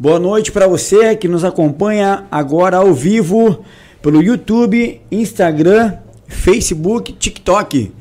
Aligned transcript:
Boa 0.00 0.18
noite 0.18 0.50
para 0.50 0.66
você 0.66 1.14
que 1.14 1.28
nos 1.28 1.44
acompanha 1.44 2.26
agora 2.30 2.78
ao 2.78 2.94
vivo 2.94 3.62
pelo 4.00 4.22
YouTube, 4.22 4.98
Instagram, 5.12 5.98
Facebook, 6.26 7.12
TikTok. 7.12 7.92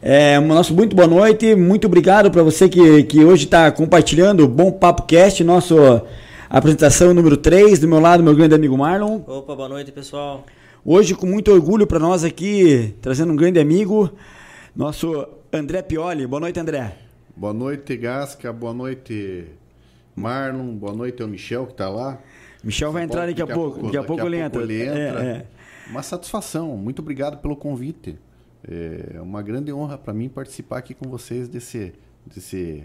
É, 0.00 0.40
nosso 0.40 0.72
muito 0.72 0.96
boa 0.96 1.06
noite, 1.06 1.54
muito 1.54 1.86
obrigado 1.86 2.30
para 2.30 2.42
você 2.42 2.70
que, 2.70 3.02
que 3.02 3.22
hoje 3.22 3.44
está 3.44 3.70
compartilhando 3.70 4.44
o 4.44 4.48
Bom 4.48 4.72
Papo 4.72 5.02
Cast, 5.02 5.44
nosso 5.44 5.76
apresentação 6.48 7.12
número 7.12 7.36
3, 7.36 7.78
do 7.78 7.86
meu 7.86 8.00
lado, 8.00 8.22
meu 8.22 8.34
grande 8.34 8.54
amigo 8.54 8.78
Marlon. 8.78 9.20
Opa, 9.26 9.54
boa 9.54 9.68
noite, 9.68 9.92
pessoal. 9.92 10.46
Hoje, 10.82 11.14
com 11.14 11.26
muito 11.26 11.52
orgulho 11.52 11.86
para 11.86 11.98
nós 11.98 12.24
aqui, 12.24 12.94
trazendo 13.02 13.30
um 13.30 13.36
grande 13.36 13.60
amigo, 13.60 14.10
nosso 14.74 15.28
André 15.52 15.82
Pioli. 15.82 16.26
Boa 16.26 16.40
noite, 16.40 16.58
André. 16.58 16.96
Boa 17.36 17.52
noite, 17.52 17.94
Gasca. 17.94 18.50
Boa 18.54 18.72
noite, 18.72 19.48
Marlon. 20.14 20.74
Boa 20.76 20.92
noite 20.92 21.22
ao 21.22 21.28
Michel, 21.28 21.66
que 21.66 21.72
está 21.72 21.88
lá. 21.88 22.18
Michel 22.62 22.92
vai 22.92 23.04
entrar 23.04 23.26
daqui 23.26 23.42
a 23.42 23.46
pouco. 23.46 23.82
Daqui 23.82 23.96
a 23.96 24.04
pouco 24.04 24.26
ele 24.26 24.38
entra. 24.38 24.62
Ele 24.62 24.82
entra. 24.82 25.24
É, 25.24 25.28
é. 25.28 25.46
Uma 25.90 26.02
satisfação. 26.02 26.76
Muito 26.76 27.00
obrigado 27.00 27.38
pelo 27.38 27.56
convite. 27.56 28.18
É 28.68 29.20
uma 29.20 29.42
grande 29.42 29.72
honra 29.72 29.98
para 29.98 30.14
mim 30.14 30.28
participar 30.28 30.78
aqui 30.78 30.94
com 30.94 31.08
vocês 31.10 31.48
desse, 31.48 31.92
desse 32.24 32.84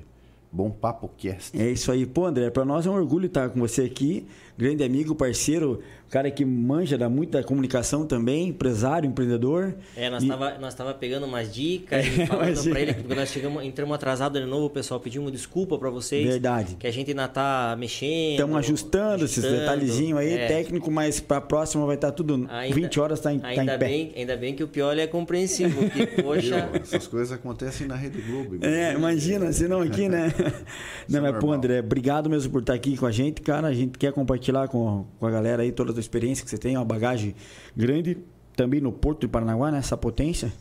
Bom 0.52 0.72
Papo 0.72 1.10
Cast. 1.18 1.60
É 1.60 1.70
isso 1.70 1.92
aí. 1.92 2.06
Pô, 2.06 2.26
André, 2.26 2.50
para 2.50 2.66
nós 2.66 2.88
é 2.88 2.90
um 2.90 2.96
orgulho 2.96 3.28
estar 3.28 3.50
com 3.50 3.60
você 3.60 3.84
aqui. 3.84 4.28
Grande 4.58 4.84
amigo, 4.84 5.14
parceiro, 5.14 5.84
cara 6.10 6.32
que 6.32 6.46
manja 6.46 6.98
da 6.98 7.10
muita 7.10 7.44
comunicação 7.44 8.06
também, 8.06 8.48
empresário, 8.48 9.08
empreendedor. 9.08 9.76
É, 9.96 10.10
nós 10.10 10.24
estava 10.24 10.56
e... 10.56 10.60
nós 10.60 10.74
tava 10.74 10.94
pegando 10.96 11.28
umas 11.28 11.54
dicas 11.54 12.06
e 12.06 12.26
falando 12.26 12.70
para 12.70 12.80
ele, 12.80 12.94
porque 12.94 13.14
nós 13.14 13.30
chegamos, 13.30 13.64
entramos 13.64 13.94
atrasados 13.94 14.42
de 14.42 14.48
novo, 14.48 14.66
o 14.66 14.70
pessoal 14.70 15.00
pediu 15.00 15.22
uma 15.22 15.32
desculpa 15.32 15.78
para 15.78 15.92
vocês. 15.92 16.26
Verdade. 16.26 16.76
Que 16.76 16.88
a 16.88 16.92
gente 16.92 17.12
ainda 17.12 17.28
tá 17.28 17.76
mexendo. 17.78 18.32
Estamos 18.32 18.58
ajustando, 18.58 19.24
ajustando, 19.24 19.26
esses 19.26 19.60
detalhezinhos 19.60 20.20
aí, 20.20 20.34
é. 20.34 20.48
técnico, 20.48 20.90
mas 20.90 21.20
para 21.20 21.38
a 21.38 21.42
próxima 21.42 21.86
vai 21.86 21.96
estar 21.96 22.08
tá 22.08 22.14
tudo 22.14 22.48
ainda, 22.50 22.76
20 22.76 23.00
horas 23.00 23.20
tá 23.20 23.32
em, 23.32 23.40
ainda 23.44 23.66
tá 23.66 23.76
em 23.76 23.78
bem, 23.78 24.08
pé. 24.08 24.20
Ainda 24.20 24.38
bem 24.38 24.56
que 24.56 24.64
o 24.64 24.68
Pioli 24.68 25.02
é 25.02 25.08
compreensivo, 25.08 25.82
porque, 25.82 26.08
poxa... 26.24 26.70
Essas 26.74 27.06
coisas 27.06 27.32
acontecem 27.32 27.86
na 27.86 27.96
Rede 27.96 28.22
Globo. 28.22 28.58
É, 28.66 28.94
imagina, 28.94 29.52
se 29.52 29.68
não 29.68 29.82
aqui, 29.82 30.08
né? 30.08 30.34
não, 31.08 31.22
mas, 31.22 31.38
pô, 31.38 31.52
André, 31.52 31.80
obrigado 31.80 32.30
mesmo 32.30 32.52
por 32.52 32.62
estar 32.62 32.74
aqui 32.74 32.98
com 32.98 33.06
a 33.06 33.12
gente, 33.12 33.42
cara. 33.42 33.68
A 33.68 33.74
gente 33.74 33.98
quer 33.98 34.12
compartilhar 34.14 34.47
com, 34.70 35.06
com 35.20 35.26
a 35.26 35.32
galera 35.32 35.64
aí 35.64 35.72
toda 35.72 35.92
a 35.92 35.94
tua 35.94 36.00
experiência 36.00 36.44
que 36.44 36.50
você 36.50 36.58
tem, 36.58 36.76
uma 36.76 36.86
bagagem 36.86 37.36
grande, 37.76 38.18
também 38.56 38.82
no 38.82 38.92
Porto 38.92 39.22
de 39.22 39.28
Paranaguá, 39.28 39.72
nessa 39.72 39.96
né, 39.96 40.02
potência. 40.02 40.52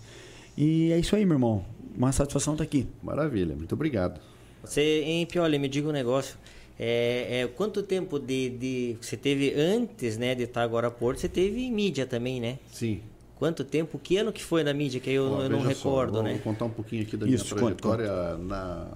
E 0.56 0.93
é 0.93 0.98
isso 0.98 1.17
aí, 1.17 1.25
meu 1.25 1.34
irmão. 1.34 1.65
Uma 1.97 2.12
satisfação 2.12 2.55
estar 2.55 2.65
aqui. 2.65 2.87
Maravilha, 3.03 3.56
muito 3.56 3.75
obrigado. 3.75 4.20
Você, 4.62 5.03
em 5.03 5.25
Pioli, 5.27 5.59
me 5.59 5.69
diga 5.69 5.89
um 5.89 5.93
negócio. 5.93 6.37
É, 6.78 7.41
é, 7.41 7.47
quanto 7.47 7.83
tempo 7.83 8.19
de, 8.19 8.51
de 8.51 8.97
você 9.01 9.17
teve 9.17 9.55
antes 9.55 10.19
né, 10.19 10.34
de 10.34 10.43
estar 10.43 10.62
agora 10.62 10.89
a 10.89 10.91
Porto? 10.91 11.21
Você 11.21 11.28
teve 11.28 11.62
em 11.62 11.73
mídia 11.73 12.05
também, 12.05 12.41
né? 12.41 12.59
Sim. 12.71 13.00
Quanto 13.37 13.65
tempo? 13.65 13.98
Que 13.98 14.19
ano 14.19 14.33
que 14.33 14.43
foi 14.43 14.62
na 14.62 14.75
mídia? 14.75 15.00
Que 15.00 15.11
eu, 15.11 15.41
eu 15.41 15.48
não 15.48 15.61
recordo, 15.61 16.17
só, 16.17 16.23
né? 16.23 16.33
Vou 16.33 16.41
contar 16.41 16.65
um 16.67 16.71
pouquinho 16.71 17.03
aqui 17.03 17.17
da 17.17 17.27
Isso, 17.27 17.55
minha 17.55 17.75
trajetória 17.75 18.09
conta, 18.09 18.31
conta. 18.33 18.39
Na, 18.39 18.89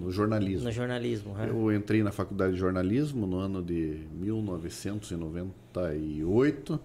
no 0.00 0.10
jornalismo. 0.10 0.64
No 0.64 0.72
jornalismo, 0.72 1.36
é. 1.38 1.48
Eu 1.48 1.72
entrei 1.74 2.02
na 2.02 2.10
faculdade 2.10 2.54
de 2.54 2.58
jornalismo 2.58 3.26
no 3.26 3.36
ano 3.36 3.62
de 3.62 4.00
1998, 4.14 6.80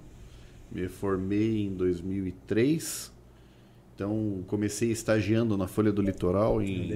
me 0.71 0.89
formei 0.89 1.65
em 1.65 1.73
2003, 1.73 3.11
então 3.95 4.43
comecei 4.47 4.91
estagiando 4.91 5.57
na 5.57 5.67
Folha 5.67 5.91
do 5.91 6.01
Litoral 6.01 6.61
em 6.61 6.89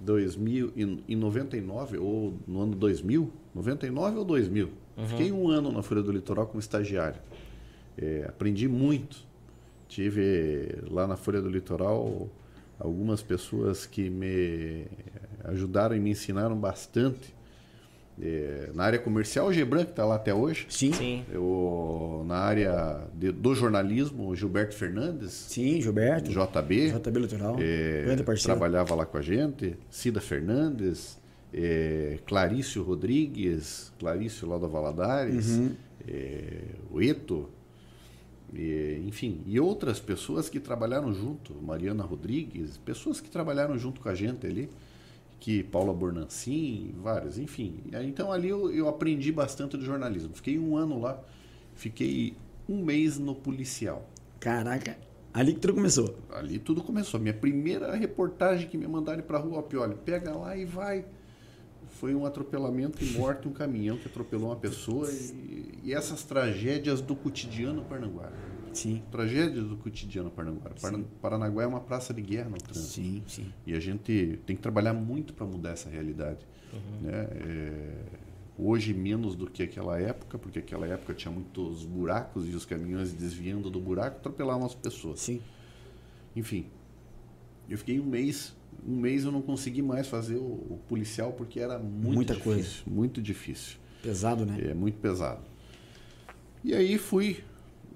2000, 0.00 0.72
em, 0.76 1.02
em 1.08 1.16
99 1.16 1.98
ou 1.98 2.34
no 2.46 2.62
ano 2.62 2.74
2000, 2.74 3.30
99 3.54 4.18
ou 4.18 4.24
2000. 4.24 4.70
Uhum. 4.96 5.06
Fiquei 5.06 5.30
um 5.30 5.48
ano 5.48 5.70
na 5.70 5.82
Folha 5.82 6.02
do 6.02 6.10
Litoral 6.10 6.46
como 6.46 6.58
estagiário. 6.58 7.20
É, 7.96 8.24
aprendi 8.28 8.66
muito. 8.66 9.28
Tive 9.88 10.80
lá 10.90 11.06
na 11.06 11.16
Folha 11.16 11.40
do 11.40 11.48
Litoral 11.48 12.28
algumas 12.78 13.22
pessoas 13.22 13.86
que 13.86 14.08
me 14.08 14.86
ajudaram 15.44 15.96
e 15.96 16.00
me 16.00 16.10
ensinaram 16.10 16.56
bastante. 16.56 17.36
É, 18.20 18.70
na 18.74 18.82
área 18.82 18.98
comercial, 18.98 19.46
o 19.46 19.52
Gebran, 19.52 19.84
que 19.84 19.90
está 19.90 20.04
lá 20.04 20.16
até 20.16 20.34
hoje. 20.34 20.66
Sim. 20.68 20.92
Sim. 20.92 21.24
Eu, 21.30 22.24
na 22.26 22.36
área 22.36 23.02
de, 23.14 23.30
do 23.30 23.54
jornalismo, 23.54 24.28
o 24.28 24.34
Gilberto 24.34 24.74
Fernandes. 24.74 25.30
Sim, 25.30 25.80
Gilberto. 25.80 26.30
JB. 26.30 26.92
JB 26.98 27.20
Litoral. 27.20 27.56
É, 27.60 28.02
Grande 28.04 28.24
parceiro. 28.24 28.58
Trabalhava 28.58 28.94
lá 28.94 29.06
com 29.06 29.18
a 29.18 29.22
gente. 29.22 29.76
Cida 29.88 30.20
Fernandes. 30.20 31.16
É, 31.54 32.18
Clarício 32.26 32.82
Rodrigues. 32.82 33.92
Clarício 34.00 34.48
lá 34.48 34.58
do 34.58 34.68
Valadares. 34.68 35.50
Uhum. 35.50 35.70
É, 36.06 36.62
o 36.90 37.00
Eto. 37.00 37.48
E, 38.52 39.02
enfim, 39.06 39.42
e 39.46 39.60
outras 39.60 40.00
pessoas 40.00 40.48
que 40.48 40.58
trabalharam 40.58 41.12
junto, 41.12 41.54
Mariana 41.54 42.02
Rodrigues, 42.02 42.78
pessoas 42.78 43.20
que 43.20 43.28
trabalharam 43.28 43.76
junto 43.78 44.00
com 44.00 44.08
a 44.08 44.14
gente 44.14 44.46
ali, 44.46 44.68
que 45.38 45.62
Paula 45.62 45.92
Bornancin, 45.92 46.94
várias, 47.02 47.38
enfim. 47.38 47.80
Então 48.04 48.32
ali 48.32 48.48
eu, 48.48 48.72
eu 48.72 48.88
aprendi 48.88 49.30
bastante 49.30 49.76
de 49.76 49.84
jornalismo. 49.84 50.30
Fiquei 50.34 50.58
um 50.58 50.76
ano 50.76 51.00
lá, 51.00 51.22
fiquei 51.74 52.34
um 52.68 52.82
mês 52.82 53.18
no 53.18 53.34
policial. 53.34 54.08
Caraca, 54.40 54.96
ali 55.32 55.54
que 55.54 55.60
tudo 55.60 55.74
começou. 55.74 56.18
Ali 56.30 56.58
tudo 56.58 56.82
começou. 56.82 57.20
Minha 57.20 57.34
primeira 57.34 57.94
reportagem 57.94 58.68
que 58.68 58.76
me 58.76 58.86
mandaram 58.86 59.22
para 59.22 59.38
rua, 59.38 59.58
ó, 59.58 59.88
pega 59.94 60.34
lá 60.34 60.56
e 60.56 60.64
vai 60.64 61.04
foi 61.98 62.14
um 62.14 62.24
atropelamento 62.24 63.04
e 63.04 63.10
morte 63.12 63.48
um 63.48 63.52
caminhão 63.52 63.96
que 63.96 64.06
atropelou 64.06 64.50
uma 64.50 64.56
pessoa 64.56 65.10
e, 65.10 65.80
e 65.82 65.92
essas 65.92 66.22
tragédias 66.22 67.00
do 67.00 67.16
cotidiano 67.16 67.82
paranaguara. 67.82 68.34
Sim. 68.72 69.02
Tragédias 69.10 69.66
do 69.66 69.76
cotidiano 69.76 70.30
paranaguara. 70.30 70.76
Sim. 70.78 71.04
Paranaguá 71.20 71.64
é 71.64 71.66
uma 71.66 71.80
praça 71.80 72.14
de 72.14 72.22
guerra 72.22 72.50
no 72.50 72.58
trânsito. 72.58 72.92
Sim, 72.92 73.22
sim. 73.26 73.52
E 73.66 73.74
a 73.74 73.80
gente 73.80 74.40
tem 74.46 74.54
que 74.54 74.62
trabalhar 74.62 74.94
muito 74.94 75.34
para 75.34 75.44
mudar 75.44 75.70
essa 75.70 75.90
realidade. 75.90 76.46
Uhum. 76.72 77.08
Né? 77.08 77.28
É, 77.32 77.94
hoje 78.56 78.94
menos 78.94 79.34
do 79.34 79.50
que 79.50 79.64
aquela 79.64 80.00
época, 80.00 80.38
porque 80.38 80.60
aquela 80.60 80.86
época 80.86 81.14
tinha 81.14 81.32
muitos 81.32 81.84
buracos 81.84 82.46
e 82.48 82.54
os 82.54 82.64
caminhões 82.64 83.12
desviando 83.12 83.70
do 83.70 83.80
buraco 83.80 84.18
atropelavam 84.18 84.64
as 84.64 84.74
pessoas. 84.74 85.18
Sim. 85.18 85.40
Enfim, 86.36 86.66
eu 87.68 87.76
fiquei 87.76 87.98
um 87.98 88.06
mês 88.06 88.54
um 88.86 88.96
mês 88.96 89.24
eu 89.24 89.32
não 89.32 89.42
consegui 89.42 89.82
mais 89.82 90.06
fazer 90.06 90.36
o, 90.36 90.44
o 90.44 90.80
policial 90.88 91.32
porque 91.32 91.60
era 91.60 91.78
muito 91.78 92.14
Muita 92.14 92.34
difícil, 92.34 92.52
coisa. 92.54 92.68
muito 92.86 93.22
difícil. 93.22 93.76
Pesado, 94.02 94.46
né? 94.46 94.58
É 94.70 94.74
muito 94.74 94.98
pesado. 94.98 95.40
E 96.64 96.74
aí 96.74 96.98
fui, 96.98 97.38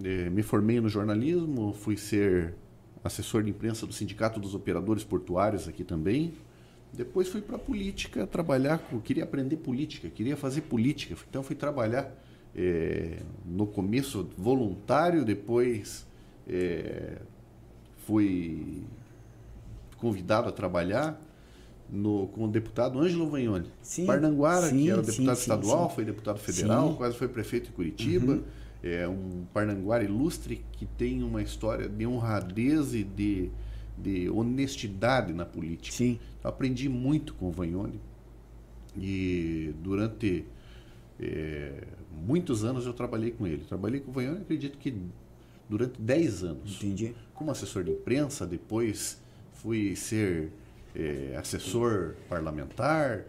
é, 0.02 0.28
me 0.30 0.42
formei 0.42 0.80
no 0.80 0.88
jornalismo, 0.88 1.72
fui 1.72 1.96
ser 1.96 2.54
assessor 3.02 3.42
de 3.42 3.50
imprensa 3.50 3.86
do 3.86 3.92
Sindicato 3.92 4.38
dos 4.38 4.54
Operadores 4.54 5.04
Portuários 5.04 5.68
aqui 5.68 5.84
também. 5.84 6.32
Depois 6.92 7.28
fui 7.28 7.40
para 7.40 7.56
a 7.56 7.58
política 7.58 8.26
trabalhar, 8.26 8.78
com, 8.78 9.00
queria 9.00 9.24
aprender 9.24 9.56
política, 9.56 10.08
queria 10.10 10.36
fazer 10.36 10.62
política. 10.62 11.16
Então 11.28 11.42
fui 11.42 11.56
trabalhar 11.56 12.14
é, 12.54 13.18
no 13.46 13.66
começo 13.66 14.28
voluntário, 14.36 15.24
depois 15.24 16.06
é, 16.46 17.18
fui 18.06 18.82
convidado 20.02 20.48
a 20.48 20.52
trabalhar 20.52 21.22
no, 21.88 22.26
com 22.28 22.46
o 22.46 22.48
deputado 22.48 22.98
Ângelo 22.98 23.30
Vagnoni. 23.30 23.70
Sim, 23.80 24.04
Parnanguara, 24.04 24.68
sim, 24.68 24.82
que 24.82 24.90
era 24.90 25.00
deputado 25.00 25.36
sim, 25.36 25.42
estadual, 25.42 25.88
foi 25.88 26.04
deputado 26.04 26.38
federal, 26.40 26.96
quase 26.96 27.16
foi 27.16 27.28
prefeito 27.28 27.66
de 27.66 27.72
Curitiba. 27.72 28.32
Uhum. 28.32 28.42
É 28.82 29.06
um 29.06 29.44
Parnanguara 29.54 30.02
ilustre 30.02 30.64
que 30.72 30.86
tem 30.86 31.22
uma 31.22 31.40
história 31.40 31.88
de 31.88 32.04
honradez 32.04 32.94
e 32.94 33.04
de, 33.04 33.48
de 33.96 34.28
honestidade 34.28 35.32
na 35.32 35.44
política. 35.44 35.96
Sim. 35.96 36.18
Eu 36.42 36.50
aprendi 36.50 36.88
muito 36.88 37.32
com 37.34 37.50
o 37.50 37.52
Vagnoni. 37.52 38.00
E 38.96 39.72
durante 39.80 40.44
é, 41.20 41.84
muitos 42.26 42.64
anos 42.64 42.86
eu 42.86 42.92
trabalhei 42.92 43.30
com 43.30 43.46
ele. 43.46 43.62
Trabalhei 43.68 44.00
com 44.00 44.10
o 44.10 44.14
Vagnoni, 44.14 44.40
acredito 44.40 44.76
que 44.78 44.92
durante 45.68 46.02
10 46.02 46.42
anos. 46.42 46.82
Entendi. 46.82 47.14
Como 47.34 47.52
assessor 47.52 47.84
de 47.84 47.92
imprensa, 47.92 48.44
depois 48.44 49.21
fui 49.62 49.94
ser 49.94 50.50
é, 50.94 51.36
assessor 51.38 52.14
parlamentar, 52.28 53.24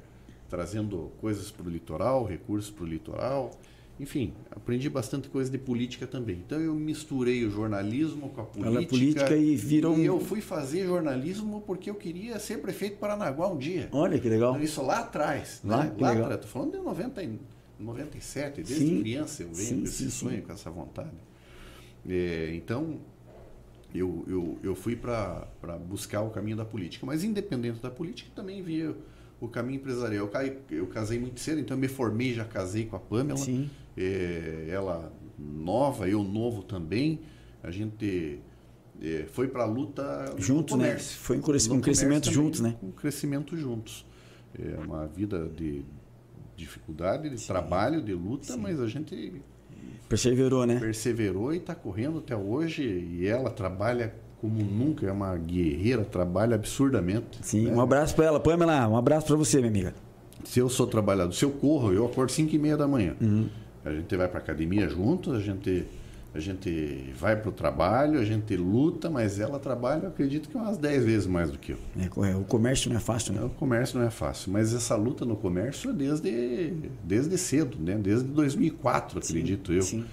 trazendo 0.50 1.12
coisas 1.22 1.52
para 1.52 1.68
o 1.68 1.70
litoral, 1.70 2.26
recursos 2.26 2.72
para 2.72 2.84
o 2.84 2.88
litoral. 2.88 3.52
Enfim, 4.00 4.34
aprendi 4.50 4.90
bastante 4.90 5.30
coisa 5.30 5.52
de 5.52 5.58
política 5.60 6.08
também. 6.08 6.38
Então 6.46 6.60
eu 6.60 6.74
misturei 6.74 7.46
o 7.46 7.52
jornalismo 7.52 8.30
com 8.30 8.42
a 8.42 8.46
política. 8.46 8.78
Ela 8.80 8.88
política 8.88 9.38
e 9.38 9.56
virou. 9.56 9.98
E 9.98 10.06
eu 10.06 10.20
fui 10.20 10.42
fazer 10.42 10.86
jornalismo 10.88 11.62
porque 11.62 11.90
eu 11.90 11.96
queria 11.96 12.40
ser 12.40 12.58
prefeito 12.58 12.94
de 12.94 13.00
Paranaguá 13.00 13.48
um 13.48 13.58
dia. 13.58 13.88
Olha 13.92 14.18
que 14.18 14.28
legal. 14.28 14.60
Isso 14.60 14.82
lá 14.82 15.00
atrás. 15.00 15.62
Lá, 15.64 15.84
né? 15.84 15.96
lá 16.00 16.10
legal. 16.10 16.26
atrás. 16.26 16.46
Estou 16.46 16.50
falando 16.50 16.72
de 16.72 16.84
90, 16.84 17.30
97, 17.80 18.64
desde 18.64 18.76
sim. 18.76 19.00
criança 19.02 19.44
eu 19.44 19.50
venho 19.54 19.68
sim, 19.68 19.78
com 19.78 19.84
esse 19.84 20.04
sim, 20.04 20.10
sonho, 20.10 20.42
com 20.42 20.52
essa 20.52 20.72
vontade. 20.72 21.12
É, 22.08 22.52
então, 22.56 23.00
eu, 23.94 24.26
eu, 24.28 24.60
eu 24.64 24.76
fui 24.76 24.96
para 24.96 25.48
buscar 25.88 26.22
o 26.22 26.30
caminho 26.30 26.58
da 26.58 26.66
política. 26.66 27.06
Mas 27.06 27.24
independente 27.24 27.82
da 27.82 27.92
política, 27.92 28.32
também 28.36 28.62
via 28.62 28.96
o 29.40 29.48
caminho 29.48 29.78
empresarial. 29.78 30.30
Eu, 30.34 30.78
eu 30.78 30.88
casei 30.88 31.20
muito 31.20 31.40
cedo, 31.40 31.60
então 31.60 31.78
eu 31.78 31.82
me 31.82 31.88
formei, 31.88 32.34
já 32.34 32.46
casei 32.46 32.86
com 32.86 32.96
a 32.96 33.00
Pamela. 33.00 33.38
Sim. 33.38 33.70
É, 33.96 34.68
ela 34.70 35.14
nova, 35.38 36.08
eu 36.10 36.24
novo 36.24 36.64
também. 36.64 37.22
A 37.62 37.70
gente 37.70 38.40
é, 39.02 39.26
foi 39.32 39.48
para 39.48 39.64
a 39.64 39.68
luta 39.68 40.34
juntos, 40.38 40.78
né? 40.78 40.98
Foi 40.98 41.38
um, 41.38 41.42
crescimento, 41.42 41.78
um 41.78 41.82
crescimento 41.82 42.24
também, 42.24 42.34
juntos, 42.34 42.62
né? 42.62 42.76
Um 42.82 42.92
crescimento 42.92 43.58
juntos. 43.58 44.06
É 44.58 44.80
uma 44.80 45.08
vida 45.08 45.50
de 45.50 45.84
dificuldade, 46.56 47.30
de 47.30 47.40
Sim. 47.40 47.48
trabalho, 47.48 48.02
de 48.02 48.14
luta, 48.14 48.54
Sim. 48.54 48.60
mas 48.60 48.80
a 48.80 48.88
gente 48.88 49.42
perseverou, 50.14 50.66
né? 50.66 50.80
Perseverou 50.80 51.54
e 51.54 51.58
está 51.58 51.74
correndo 51.74 52.20
até 52.20 52.36
hoje. 52.36 52.84
E 52.84 53.28
ela 53.28 53.50
trabalha 53.50 54.14
como 54.40 54.62
nunca, 54.62 55.08
é 55.08 55.12
uma 55.12 55.36
guerreira, 55.36 56.04
trabalha 56.04 56.56
absurdamente. 56.56 57.40
Sim, 57.42 57.66
né? 57.66 57.74
um 57.74 57.82
abraço 57.82 58.14
para 58.16 58.26
ela. 58.26 58.40
Pamela, 58.40 58.88
um 58.88 58.98
abraço 58.98 59.28
para 59.28 59.36
você, 59.36 59.58
minha 59.58 59.70
amiga. 59.70 59.94
Se 60.44 60.60
eu 60.60 60.70
sou 60.70 60.86
trabalhador, 60.86 61.34
se 61.34 61.46
eu 61.46 61.52
corro, 61.52 61.94
eu 61.94 62.06
acordo 62.06 62.32
5 62.32 62.54
e 62.54 62.60
meia 62.60 62.78
da 62.78 62.88
manhã. 62.88 63.16
Uhum. 63.22 63.48
A 63.86 63.92
gente 63.92 64.16
vai 64.16 64.28
para 64.28 64.40
academia 64.40 64.88
juntos, 64.88 65.34
a 65.34 65.40
gente 65.40 65.86
a 66.34 66.40
gente 66.40 67.14
vai 67.16 67.36
para 67.36 67.50
o 67.50 67.52
trabalho, 67.52 68.20
a 68.20 68.26
gente 68.26 68.56
luta, 68.56 69.10
mas 69.10 69.40
ela 69.40 69.60
trabalha, 69.60 70.04
eu 70.04 70.10
acredito 70.10 70.50
que 70.50 70.58
umas 70.58 70.78
10 70.78 71.06
vezes 71.06 71.28
mais 71.28 71.52
do 71.52 71.60
que 71.60 71.74
eu. 71.74 71.78
É, 72.26 72.36
o 72.36 72.44
comércio 72.44 72.90
não 72.90 72.98
é 72.98 73.00
fácil, 73.00 73.34
né? 73.34 73.44
O 73.44 73.50
comércio 73.50 74.00
não 74.00 74.08
é 74.08 74.10
fácil, 74.10 74.52
mas 74.52 74.74
essa 74.74 74.96
luta 74.96 75.26
no 75.26 75.36
comércio 75.36 75.92
é 75.92 75.94
desde, 75.94 76.74
desde 77.04 77.38
cedo, 77.38 77.78
né? 77.80 77.96
Desde 78.02 78.28
2004, 78.30 79.20
acredito 79.20 79.72
sim, 79.72 79.78
eu. 79.78 79.82
Sim. 79.84 80.06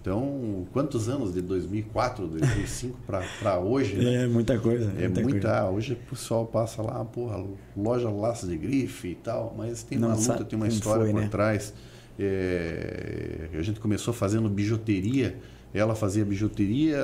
Então, 0.00 0.66
quantos 0.72 1.08
anos 1.10 1.34
de 1.34 1.42
2004, 1.42 2.26
2005 2.26 2.98
para 3.38 3.58
hoje? 3.60 3.96
Né? 3.96 4.24
É 4.24 4.26
muita 4.26 4.58
coisa. 4.58 4.90
É 4.96 5.02
muita. 5.02 5.20
muita 5.20 5.48
coisa. 5.48 5.70
Hoje 5.70 5.92
o 5.92 5.96
pessoal 5.96 6.46
passa 6.46 6.82
lá, 6.82 7.04
porra, 7.04 7.44
loja 7.76 8.08
laços 8.08 8.48
de 8.48 8.56
grife 8.56 9.08
e 9.08 9.14
tal, 9.14 9.54
mas 9.56 9.82
tem 9.82 9.98
uma 9.98 10.14
luta, 10.14 10.44
tem 10.44 10.56
uma 10.56 10.68
história 10.68 11.04
foi, 11.04 11.12
por 11.12 11.20
né? 11.20 11.28
trás. 11.28 11.74
É, 12.18 13.50
a 13.52 13.62
gente 13.62 13.78
começou 13.78 14.12
fazendo 14.12 14.48
bijuteria 14.48 15.36
ela 15.72 15.94
fazia 15.94 16.24
bijuteria 16.24 16.98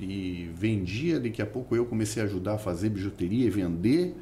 e 0.00 0.48
vendia, 0.54 1.20
daqui 1.20 1.42
a 1.42 1.46
pouco 1.46 1.76
eu 1.76 1.84
comecei 1.84 2.22
a 2.22 2.26
ajudar 2.26 2.54
a 2.54 2.58
fazer 2.58 2.88
bijuteria 2.88 3.46
e 3.46 3.50
vender. 3.50 4.14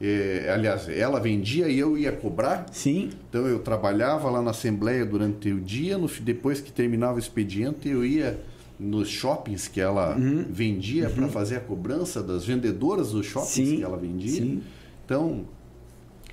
É, 0.00 0.50
aliás, 0.54 0.88
ela 0.88 1.18
vendia 1.18 1.68
e 1.68 1.78
eu 1.78 1.98
ia 1.98 2.12
cobrar. 2.12 2.66
Sim. 2.70 3.10
Então 3.28 3.46
eu 3.46 3.58
trabalhava 3.60 4.30
lá 4.30 4.42
na 4.42 4.50
Assembleia 4.50 5.04
durante 5.04 5.50
o 5.50 5.60
dia, 5.60 5.96
no, 5.98 6.06
depois 6.20 6.60
que 6.60 6.70
terminava 6.70 7.16
o 7.16 7.18
expediente, 7.18 7.88
eu 7.88 8.04
ia 8.04 8.38
nos 8.78 9.08
shoppings 9.08 9.66
que 9.66 9.80
ela 9.80 10.16
uhum. 10.16 10.44
vendia 10.48 11.08
uhum. 11.08 11.14
para 11.14 11.28
fazer 11.28 11.56
a 11.56 11.60
cobrança 11.60 12.22
das 12.22 12.44
vendedoras 12.44 13.10
dos 13.10 13.26
shoppings 13.26 13.68
Sim. 13.68 13.76
que 13.78 13.82
ela 13.82 13.96
vendia. 13.96 14.42
Sim. 14.42 14.62
Então, 15.04 15.46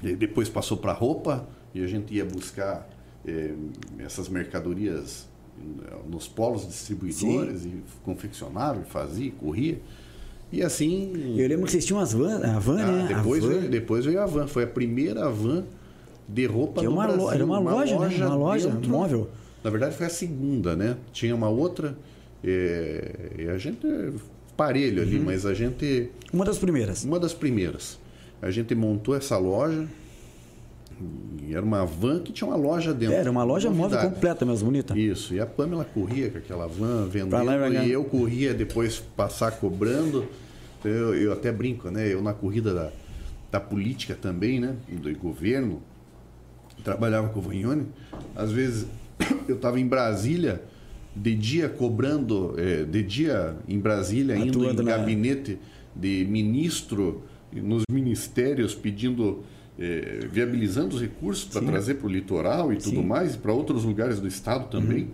depois 0.01 0.47
passou 0.49 0.77
para 0.77 0.91
roupa 0.91 1.47
e 1.73 1.83
a 1.83 1.87
gente 1.87 2.13
ia 2.13 2.25
buscar 2.25 2.87
é, 3.25 3.51
essas 3.99 4.29
mercadorias 4.29 5.27
nos 6.09 6.27
polos 6.27 6.67
distribuidores 6.67 7.61
Sim. 7.61 7.69
e 7.69 8.03
confeccionava, 8.03 8.81
fazia, 8.83 9.31
corria. 9.31 9.79
E 10.51 10.61
assim. 10.61 11.35
Eu 11.37 11.47
lembro 11.47 11.65
que 11.65 11.71
vocês 11.71 11.85
tinham 11.85 11.99
as 11.99 12.13
van, 12.13 12.37
a 12.37 12.59
van, 12.59 12.79
ah, 12.79 12.91
né? 12.91 13.15
Depois, 13.15 13.43
a 13.43 13.47
van. 13.47 13.53
Veio, 13.53 13.69
depois 13.69 14.05
veio 14.05 14.21
a 14.21 14.25
van. 14.25 14.47
Foi 14.47 14.63
a 14.63 14.67
primeira 14.67 15.29
van 15.29 15.63
de 16.27 16.45
roupa 16.45 16.81
que 16.81 16.87
é 16.87 16.89
uma 16.89 17.07
Brasil. 17.07 17.31
Era 17.31 17.45
uma, 17.45 17.59
uma 17.59 17.71
loja, 17.71 17.95
loja, 17.95 18.17
né? 18.17 18.25
Uma 18.25 18.35
loja 18.35 18.69
dentro, 18.69 18.89
móvel. 18.89 19.29
Na 19.63 19.69
verdade 19.69 19.95
foi 19.95 20.05
a 20.05 20.09
segunda, 20.09 20.75
né? 20.75 20.97
Tinha 21.11 21.35
uma 21.35 21.49
outra. 21.49 21.97
É, 22.43 23.31
e 23.39 23.49
a 23.49 23.57
gente. 23.57 23.87
Parelho 24.55 25.01
uhum. 25.01 25.07
ali, 25.07 25.19
mas 25.19 25.45
a 25.45 25.53
gente. 25.53 26.09
Uma 26.31 26.45
das 26.45 26.57
primeiras. 26.57 27.03
Uma 27.03 27.19
das 27.19 27.33
primeiras. 27.33 27.99
A 28.41 28.51
gente 28.51 28.73
montou 28.75 29.15
essa 29.15 29.37
loja 29.37 29.85
e 31.41 31.53
era 31.53 31.63
uma 31.63 31.85
van 31.85 32.19
que 32.19 32.31
tinha 32.31 32.47
uma 32.47 32.55
loja 32.55 32.93
dentro. 32.93 33.15
Era 33.15 33.29
uma 33.29 33.43
loja 33.43 33.69
móvel 33.69 33.99
completa 33.99 34.45
mesmo, 34.45 34.65
bonita. 34.65 34.97
Isso. 34.97 35.33
E 35.33 35.39
a 35.39 35.45
Pamela 35.45 35.85
corria 35.85 36.29
com 36.29 36.37
aquela 36.37 36.67
van 36.67 37.07
vendendo 37.07 37.73
e, 37.73 37.87
e 37.87 37.91
eu 37.91 38.03
corria 38.05 38.53
depois 38.53 38.99
passar 38.99 39.51
cobrando. 39.51 40.25
Eu, 40.83 41.15
eu 41.15 41.33
até 41.33 41.51
brinco, 41.51 41.89
né? 41.89 42.11
Eu 42.11 42.21
na 42.21 42.33
corrida 42.33 42.73
da, 42.73 42.91
da 43.51 43.59
política 43.59 44.15
também, 44.19 44.59
né? 44.59 44.75
Do 44.87 45.13
governo, 45.17 45.81
trabalhava 46.83 47.29
com 47.29 47.39
o 47.39 47.41
Vanhone. 47.41 47.87
Às 48.35 48.51
vezes 48.51 48.87
eu 49.47 49.55
estava 49.55 49.79
em 49.79 49.87
Brasília 49.87 50.61
de 51.15 51.35
dia 51.35 51.69
cobrando, 51.69 52.55
é, 52.57 52.83
de 52.83 53.01
dia 53.03 53.55
em 53.67 53.79
Brasília, 53.79 54.35
Atuando 54.35 54.71
indo 54.71 54.81
em 54.81 54.85
na... 54.85 54.97
gabinete 54.97 55.59
de 55.95 56.25
ministro, 56.29 57.23
nos 57.53 57.83
ministérios 57.89 58.75
pedindo 58.75 59.43
é, 59.79 60.27
viabilizando 60.31 60.95
os 60.95 61.01
recursos 61.01 61.45
para 61.45 61.61
trazer 61.61 61.95
para 61.95 62.07
o 62.07 62.09
litoral 62.09 62.71
e 62.71 62.77
tudo 62.77 62.97
Sim. 62.97 63.05
mais, 63.05 63.35
e 63.35 63.37
para 63.37 63.53
outros 63.53 63.83
lugares 63.83 64.19
do 64.19 64.27
estado 64.27 64.69
também. 64.69 65.03
Uhum. 65.03 65.09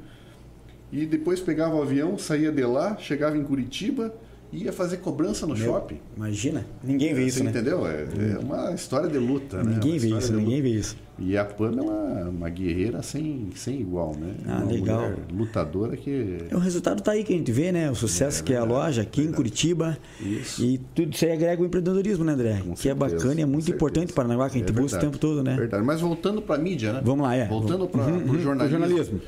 E 0.91 1.05
depois 1.05 1.39
pegava 1.39 1.75
o 1.75 1.81
avião, 1.81 2.17
saía 2.17 2.51
de 2.51 2.63
lá, 2.63 2.97
chegava 2.97 3.37
em 3.37 3.43
Curitiba 3.43 4.13
ia 4.51 4.73
fazer 4.73 4.97
cobrança 4.97 5.47
no 5.47 5.55
Meu, 5.55 5.65
shopping. 5.65 5.99
Imagina, 6.15 6.65
ninguém 6.83 7.13
vê 7.13 7.21
Você 7.21 7.27
isso, 7.27 7.43
né? 7.43 7.49
entendeu? 7.51 7.87
É, 7.87 8.03
é, 8.03 8.37
uma 8.37 8.73
história 8.73 9.09
de 9.09 9.17
luta, 9.17 9.63
né? 9.63 9.73
Ninguém 9.73 9.97
vê 9.97 10.09
isso, 10.09 10.33
ninguém 10.33 10.61
vê 10.61 10.69
isso. 10.69 10.97
E 11.17 11.37
a 11.37 11.45
Pamela 11.45 12.19
é 12.19 12.23
uma 12.23 12.49
guerreira 12.49 13.01
sem, 13.03 13.49
sem 13.55 13.79
igual, 13.79 14.15
né? 14.15 14.33
Ah, 14.47 14.57
uma 14.63 14.71
legal. 14.71 15.13
lutadora 15.31 15.95
que... 15.95 16.39
O 16.51 16.57
resultado 16.57 17.01
tá 17.01 17.11
aí 17.11 17.23
que 17.23 17.31
a 17.31 17.37
gente 17.37 17.51
vê, 17.51 17.71
né? 17.71 17.91
O 17.91 17.95
sucesso 17.95 18.41
é, 18.41 18.45
que 18.45 18.53
é 18.53 18.57
a 18.57 18.63
loja 18.63 19.03
aqui 19.03 19.21
verdade. 19.21 19.33
em 19.33 19.35
Curitiba. 19.35 19.97
Isso. 20.19 20.63
E 20.63 20.79
tudo 20.95 21.13
isso 21.13 21.23
aí 21.23 21.31
agrega 21.31 21.61
o 21.61 21.65
empreendedorismo, 21.65 22.25
né, 22.25 22.33
André? 22.33 22.61
Com 22.65 22.73
que 22.73 22.89
é 22.89 22.91
certeza, 22.91 22.91
é 22.91 22.95
bacana 22.95 23.39
e 23.39 23.43
é 23.43 23.45
muito 23.45 23.69
importante 23.69 24.13
para 24.13 24.23
Paranaguá, 24.23 24.49
que 24.49 24.57
a 24.57 24.59
gente 24.59 24.69
é 24.69 24.81
busca 24.81 24.97
o 24.97 25.01
tempo 25.01 25.17
todo, 25.19 25.43
né? 25.43 25.55
Verdade. 25.55 25.85
Mas 25.85 26.01
voltando 26.01 26.41
para 26.41 26.55
a 26.55 26.57
mídia, 26.57 26.91
né? 26.91 27.01
Vamos 27.03 27.23
lá, 27.23 27.35
é. 27.35 27.47
Voltando 27.47 27.87
para 27.87 28.01
uhum, 28.01 28.17
o 28.17 28.31
uhum, 28.31 28.39
jornalismo. 28.39 28.79
jornalismo. 28.79 29.21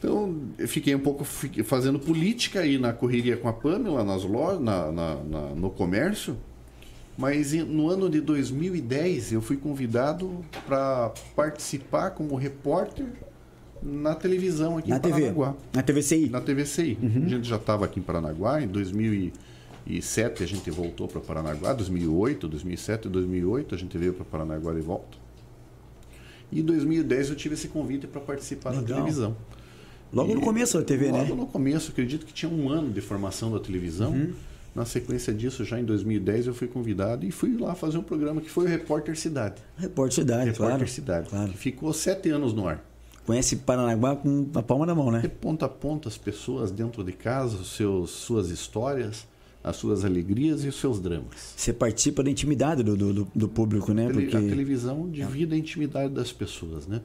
Então, 0.00 0.34
eu 0.58 0.66
fiquei 0.66 0.94
um 0.94 0.98
pouco 0.98 1.24
fazendo 1.24 1.98
política 1.98 2.60
aí 2.60 2.78
na 2.78 2.90
correria 2.90 3.36
com 3.36 3.46
a 3.46 3.52
Pamela, 3.52 4.02
nas 4.02 4.24
lojas, 4.24 4.58
na, 4.58 4.90
na, 4.90 5.14
na, 5.16 5.40
no 5.54 5.68
comércio. 5.68 6.38
Mas 7.18 7.52
no 7.52 7.90
ano 7.90 8.08
de 8.08 8.18
2010 8.18 9.32
eu 9.32 9.42
fui 9.42 9.58
convidado 9.58 10.42
para 10.66 11.12
participar 11.36 12.12
como 12.12 12.34
repórter 12.34 13.04
na 13.82 14.14
televisão 14.14 14.78
aqui 14.78 14.88
na 14.88 14.96
em 14.96 15.00
TV. 15.00 15.12
Paranaguá. 15.12 15.54
Na 15.74 15.82
TVCI? 15.82 16.30
Na 16.30 16.40
TVCI. 16.40 16.98
Uhum. 17.02 17.24
A 17.26 17.28
gente 17.28 17.46
já 17.46 17.56
estava 17.56 17.84
aqui 17.84 18.00
em 18.00 18.02
Paranaguá. 18.02 18.62
Em 18.62 18.68
2007 18.68 20.42
a 20.42 20.46
gente 20.46 20.70
voltou 20.70 21.08
para 21.08 21.20
Paranaguá. 21.20 21.74
2008, 21.74 22.48
2007 22.48 23.04
e 23.06 23.10
2008 23.10 23.74
a 23.74 23.78
gente 23.78 23.98
veio 23.98 24.14
para 24.14 24.24
Paranaguá 24.24 24.72
de 24.72 24.80
volta. 24.80 25.18
E 26.50 26.60
em 26.60 26.64
2010 26.64 27.28
eu 27.28 27.36
tive 27.36 27.54
esse 27.54 27.68
convite 27.68 28.06
para 28.06 28.22
participar 28.22 28.70
Legal. 28.70 28.82
na 28.82 28.94
televisão. 28.94 29.36
Logo 30.12 30.32
e, 30.32 30.34
no 30.34 30.40
começo 30.40 30.78
da 30.78 30.84
TV, 30.84 31.06
logo 31.06 31.16
né? 31.16 31.22
Logo 31.24 31.34
no 31.36 31.46
começo, 31.46 31.90
acredito 31.90 32.26
que 32.26 32.32
tinha 32.32 32.50
um 32.50 32.68
ano 32.68 32.90
de 32.90 33.00
formação 33.00 33.50
da 33.52 33.58
televisão. 33.58 34.12
Uhum. 34.12 34.32
Na 34.74 34.84
sequência 34.84 35.34
disso, 35.34 35.64
já 35.64 35.80
em 35.80 35.84
2010, 35.84 36.46
eu 36.46 36.54
fui 36.54 36.68
convidado 36.68 37.26
e 37.26 37.30
fui 37.30 37.56
lá 37.58 37.74
fazer 37.74 37.98
um 37.98 38.02
programa 38.02 38.40
que 38.40 38.48
foi 38.48 38.66
o 38.66 38.68
Repórter 38.68 39.18
Cidade. 39.18 39.56
Repórter 39.76 40.14
Cidade, 40.14 40.50
Repórter 40.50 40.76
claro. 40.76 40.88
Cidade. 40.88 41.28
Claro. 41.28 41.50
Que 41.50 41.58
ficou 41.58 41.92
sete 41.92 42.30
anos 42.30 42.52
no 42.52 42.68
ar. 42.68 42.84
Conhece 43.26 43.56
Paranaguá 43.56 44.16
com 44.16 44.48
a 44.54 44.62
palma 44.62 44.86
da 44.86 44.94
mão, 44.94 45.10
né? 45.10 45.20
De 45.20 45.28
ponta 45.28 45.66
a 45.66 45.68
ponta, 45.68 46.08
as 46.08 46.16
pessoas 46.16 46.70
dentro 46.70 47.02
de 47.02 47.12
casa, 47.12 47.64
seus, 47.64 48.10
suas 48.10 48.50
histórias 48.50 49.28
as 49.62 49.76
suas 49.76 50.04
alegrias 50.04 50.64
e 50.64 50.68
os 50.68 50.76
seus 50.76 50.98
dramas. 50.98 51.54
Você 51.56 51.72
participa 51.72 52.22
da 52.22 52.30
intimidade 52.30 52.82
do, 52.82 52.96
do, 52.96 53.28
do 53.34 53.48
público, 53.48 53.92
né? 53.92 54.08
Porque... 54.10 54.36
A 54.36 54.40
televisão 54.40 55.08
divide 55.08 55.54
a 55.54 55.58
intimidade 55.58 56.14
das 56.14 56.32
pessoas, 56.32 56.86
né? 56.86 57.02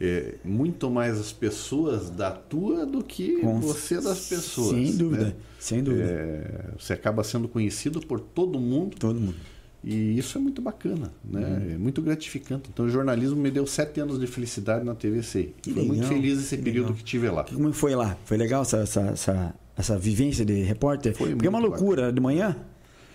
É, 0.00 0.34
muito 0.44 0.90
mais 0.90 1.18
as 1.18 1.32
pessoas 1.32 2.10
da 2.10 2.30
tua 2.30 2.84
do 2.84 3.02
que 3.02 3.36
Com... 3.40 3.60
você 3.60 4.00
das 4.00 4.28
pessoas. 4.28 4.70
Sem 4.70 4.96
dúvida, 4.96 5.24
né? 5.24 5.34
sem 5.58 5.82
dúvida. 5.82 6.04
É, 6.04 6.70
você 6.78 6.92
acaba 6.92 7.24
sendo 7.24 7.48
conhecido 7.48 8.00
por 8.00 8.20
todo 8.20 8.58
mundo. 8.58 8.96
Todo 8.98 9.18
mundo. 9.18 9.36
E 9.82 10.18
isso 10.18 10.36
é 10.36 10.40
muito 10.40 10.60
bacana, 10.60 11.12
né? 11.24 11.40
Uhum. 11.40 11.74
É 11.74 11.78
muito 11.78 12.02
gratificante. 12.02 12.68
Então, 12.72 12.84
o 12.84 12.88
jornalismo 12.90 13.36
me 13.36 13.50
deu 13.50 13.66
sete 13.66 14.00
anos 14.00 14.18
de 14.18 14.26
felicidade 14.26 14.84
na 14.84 14.94
TVC. 14.94 15.52
Que 15.62 15.70
legal, 15.70 15.86
muito 15.86 16.06
feliz 16.06 16.38
esse 16.38 16.58
período 16.58 16.88
legal. 16.88 16.96
que 16.96 17.04
tive 17.04 17.30
lá. 17.30 17.44
Como 17.44 17.72
foi 17.72 17.94
lá? 17.94 18.16
Foi 18.24 18.36
legal 18.36 18.62
essa, 18.62 18.78
essa, 18.78 19.00
essa 19.02 19.54
essa 19.78 19.96
vivência 19.96 20.44
de 20.44 20.64
repórter? 20.64 21.14
Foi 21.14 21.30
Porque 21.30 21.46
é 21.46 21.50
uma 21.50 21.60
loucura, 21.60 22.02
bacana. 22.02 22.12
de 22.12 22.20
manhã? 22.20 22.56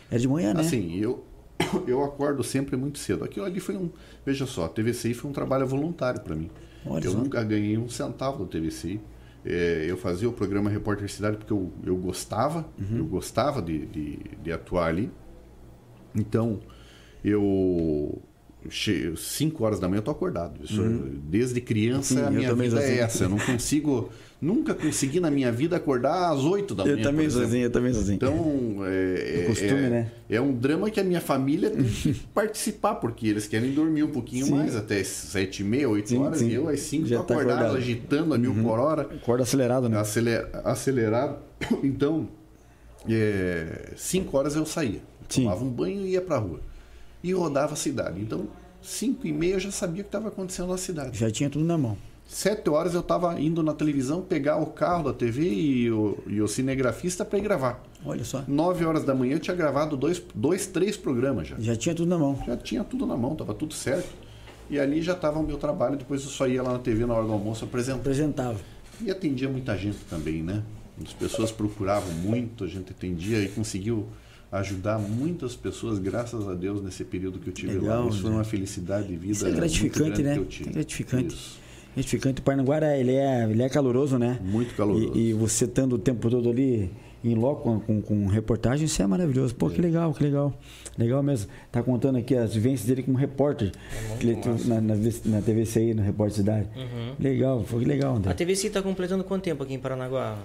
É 0.09 0.17
de 0.17 0.27
manhã, 0.27 0.53
né? 0.53 0.61
Assim, 0.61 0.97
eu, 0.97 1.25
eu 1.87 2.03
acordo 2.03 2.43
sempre 2.43 2.75
muito 2.75 2.99
cedo. 2.99 3.23
Aquilo 3.23 3.45
ali 3.45 3.59
foi 3.59 3.75
um. 3.75 3.89
Veja 4.25 4.45
só, 4.45 4.65
a 4.65 4.69
TVCI 4.69 5.13
foi 5.13 5.29
um 5.29 5.33
trabalho 5.33 5.65
voluntário 5.67 6.21
para 6.21 6.35
mim. 6.35 6.49
Olha 6.85 7.05
eu 7.05 7.11
só. 7.11 7.17
nunca 7.17 7.43
ganhei 7.43 7.77
um 7.77 7.89
centavo 7.89 8.39
do 8.39 8.45
TVCI. 8.45 8.99
É, 9.45 9.85
eu 9.87 9.97
fazia 9.97 10.29
o 10.29 10.33
programa 10.33 10.69
Repórter 10.69 11.11
Cidade 11.11 11.37
porque 11.37 11.51
eu, 11.51 11.71
eu 11.85 11.97
gostava, 11.97 12.65
uhum. 12.79 12.99
eu 12.99 13.05
gostava 13.05 13.61
de, 13.61 13.85
de, 13.87 14.19
de, 14.41 14.51
atuar 14.51 14.87
ali. 14.87 15.11
Então, 16.15 16.61
eu, 17.23 18.21
5 18.69 19.63
horas 19.63 19.79
da 19.79 19.87
manhã 19.87 19.99
eu 19.99 20.03
tô 20.03 20.11
acordado. 20.11 20.63
Isso, 20.63 20.81
Desde 21.29 21.59
criança 21.61 22.15
Sim, 22.15 22.21
a 22.21 22.29
minha 22.31 22.53
vida 22.53 22.71
sou 22.71 22.79
é 22.79 22.83
assim. 22.83 22.99
essa. 22.99 23.23
Eu 23.25 23.29
não 23.29 23.37
consigo, 23.39 24.09
nunca 24.41 24.73
consegui 24.73 25.19
na 25.19 25.29
minha 25.31 25.51
vida 25.51 25.75
acordar 25.75 26.31
às 26.31 26.39
8 26.43 26.73
da 26.75 26.83
manhã. 26.83 26.97
Eu 26.97 27.01
também 27.03 27.25
assim, 27.27 27.59
eu 27.59 27.69
também 27.69 27.91
assim. 27.91 28.13
Então, 28.15 28.77
é, 28.85 29.41
é, 29.41 29.45
Costume, 29.47 29.71
é- 29.71 29.89
né? 29.89 30.11
é 30.29 30.39
um 30.41 30.53
drama 30.53 30.89
que 30.89 30.99
a 30.99 31.03
minha 31.03 31.21
família 31.21 31.69
tem 31.69 31.83
que 31.83 32.13
participar, 32.33 32.95
porque 32.95 33.27
eles 33.27 33.47
querem 33.47 33.71
dormir 33.73 34.03
um 34.03 34.11
pouquinho 34.11 34.45
Sim. 34.45 34.55
mais, 34.55 34.75
até 34.75 35.03
7 35.03 35.59
e 35.59 35.63
meia, 35.65 35.89
8 35.89 36.09
Sim, 36.09 36.17
horas, 36.19 36.39
sim. 36.39 36.49
e 36.49 36.53
eu 36.53 36.67
às 36.69 36.79
5 36.81 37.05
Já 37.07 37.17
tô 37.17 37.23
tá 37.25 37.33
acordado, 37.35 37.55
acordado. 37.57 37.71
Uhum. 37.75 37.81
agitando 37.81 38.33
a 38.33 38.37
mil 38.37 38.53
por 38.55 38.79
hora, 38.79 39.01
Acorda 39.03 39.43
acelerado, 39.43 39.89
né? 39.89 39.97
aceler- 39.99 40.47
acelerado. 40.63 41.37
Então, 41.83 42.27
5 43.95 44.37
horas 44.37 44.55
eu 44.55 44.65
saía, 44.65 45.01
tomava 45.27 45.63
um 45.63 45.69
banho 45.69 46.05
e 46.05 46.11
ia 46.11 46.21
pra 46.21 46.37
rua. 46.37 46.59
E 47.23 47.31
rodava 47.33 47.73
a 47.73 47.77
cidade. 47.77 48.19
Então, 48.21 48.47
5 48.81 49.25
e 49.25 49.31
meia 49.31 49.53
eu 49.53 49.59
já 49.59 49.71
sabia 49.71 50.01
o 50.01 50.03
que 50.03 50.09
estava 50.09 50.27
acontecendo 50.27 50.69
na 50.69 50.77
cidade. 50.77 51.17
Já 51.17 51.31
tinha 51.31 51.49
tudo 51.49 51.65
na 51.65 51.77
mão. 51.77 51.97
Sete 52.25 52.69
horas 52.69 52.93
eu 52.93 53.01
estava 53.01 53.39
indo 53.39 53.61
na 53.61 53.73
televisão 53.73 54.21
pegar 54.21 54.57
o 54.57 54.67
carro 54.67 55.03
da 55.03 55.13
TV 55.13 55.43
e 55.43 55.91
o, 55.91 56.17
e 56.25 56.41
o 56.41 56.47
cinegrafista 56.47 57.23
para 57.23 57.37
ir 57.37 57.41
gravar. 57.41 57.83
Olha 58.05 58.23
só. 58.23 58.43
9 58.47 58.85
horas 58.85 59.03
da 59.03 59.13
manhã 59.13 59.33
eu 59.33 59.39
tinha 59.39 59.55
gravado 59.55 59.95
dois, 59.95 60.21
dois 60.33 60.65
três 60.65 60.97
programas 60.97 61.49
já. 61.49 61.55
Já 61.59 61.75
tinha 61.75 61.93
tudo 61.93 62.09
na 62.09 62.17
mão. 62.17 62.41
Já 62.45 62.57
tinha 62.57 62.83
tudo 62.83 63.05
na 63.05 63.15
mão, 63.15 63.35
tava 63.35 63.53
tudo 63.53 63.73
certo. 63.73 64.09
E 64.69 64.79
ali 64.79 65.01
já 65.01 65.13
estava 65.13 65.37
o 65.37 65.43
meu 65.43 65.57
trabalho. 65.57 65.97
Depois 65.97 66.23
eu 66.23 66.29
só 66.29 66.47
ia 66.47 66.63
lá 66.63 66.73
na 66.73 66.79
TV 66.79 67.05
na 67.05 67.13
hora 67.13 67.25
do 67.25 67.33
almoço 67.33 67.65
apresentar. 67.65 67.99
Apresentava. 67.99 68.59
E 69.01 69.11
atendia 69.11 69.49
muita 69.49 69.77
gente 69.77 69.99
também, 70.09 70.41
né? 70.41 70.63
As 71.03 71.13
pessoas 71.13 71.51
procuravam 71.51 72.11
muito, 72.13 72.63
a 72.63 72.67
gente 72.67 72.91
atendia 72.91 73.39
e 73.39 73.49
conseguiu 73.49 74.07
ajudar 74.53 74.99
muitas 74.99 75.55
pessoas, 75.55 75.97
graças 75.97 76.47
a 76.47 76.53
Deus, 76.53 76.81
nesse 76.81 77.03
período 77.03 77.39
que 77.39 77.49
eu 77.49 77.53
tive 77.53 77.73
Legal, 77.73 78.03
lá. 78.03 78.09
Isso 78.09 78.21
foi 78.21 78.29
né? 78.29 78.35
uma 78.37 78.43
felicidade 78.43 79.07
de 79.07 79.15
vida. 79.15 79.31
Isso 79.31 79.47
é 79.47 79.51
gratificante, 79.51 80.21
né? 80.21 80.33
que 80.33 80.39
eu 80.39 80.45
tive. 80.45 80.69
É 80.69 80.73
gratificante. 80.73 81.35
Isso. 81.35 81.59
Gratificante. 81.95 82.41
O 82.41 82.43
Parnaguara, 82.43 82.97
ele 82.97 83.13
é, 83.13 83.49
ele 83.49 83.63
é 83.63 83.69
caloroso, 83.69 84.17
né? 84.19 84.39
Muito 84.43 84.75
caloroso. 84.75 85.11
E, 85.15 85.29
e 85.29 85.33
você 85.33 85.65
estando 85.65 85.93
o 85.93 85.99
tempo 85.99 86.29
todo 86.29 86.49
ali 86.49 86.91
em 87.23 87.35
loco 87.35 87.63
com, 87.63 87.79
com, 87.79 88.01
com 88.01 88.27
reportagem, 88.27 88.85
isso 88.85 89.01
é 89.01 89.07
maravilhoso. 89.07 89.55
Pô, 89.55 89.69
que 89.69 89.81
legal, 89.81 90.13
que 90.13 90.23
legal. 90.23 90.53
Legal 90.97 91.23
mesmo. 91.23 91.49
Tá 91.71 91.81
contando 91.81 92.17
aqui 92.17 92.35
as 92.35 92.53
vivências 92.53 92.87
dele 92.87 93.01
como 93.01 93.17
repórter. 93.17 93.71
que 94.19 94.27
ele 94.27 94.39
na, 94.65 94.81
na, 94.81 94.95
na 94.95 95.41
TVCI, 95.41 95.95
no 95.95 96.03
Repórter 96.03 96.35
Cidade. 96.35 96.67
Legal, 97.19 97.63
foi 97.63 97.83
legal, 97.85 98.17
André. 98.17 98.31
A 98.31 98.35
TVC 98.35 98.67
está 98.67 98.83
completando 98.83 99.23
quanto 99.23 99.43
tempo 99.43 99.63
aqui 99.63 99.73
em 99.73 99.79
Paranaguá? 99.79 100.37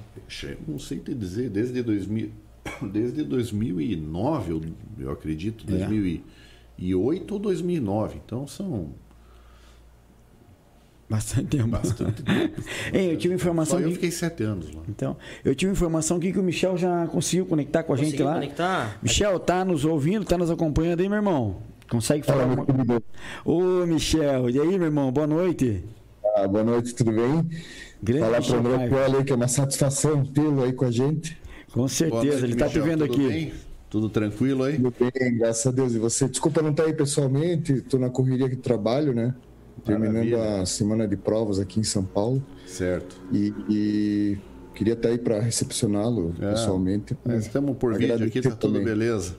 Não 0.67 0.79
sei 0.79 0.99
te 0.99 1.15
dizer, 1.15 1.51
desde 1.51 1.83
2000, 1.83 2.31
desde 2.93 3.23
2009, 3.25 4.53
eu, 4.53 4.61
eu 4.99 5.11
acredito, 5.11 5.65
É. 5.73 5.79
2008 5.79 7.33
ou 7.33 7.39
2009. 7.39 8.21
Então 8.25 8.47
são 8.47 8.91
Bastante 11.11 11.57
tempo. 11.57 11.69
bastante 11.69 12.21
tempo. 12.23 12.63
Ei, 12.93 13.13
eu 13.13 13.17
tive 13.17 13.35
Só 13.35 13.41
informação 13.41 13.81
eu 13.81 13.89
que, 13.89 13.95
fiquei 13.95 14.11
sete 14.11 14.43
anos 14.43 14.71
lá. 14.75 14.83
então, 14.89 15.17
eu 15.43 15.55
tive 15.55 15.73
informação 15.73 16.19
aqui 16.19 16.33
que 16.33 16.39
o 16.39 16.43
Michel 16.43 16.77
já 16.77 17.07
conseguiu 17.07 17.47
conectar 17.47 17.83
com 17.83 17.95
a 17.95 17.97
gente 17.97 18.23
lá. 18.23 18.35
conectar? 18.35 18.99
Michel, 19.03 19.39
tá 19.41 19.65
nos 19.65 19.87
ouvindo, 19.87 20.27
tá 20.27 20.37
nos 20.37 20.51
acompanhando 20.51 21.01
aí, 21.01 21.09
meu 21.09 21.17
irmão? 21.17 21.57
Consegue 21.89 22.27
falar 22.27 22.47
Fala, 22.47 22.67
uma... 22.69 23.03
Ô, 23.43 23.87
Michel, 23.87 24.51
e 24.51 24.61
aí, 24.61 24.77
meu 24.77 24.85
irmão? 24.85 25.11
Boa 25.11 25.27
noite. 25.27 25.83
Ah, 26.37 26.47
boa 26.47 26.63
noite, 26.63 26.95
tudo 26.95 27.11
bem? 27.11 27.49
Grande 28.03 28.25
Falar 28.25 28.43
para 28.43 28.55
o 28.55 28.59
André 28.59 29.05
aí 29.17 29.25
que 29.25 29.33
é 29.33 29.37
uma 29.37 29.49
satisfação 29.49 30.25
tê-lo 30.27 30.63
aí 30.63 30.73
com 30.75 30.85
a 30.85 30.91
gente. 30.91 31.39
Com 31.73 31.87
certeza, 31.89 32.25
noite, 32.25 32.45
ele 32.45 32.55
tá 32.57 32.69
te 32.69 32.81
vendo 32.81 33.07
Tudo 33.07 33.15
aqui. 33.21 33.29
bem? 33.29 33.53
Tudo 33.91 34.09
tranquilo 34.11 34.65
aí? 34.65 34.77
Tudo 34.77 34.95
bem, 35.15 35.37
graças 35.39 35.67
a 35.67 35.71
Deus. 35.71 35.95
E 35.95 35.99
você, 35.99 36.29
desculpa 36.29 36.61
não 36.63 36.71
estar 36.71 36.85
aí 36.85 36.93
pessoalmente, 36.93 37.73
estou 37.73 37.99
na 37.99 38.11
correria 38.11 38.49
do 38.49 38.57
trabalho, 38.57 39.15
né? 39.15 39.35
Terminando 39.85 40.15
Maravilha. 40.31 40.63
a 40.63 40.67
semana 40.67 41.07
de 41.07 41.17
provas 41.17 41.59
aqui 41.59 41.79
em 41.81 41.85
São 41.85 42.05
Paulo. 42.05 42.43
Certo. 42.67 43.17
E, 43.33 43.55
e 43.71 44.39
queria 44.75 44.93
estar 44.95 45.09
aí 45.11 45.19
para 45.19 45.41
recepcioná-lo 45.41 46.35
É. 46.41 46.51
pessoalmente. 46.51 47.17
Nós 47.25 47.47
estamos 47.47 47.77
por 47.79 47.97
vídeo 47.97 48.27
aqui, 48.27 48.41
tá 48.43 48.51
tudo 48.51 48.73
também. 48.73 48.85
beleza. 48.85 49.37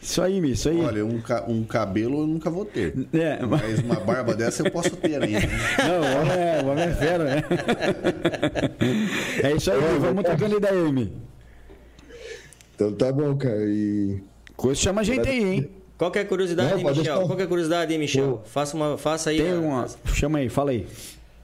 Isso 0.00 0.22
aí, 0.22 0.40
Mi, 0.40 0.52
isso 0.52 0.68
aí. 0.68 0.80
Olha, 0.80 1.04
um, 1.04 1.20
ca- 1.20 1.44
um 1.48 1.62
cabelo 1.64 2.20
eu 2.20 2.26
nunca 2.26 2.48
vou 2.50 2.64
ter. 2.64 2.94
É, 3.12 3.44
mas... 3.44 3.60
Mas 3.62 3.78
uma 3.80 3.96
barba 4.00 4.34
dessa 4.34 4.62
eu 4.66 4.70
posso 4.70 4.90
ter 4.96 5.20
ainda. 5.22 5.40
né? 5.40 5.48
Não, 5.88 6.00
o 6.00 6.20
homem 6.22 6.32
é, 6.38 6.62
o 6.62 6.66
homem 6.68 6.84
é 6.84 6.94
fera, 6.94 7.24
né? 7.24 7.42
É 9.42 9.52
isso 9.56 9.70
aí, 9.70 9.78
Mi, 9.80 9.98
vamos 9.98 10.24
trocando 10.24 10.56
ideia 10.56 10.72
aí, 10.84 10.92
Mi. 10.92 11.12
Então 12.78 12.92
tá 12.92 13.10
bom, 13.10 13.36
cara. 13.36 13.64
E 13.66 14.22
Coisa 14.56 14.80
chama 14.80 15.00
a 15.00 15.04
gente 15.04 15.28
aí, 15.28 15.54
hein? 15.54 15.70
Qual 15.96 16.12
que 16.12 16.18
é 16.20 16.22
a 16.22 16.24
curiosidade, 16.24 16.70
Não, 16.70 16.76
Michel? 16.78 16.94
deixar. 16.94 17.16
Qual 17.16 17.34
que 17.36 17.42
é 17.42 17.44
a 17.44 17.48
curiosidade, 17.48 17.92
hein, 17.92 17.98
Michel? 17.98 18.40
Faça, 18.46 18.76
uma, 18.76 18.96
faça 18.96 19.30
aí. 19.30 19.38
Tem 19.38 19.50
a- 19.50 19.58
uma. 19.58 19.86
Chama 20.14 20.38
aí, 20.38 20.48
fala 20.48 20.70
aí. 20.70 20.86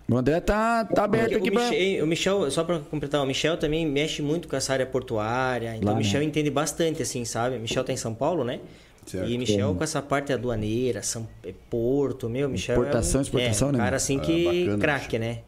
O 0.09 0.17
André 0.17 0.39
tá, 0.39 0.85
tá 0.85 1.05
aberto 1.05 1.31
Porque 1.33 1.49
aqui 1.49 1.51
o, 1.51 1.53
pra. 1.53 1.71
Michel, 1.71 2.05
o 2.05 2.07
Michel, 2.07 2.51
só 2.53 2.63
para 2.63 2.79
completar, 2.79 3.21
o 3.21 3.27
Michel 3.27 3.57
também 3.57 3.85
mexe 3.85 4.23
muito 4.23 4.47
com 4.47 4.55
essa 4.55 4.73
área 4.73 4.87
portuária. 4.87 5.75
Então 5.75 5.89
Lá, 5.89 5.95
o 5.95 5.97
Michel 5.97 6.21
né? 6.21 6.27
entende 6.27 6.51
bastante, 6.51 7.03
assim, 7.03 7.25
sabe? 7.25 7.57
O 7.57 7.61
Michel 7.61 7.83
tá 7.83 7.93
em 7.93 7.97
São 7.97 8.15
Paulo, 8.15 8.45
né? 8.45 8.61
Certo. 9.05 9.29
E 9.29 9.37
Michel 9.37 9.75
com 9.75 9.83
essa 9.83 10.01
parte 10.01 10.33
aduaneira, 10.33 11.03
São 11.03 11.27
é, 11.43 11.53
Porto, 11.69 12.29
meu, 12.29 12.49
Michel 12.49 12.77
Importação, 12.77 13.19
é 13.19 13.19
um, 13.19 13.23
exportação, 13.23 13.69
é, 13.69 13.71
um 13.71 13.75
né, 13.75 13.79
cara 13.79 13.97
assim 13.97 14.19
Ah, 14.19 14.21
que 14.21 14.45
bacana, 14.45 14.79
craque, 14.79 15.19
né? 15.19 15.39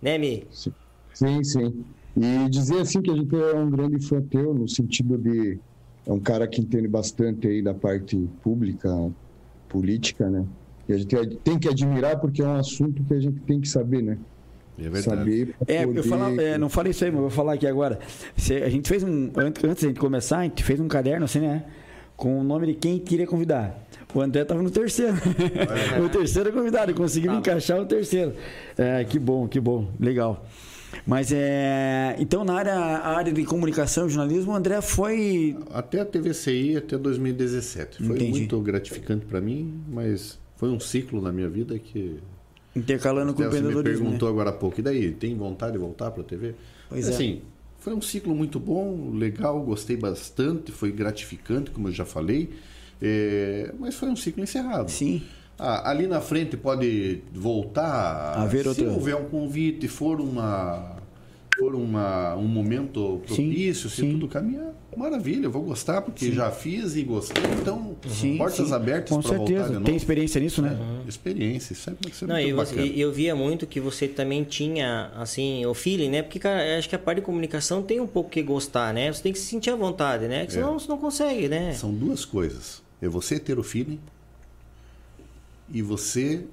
Né, 0.00 0.16
Mi? 0.16 0.46
Sim, 1.12 1.42
sim. 1.42 1.84
E 2.16 2.48
dizer 2.48 2.80
assim 2.80 3.02
que 3.02 3.10
a 3.10 3.14
gente 3.16 3.34
é 3.34 3.54
um 3.54 3.70
grande 3.70 3.98
fã 4.06 4.20
teu, 4.22 4.54
no 4.54 4.68
sentido 4.68 5.18
de 5.18 5.58
é 6.06 6.12
um 6.12 6.20
cara 6.20 6.46
que 6.46 6.60
entende 6.60 6.86
bastante 6.86 7.46
aí 7.48 7.60
da 7.62 7.74
parte 7.74 8.16
pública, 8.42 8.88
política, 9.68 10.28
né? 10.30 10.44
E 10.88 10.92
a 10.92 10.98
gente 10.98 11.16
tem 11.42 11.58
que 11.58 11.68
admirar 11.68 12.20
porque 12.20 12.42
é 12.42 12.46
um 12.46 12.56
assunto 12.56 13.02
que 13.02 13.14
a 13.14 13.20
gente 13.20 13.40
tem 13.40 13.60
que 13.60 13.68
saber, 13.68 14.02
né? 14.02 14.18
É 14.78 14.88
verdade. 14.88 15.54
É, 15.66 15.84
eu 15.84 15.88
poder- 15.88 16.02
falar, 16.02 16.36
é, 16.36 16.58
não 16.58 16.68
falei 16.68 16.90
isso 16.90 17.04
aí, 17.04 17.10
mas 17.10 17.16
eu 17.18 17.22
vou 17.22 17.30
falar 17.30 17.54
aqui 17.54 17.66
agora. 17.66 17.98
A 18.36 18.68
gente 18.68 18.88
fez 18.88 19.02
um. 19.02 19.30
an- 19.36 19.46
Antes 19.64 19.82
da 19.82 19.88
gente 19.88 20.00
começar, 20.00 20.38
a 20.38 20.42
gente 20.44 20.62
fez 20.62 20.78
um 20.80 20.88
caderno 20.88 21.24
assim, 21.24 21.40
né? 21.40 21.64
Com 22.16 22.38
o 22.40 22.44
nome 22.44 22.66
de 22.68 22.74
quem 22.74 22.98
queria 22.98 23.26
convidar. 23.26 23.82
O 24.14 24.20
André 24.20 24.44
tava 24.44 24.62
no 24.62 24.70
terceiro. 24.70 25.14
o 26.04 26.08
terceiro 26.08 26.52
convidado, 26.52 26.92
conseguimos 26.94 27.38
encaixar 27.38 27.80
o 27.80 27.86
terceiro. 27.86 28.34
É, 28.76 29.02
que 29.04 29.18
bom, 29.18 29.48
que 29.48 29.58
bom. 29.58 29.88
Legal. 29.98 30.44
Mas 31.06 31.32
é. 31.32 32.16
Então, 32.18 32.44
na 32.44 32.54
área, 32.54 32.74
área 32.74 33.32
de 33.32 33.44
comunicação 33.44 34.06
e 34.06 34.10
jornalismo, 34.10 34.52
o 34.52 34.54
André 34.54 34.80
foi. 34.80 35.56
Até 35.72 36.00
a 36.00 36.04
TVCI, 36.04 36.76
até 36.76 36.96
2017. 36.98 37.98
Foi 38.04 38.16
Entendi. 38.16 38.40
muito 38.40 38.60
gratificante 38.60 39.24
para 39.26 39.40
mim, 39.40 39.74
mas 39.88 40.38
foi 40.56 40.70
um 40.70 40.80
ciclo 40.80 41.20
na 41.20 41.32
minha 41.32 41.48
vida 41.48 41.78
que. 41.78 42.18
Intercalando 42.76 43.32
com 43.34 43.42
o 43.42 43.46
Até 43.46 43.56
você 43.56 43.60
me 43.62 43.68
empreendedorismo. 43.68 44.04
perguntou 44.04 44.28
Né? 44.28 44.32
agora 44.32 44.50
há 44.50 44.52
pouco, 44.52 44.80
e 44.80 44.82
daí, 44.82 45.12
tem 45.12 45.36
vontade 45.36 45.72
de 45.72 45.78
voltar 45.78 46.10
para 46.10 46.22
a 46.22 46.24
TV? 46.24 46.54
Pois 46.88 47.06
é. 47.06 47.10
assim, 47.10 47.42
foi 47.78 47.94
um 47.94 48.00
ciclo 48.00 48.34
muito 48.34 48.58
bom, 48.58 49.12
legal, 49.14 49.60
gostei 49.62 49.96
bastante, 49.96 50.72
foi 50.72 50.90
gratificante, 50.90 51.70
como 51.70 51.86
eu 51.88 51.92
já 51.92 52.04
falei, 52.04 52.50
é, 53.00 53.72
mas 53.78 53.94
foi 53.94 54.08
um 54.08 54.16
ciclo 54.16 54.42
encerrado. 54.42 54.90
Sim. 54.90 55.22
Ah, 55.58 55.88
ali 55.90 56.06
na 56.06 56.20
frente 56.20 56.56
pode 56.56 57.22
voltar 57.32 58.34
Haver 58.38 58.62
se 58.62 58.68
outra- 58.68 58.90
houver 58.92 59.16
um 59.16 59.24
convite, 59.26 59.86
for 59.88 60.20
uma 60.20 60.92
for 61.56 61.72
uma, 61.76 62.34
um 62.34 62.48
momento 62.48 63.20
Sim, 63.28 63.34
propício, 63.44 63.88
se 63.88 64.00
sim. 64.02 64.10
tudo 64.10 64.26
caminhar, 64.26 64.72
maravilha, 64.96 65.44
eu 65.46 65.52
vou 65.52 65.62
gostar 65.62 66.02
porque 66.02 66.32
já 66.32 66.50
fiz 66.50 66.96
e 66.96 67.04
gostei, 67.04 67.44
então 67.62 67.94
Sim, 68.08 68.36
portas 68.36 68.66
sim. 68.66 68.74
abertas 68.74 69.10
Com 69.10 69.22
para 69.22 69.36
voltar 69.36 69.44
de 69.44 69.52
certeza. 69.58 69.74
novo. 69.74 69.86
Tem 69.86 69.94
experiência 69.94 70.40
nisso, 70.40 70.60
né? 70.60 70.76
Experiência, 71.06 71.72
isso 71.72 71.88
é, 71.90 71.94
isso 72.10 72.24
é 72.24 72.26
Não, 72.26 72.34
muito 72.34 72.48
e 72.48 72.52
você- 72.52 72.92
eu 72.96 73.12
via 73.12 73.36
muito 73.36 73.68
que 73.68 73.78
você 73.78 74.08
também 74.08 74.42
tinha, 74.42 75.12
assim, 75.16 75.64
o 75.64 75.72
feeling, 75.74 76.10
né? 76.10 76.22
Porque, 76.22 76.40
cara, 76.40 76.76
acho 76.76 76.88
que 76.88 76.96
a 76.96 76.98
parte 76.98 77.20
de 77.20 77.24
comunicação 77.24 77.84
tem 77.84 78.00
um 78.00 78.06
pouco 78.08 78.30
que 78.30 78.42
gostar, 78.42 78.92
né? 78.92 79.12
Você 79.12 79.22
tem 79.22 79.32
que 79.32 79.38
se 79.38 79.46
sentir 79.46 79.70
à 79.70 79.76
vontade, 79.76 80.26
né? 80.26 80.40
Porque 80.40 80.54
É. 80.58 80.60
senão 80.60 80.76
você 80.76 80.88
não 80.88 80.98
consegue, 80.98 81.48
né? 81.48 81.72
São 81.74 81.94
duas 81.94 82.24
coisas. 82.24 82.82
É 83.00 83.06
você 83.06 83.38
ter 83.38 83.60
o 83.60 83.62
feeling 83.62 84.00
e 85.70 85.82
você 85.82 86.44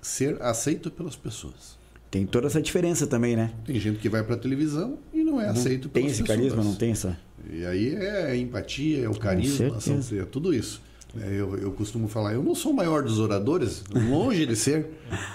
ser 0.00 0.40
aceito 0.42 0.90
pelas 0.90 1.16
pessoas. 1.16 1.78
Tem 2.10 2.24
toda 2.24 2.46
essa 2.46 2.60
diferença 2.62 3.06
também, 3.06 3.36
né? 3.36 3.52
Tem 3.66 3.78
gente 3.78 3.98
que 3.98 4.08
vai 4.08 4.22
para 4.22 4.36
televisão 4.36 4.98
e 5.12 5.22
não 5.22 5.40
é 5.40 5.48
aceito 5.48 5.88
Tem 5.88 6.04
pelas 6.04 6.12
esse 6.12 6.22
pessoas. 6.22 6.38
carisma, 6.38 6.64
não 6.64 6.74
tem 6.74 6.92
essa. 6.92 7.18
E 7.50 7.64
aí 7.66 7.94
é 7.94 8.30
a 8.30 8.36
empatia, 8.36 9.04
é 9.04 9.08
o 9.08 9.14
carisma, 9.14 9.78
são, 9.80 10.00
é 10.18 10.24
tudo 10.24 10.54
isso. 10.54 10.80
É, 11.20 11.28
eu, 11.28 11.56
eu 11.56 11.72
costumo 11.72 12.08
falar, 12.08 12.34
eu 12.34 12.42
não 12.42 12.54
sou 12.54 12.72
o 12.72 12.74
maior 12.74 13.02
dos 13.02 13.18
oradores, 13.18 13.82
longe 13.92 14.46
de 14.46 14.56
ser, 14.56 14.86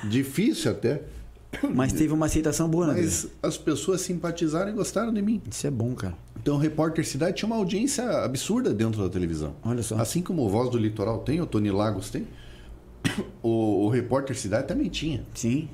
difícil 0.08 0.72
até, 0.72 1.02
Mas 1.74 1.94
teve 1.94 2.14
uma 2.14 2.26
aceitação 2.26 2.68
boa, 2.68 2.88
né? 2.88 2.94
mas 2.94 3.28
as 3.42 3.58
pessoas 3.58 4.02
simpatizaram 4.02 4.72
e 4.72 4.74
gostaram 4.74 5.14
de 5.14 5.22
mim. 5.22 5.42
Isso 5.50 5.68
é 5.68 5.72
bom, 5.72 5.94
cara. 5.94 6.16
Então, 6.42 6.56
o 6.56 6.58
Repórter 6.58 7.06
Cidade 7.06 7.38
tinha 7.38 7.48
uma 7.48 7.56
audiência 7.56 8.04
absurda 8.24 8.74
dentro 8.74 9.02
da 9.02 9.10
televisão. 9.10 9.56
Olha 9.64 9.84
só. 9.84 9.96
Assim 9.98 10.22
como 10.22 10.44
o 10.44 10.50
Voz 10.50 10.70
do 10.70 10.78
Litoral 10.78 11.20
tem, 11.20 11.40
o 11.42 11.46
Tony 11.46 11.72
Lagos 11.72 12.10
tem, 12.10 12.28
o, 13.42 13.86
o 13.86 13.90
Repórter 13.90 14.38
Cidade 14.38 14.68
também 14.68 14.90
tinha. 14.90 15.24
Sim. 15.34 15.70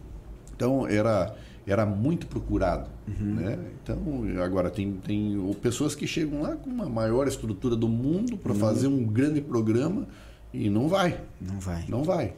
Então, 0.55 0.87
era, 0.87 1.35
era 1.65 1.85
muito 1.85 2.27
procurado. 2.27 2.89
Uhum. 3.07 3.35
Né? 3.35 3.59
Então, 3.81 3.97
agora 4.43 4.69
tem, 4.69 4.93
tem 4.93 5.55
pessoas 5.61 5.95
que 5.95 6.05
chegam 6.05 6.41
lá 6.41 6.55
com 6.55 6.69
uma 6.69 6.89
maior 6.89 7.27
estrutura 7.27 7.75
do 7.75 7.87
mundo 7.87 8.37
para 8.37 8.53
fazer 8.53 8.87
um 8.87 9.03
grande 9.03 9.41
programa 9.41 10.07
e 10.53 10.69
não 10.69 10.87
vai. 10.87 11.21
Não 11.39 11.59
vai. 11.59 11.85
Não 11.87 12.03
vai. 12.03 12.33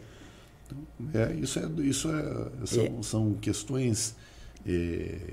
Então, 0.65 0.77
é, 1.13 1.33
isso 1.33 1.59
é, 1.59 1.67
isso 1.81 2.09
é, 2.09 2.65
são, 2.65 2.83
É. 2.83 3.03
são 3.03 3.33
questões 3.33 4.15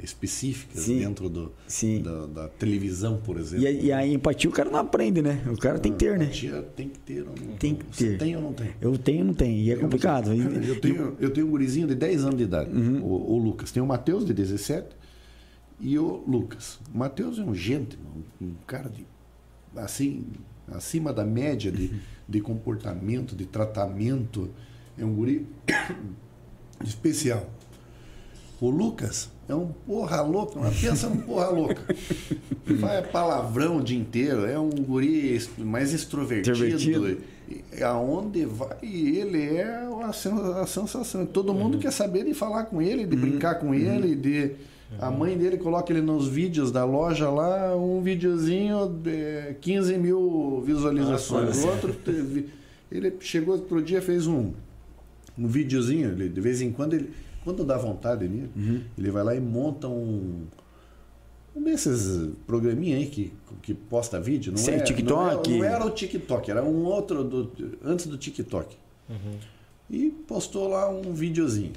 específicas 0.02 0.82
Sim. 0.85 0.99
dentro 1.00 1.28
do, 1.28 1.52
Sim. 1.66 2.00
Da, 2.02 2.26
da 2.26 2.49
televisão, 2.49 3.18
por 3.18 3.38
exemplo. 3.38 3.64
E 3.64 3.66
a, 3.66 3.70
e 3.70 3.92
a 3.92 4.06
empatia 4.06 4.49
o 4.49 4.52
cara 4.52 4.70
não 4.70 4.78
aprende, 4.78 5.20
né? 5.23 5.42
O 5.52 5.56
cara 5.56 5.78
tem 5.78 5.92
que 5.92 5.99
ter, 5.99 6.18
né? 6.18 6.30
Tem 6.75 6.88
que 6.88 6.99
ter. 6.99 7.20
ou 7.23 7.35
não 7.37 7.56
Tem 7.56 7.75
que 7.75 7.85
Você 7.90 8.11
ter. 8.11 8.18
tem 8.18 8.37
ou 8.37 8.42
não 8.42 8.52
tem? 8.52 8.70
Eu 8.80 8.97
tenho, 8.97 9.25
não 9.25 9.35
tenho. 9.35 9.56
E 9.58 9.70
é 9.70 9.76
complicado. 9.76 10.32
E- 10.35 10.38
Cara, 10.42 10.64
Eu 10.64 10.80
tenho, 10.80 11.16
eu 11.20 11.30
tenho 11.30 11.47
um 11.47 11.50
gurizinho 11.50 11.87
de 11.87 11.94
10 11.94 12.25
anos 12.25 12.37
de 12.37 12.44
idade, 12.44 12.70
Uhum. 12.70 13.02
o, 13.02 13.32
o 13.35 13.38
Lucas. 13.38 13.70
Tem 13.70 13.82
o 13.82 13.87
Matheus, 13.87 14.25
de 14.25 14.32
17, 14.32 14.87
e 15.80 15.99
o 15.99 16.25
Lucas. 16.26 16.78
O 16.94 16.99
Matheus 16.99 17.38
é 17.38 17.42
um 17.42 17.54
gente, 17.54 17.99
um, 18.40 18.47
um 18.47 18.54
cara 18.66 18.88
de, 18.88 19.06
assim, 19.76 20.25
acima 20.73 21.12
da 21.12 21.25
média 21.25 21.70
de, 21.70 21.92
de 22.28 22.40
comportamento, 22.40 23.37
de 23.37 23.44
tratamento. 23.47 24.50
É 24.97 25.04
um 25.04 25.14
guri 25.14 25.47
especial. 26.85 27.49
O 28.60 28.70
Lucas 28.70 29.30
é 29.48 29.54
um 29.54 29.68
porra 29.86 30.20
louca, 30.20 30.58
uma 30.58 30.70
pensa 30.70 31.08
num 31.08 31.18
porra 31.18 31.48
louca. 31.48 31.80
Faz 32.80 33.06
palavrão 33.06 33.78
o 33.78 33.82
dia 33.82 33.98
inteiro, 33.98 34.44
é 34.46 34.58
um 34.58 34.68
guri 34.70 35.40
mais 35.58 35.92
extrovertido. 35.94 36.50
Extrovertido. 36.66 37.18
Aonde 37.82 38.44
vai, 38.44 38.76
ele 38.82 39.42
é 39.56 39.64
a, 40.02 40.12
sen- 40.12 40.32
a 40.60 40.66
sensação. 40.66 41.24
Todo 41.24 41.54
mundo 41.54 41.78
quer 41.78 41.92
saber 41.92 42.24
de 42.24 42.34
falar 42.34 42.64
com 42.64 42.82
ele, 42.82 43.06
de 43.06 43.16
brincar 43.16 43.54
com 43.56 43.72
ele, 43.74 44.14
de. 44.14 44.52
A 44.98 45.10
mãe 45.10 45.36
dele 45.36 45.58
coloca 45.58 45.92
ele 45.92 46.00
nos 46.00 46.26
vídeos 46.26 46.72
da 46.72 46.82
loja 46.84 47.28
lá, 47.30 47.76
um 47.76 48.00
videozinho 48.00 48.88
de 48.88 49.54
15 49.60 49.98
mil 49.98 50.62
visualizações. 50.64 51.62
O 51.62 51.68
outro 51.68 51.92
teve. 51.92 52.48
Ele 52.90 53.12
chegou 53.20 53.54
outro 53.54 53.82
dia, 53.82 54.00
fez 54.00 54.26
um, 54.26 54.50
um 55.38 55.46
videozinho, 55.46 56.08
ele, 56.10 56.28
de 56.30 56.40
vez 56.40 56.60
em 56.62 56.72
quando 56.72 56.94
ele. 56.94 57.10
Quando 57.49 57.64
dá 57.64 57.78
vontade 57.78 58.28
nele, 58.28 58.85
ele 58.99 59.11
vai 59.11 59.25
lá 59.25 59.35
e 59.35 59.40
monta 59.40 59.88
um. 59.88 60.45
Um 61.57 61.62
desses 61.64 62.28
programinha 62.47 62.99
aí 62.99 63.07
que, 63.07 63.33
que 63.62 63.73
posta 63.73 64.21
vídeo, 64.21 64.52
não 64.52 64.59
Sei, 64.59 64.75
é? 64.75 64.81
TikTok. 64.81 65.49
Não, 65.50 65.55
é- 65.57 65.59
não 65.59 65.64
era 65.64 65.87
o 65.87 65.90
TikTok, 65.90 66.50
era 66.50 66.62
um 66.62 66.85
outro 66.85 67.25
do, 67.25 67.50
antes 67.83 68.07
do 68.07 68.19
TikTok. 68.19 68.76
E 69.88 70.11
postou 70.26 70.69
lá 70.69 70.90
um 70.90 71.14
videozinho. 71.14 71.73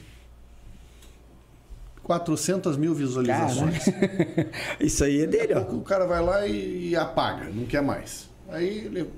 400 2.03 2.75
mil 2.75 2.93
visualizações. 2.93 3.85
Isso 4.77 5.05
aí 5.05 5.21
é 5.21 5.25
dele, 5.25 5.53
ó. 5.53 5.61
O 5.61 5.83
cara 5.83 6.05
vai 6.05 6.21
lá 6.21 6.45
e, 6.45 6.89
e 6.89 6.95
apaga, 6.97 7.49
não 7.49 7.65
quer 7.65 7.81
mais. 7.81 8.29
Aí 8.49 8.79
ele 8.79 9.09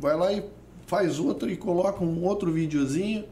vai 0.00 0.16
lá 0.16 0.32
e 0.32 0.42
faz 0.86 1.18
outro 1.18 1.50
e 1.50 1.56
coloca 1.58 2.02
um 2.02 2.24
outro 2.24 2.50
videozinho 2.50 3.26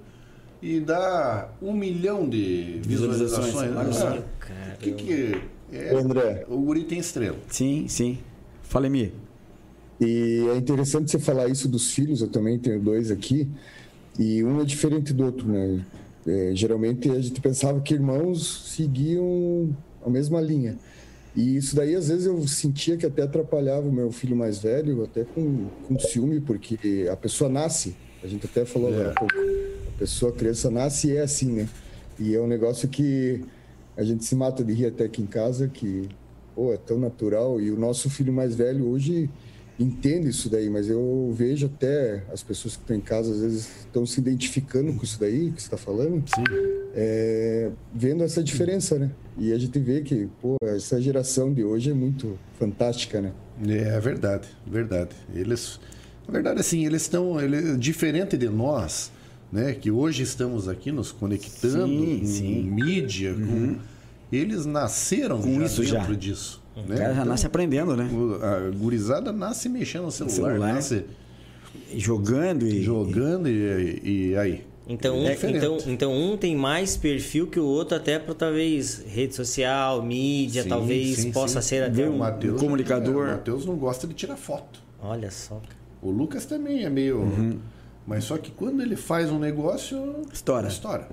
e 0.62 0.80
dá 0.80 1.50
um 1.60 1.72
milhão 1.72 2.28
de 2.28 2.80
Visualizações, 2.84 3.46
visualizações. 3.46 3.76
olha 3.76 3.92
só. 3.92 4.24
Ah, 4.50 4.74
O 4.74 4.78
que 4.78 4.92
que 4.92 5.42
é? 5.72 5.94
André. 5.94 6.44
O 6.48 6.58
guri 6.60 6.84
tem 6.84 6.98
estrela. 6.98 7.36
Sim, 7.48 7.86
sim. 7.88 8.18
Fala, 8.62 8.88
Mi. 8.88 9.12
E 10.00 10.46
é 10.52 10.56
interessante 10.56 11.10
você 11.10 11.18
falar 11.18 11.48
isso 11.48 11.68
dos 11.68 11.92
filhos, 11.92 12.20
eu 12.20 12.28
também 12.28 12.58
tenho 12.58 12.80
dois 12.80 13.10
aqui, 13.10 13.48
e 14.18 14.44
um 14.44 14.60
é 14.60 14.64
diferente 14.64 15.12
do 15.12 15.24
outro, 15.24 15.48
né? 15.48 15.84
É, 16.26 16.50
geralmente 16.54 17.08
a 17.10 17.20
gente 17.20 17.40
pensava 17.40 17.80
que 17.80 17.94
irmãos 17.94 18.72
seguiam 18.74 19.74
a 20.04 20.10
mesma 20.10 20.40
linha. 20.40 20.76
E 21.34 21.56
isso 21.56 21.76
daí, 21.76 21.94
às 21.94 22.08
vezes, 22.08 22.26
eu 22.26 22.46
sentia 22.48 22.96
que 22.96 23.04
até 23.06 23.22
atrapalhava 23.22 23.86
o 23.88 23.92
meu 23.92 24.10
filho 24.10 24.34
mais 24.34 24.58
velho, 24.58 25.04
até 25.04 25.24
com, 25.24 25.66
com 25.86 25.98
ciúme, 25.98 26.40
porque 26.40 27.08
a 27.10 27.16
pessoa 27.16 27.48
nasce, 27.48 27.94
a 28.22 28.26
gente 28.26 28.46
até 28.46 28.64
falou 28.64 28.88
agora 28.92 29.10
há 29.10 29.14
pouco, 29.14 29.34
a 29.34 29.98
pessoa, 29.98 30.32
a 30.32 30.34
criança 30.34 30.70
nasce 30.70 31.08
e 31.08 31.16
é 31.16 31.22
assim, 31.22 31.52
né? 31.52 31.68
E 32.18 32.34
é 32.34 32.40
um 32.40 32.46
negócio 32.46 32.88
que 32.88 33.44
a 33.96 34.02
gente 34.02 34.24
se 34.24 34.34
mata 34.34 34.62
de 34.64 34.72
rir 34.72 34.86
até 34.86 35.04
aqui 35.04 35.22
em 35.22 35.26
casa, 35.26 35.68
que, 35.68 36.08
pô, 36.54 36.72
é 36.72 36.76
tão 36.76 36.98
natural. 36.98 37.60
E 37.60 37.70
o 37.70 37.78
nosso 37.78 38.10
filho 38.10 38.32
mais 38.32 38.54
velho 38.54 38.86
hoje 38.86 39.30
entende 39.78 40.28
isso 40.28 40.48
daí, 40.48 40.70
mas 40.70 40.88
eu 40.88 41.32
vejo 41.36 41.66
até 41.66 42.24
as 42.32 42.42
pessoas 42.42 42.76
que 42.76 42.82
estão 42.82 42.96
em 42.96 43.00
casa, 43.00 43.32
às 43.32 43.40
vezes, 43.40 43.70
estão 43.80 44.06
se 44.06 44.20
identificando 44.20 44.92
com 44.94 45.04
isso 45.04 45.20
daí 45.20 45.50
que 45.50 45.60
você 45.60 45.66
está 45.66 45.76
falando, 45.76 46.22
Sim. 46.34 46.44
é, 46.94 47.70
vendo 47.94 48.24
essa 48.24 48.42
diferença, 48.42 48.98
né? 48.98 49.10
E 49.38 49.52
a 49.52 49.58
gente 49.58 49.78
vê 49.78 50.00
que, 50.00 50.28
pô, 50.40 50.56
essa 50.62 51.00
geração 51.00 51.52
de 51.52 51.62
hoje 51.62 51.90
é 51.90 51.94
muito 51.94 52.38
fantástica, 52.58 53.20
né? 53.20 53.32
É 53.68 54.00
verdade, 54.00 54.48
verdade. 54.66 55.14
Eles, 55.34 55.78
na 56.26 56.32
verdade, 56.32 56.60
assim, 56.60 56.84
eles 56.86 57.02
estão, 57.02 57.40
ele, 57.40 57.76
diferente 57.76 58.36
de 58.36 58.48
nós, 58.48 59.10
né, 59.52 59.74
que 59.74 59.90
hoje 59.90 60.22
estamos 60.22 60.68
aqui 60.68 60.90
nos 60.90 61.12
conectando 61.12 61.86
Sim, 61.86 62.18
com 62.20 62.26
sim. 62.26 62.62
mídia, 62.64 63.34
com, 63.34 63.76
eles 64.32 64.66
nasceram 64.66 65.40
Com 65.40 65.60
já 65.60 65.66
isso 65.66 65.82
dentro 65.82 66.12
já. 66.12 66.18
disso. 66.18 66.62
O 66.76 66.80
né? 66.80 66.96
cara 66.96 67.08
já 67.08 67.12
Então, 67.20 67.24
nasce 67.26 67.46
aprendendo, 67.46 67.96
né? 67.96 68.10
A 68.42 68.70
gurizada 68.76 69.32
nasce 69.32 69.68
mexendo 69.68 70.04
no 70.04 70.10
celular, 70.10 70.32
Celular. 70.52 70.74
nasce 70.74 71.04
Jogando 71.94 72.66
e. 72.66 72.82
jogando 72.82 73.48
e, 73.48 74.00
e 74.32 74.36
aí. 74.36 74.64
Então, 74.88 75.16
É 75.16 75.36
um, 75.46 75.50
então, 75.50 75.78
então 75.86 76.12
um 76.12 76.36
tem 76.36 76.54
mais 76.56 76.96
perfil 76.96 77.46
que 77.48 77.58
o 77.58 77.64
outro, 77.64 77.96
até 77.96 78.18
para 78.18 78.34
talvez 78.34 79.04
rede 79.06 79.34
social, 79.34 80.02
mídia, 80.02 80.62
Sim, 80.62 80.68
talvez 80.68 81.16
sim, 81.16 81.32
possa 81.32 81.60
sim. 81.60 81.68
ser 81.68 81.82
até 81.84 82.08
um. 82.08 82.14
um- 82.14 82.18
Mateus- 82.18 82.60
comunicador. 82.60 83.26
é, 83.26 83.30
o 83.30 83.32
Matheus 83.36 83.66
não 83.66 83.76
gosta 83.76 84.06
de 84.06 84.14
tirar 84.14 84.36
foto. 84.36 84.80
Olha 85.00 85.30
só. 85.30 85.56
cara. 85.56 85.75
O 86.02 86.10
Lucas 86.10 86.44
também 86.46 86.84
é 86.84 86.90
meio. 86.90 87.18
Uhum. 87.20 87.58
Mas 88.06 88.22
só 88.24 88.38
que 88.38 88.52
quando 88.52 88.80
ele 88.82 88.94
faz 88.94 89.30
um 89.32 89.38
negócio. 89.38 90.22
Estoura. 90.32 90.68
Estoura. 90.68 91.08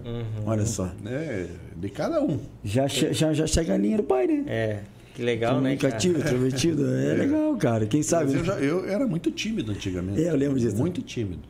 Olha 0.46 0.66
só. 0.66 0.92
Né? 1.02 1.48
De 1.76 1.90
cada 1.90 2.22
um. 2.22 2.40
Já, 2.64 2.88
che- 2.88 3.12
já, 3.14 3.34
já 3.34 3.48
chega 3.48 3.74
a 3.74 3.78
linha 3.78 3.98
do 3.98 4.04
pai, 4.04 4.28
né? 4.28 4.44
É, 4.48 4.80
que 5.16 5.24
legal, 5.24 5.54
né? 5.56 5.76
Comunicativo, 5.76 6.20
introvertido. 6.20 6.84
É 6.94 7.14
legal, 7.16 7.56
cara. 7.58 7.86
Quem 7.88 8.04
sabe? 8.04 8.26
Mas 8.26 8.34
eu, 8.36 8.40
né? 8.42 8.46
já- 8.46 8.60
eu 8.60 8.88
era 8.88 9.08
muito 9.08 9.32
tímido 9.32 9.72
antigamente. 9.72 10.24
É, 10.24 10.30
eu 10.30 10.36
lembro 10.36 10.60
disso. 10.60 10.78
Muito 10.78 11.02
tímido. 11.02 11.42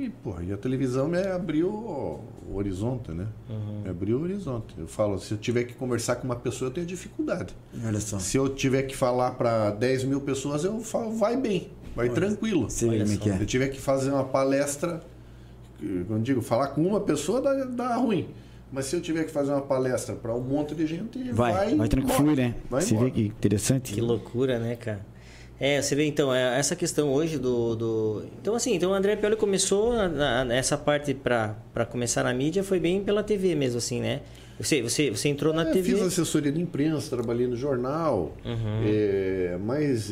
E, 0.00 0.08
porra, 0.08 0.42
e 0.42 0.50
a 0.50 0.56
televisão 0.56 1.08
me 1.08 1.18
abriu 1.18 1.68
o 1.68 2.24
horizonte, 2.54 3.10
né? 3.12 3.26
Me 3.84 3.90
abriu 3.90 4.16
o 4.18 4.22
horizonte. 4.22 4.74
Eu 4.78 4.86
falo, 4.86 5.18
se 5.18 5.32
eu 5.32 5.36
tiver 5.36 5.64
que 5.64 5.74
conversar 5.74 6.16
com 6.16 6.24
uma 6.24 6.36
pessoa, 6.36 6.70
eu 6.70 6.72
tenho 6.72 6.86
dificuldade. 6.86 7.54
Olha 7.84 8.00
só. 8.00 8.18
Se 8.18 8.38
eu 8.38 8.48
tiver 8.48 8.84
que 8.84 8.96
falar 8.96 9.32
para 9.32 9.70
10 9.72 10.04
mil 10.04 10.22
pessoas, 10.22 10.64
eu 10.64 10.80
falo, 10.80 11.12
vai 11.12 11.36
bem, 11.36 11.68
vai 11.94 12.08
tranquilo. 12.08 12.66
Vê 12.68 12.86
como 12.86 12.92
é 13.12 13.16
que 13.16 13.24
Se 13.24 13.30
é. 13.30 13.42
eu 13.42 13.46
tiver 13.46 13.68
que 13.68 13.78
fazer 13.78 14.10
uma 14.10 14.24
palestra, 14.24 15.02
quando 16.06 16.22
digo, 16.22 16.40
falar 16.40 16.68
com 16.68 16.80
uma 16.80 17.00
pessoa 17.00 17.42
dá, 17.42 17.52
dá 17.64 17.96
ruim. 17.96 18.28
Mas 18.72 18.86
se 18.86 18.96
eu 18.96 19.00
tiver 19.02 19.24
que 19.24 19.32
fazer 19.32 19.50
uma 19.50 19.62
palestra 19.62 20.14
para 20.14 20.34
um 20.34 20.40
monte 20.40 20.74
de 20.74 20.86
gente, 20.86 21.18
Vai, 21.32 21.52
vai, 21.52 21.74
vai, 21.74 21.88
tranquilo, 21.88 22.34
né? 22.36 22.54
Vai 22.70 22.80
Você 22.80 22.94
embora. 22.94 23.10
vê 23.10 23.14
que 23.14 23.26
interessante. 23.26 23.92
Que 23.92 24.00
loucura, 24.00 24.58
né, 24.60 24.76
cara? 24.76 25.04
É, 25.62 25.80
você 25.82 25.94
vê 25.94 26.06
então, 26.06 26.34
é, 26.34 26.58
essa 26.58 26.74
questão 26.74 27.12
hoje 27.12 27.38
do. 27.38 27.76
do... 27.76 28.22
Então, 28.40 28.54
assim, 28.54 28.74
então 28.74 28.92
o 28.92 28.94
André 28.94 29.14
Pioli 29.16 29.36
começou 29.36 29.92
na- 30.08 30.46
essa 30.54 30.78
parte 30.78 31.12
para 31.12 31.54
começar 31.90 32.24
na 32.24 32.32
mídia 32.32 32.64
foi 32.64 32.80
bem 32.80 33.04
pela 33.04 33.22
TV 33.22 33.54
mesmo, 33.54 33.76
assim, 33.76 34.00
né? 34.00 34.22
Você, 34.58 34.80
você, 34.82 35.10
você 35.10 35.28
entrou 35.28 35.52
na 35.52 35.62
É, 35.68 35.72
TV. 35.72 35.92
Fiz 35.92 36.02
assessoria 36.02 36.50
de 36.50 36.60
imprensa, 36.60 37.14
trabalhei 37.14 37.46
no 37.46 37.56
jornal, 37.56 38.34
Uhum. 38.44 38.82
é, 38.86 39.58
mas 39.62 40.10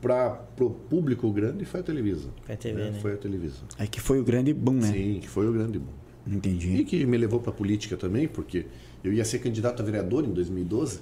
para 0.00 0.40
o 0.60 0.70
público 0.70 1.30
grande 1.30 1.64
foi 1.64 1.80
a 1.80 1.82
televisão. 1.82 2.30
Foi 2.42 2.54
a 2.54 2.58
TV, 2.58 2.82
né? 2.90 2.98
Foi 3.00 3.12
a 3.12 3.16
televisão. 3.16 3.64
É 3.78 3.86
que 3.86 4.00
foi 4.00 4.18
o 4.18 4.24
grande 4.24 4.52
boom, 4.54 4.74
né? 4.74 4.86
Sim, 4.92 5.18
que 5.20 5.28
foi 5.28 5.46
o 5.48 5.52
grande 5.52 5.78
boom. 5.78 5.92
E 6.26 6.34
Entendi. 6.34 6.84
que 6.84 7.04
me 7.06 7.16
levou 7.18 7.40
para 7.40 7.50
a 7.50 7.54
política 7.54 7.96
também, 7.96 8.26
porque 8.28 8.66
eu 9.04 9.12
ia 9.12 9.24
ser 9.24 9.38
candidato 9.40 9.80
a 9.82 9.84
vereador 9.84 10.24
em 10.24 10.32
2012. 10.32 11.00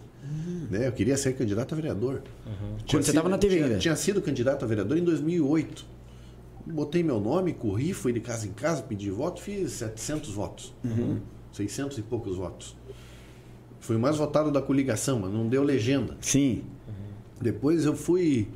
Né? 0.70 0.86
Eu 0.86 0.92
queria 0.92 1.16
ser 1.16 1.32
candidato 1.34 1.72
a 1.72 1.76
vereador. 1.76 2.22
Tinha 2.22 2.54
Hum. 2.54 2.76
Quando 2.90 3.02
você 3.02 3.10
sido- 3.10 3.14
tava 3.14 3.28
na 3.28 3.38
TV 3.38 3.56
tinha? 3.64 3.78
Tinha 3.78 3.96
sido 3.96 4.20
candidato 4.20 4.64
a 4.64 4.68
vereador 4.68 4.96
em 4.98 5.04
2008. 5.04 5.84
Botei 6.66 7.02
meu 7.02 7.18
nome, 7.18 7.54
corri, 7.54 7.94
fui 7.94 8.12
de 8.12 8.20
casa 8.20 8.46
em 8.46 8.52
casa, 8.52 8.82
pedi 8.82 9.10
voto, 9.10 9.40
fiz 9.40 9.72
700 9.72 10.30
votos. 10.30 10.74
Uhum. 10.84 11.18
600 11.52 11.96
e 11.98 12.02
poucos 12.02 12.36
votos. 12.36 12.76
Fui 13.80 13.96
o 13.96 13.98
mais 13.98 14.16
votado 14.16 14.50
da 14.50 14.60
coligação, 14.60 15.18
mas 15.20 15.32
não 15.32 15.48
deu 15.48 15.62
legenda. 15.62 16.16
Sim. 16.20 16.62
Depois 17.40 17.84
eu 17.86 17.94
fui 17.96 18.48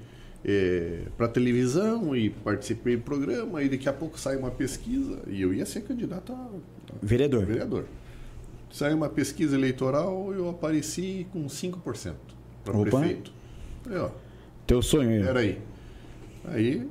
para 1.17 1.29
televisão 1.29 2.15
e 2.17 2.29
participei 2.31 2.97
do 2.97 3.03
programa, 3.03 3.63
e 3.63 3.69
daqui 3.69 3.89
a 3.89 3.93
pouco 3.93 4.19
sai 4.19 4.37
uma 4.37 4.51
pesquisa, 4.51 5.21
e 5.29 5.41
eu 5.41 5.55
ia 5.55 5.65
ser 5.65 5.83
candidato 5.83 6.33
a 6.33 6.49
Vereador. 7.01 7.47
vereador. 7.47 7.85
Saiu 8.73 8.97
uma 8.97 9.09
pesquisa 9.09 9.55
eleitoral 9.55 10.33
eu 10.33 10.49
apareci 10.49 11.27
com 11.33 11.45
5% 11.47 12.15
para 12.65 12.79
prefeito. 12.79 13.33
Ó, 13.91 14.11
Teu 14.67 14.81
sonho 14.81 15.11
aí. 15.11 15.23
peraí. 15.25 15.59
Aí, 16.47 16.89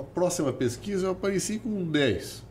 a 0.00 0.02
próxima 0.02 0.52
pesquisa 0.52 1.06
eu 1.06 1.10
apareci 1.12 1.58
com 1.58 1.84
10. 1.84 2.42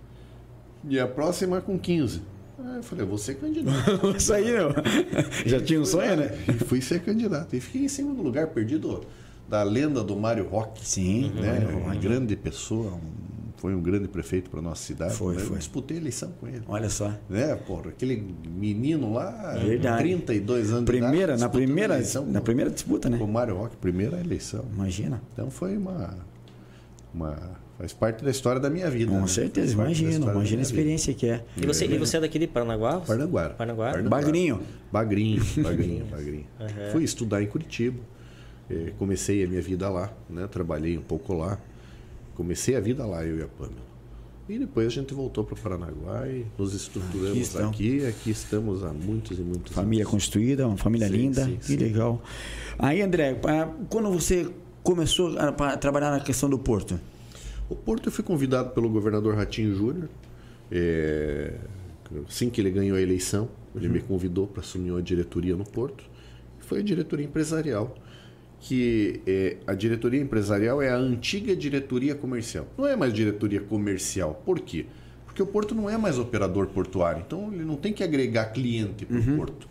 E 0.88 1.00
a 1.00 1.08
próxima 1.08 1.60
com 1.62 1.78
15. 1.80 2.22
Aí 2.60 2.78
eu 2.78 2.84
falei, 2.84 3.04
eu 3.04 3.10
vou 3.10 3.18
ser 3.18 3.36
candidato. 3.36 4.12
Isso 4.16 4.34
aí, 4.34 4.52
meu. 4.52 4.70
Já 5.46 5.60
tinha 5.60 5.82
um 5.82 5.86
sonho, 5.86 6.16
né? 6.16 6.30
E 6.48 6.54
fui 6.64 6.82
ser 6.82 7.02
candidato. 7.02 7.56
E 7.56 7.60
fiquei 7.60 7.86
em 7.86 7.88
segundo 7.90 8.22
lugar, 8.22 8.48
perdido 8.48 9.02
da 9.50 9.64
lenda 9.64 10.04
do 10.04 10.16
Mário 10.16 10.48
Rock. 10.48 10.86
Sim. 10.88 11.32
Né? 11.36 11.68
Uma 11.84 11.96
grande 11.96 12.36
pessoa, 12.36 12.94
um- 12.94 13.26
foi 13.66 13.74
um 13.74 13.82
grande 13.82 14.08
prefeito 14.08 14.48
para 14.52 14.62
nossa 14.62 14.84
cidade. 14.84 15.16
Foi, 15.16 15.34
né? 15.34 15.42
foi. 15.42 15.56
Eu 15.56 15.58
disputei 15.58 15.98
a 15.98 16.00
eleição 16.00 16.32
com 16.40 16.48
ele. 16.48 16.62
Olha 16.68 16.88
só. 16.88 17.12
Né, 17.28 17.56
porra, 17.66 17.90
aquele 17.90 18.24
menino 18.48 19.12
lá, 19.12 19.56
Verdade. 19.58 20.04
32 20.04 20.70
anos 20.70 20.82
de 20.82 20.86
Primeira, 20.86 21.18
idade, 21.34 21.42
na 21.42 21.50
primeira, 21.50 21.94
eleição 21.96 22.26
na 22.28 22.40
com- 22.40 22.46
primeira 22.46 22.70
disputa, 22.70 23.10
né? 23.10 23.18
com 23.18 23.24
o 23.24 23.28
Mário 23.28 23.56
Roque, 23.56 23.76
primeira 23.78 24.20
eleição. 24.20 24.64
Imagina. 24.72 25.20
Então 25.34 25.50
foi 25.50 25.76
uma, 25.78 26.14
uma 27.12 27.36
faz 27.80 27.92
parte 27.92 28.24
da 28.24 28.30
história 28.30 28.62
da 28.62 28.70
minha 28.70 28.88
vida. 28.92 29.12
Com 29.12 29.22
né? 29.22 29.26
certeza, 29.28 29.74
imagino. 29.74 30.12
Imagina 30.12 30.30
a 30.30 30.34
minha 30.36 30.46
vida. 30.46 30.62
experiência 30.62 31.14
que 31.16 31.26
é. 31.28 31.44
E 31.58 31.66
você, 31.66 31.86
e 31.88 31.98
você 31.98 32.18
é 32.18 32.20
daqui 32.22 32.38
de 32.38 32.46
Paranaguá? 32.46 33.00
Paranaguara. 33.00 33.54
Paranaguara. 33.56 34.04
Bagrinho. 34.04 34.62
Bagrinho, 34.92 35.42
Bagrinho, 35.58 36.06
Bagrinho. 36.06 36.46
Uhum. 36.60 36.92
Fui 36.92 37.04
estudar 37.04 37.42
em 37.42 37.48
Curitiba. 37.48 37.98
eh, 38.70 38.94
comecei 39.00 39.44
a 39.44 39.48
minha 39.48 39.62
vida 39.64 39.90
lá, 39.90 40.14
né? 40.30 40.46
Trabalhei 40.46 40.96
um 40.98 41.02
pouco 41.02 41.34
lá. 41.34 41.58
Comecei 42.36 42.76
a 42.76 42.80
vida 42.80 43.06
lá, 43.06 43.26
eu 43.26 43.40
e 43.40 43.44
a 43.44 43.48
Pamela. 43.48 43.96
E 44.48 44.60
depois 44.60 44.86
a 44.86 44.90
gente 44.92 45.12
voltou 45.14 45.44
para 45.44 45.56
Paranaguá 45.56 46.28
e 46.28 46.46
nos 46.58 46.70
Aqui 46.70 46.78
estruturamos 46.78 47.38
estão. 47.40 47.70
aqui. 47.70 48.06
Aqui 48.06 48.30
estamos 48.30 48.84
há 48.84 48.94
muitos 48.94 49.40
e 49.40 49.42
muitos 49.42 49.74
Família 49.74 50.04
anos. 50.04 50.12
constituída, 50.12 50.68
uma 50.68 50.78
família 50.78 51.08
Sim, 51.08 51.14
linda. 51.14 51.46
sim, 51.46 51.56
que 51.58 51.66
sim. 51.66 51.78
legal. 51.78 52.22
Aí, 52.78 53.02
André, 53.02 53.40
ah, 53.48 53.74
quando 53.90 54.12
você 54.12 54.48
começou 54.84 55.36
a 55.40 55.76
trabalhar 55.78 56.12
na 56.12 56.20
questão 56.20 56.48
do 56.48 56.60
porto? 56.60 57.00
O 57.68 57.76
Porto 57.76 58.10
eu 58.10 58.12
fui 58.12 58.24
convidado 58.24 58.70
pelo 58.70 58.88
governador 58.88 59.34
Ratinho 59.36 59.74
Júnior. 59.74 60.08
é, 60.72 61.56
assim 62.28 62.48
que 62.52 62.62
ele 62.62 62.70
ganhou 62.70 62.96
a 62.98 63.02
eleição, 63.02 63.50
ele 63.76 63.90
me 63.90 64.00
convidou 64.00 64.46
para 64.46 64.62
assumir 64.62 64.92
uma 64.92 65.02
diretoria 65.02 65.56
no 65.56 65.64
Porto. 65.64 66.04
Foi 66.60 66.80
a 66.80 66.84
diretoria 66.84 67.26
empresarial. 67.26 67.96
Que 68.68 69.22
é, 69.28 69.58
a 69.68 69.76
diretoria 69.76 70.20
empresarial 70.20 70.82
é 70.82 70.90
a 70.90 70.98
antiga 70.98 71.56
diretoria 71.56 72.16
comercial. 72.16 72.66
Não 72.76 72.88
é 72.88 72.96
mais 72.96 73.14
diretoria 73.14 73.62
comercial. 73.62 74.42
Por 74.44 74.60
quê? 74.60 74.88
Porque 75.24 75.44
o 75.44 75.46
Porto 75.46 75.76
não 75.76 75.88
é 75.88 75.98
mais 75.98 76.18
operador 76.18 76.68
portuário. 76.68 77.24
Então 77.26 77.54
ele 77.54 77.64
não 77.64 77.76
tem 77.76 77.94
que 77.94 78.04
agregar 78.04 78.46
cliente 78.46 79.06
para 79.06 79.20
o 79.20 79.36
Porto. 79.36 79.68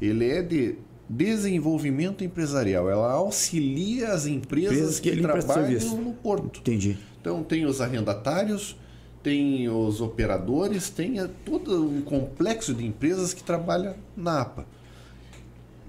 Ele 0.00 0.30
é 0.30 0.42
de 0.42 0.76
desenvolvimento 1.08 2.24
empresarial. 2.24 2.88
Ela 2.88 3.12
auxilia 3.12 4.12
as 4.12 4.26
empresas, 4.26 4.72
Empresas 4.72 5.00
que 5.00 5.10
que, 5.10 5.20
trabalham 5.20 5.96
no 5.96 6.12
Porto. 6.14 6.60
Entendi. 6.60 6.96
Então 7.20 7.42
tem 7.42 7.66
os 7.66 7.80
arrendatários, 7.80 8.76
tem 9.22 9.68
os 9.68 10.00
operadores, 10.00 10.88
tem 10.88 11.18
eh, 11.18 11.28
todo 11.44 11.84
um 11.84 12.00
complexo 12.00 12.72
de 12.72 12.86
empresas 12.86 13.34
que 13.34 13.42
trabalha 13.42 13.96
na 14.16 14.40
APA. 14.40 14.66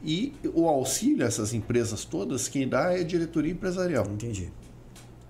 E 0.04 0.34
o 0.54 0.68
auxílio 0.68 1.24
a 1.24 1.28
essas 1.28 1.54
empresas 1.54 2.06
todas, 2.06 2.48
quem 2.48 2.68
dá 2.68 2.92
é 2.94 3.02
a 3.02 3.04
diretoria 3.04 3.52
empresarial. 3.52 4.06
Entendi. 4.08 4.50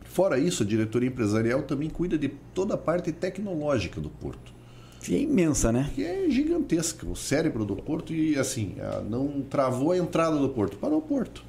Fora 0.05 0.37
isso, 0.39 0.63
a 0.63 0.65
diretoria 0.65 1.07
empresarial 1.07 1.61
também 1.63 1.89
cuida 1.89 2.17
de 2.17 2.29
toda 2.53 2.73
a 2.73 2.77
parte 2.77 3.11
tecnológica 3.11 4.01
do 4.01 4.09
porto, 4.09 4.51
Que 5.01 5.15
é 5.15 5.19
imensa, 5.21 5.71
né? 5.71 5.89
que 5.95 6.03
é 6.03 6.29
gigantesca. 6.29 7.05
O 7.07 7.15
cérebro 7.15 7.63
do 7.63 7.75
porto 7.75 8.13
e 8.13 8.37
assim, 8.37 8.75
a- 8.81 9.01
não 9.01 9.41
travou 9.41 9.91
a 9.91 9.97
entrada 9.97 10.37
do 10.37 10.49
porto, 10.49 10.77
parou 10.77 10.97
o 10.99 11.01
porto. 11.01 11.43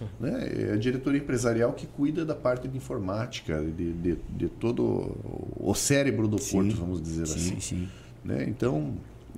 Né? 0.18 0.70
É 0.70 0.72
a 0.72 0.76
diretoria 0.76 1.20
empresarial 1.20 1.74
que 1.74 1.86
cuida 1.86 2.24
da 2.24 2.34
parte 2.34 2.66
de 2.66 2.74
informática, 2.74 3.60
de, 3.62 3.92
de, 3.92 4.16
de 4.30 4.48
todo 4.48 5.14
o 5.58 5.74
cérebro 5.74 6.26
do 6.26 6.38
Sim. 6.38 6.52
porto, 6.56 6.76
vamos 6.80 7.02
dizer 7.02 7.26
Sim, 7.26 7.34
assim. 7.34 7.60
sim. 7.60 7.88
Né? 8.24 8.46
Então, 8.48 8.94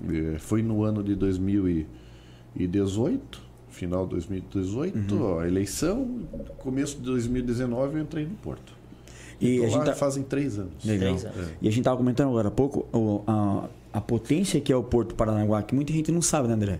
eh, 0.09 0.37
foi 0.39 0.61
no 0.63 0.81
ano 0.83 1.03
de 1.03 1.17
2018, 2.55 3.41
final 3.69 4.03
de 4.05 4.11
2018, 4.11 5.15
Uhum. 5.15 5.39
a 5.39 5.47
eleição, 5.47 6.19
começo 6.59 6.97
de 6.97 7.03
2019 7.03 7.97
eu 7.97 8.03
entrei 8.03 8.25
no 8.25 8.35
Porto. 8.35 8.73
E 9.41 9.57
Tô 9.57 9.63
a 9.65 9.69
gente 9.69 9.85
tá... 9.85 9.93
fazem 9.95 10.23
três 10.23 10.57
anos. 10.59 10.73
Legal. 10.85 11.15
Três 11.17 11.25
anos. 11.35 11.49
E 11.61 11.67
a 11.67 11.71
gente 11.71 11.79
estava 11.79 11.97
comentando 11.97 12.29
agora 12.29 12.47
há 12.47 12.51
pouco 12.51 12.87
o- 12.97 13.23
a, 13.27 13.67
a 13.93 13.99
potência 14.01 14.61
que 14.61 14.71
é 14.71 14.75
o 14.75 14.83
Porto 14.83 15.15
Paranaguá, 15.15 15.61
que 15.63 15.73
muita 15.75 15.91
gente 15.91 16.11
não 16.11 16.21
sabe, 16.21 16.47
né, 16.47 16.53
André? 16.53 16.79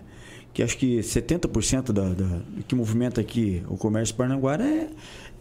Que 0.52 0.62
acho 0.62 0.78
que 0.78 0.98
70% 1.00 1.92
da, 1.92 2.10
da, 2.14 2.40
que 2.68 2.74
movimenta 2.76 3.20
aqui 3.20 3.62
o 3.68 3.76
comércio 3.76 4.14
paranaguara 4.14 4.64
é, 4.64 4.88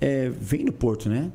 é, 0.01 0.29
vem 0.29 0.65
do 0.65 0.73
Porto, 0.73 1.07
né? 1.07 1.31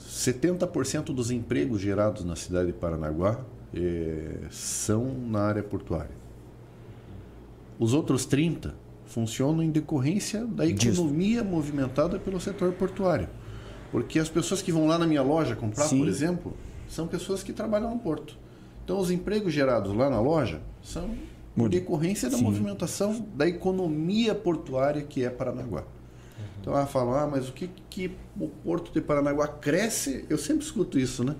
70% 0.00 1.12
dos 1.14 1.30
empregos 1.30 1.80
gerados 1.80 2.24
na 2.24 2.36
cidade 2.36 2.68
de 2.68 2.72
Paranaguá 2.72 3.40
eh, 3.74 4.38
são 4.50 5.12
na 5.28 5.40
área 5.40 5.62
portuária. 5.62 6.10
Os 7.78 7.92
outros 7.94 8.24
30 8.24 8.74
funcionam 9.06 9.62
em 9.62 9.70
decorrência 9.70 10.44
da 10.46 10.64
Disso. 10.64 11.00
economia 11.00 11.42
movimentada 11.44 12.18
pelo 12.18 12.40
setor 12.40 12.72
portuário. 12.72 13.28
Porque 13.90 14.18
as 14.18 14.28
pessoas 14.28 14.60
que 14.62 14.72
vão 14.72 14.86
lá 14.86 14.98
na 14.98 15.06
minha 15.06 15.22
loja 15.22 15.54
comprar, 15.54 15.84
Sim. 15.86 15.98
por 15.98 16.08
exemplo, 16.08 16.52
são 16.88 17.06
pessoas 17.06 17.42
que 17.42 17.52
trabalham 17.52 17.90
no 17.90 17.98
porto. 17.98 18.36
Então, 18.84 18.98
os 18.98 19.10
empregos 19.10 19.52
gerados 19.52 19.94
lá 19.94 20.10
na 20.10 20.20
loja 20.20 20.60
são 20.82 21.04
em 21.06 21.18
Muito. 21.56 21.72
decorrência 21.72 22.28
da 22.28 22.36
Sim. 22.36 22.42
movimentação 22.44 23.24
da 23.34 23.46
economia 23.48 24.34
portuária 24.34 25.02
que 25.02 25.24
é 25.24 25.30
Paranaguá. 25.30 25.84
Então 26.60 26.72
ela 26.72 26.86
fala, 26.86 27.22
ah, 27.22 27.26
mas 27.26 27.48
o 27.48 27.52
que, 27.52 27.68
que 27.90 28.10
o 28.40 28.48
Porto 28.48 28.90
de 28.92 29.00
Paranaguá 29.00 29.46
cresce? 29.46 30.24
Eu 30.30 30.38
sempre 30.38 30.64
escuto 30.64 30.98
isso, 30.98 31.22
né? 31.22 31.36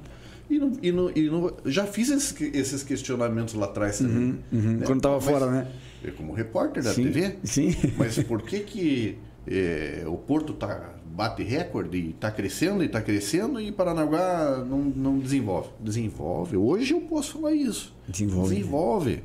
E, 0.50 0.58
não, 0.58 0.72
e, 0.82 0.92
não, 0.92 1.10
e 1.16 1.30
não- 1.30 1.50
já 1.64 1.86
fiz 1.86 2.10
esses, 2.10 2.82
questionamentos 2.82 3.54
lá 3.54 3.64
atrás 3.64 3.98
também. 3.98 4.38
Uhum, 4.52 4.76
né? 4.76 4.86
Quando 4.86 5.00
tava 5.00 5.14
Mas 5.16 5.24
fora, 5.24 5.50
né? 5.50 5.66
Como 6.12 6.32
repórter 6.32 6.82
da 6.82 6.92
Sim, 6.92 7.04
TV. 7.04 7.36
sim. 7.44 7.74
Mas 7.96 8.18
por 8.22 8.42
que 8.42 8.60
que 8.60 9.18
eh, 9.46 10.04
o 10.06 10.16
Porto 10.16 10.52
tá, 10.52 10.94
bate 11.06 11.42
recorde 11.42 11.96
e 11.98 12.10
está 12.10 12.30
crescendo 12.30 12.82
e 12.82 12.86
está 12.86 13.00
crescendo 13.00 13.60
e 13.60 13.70
Paranaguá 13.72 14.64
não, 14.68 14.78
não 14.78 15.18
desenvolve? 15.18 15.68
Desenvolve. 15.80 16.56
Hoje 16.56 16.92
eu 16.94 17.00
posso 17.02 17.34
falar 17.34 17.52
isso. 17.52 17.94
Desenvolve. 18.08 18.54
Desenvolve. 18.54 19.24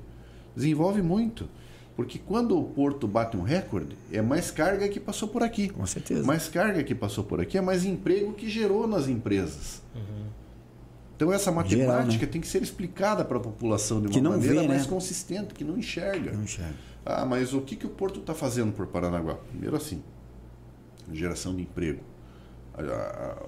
Desenvolve 0.56 1.02
muito. 1.02 1.50
Porque 1.96 2.18
quando 2.18 2.58
o 2.58 2.64
Porto 2.64 3.06
bate 3.08 3.36
um 3.36 3.42
recorde, 3.42 3.98
é 4.10 4.22
mais 4.22 4.50
carga 4.52 4.88
que 4.88 5.02
passou 5.02 5.28
por 5.28 5.44
aqui. 5.44 5.68
Com 5.68 5.86
certeza. 5.86 6.24
Mais 6.24 6.48
carga 6.48 6.82
que 6.82 6.96
passou 6.96 7.26
por 7.26 7.42
aqui 7.42 7.58
é 7.58 7.62
mais 7.62 7.84
emprego 7.84 8.32
que 8.32 8.48
gerou 8.50 8.88
nas 8.88 9.10
empresas. 9.10 9.82
Então 11.20 11.34
essa 11.34 11.52
matemática 11.52 11.86
Geral, 11.86 12.08
né? 12.08 12.28
tem 12.28 12.40
que 12.40 12.48
ser 12.48 12.64
explicada 12.64 13.26
para 13.26 13.36
a 13.36 13.42
população 13.42 14.00
de 14.00 14.08
uma 14.08 14.14
Que 14.14 14.22
não 14.22 14.32
maneira 14.32 14.62
vê, 14.62 14.68
mais 14.70 14.84
né? 14.84 14.88
consistente, 14.88 15.54
que 15.54 15.66
não 15.66 15.78
enxerga. 15.78 16.32
Não 16.32 16.44
enxerga. 16.44 16.76
Ah, 17.06 17.26
mas 17.26 17.54
o 17.54 17.60
que, 17.60 17.76
que 17.76 17.86
o 17.86 17.90
Porto 17.90 18.22
está 18.22 18.34
fazendo 18.34 18.72
por 18.72 18.88
Paranaguá? 18.88 19.36
Primeiro 19.50 19.76
assim, 19.76 20.02
geração 21.12 21.54
de 21.54 21.64
emprego. 21.64 22.00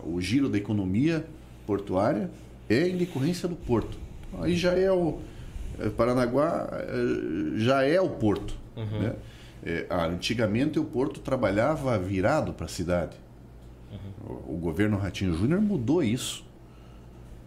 O 0.03 0.19
giro 0.19 0.49
da 0.49 0.57
economia 0.57 1.25
portuária 1.65 2.29
é 2.69 2.89
em 2.89 2.97
decorrência 2.97 3.47
do 3.47 3.55
Porto. 3.55 3.97
Aí 4.41 4.57
já 4.57 4.73
é 4.73 4.91
o 4.91 5.19
é, 5.79 5.89
Paranaguá 5.89 6.67
é, 6.73 7.57
já 7.57 7.83
é 7.83 8.01
o 8.01 8.09
Porto. 8.09 8.53
Né? 8.75 9.15
É, 9.63 9.85
ah, 9.89 10.07
antigamente 10.07 10.77
o 10.77 10.83
Porto 10.83 11.21
trabalhava 11.21 11.97
virado 11.97 12.51
para 12.51 12.65
a 12.65 12.69
cidade. 12.69 13.15
O, 14.27 14.55
o 14.55 14.57
governo 14.57 14.97
Ratinho 14.97 15.33
Júnior 15.33 15.61
mudou 15.61 16.03
isso. 16.03 16.50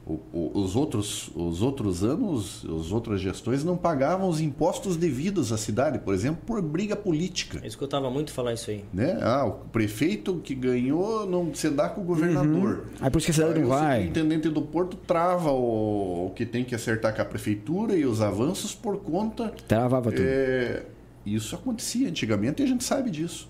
O- 0.06 0.20
o- 0.34 0.50
os, 0.62 0.76
outros, 0.76 1.30
os 1.34 1.62
outros 1.62 2.04
anos, 2.04 2.62
as 2.66 2.92
outras 2.92 3.22
gestões 3.22 3.64
não 3.64 3.74
pagavam 3.74 4.28
os 4.28 4.38
impostos 4.38 4.98
devidos 4.98 5.50
à 5.50 5.56
cidade, 5.56 5.98
por 5.98 6.12
exemplo, 6.12 6.42
por 6.44 6.60
briga 6.60 6.94
política. 6.94 7.58
Eu 7.62 7.66
escutava 7.66 8.10
muito 8.10 8.30
falar 8.30 8.52
isso 8.52 8.70
aí. 8.70 8.84
Né? 8.92 9.18
Ah, 9.22 9.46
o 9.46 9.52
prefeito 9.70 10.34
que 10.44 10.54
ganhou 10.54 11.24
não 11.26 11.54
se 11.54 11.70
dá 11.70 11.88
com 11.88 12.02
o 12.02 12.04
governador. 12.04 12.84
Aí 13.00 13.10
por 13.10 13.16
isso 13.16 13.24
que 13.28 13.30
a 13.30 13.34
cidade 13.34 13.60
não 13.60 13.66
o 13.66 13.70
vai. 13.70 14.02
superintendente 14.04 14.50
do 14.50 14.60
Porto 14.60 14.94
trava 14.94 15.50
o, 15.52 16.26
o 16.26 16.30
que 16.36 16.44
tem 16.44 16.64
que 16.64 16.74
acertar 16.74 17.16
com 17.16 17.22
a 17.22 17.24
prefeitura 17.24 17.96
e 17.96 18.04
os 18.04 18.20
avanços 18.20 18.74
por 18.74 18.98
conta. 18.98 19.54
Travava 19.66 20.10
tudo. 20.12 20.22
É, 20.22 20.82
isso 21.24 21.54
acontecia 21.56 22.10
antigamente 22.10 22.60
e 22.62 22.66
a 22.66 22.68
gente 22.68 22.84
sabe 22.84 23.08
disso. 23.10 23.48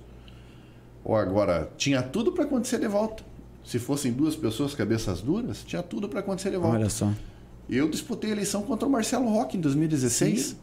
Ou 1.05 1.17
agora, 1.17 1.69
tinha 1.77 2.01
tudo 2.01 2.31
para 2.31 2.45
acontecer 2.45 2.79
de 2.79 2.87
volta. 2.87 3.25
Se 3.64 3.79
fossem 3.79 4.12
duas 4.12 4.37
pessoas 4.37 4.74
cabeças 4.74 5.20
duras, 5.20 5.64
tinha 5.64 5.83
tudo 5.83 6.09
para 6.09 6.20
acontecer 6.20 6.50
de 6.50 6.59
volta. 6.59 6.77
Olha 6.77 6.90
só. 6.90 7.11
Eu 7.68 7.88
disputei 7.88 8.31
a 8.31 8.33
eleição 8.35 8.62
contra 8.62 8.87
o 8.87 8.90
Marcelo 8.90 9.27
Roque 9.29 9.57
em 9.57 9.61
2016. 9.61 10.57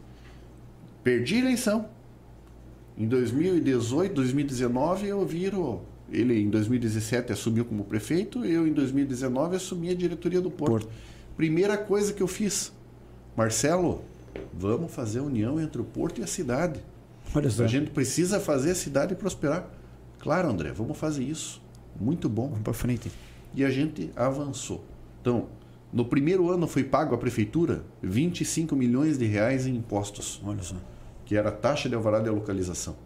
Perdi 1.02 1.36
a 1.36 1.38
eleição. 1.40 1.86
Em 2.96 3.08
2018, 3.08 4.14
2019, 4.14 5.08
eu 5.08 5.26
viro. 5.26 5.82
Ele 6.10 6.40
em 6.40 6.50
2017 6.50 7.32
assumiu 7.32 7.64
como 7.64 7.84
prefeito, 7.84 8.44
eu 8.44 8.68
em 8.68 8.72
2019 8.72 9.56
assumi 9.56 9.88
a 9.88 9.94
diretoria 9.94 10.40
do 10.40 10.50
Porto. 10.50 10.84
Porto. 10.84 10.88
Primeira 11.36 11.78
coisa 11.78 12.12
que 12.12 12.22
eu 12.22 12.28
fiz, 12.28 12.70
Marcelo, 13.34 14.04
vamos 14.52 14.92
fazer 14.92 15.20
a 15.20 15.22
união 15.22 15.58
entre 15.58 15.80
o 15.80 15.84
Porto 15.84 16.20
e 16.20 16.24
a 16.24 16.26
cidade. 16.26 16.80
Olha 17.34 17.48
só. 17.48 17.64
A 17.64 17.66
gente 17.66 17.90
precisa 17.90 18.38
fazer 18.38 18.72
a 18.72 18.74
cidade 18.74 19.14
prosperar. 19.14 19.70
Claro, 20.18 20.50
André, 20.50 20.70
vamos 20.70 20.98
fazer 20.98 21.24
isso. 21.24 21.61
Muito 22.00 22.28
bom 22.28 22.48
Vamos 22.48 22.62
pra 22.62 22.72
frente. 22.72 23.10
e 23.54 23.64
a 23.64 23.70
gente 23.70 24.10
avançou. 24.16 24.84
Então, 25.20 25.46
no 25.92 26.04
primeiro 26.04 26.50
ano 26.50 26.66
foi 26.66 26.82
pago 26.84 27.14
à 27.14 27.18
prefeitura 27.18 27.84
25 28.02 28.74
milhões 28.74 29.18
de 29.18 29.26
reais 29.26 29.66
em 29.66 29.76
impostos, 29.76 30.40
Olha 30.44 30.62
só. 30.62 30.76
que 31.26 31.36
era 31.36 31.50
a 31.50 31.52
taxa 31.52 31.88
de 31.88 31.94
alvará 31.94 32.18
de 32.18 32.30
localização. 32.30 32.96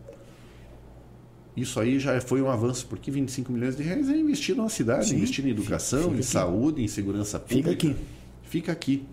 isso 1.57 1.81
aí 1.81 1.99
já 1.99 2.21
foi 2.21 2.41
um 2.43 2.51
avanço, 2.51 2.87
porque 2.87 3.11
25 3.11 3.51
milhões 3.51 3.77
de 3.77 3.83
reais 3.83 4.09
é 4.09 4.17
investir 4.17 4.55
na 4.55 4.69
cidade, 4.69 5.09
Sim. 5.09 5.17
investir 5.17 5.45
em 5.47 5.51
educação, 5.51 6.01
Fica 6.03 6.13
em 6.13 6.19
aqui. 6.19 6.23
saúde, 6.27 6.83
em 6.85 6.89
segurança 6.89 7.41
pública. 7.41 7.71
Fica 7.71 7.89
aqui. 7.91 7.97
Fica 8.43 8.73
aqui. 8.73 9.07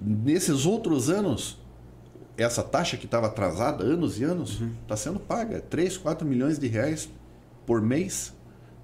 Nesses 0.00 0.64
outros 0.66 1.10
anos, 1.10 1.58
essa 2.36 2.62
taxa 2.62 2.96
que 2.96 3.04
estava 3.06 3.26
atrasada 3.26 3.82
anos 3.82 4.20
e 4.20 4.24
anos 4.24 4.60
Uhum. 4.60 4.70
está 4.82 4.96
sendo 4.96 5.18
paga. 5.18 5.60
3, 5.60 5.96
4 5.96 6.26
milhões 6.26 6.58
de 6.58 6.68
reais 6.68 7.08
por 7.68 7.82
mês, 7.82 8.34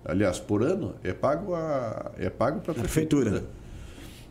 aliás, 0.05 0.39
por 0.39 0.63
ano, 0.63 0.95
é 1.03 1.15
pago 1.15 1.55
a, 1.55 2.13
é 2.19 2.29
pago 2.29 2.61
para 2.61 2.73
a 2.73 2.75
prefeitura. 2.75 3.31
prefeitura. 3.31 3.55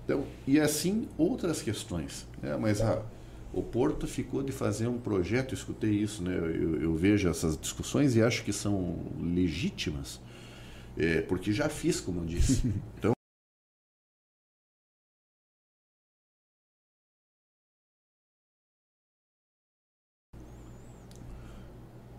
Então, 0.05 0.25
e 0.45 0.59
assim 0.59 1.09
outras 1.17 1.59
questões. 1.59 2.27
Né? 2.39 2.55
Mas 2.55 2.79
a, 2.79 3.01
o 3.51 3.63
Porto 3.63 4.05
ficou 4.05 4.43
de 4.43 4.51
fazer 4.51 4.85
um 4.85 4.99
projeto, 4.99 5.55
escutei 5.55 5.89
isso, 5.89 6.21
né? 6.21 6.35
eu, 6.37 6.79
eu 6.79 6.95
vejo 6.95 7.27
essas 7.27 7.57
discussões 7.57 8.15
e 8.15 8.21
acho 8.21 8.43
que 8.43 8.53
são 8.53 8.99
legítimas, 9.19 10.21
é, 10.95 11.21
porque 11.21 11.51
já 11.51 11.67
fiz, 11.67 11.99
como 11.99 12.21
eu 12.21 12.25
disse. 12.25 12.71
Então, 12.99 13.11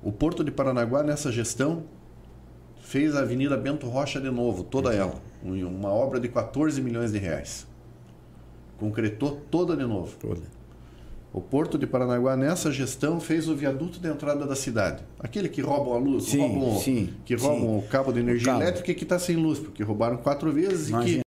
O 0.02 0.12
Porto 0.12 0.44
de 0.44 0.50
Paranaguá, 0.50 1.02
nessa 1.02 1.32
gestão, 1.32 1.84
fez 2.94 3.16
a 3.16 3.22
Avenida 3.22 3.56
Bento 3.56 3.88
Rocha 3.88 4.20
de 4.20 4.30
novo, 4.30 4.62
toda 4.62 4.94
ela. 4.94 5.20
Um- 5.44 5.66
Uma 5.66 5.88
obra 5.88 6.20
de 6.20 6.28
14 6.28 6.80
milhões 6.80 7.10
de 7.10 7.18
reais. 7.18 7.66
Concretou 8.78 9.40
toda 9.50 9.76
de 9.76 9.82
novo. 9.84 10.14
Toda. 10.20 10.42
O 11.32 11.40
Porto 11.40 11.76
de 11.76 11.88
Paranaguá, 11.88 12.36
nessa 12.36 12.70
gestão, 12.70 13.18
fez 13.18 13.48
o 13.48 13.56
viaduto 13.56 13.98
de 13.98 14.08
entrada 14.08 14.46
da 14.46 14.54
cidade. 14.54 15.02
Aquele 15.18 15.48
que 15.48 15.60
roubam 15.60 15.94
a 15.94 15.98
luz, 15.98 16.26
Sim, 16.26 16.38
roubam, 16.38 16.78
sim, 16.78 17.12
que 17.24 17.36
sim. 17.36 17.44
roubam 17.44 17.78
o 17.78 17.82
cabo 17.82 18.12
de 18.12 18.20
energia 18.20 18.52
cabo. 18.52 18.62
elétrica 18.62 18.92
e 18.92 18.94
que 18.94 19.02
está 19.02 19.18
sem 19.18 19.34
luz, 19.34 19.58
porque 19.58 19.82
roubaram 19.82 20.18
quatro 20.18 20.52
vezes 20.52 20.90
Imagina. 20.90 21.22
e 21.22 21.23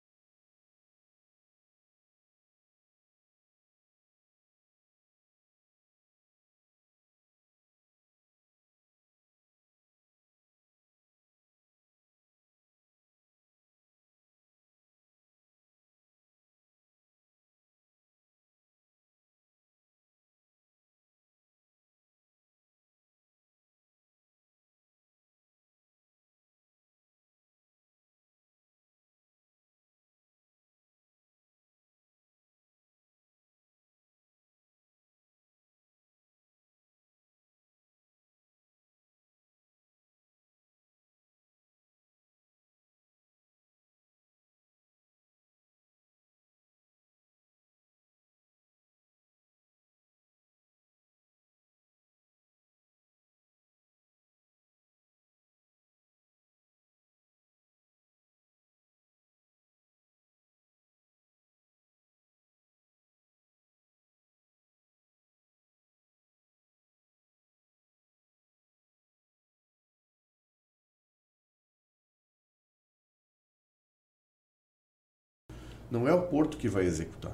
não 75.91 76.07
é 76.07 76.13
o 76.13 76.21
Porto 76.23 76.57
que 76.57 76.67
vai 76.69 76.85
executar. 76.85 77.33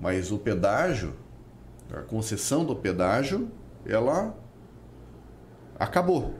Mas 0.00 0.30
o 0.30 0.38
pedágio, 0.38 1.12
a 1.92 2.00
concessão 2.02 2.64
do 2.64 2.74
pedágio, 2.76 3.48
ela 3.84 4.34
acabou. 5.78 6.34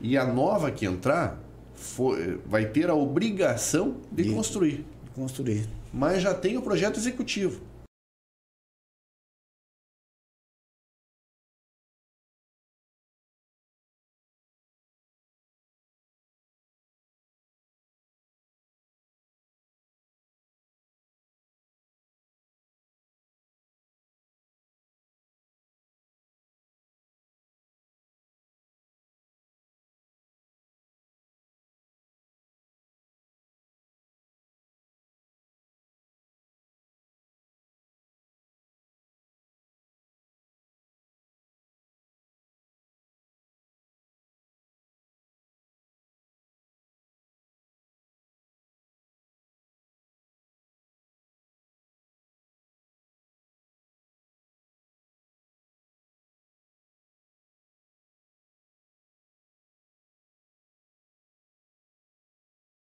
E 0.00 0.16
a 0.16 0.24
nova 0.24 0.70
que 0.70 0.86
entrar 0.86 1.38
foi- 1.74 2.40
vai 2.46 2.66
ter 2.66 2.88
a 2.88 2.94
obrigação 2.94 3.96
de 4.12 4.24
De- 4.24 4.32
construir. 4.34 4.86
Construir. 5.14 5.68
Mas 5.92 6.22
já 6.22 6.32
tem 6.34 6.56
o 6.56 6.62
projeto 6.62 6.96
executivo. 6.96 7.60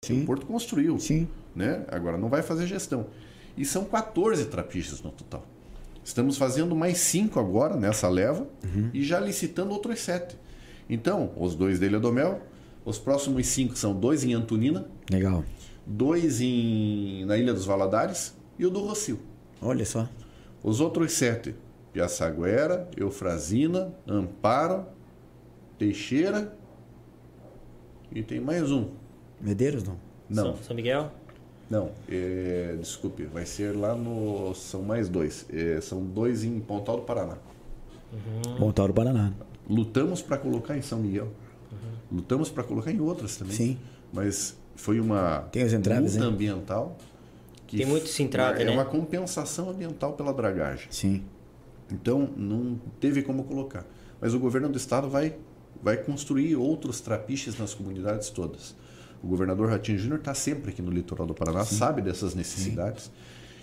Sim. 0.02 0.22
O 0.22 0.26
Porto 0.26 0.46
construiu. 0.46 0.98
Sim. 0.98 1.28
né? 1.54 1.84
Agora 1.88 2.16
não 2.16 2.28
vai 2.28 2.42
fazer 2.42 2.66
gestão. 2.66 3.06
E 3.56 3.64
são 3.64 3.84
14 3.84 4.46
trapiches 4.46 5.02
no 5.02 5.10
total. 5.10 5.44
Estamos 6.02 6.38
fazendo 6.38 6.74
mais 6.74 6.98
cinco 6.98 7.38
agora 7.38 7.76
nessa 7.76 8.08
leva 8.08 8.48
e 8.94 9.04
já 9.04 9.20
licitando 9.20 9.72
outros 9.72 10.00
sete. 10.00 10.36
Então, 10.88 11.32
os 11.36 11.54
dois 11.54 11.78
da 11.78 11.84
Ilha 11.86 12.00
do 12.00 12.10
Mel, 12.10 12.40
os 12.84 12.98
próximos 12.98 13.46
cinco 13.48 13.76
são 13.76 13.94
dois 13.94 14.24
em 14.24 14.32
Antonina, 14.32 14.86
Legal. 15.10 15.44
dois 15.86 16.40
em, 16.40 17.24
na 17.26 17.36
Ilha 17.36 17.52
dos 17.52 17.66
Valadares 17.66 18.34
e 18.58 18.64
o 18.64 18.70
do 18.70 18.80
Rocio. 18.80 19.20
Olha 19.60 19.84
só. 19.84 20.08
Os 20.62 20.80
outros 20.80 21.12
sete, 21.12 21.54
Piaçaguera, 21.92 22.88
Eufrazina, 22.96 23.92
Amparo, 24.08 24.86
Teixeira 25.78 26.56
e 28.10 28.22
tem 28.22 28.40
mais 28.40 28.72
um. 28.72 28.88
Medeiros 29.40 29.82
não. 29.82 29.96
Não, 30.28 30.44
São, 30.44 30.62
São 30.62 30.76
Miguel? 30.76 31.10
Não, 31.68 31.92
é, 32.08 32.76
desculpe, 32.80 33.24
vai 33.24 33.46
ser 33.46 33.76
lá 33.76 33.94
no. 33.94 34.54
São 34.54 34.82
mais 34.82 35.08
dois. 35.08 35.46
É, 35.52 35.80
são 35.80 36.04
dois 36.04 36.42
em 36.44 36.58
Pontal 36.60 36.96
do 36.96 37.02
Paraná. 37.02 37.36
Pontal 38.58 38.88
do 38.88 38.94
Paraná. 38.94 39.32
Lutamos 39.68 40.20
para 40.20 40.36
colocar 40.36 40.76
em 40.76 40.82
São 40.82 40.98
Miguel. 40.98 41.28
Lutamos 42.10 42.50
para 42.50 42.64
colocar 42.64 42.90
em 42.90 43.00
outras 43.00 43.36
também. 43.36 43.54
Sim. 43.54 43.78
Mas 44.12 44.56
foi 44.74 44.98
uma 44.98 45.42
Tem 45.52 45.62
os 45.62 45.72
entraves, 45.72 46.12
multa 46.14 46.26
hein? 46.26 46.32
ambiental. 46.32 46.96
Que 47.68 47.76
Tem 47.76 47.86
muito 47.86 48.06
esse 48.06 48.20
entrave, 48.20 48.62
é 48.62 48.64
né? 48.64 48.72
uma 48.72 48.84
compensação 48.84 49.70
ambiental 49.70 50.14
pela 50.14 50.32
dragagem. 50.34 50.88
Sim. 50.90 51.22
Então 51.92 52.28
não 52.36 52.80
teve 52.98 53.22
como 53.22 53.44
colocar. 53.44 53.86
Mas 54.20 54.34
o 54.34 54.40
governo 54.40 54.68
do 54.68 54.76
estado 54.76 55.08
vai, 55.08 55.36
vai 55.80 55.96
construir 55.96 56.56
outros 56.56 57.00
trapiches 57.00 57.56
nas 57.56 57.72
comunidades 57.72 58.28
todas. 58.30 58.74
O 59.22 59.26
governador 59.26 59.68
Ratinho 59.68 59.98
Júnior 59.98 60.18
está 60.20 60.32
sempre 60.34 60.70
aqui 60.70 60.80
no 60.80 60.90
litoral 60.90 61.26
do 61.26 61.34
Paraná, 61.34 61.64
sabe 61.64 62.00
dessas 62.02 62.34
necessidades 62.34 63.10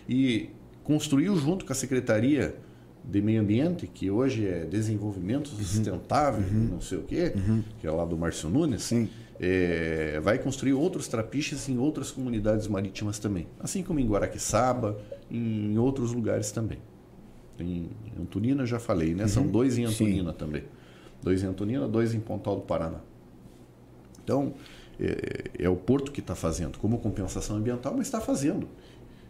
e 0.08 0.50
construiu 0.84 1.36
junto 1.36 1.65
com 1.65 1.72
a 1.74 1.76
Secretaria 1.76 2.56
de 3.04 3.22
Meio 3.22 3.41
Ambiente, 3.41 3.88
que 3.88 4.12
hoje 4.12 4.46
é 4.48 4.65
Desenvolvimento 4.65 5.50
Uhum. 5.52 5.58
Sustentável, 5.58 6.46
não 6.52 6.82
sei 6.82 6.98
o 6.98 7.04
quê, 7.04 7.34
que 7.80 7.88
é 7.88 7.91
lá 7.91 8.06
do 8.06 8.17
Márcio 8.17 8.50
Nunes, 8.50 8.84
Sim. 8.84 9.10
é, 9.39 10.20
vai 10.22 10.38
construir 10.38 10.74
outros 10.74 11.08
trapiches 11.08 11.67
em 11.70 11.78
outras 11.78 12.12
comunidades 12.12 12.67
marítimas 12.67 13.17
também, 13.17 13.48
assim 13.60 13.82
como 13.82 14.00
em 14.00 14.08
Guaraqueçaba, 14.08 15.00
em 15.32 15.78
outros 15.78 16.12
lugares 16.13 16.52
também. 16.52 16.80
Em 17.60 17.89
Antonina 18.20 18.65
já 18.65 18.78
falei, 18.78 19.15
né? 19.15 19.28
São 19.28 19.48
dois 19.48 19.78
em 19.78 19.86
Uhum. 19.86 19.91
Sim. 19.91 20.04
Antonina 20.06 20.34
também. 20.34 20.63
dois 21.24 21.41
em 21.43 21.48
Antonina, 21.48 21.88
dois 21.88 22.13
em 22.13 22.20
Pontal 22.20 22.58
do 22.58 22.62
Paraná. 22.62 23.00
Então, 24.24 24.54
é, 25.00 25.66
é 25.66 25.70
o 25.70 25.76
porto 25.76 26.12
que 26.12 26.20
está 26.20 26.36
fazendo, 26.36 26.78
como 26.78 26.98
compensação 27.00 27.58
ambiental, 27.58 27.94
mas 27.96 28.08
está 28.08 28.20
fazendo. 28.20 28.68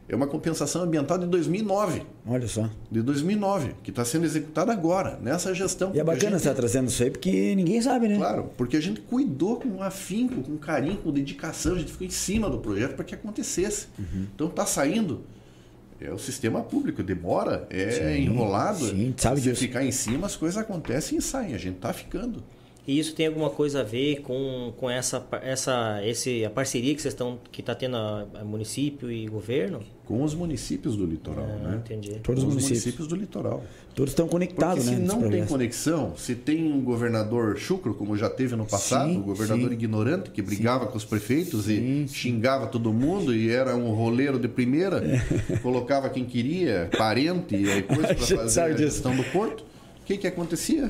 É 0.09 0.15
uma 0.15 0.27
compensação 0.27 0.83
ambiental 0.83 1.17
de 1.17 1.25
2009. 1.25 2.03
Olha 2.25 2.47
só. 2.47 2.69
De 2.89 3.01
2009, 3.01 3.75
que 3.83 3.89
está 3.89 4.05
sendo 4.05 4.23
executada 4.23 4.71
agora, 4.71 5.19
nessa 5.21 5.53
gestão. 5.53 5.91
E 5.93 5.99
é 5.99 6.03
bacana 6.03 6.31
gente, 6.31 6.31
você 6.31 6.37
estar 6.37 6.51
tá 6.51 6.55
trazendo 6.55 6.87
isso 6.87 7.03
aí, 7.03 7.11
porque 7.11 7.53
ninguém 7.55 7.81
sabe, 7.81 8.07
né? 8.07 8.15
Claro, 8.15 8.49
porque 8.55 8.77
a 8.77 8.81
gente 8.81 9.01
cuidou 9.01 9.57
com 9.57 9.83
afinco, 9.83 10.41
com 10.41 10.57
carinho, 10.57 10.97
com 10.97 11.11
dedicação, 11.11 11.75
a 11.75 11.79
gente 11.79 11.91
ficou 11.91 12.07
em 12.07 12.11
cima 12.11 12.49
do 12.49 12.57
projeto 12.57 12.95
para 12.95 13.03
que 13.03 13.13
acontecesse. 13.13 13.87
Uhum. 13.99 14.27
Então 14.33 14.47
está 14.47 14.65
saindo. 14.65 15.23
É 15.99 16.13
o 16.13 16.17
sistema 16.17 16.61
público, 16.61 17.03
demora, 17.03 17.67
é 17.69 17.89
sim, 17.89 18.23
enrolado. 18.23 18.85
Sim, 18.85 19.13
sabe 19.17 19.41
Se 19.41 19.49
disso. 19.49 19.61
ficar 19.61 19.83
em 19.83 19.91
cima, 19.91 20.27
as 20.27 20.35
coisas 20.37 20.57
acontecem 20.57 21.17
e 21.17 21.21
saem. 21.21 21.53
A 21.53 21.57
gente 21.57 21.77
está 21.77 21.91
ficando. 21.91 22.43
E 22.87 22.97
isso 22.97 23.13
tem 23.13 23.27
alguma 23.27 23.49
coisa 23.49 23.81
a 23.81 23.83
ver 23.83 24.21
com, 24.21 24.73
com 24.77 24.89
essa, 24.89 25.27
essa 25.43 25.99
esse, 26.05 26.45
a 26.45 26.49
parceria 26.49 26.95
que 26.95 27.01
vocês 27.01 27.13
estão 27.13 27.37
que 27.51 27.59
está 27.59 27.75
tendo 27.75 27.97
a, 27.97 28.25
a, 28.35 28.45
município 28.45 29.11
e 29.11 29.27
governo? 29.27 29.81
Com 30.05 30.23
os 30.23 30.33
municípios 30.33 30.95
do 30.95 31.05
litoral, 31.05 31.45
ah, 31.45 31.67
né? 31.67 31.81
Entendi. 31.83 32.11
Todos 32.23 32.43
com 32.43 32.47
os 32.47 32.55
municípios. 32.55 32.69
municípios 32.69 33.07
do 33.09 33.15
litoral. 33.17 33.61
Todos 33.93 34.11
estão 34.11 34.25
conectados, 34.29 34.85
Porque 34.85 35.01
né? 35.01 35.05
se 35.05 35.15
não 35.15 35.29
tem 35.29 35.45
conexão, 35.45 36.13
se 36.15 36.33
tem 36.33 36.71
um 36.71 36.81
governador 36.81 37.57
chucro, 37.57 37.93
como 37.93 38.15
já 38.15 38.29
teve 38.29 38.55
no 38.55 38.65
passado, 38.65 39.09
sim, 39.09 39.17
um 39.17 39.21
governador 39.21 39.67
sim. 39.67 39.73
ignorante 39.73 40.29
que 40.29 40.41
brigava 40.41 40.85
sim. 40.85 40.91
com 40.91 40.97
os 40.97 41.03
prefeitos 41.03 41.67
e 41.67 42.07
xingava 42.07 42.67
todo 42.67 42.93
mundo 42.93 43.35
e 43.35 43.49
era 43.49 43.75
um 43.75 43.91
roleiro 43.91 44.39
de 44.39 44.47
primeira, 44.47 45.03
é. 45.03 45.57
colocava 45.59 46.09
quem 46.09 46.23
queria, 46.23 46.89
parente 46.97 47.53
e 47.53 47.81
coisa 47.81 48.15
para 48.15 48.15
fazer 48.37 48.61
a 48.61 48.71
gestão 48.71 49.13
do 49.13 49.25
porto, 49.25 49.65
o 50.01 50.05
que 50.05 50.15
que 50.15 50.27
acontecia? 50.27 50.89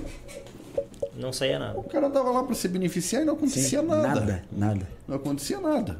Não 1.17 1.33
saía 1.33 1.59
nada. 1.59 1.77
O 1.79 1.83
cara 1.83 2.09
tava 2.09 2.31
lá 2.31 2.43
para 2.43 2.55
se 2.55 2.67
beneficiar 2.67 3.23
e 3.23 3.25
não 3.25 3.33
acontecia 3.33 3.81
Sim, 3.81 3.87
nada. 3.87 4.07
Nada, 4.07 4.43
nada. 4.51 4.87
Não 5.07 5.15
acontecia 5.15 5.59
nada. 5.59 5.99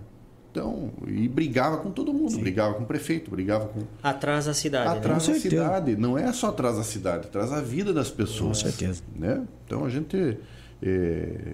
Então, 0.51 0.91
e 1.05 1.27
brigava 1.27 1.77
com 1.77 1.91
todo 1.91 2.13
mundo, 2.13 2.31
Sim. 2.31 2.41
brigava 2.41 2.73
com 2.75 2.83
o 2.83 2.85
prefeito, 2.85 3.29
brigava 3.29 3.67
com. 3.67 3.81
Atrás 4.01 4.45
da 4.45 4.53
cidade. 4.53 4.89
Né? 4.89 4.97
Atrás 4.97 5.27
né? 5.27 5.33
da 5.33 5.39
cidade. 5.39 5.95
Não 5.95 6.17
é 6.17 6.31
só 6.33 6.49
atrás 6.49 6.77
da 6.77 6.83
cidade, 6.83 7.27
atrás 7.27 7.51
da 7.51 7.61
vida 7.61 7.93
das 7.93 8.09
pessoas. 8.09 8.63
Com 8.63 8.69
certeza. 8.69 9.03
Né? 9.15 9.45
Então 9.65 9.85
a 9.85 9.89
gente. 9.89 10.37
É, 10.81 11.53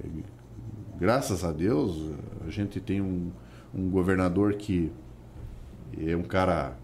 graças 0.98 1.44
a 1.44 1.52
Deus, 1.52 2.12
a 2.46 2.50
gente 2.50 2.80
tem 2.80 3.02
um, 3.02 3.30
um 3.74 3.90
governador 3.90 4.54
que 4.54 4.92
é 5.98 6.16
um 6.16 6.24
cara 6.24 6.78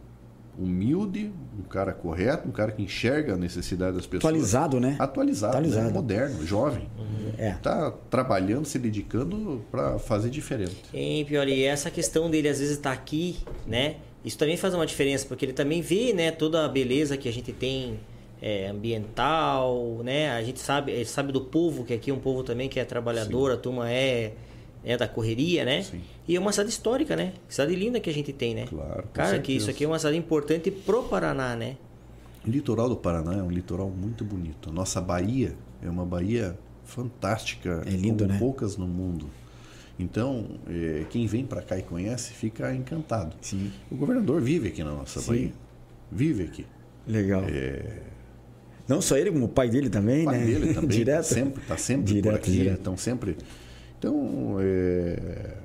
humilde, 0.60 1.32
um 1.58 1.64
cara 1.64 1.94
correto, 1.94 2.48
um 2.48 2.52
cara 2.52 2.72
que 2.72 2.82
enxerga 2.82 3.34
a 3.34 3.38
necessidade 3.38 3.96
das 3.96 4.06
pessoas. 4.06 4.26
Atualizado, 4.26 4.80
né? 4.80 4.96
Atualizado, 5.00 5.54
Atualizado. 5.54 5.88
Né? 5.88 5.94
moderno, 5.94 6.46
jovem. 6.46 6.88
É. 7.38 7.52
Tá 7.52 7.94
trabalhando, 8.10 8.66
se 8.66 8.78
dedicando 8.78 9.64
para 9.72 9.98
fazer 9.98 10.30
diferente. 10.30 10.78
E 10.94 11.24
pior, 11.26 11.48
e 11.48 11.64
essa 11.64 11.90
questão 11.90 12.30
dele 12.30 12.50
às 12.50 12.60
vezes 12.60 12.76
estar 12.76 12.90
tá 12.90 12.96
aqui, 12.96 13.38
né? 13.66 13.96
Isso 14.24 14.38
também 14.38 14.58
faz 14.58 14.74
uma 14.74 14.86
diferença, 14.86 15.26
porque 15.26 15.46
ele 15.46 15.54
também 15.54 15.82
vê, 15.82 16.12
né, 16.14 16.30
toda 16.30 16.66
a 16.66 16.68
beleza 16.68 17.16
que 17.16 17.30
a 17.30 17.32
gente 17.32 17.54
tem 17.54 17.98
é, 18.42 18.68
ambiental, 18.68 20.02
né? 20.04 20.32
A 20.32 20.44
gente 20.44 20.60
sabe, 20.60 21.06
sabe 21.06 21.32
do 21.32 21.42
povo, 21.42 21.86
que 21.86 21.94
aqui 21.94 22.12
é 22.12 22.14
um 22.14 22.20
povo 22.20 22.44
também 22.44 22.68
que 22.68 22.80
é 22.80 22.84
trabalhador, 22.84 23.52
Sim. 23.52 23.58
a 23.58 23.60
turma 23.60 23.92
é 23.92 24.34
é 24.84 24.98
da 24.98 25.08
correria, 25.08 25.66
né? 25.66 25.84
Sim. 25.84 26.02
E 26.28 26.36
é 26.36 26.40
uma 26.40 26.52
cidade 26.52 26.70
histórica, 26.70 27.16
né? 27.16 27.34
Cidade 27.48 27.76
linda 27.76 28.00
que 28.00 28.10
a 28.10 28.14
gente 28.14 28.32
tem, 28.32 28.56
né? 28.56 28.66
Claro. 28.68 29.04
Cara, 29.14 29.30
certeza. 29.30 29.44
que 29.44 29.54
isso 29.54 29.70
aqui 29.70 29.84
é 29.84 29.88
uma 29.88 30.00
cidade 30.00 30.18
importante 30.18 30.72
pro 30.72 31.04
Paraná, 31.04 31.56
né? 31.56 31.78
O 32.46 32.50
litoral 32.50 32.88
do 32.88 32.96
Paraná 32.96 33.36
é 33.36 33.44
um 33.44 33.52
litoral 33.52 33.90
muito 33.90 34.24
bonito. 34.24 34.70
A 34.70 34.74
nossa 34.74 35.02
Bahia 35.02 35.54
é 35.84 35.90
uma 35.90 36.06
Bahia 36.06 36.58
fantástica, 36.86 37.84
é 37.86 37.90
lindo, 37.90 38.24
como 38.24 38.34
né? 38.34 38.40
poucas 38.40 38.78
no 38.78 38.88
mundo. 38.88 39.30
Então, 40.00 40.46
é, 40.68 41.04
quem 41.10 41.28
vem 41.28 41.46
para 41.46 41.62
cá 41.62 41.78
e 41.78 41.84
conhece 41.84 42.32
fica 42.32 42.74
encantado. 42.74 43.36
Sim. 43.42 43.72
O 43.92 43.96
governador 43.96 44.42
vive 44.42 44.70
aqui 44.70 44.84
na 44.84 44.94
nossa 44.94 45.20
Sim. 45.20 45.28
Bahia. 45.28 45.52
Vive 46.12 46.44
aqui. 46.44 46.66
Legal. 47.06 47.44
É... 47.48 48.02
Não 48.88 49.02
só 49.02 49.18
ele, 49.18 49.32
como 49.32 49.46
o 49.46 49.50
pai 49.50 49.70
dele 49.70 49.90
também, 49.90 50.22
o 50.22 50.26
pai 50.26 50.40
né? 50.40 50.46
dele 50.46 50.74
também. 50.74 50.90
direto. 50.90 51.26
Sempre, 51.26 51.62
tá 51.64 51.78
sempre 51.78 52.06
direto, 52.06 52.32
por 52.32 52.36
aqui. 52.36 52.52
Direto. 52.52 52.80
Então, 52.80 52.98
sempre 52.98 53.38
então, 54.00 54.56
é, 54.62 55.58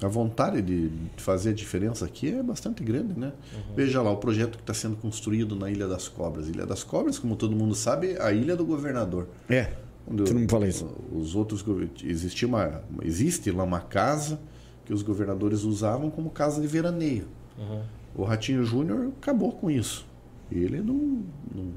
a 0.00 0.06
vontade 0.06 0.62
de 0.62 0.90
fazer 1.16 1.50
a 1.50 1.52
diferença 1.52 2.04
aqui 2.04 2.32
é 2.32 2.42
bastante 2.42 2.82
grande, 2.84 3.18
né? 3.18 3.32
Uhum. 3.52 3.74
Veja 3.74 4.00
lá 4.00 4.10
o 4.12 4.18
projeto 4.18 4.56
que 4.56 4.62
está 4.62 4.72
sendo 4.72 4.96
construído 4.96 5.56
na 5.56 5.68
Ilha 5.68 5.88
das 5.88 6.06
Cobras. 6.06 6.48
Ilha 6.48 6.64
das 6.64 6.84
Cobras, 6.84 7.18
como 7.18 7.34
todo 7.34 7.54
mundo 7.54 7.74
sabe, 7.74 8.12
é 8.12 8.22
a 8.22 8.32
ilha 8.32 8.54
do 8.54 8.64
governador. 8.64 9.26
É. 9.48 9.72
Onde 10.08 10.32
não 10.32 10.40
me 10.40 10.48
fala 10.48 10.66
isso. 10.68 10.88
Os 11.12 11.34
outros 11.34 11.64
existia 12.04 12.46
uma 12.46 12.82
existe 13.02 13.50
lá 13.50 13.64
uma 13.64 13.80
casa 13.80 14.40
que 14.86 14.94
os 14.94 15.02
governadores 15.02 15.64
usavam 15.64 16.08
como 16.08 16.30
casa 16.30 16.60
de 16.60 16.68
veraneio. 16.68 17.26
Uhum. 17.58 17.82
O 18.14 18.24
Ratinho 18.24 18.64
Júnior 18.64 19.10
acabou 19.20 19.52
com 19.52 19.70
isso. 19.70 20.06
Ele 20.50 20.80
não, 20.80 21.22
não 21.54 21.72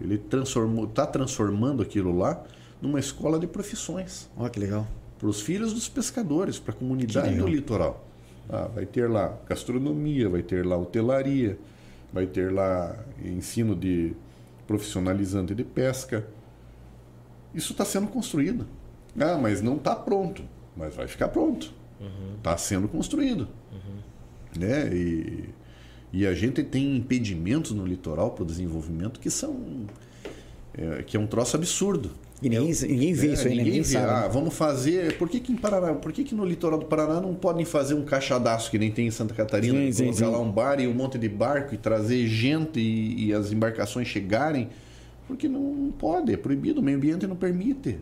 ele 0.00 0.18
transformou, 0.18 0.84
está 0.84 1.06
transformando 1.06 1.82
aquilo 1.82 2.16
lá 2.16 2.44
numa 2.80 3.00
escola 3.00 3.38
de 3.38 3.46
profissões. 3.46 4.30
Olha 4.36 4.50
que 4.50 4.60
legal 4.60 4.86
para 5.18 5.28
os 5.28 5.40
filhos 5.40 5.72
dos 5.72 5.88
pescadores, 5.88 6.58
para 6.58 6.74
a 6.74 6.76
comunidade 6.76 7.34
do 7.36 7.46
litoral. 7.46 8.06
Ah, 8.48 8.68
vai 8.72 8.86
ter 8.86 9.10
lá 9.10 9.36
gastronomia, 9.48 10.28
vai 10.28 10.42
ter 10.42 10.64
lá 10.64 10.76
hotelaria, 10.76 11.58
vai 12.12 12.26
ter 12.26 12.52
lá 12.52 12.96
ensino 13.24 13.74
de 13.74 14.14
profissionalizante 14.66 15.54
de 15.54 15.64
pesca. 15.64 16.26
Isso 17.54 17.72
está 17.72 17.84
sendo 17.84 18.06
construído. 18.08 18.66
Ah, 19.18 19.38
mas 19.38 19.62
não 19.62 19.76
está 19.76 19.96
pronto. 19.96 20.42
Mas 20.76 20.94
vai 20.94 21.08
ficar 21.08 21.28
pronto. 21.28 21.72
Está 22.36 22.52
uhum. 22.52 22.58
sendo 22.58 22.88
construído. 22.88 23.48
Uhum. 23.72 24.60
Né? 24.60 24.94
E, 24.94 25.48
e 26.12 26.26
a 26.26 26.34
gente 26.34 26.62
tem 26.62 26.96
impedimentos 26.96 27.72
no 27.72 27.86
litoral 27.86 28.32
para 28.32 28.42
o 28.44 28.46
desenvolvimento 28.46 29.18
que 29.18 29.30
são. 29.30 29.86
É, 30.74 31.02
que 31.02 31.16
é 31.16 31.20
um 31.20 31.26
troço 31.26 31.56
absurdo. 31.56 32.10
E 32.42 32.50
ninguém, 32.50 32.72
ninguém 32.88 33.14
vê 33.14 33.28
é, 33.28 33.32
isso 33.32 33.48
aí, 33.48 33.50
ninguém, 33.50 33.64
ninguém 33.64 33.82
vê. 33.82 33.88
sabe. 33.88 34.10
Ah, 34.10 34.28
vamos 34.28 34.54
fazer. 34.54 35.16
Por 35.16 35.28
que, 35.28 35.40
que 35.40 35.52
em 35.52 35.56
Paraná, 35.56 35.94
por 35.94 36.12
que, 36.12 36.22
que 36.22 36.34
no 36.34 36.44
litoral 36.44 36.78
do 36.78 36.84
Paraná 36.84 37.18
não 37.20 37.34
podem 37.34 37.64
fazer 37.64 37.94
um 37.94 38.04
caixadaço 38.04 38.70
que 38.70 38.78
nem 38.78 38.90
tem 38.90 39.06
em 39.06 39.10
Santa 39.10 39.32
Catarina? 39.32 39.90
Sim, 39.90 40.04
colocar 40.04 40.26
sim. 40.26 40.32
lá 40.32 40.38
um 40.38 40.50
bar 40.50 40.78
e 40.78 40.86
um 40.86 40.92
monte 40.92 41.18
de 41.18 41.28
barco 41.28 41.74
e 41.74 41.78
trazer 41.78 42.26
gente 42.26 42.78
e, 42.78 43.26
e 43.26 43.32
as 43.32 43.52
embarcações 43.52 44.06
chegarem? 44.06 44.68
Porque 45.26 45.48
não, 45.48 45.60
não, 45.60 45.92
pode, 45.92 46.32
é 46.32 46.36
proibido, 46.36 46.80
o 46.80 46.84
meio 46.84 46.98
ambiente 46.98 47.26
não 47.26 47.36
permite. 47.36 47.98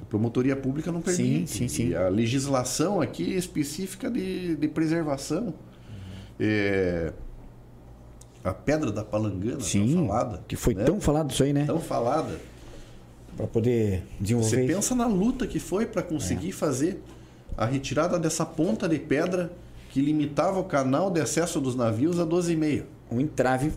A 0.00 0.04
promotoria 0.04 0.54
pública 0.54 0.92
não 0.92 1.02
permite. 1.02 1.50
Sim, 1.50 1.68
sim, 1.68 1.68
sim. 1.68 1.88
E 1.88 1.96
a 1.96 2.08
legislação 2.08 3.00
aqui 3.00 3.34
é 3.34 3.36
específica 3.36 4.08
de, 4.08 4.54
de 4.54 4.68
preservação. 4.68 5.46
Uhum. 5.46 5.52
É, 6.38 7.12
a 8.44 8.54
pedra 8.54 8.90
da 8.92 9.04
palangana, 9.04 9.60
sim, 9.60 9.92
tão 9.92 10.06
falada. 10.06 10.44
Que 10.46 10.56
foi 10.56 10.74
né? 10.74 10.84
tão 10.84 11.00
falado 11.00 11.30
isso 11.32 11.42
aí, 11.42 11.52
né? 11.52 11.66
Tão 11.66 11.80
falada 11.80 12.51
para 13.36 13.46
poder 13.46 14.02
desenvolver. 14.20 14.48
Você 14.48 14.66
pensa 14.66 14.94
na 14.94 15.06
luta 15.06 15.46
que 15.46 15.58
foi 15.58 15.86
para 15.86 16.02
conseguir 16.02 16.50
é. 16.50 16.52
fazer 16.52 17.02
a 17.56 17.64
retirada 17.64 18.18
dessa 18.18 18.44
ponta 18.44 18.88
de 18.88 18.98
pedra 18.98 19.52
que 19.90 20.00
limitava 20.00 20.58
o 20.58 20.64
canal 20.64 21.10
de 21.10 21.20
acesso 21.20 21.60
dos 21.60 21.76
navios 21.76 22.18
a 22.18 22.26
12,5. 22.26 22.84
Um 23.10 23.20
entrave. 23.20 23.72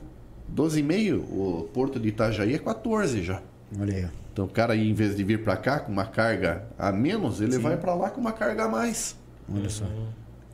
12,5, 0.53 1.23
o 1.31 1.69
porto 1.73 1.99
de 1.99 2.09
Itajaí 2.09 2.53
é 2.53 2.59
14 2.59 3.23
já. 3.23 3.41
Olha 3.79 3.95
aí. 3.95 4.07
Então 4.31 4.45
o 4.45 4.47
cara, 4.47 4.75
em 4.75 4.93
vez 4.93 5.15
de 5.15 5.23
vir 5.23 5.43
para 5.43 5.57
cá 5.57 5.79
com 5.79 5.91
uma 5.91 6.05
carga 6.05 6.65
a 6.77 6.91
menos, 6.91 7.41
ele 7.41 7.53
Sim. 7.53 7.59
vai 7.59 7.77
para 7.77 7.95
lá 7.95 8.09
com 8.09 8.21
uma 8.21 8.31
carga 8.31 8.65
a 8.65 8.67
mais. 8.69 9.15
Olha 9.51 9.69
só. 9.69 9.85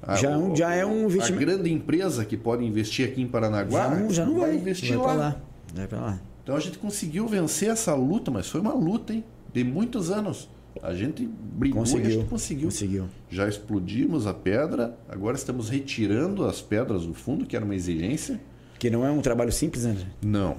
A, 0.02 0.16
já, 0.16 0.38
o, 0.38 0.56
já 0.56 0.74
é 0.74 0.86
um 0.86 1.06
investimento. 1.06 1.44
A 1.44 1.46
grande 1.46 1.72
empresa 1.72 2.26
que 2.26 2.38
pode 2.38 2.66
investir 2.66 3.08
aqui 3.08 3.22
em 3.22 3.28
Paranaguá 3.28 3.84
já 3.84 3.96
não, 3.96 4.10
já 4.10 4.26
não 4.26 4.40
vai, 4.40 4.50
vai 4.50 4.56
investir 4.58 4.98
vai 4.98 5.08
lá. 5.08 5.14
lá. 5.14 5.42
Vai 5.76 5.88
para 5.88 6.00
lá. 6.00 6.20
Então 6.44 6.56
a 6.56 6.60
gente 6.60 6.78
conseguiu 6.78 7.28
vencer 7.28 7.70
essa 7.70 7.94
luta, 7.94 8.32
mas 8.32 8.50
foi 8.50 8.62
uma 8.62 8.74
luta, 8.74 9.14
hein? 9.14 9.24
De 9.54 9.64
muitos 9.64 10.10
anos. 10.10 10.50
A 10.82 10.94
gente 10.94 11.28
brigou 11.28 11.82
conseguiu, 11.82 12.04
e 12.04 12.08
a 12.08 12.12
gente 12.12 12.30
conseguiu. 12.30 12.70
conseguiu. 12.70 13.10
Já 13.30 13.48
explodimos 13.48 14.26
a 14.26 14.34
pedra, 14.34 14.98
agora 15.10 15.36
estamos 15.36 15.70
retirando 15.70 16.46
as 16.46 16.62
pedras 16.62 17.06
do 17.06 17.14
fundo, 17.14 17.46
que 17.46 17.56
era 17.56 17.66
uma 17.66 17.76
exigência. 17.76 18.40
Que 18.80 18.90
não 18.90 19.06
é 19.06 19.12
um 19.12 19.22
trabalho 19.22 19.52
simples, 19.52 19.84
né? 19.84 19.96
Não. 20.22 20.58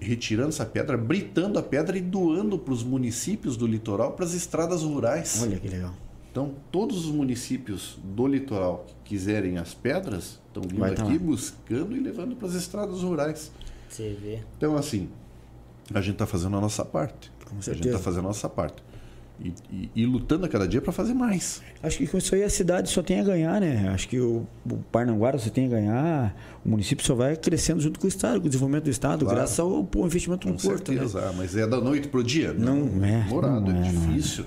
Retirando 0.00 0.48
essa 0.48 0.66
pedra, 0.66 0.96
britando 0.98 1.58
a 1.58 1.62
pedra 1.62 1.96
e 1.96 2.00
doando 2.00 2.58
para 2.58 2.74
os 2.74 2.82
municípios 2.82 3.56
do 3.56 3.66
litoral, 3.66 4.12
para 4.12 4.24
as 4.24 4.34
estradas 4.34 4.82
rurais. 4.82 5.40
Olha 5.40 5.58
que 5.58 5.68
legal. 5.68 5.94
Então, 6.30 6.54
todos 6.70 7.04
os 7.06 7.12
municípios 7.12 7.98
do 8.02 8.26
litoral 8.26 8.86
que 8.86 9.10
quiserem 9.10 9.58
as 9.58 9.74
pedras 9.74 10.40
estão 10.48 10.62
vindo 10.62 10.80
Vai 10.80 10.94
tá 10.94 11.04
aqui 11.04 11.18
buscando 11.18 11.94
e 11.94 12.00
levando 12.00 12.34
para 12.34 12.48
as 12.48 12.54
estradas 12.54 13.02
rurais. 13.02 13.52
Você 13.88 14.16
vê. 14.20 14.40
Então, 14.56 14.74
assim, 14.74 15.10
a 15.92 16.00
gente 16.00 16.14
está 16.14 16.26
fazendo 16.26 16.56
a 16.56 16.60
nossa 16.60 16.84
parte. 16.84 17.30
Com 17.44 17.50
a 17.50 17.54
gente 17.54 17.64
certeza. 17.64 17.88
está 17.96 17.98
fazendo 17.98 18.24
a 18.24 18.28
nossa 18.28 18.48
parte. 18.48 18.82
e, 19.42 19.52
e, 19.70 19.90
e 19.96 20.06
lutando 20.06 20.46
a 20.46 20.48
cada 20.48 20.68
dia 20.68 20.80
para 20.80 20.92
fazer 20.92 21.14
mais. 21.14 21.60
Acho 21.82 21.98
que 21.98 22.06
com 22.06 22.16
isso 22.18 22.34
aí 22.34 22.44
a 22.44 22.50
cidade 22.50 22.88
só 22.90 23.02
tem 23.02 23.18
a 23.20 23.24
ganhar, 23.24 23.60
né? 23.60 23.88
Acho 23.92 24.08
que 24.08 24.20
o, 24.20 24.46
o 24.64 24.76
Parnanguara 24.92 25.36
só 25.38 25.50
tem 25.50 25.66
a 25.66 25.68
ganhar, 25.68 26.60
o 26.64 26.68
município 26.68 27.04
só 27.04 27.14
vai 27.14 27.36
crescendo 27.36 27.80
junto 27.80 27.98
com 27.98 28.06
o 28.06 28.08
Estado, 28.08 28.40
com 28.40 28.46
o 28.46 28.48
desenvolvimento 28.48 28.84
do 28.84 28.90
Estado, 28.90 29.24
claro. 29.24 29.38
graças 29.38 29.58
ao, 29.58 29.68
ao 29.70 30.06
investimento 30.06 30.46
no 30.46 30.54
com 30.54 30.60
porto. 30.60 30.92
Certeza, 30.92 31.20
né? 31.20 31.26
Ah, 31.28 31.34
mas 31.36 31.56
é 31.56 31.66
da 31.66 31.80
noite 31.80 32.08
pro 32.08 32.22
dia. 32.22 32.52
Não, 32.52 32.76
não 32.76 33.04
é. 33.04 33.24
Morado, 33.28 33.72
não 33.72 33.82
é, 33.82 33.88
é, 33.88 33.90
difícil. 33.90 34.44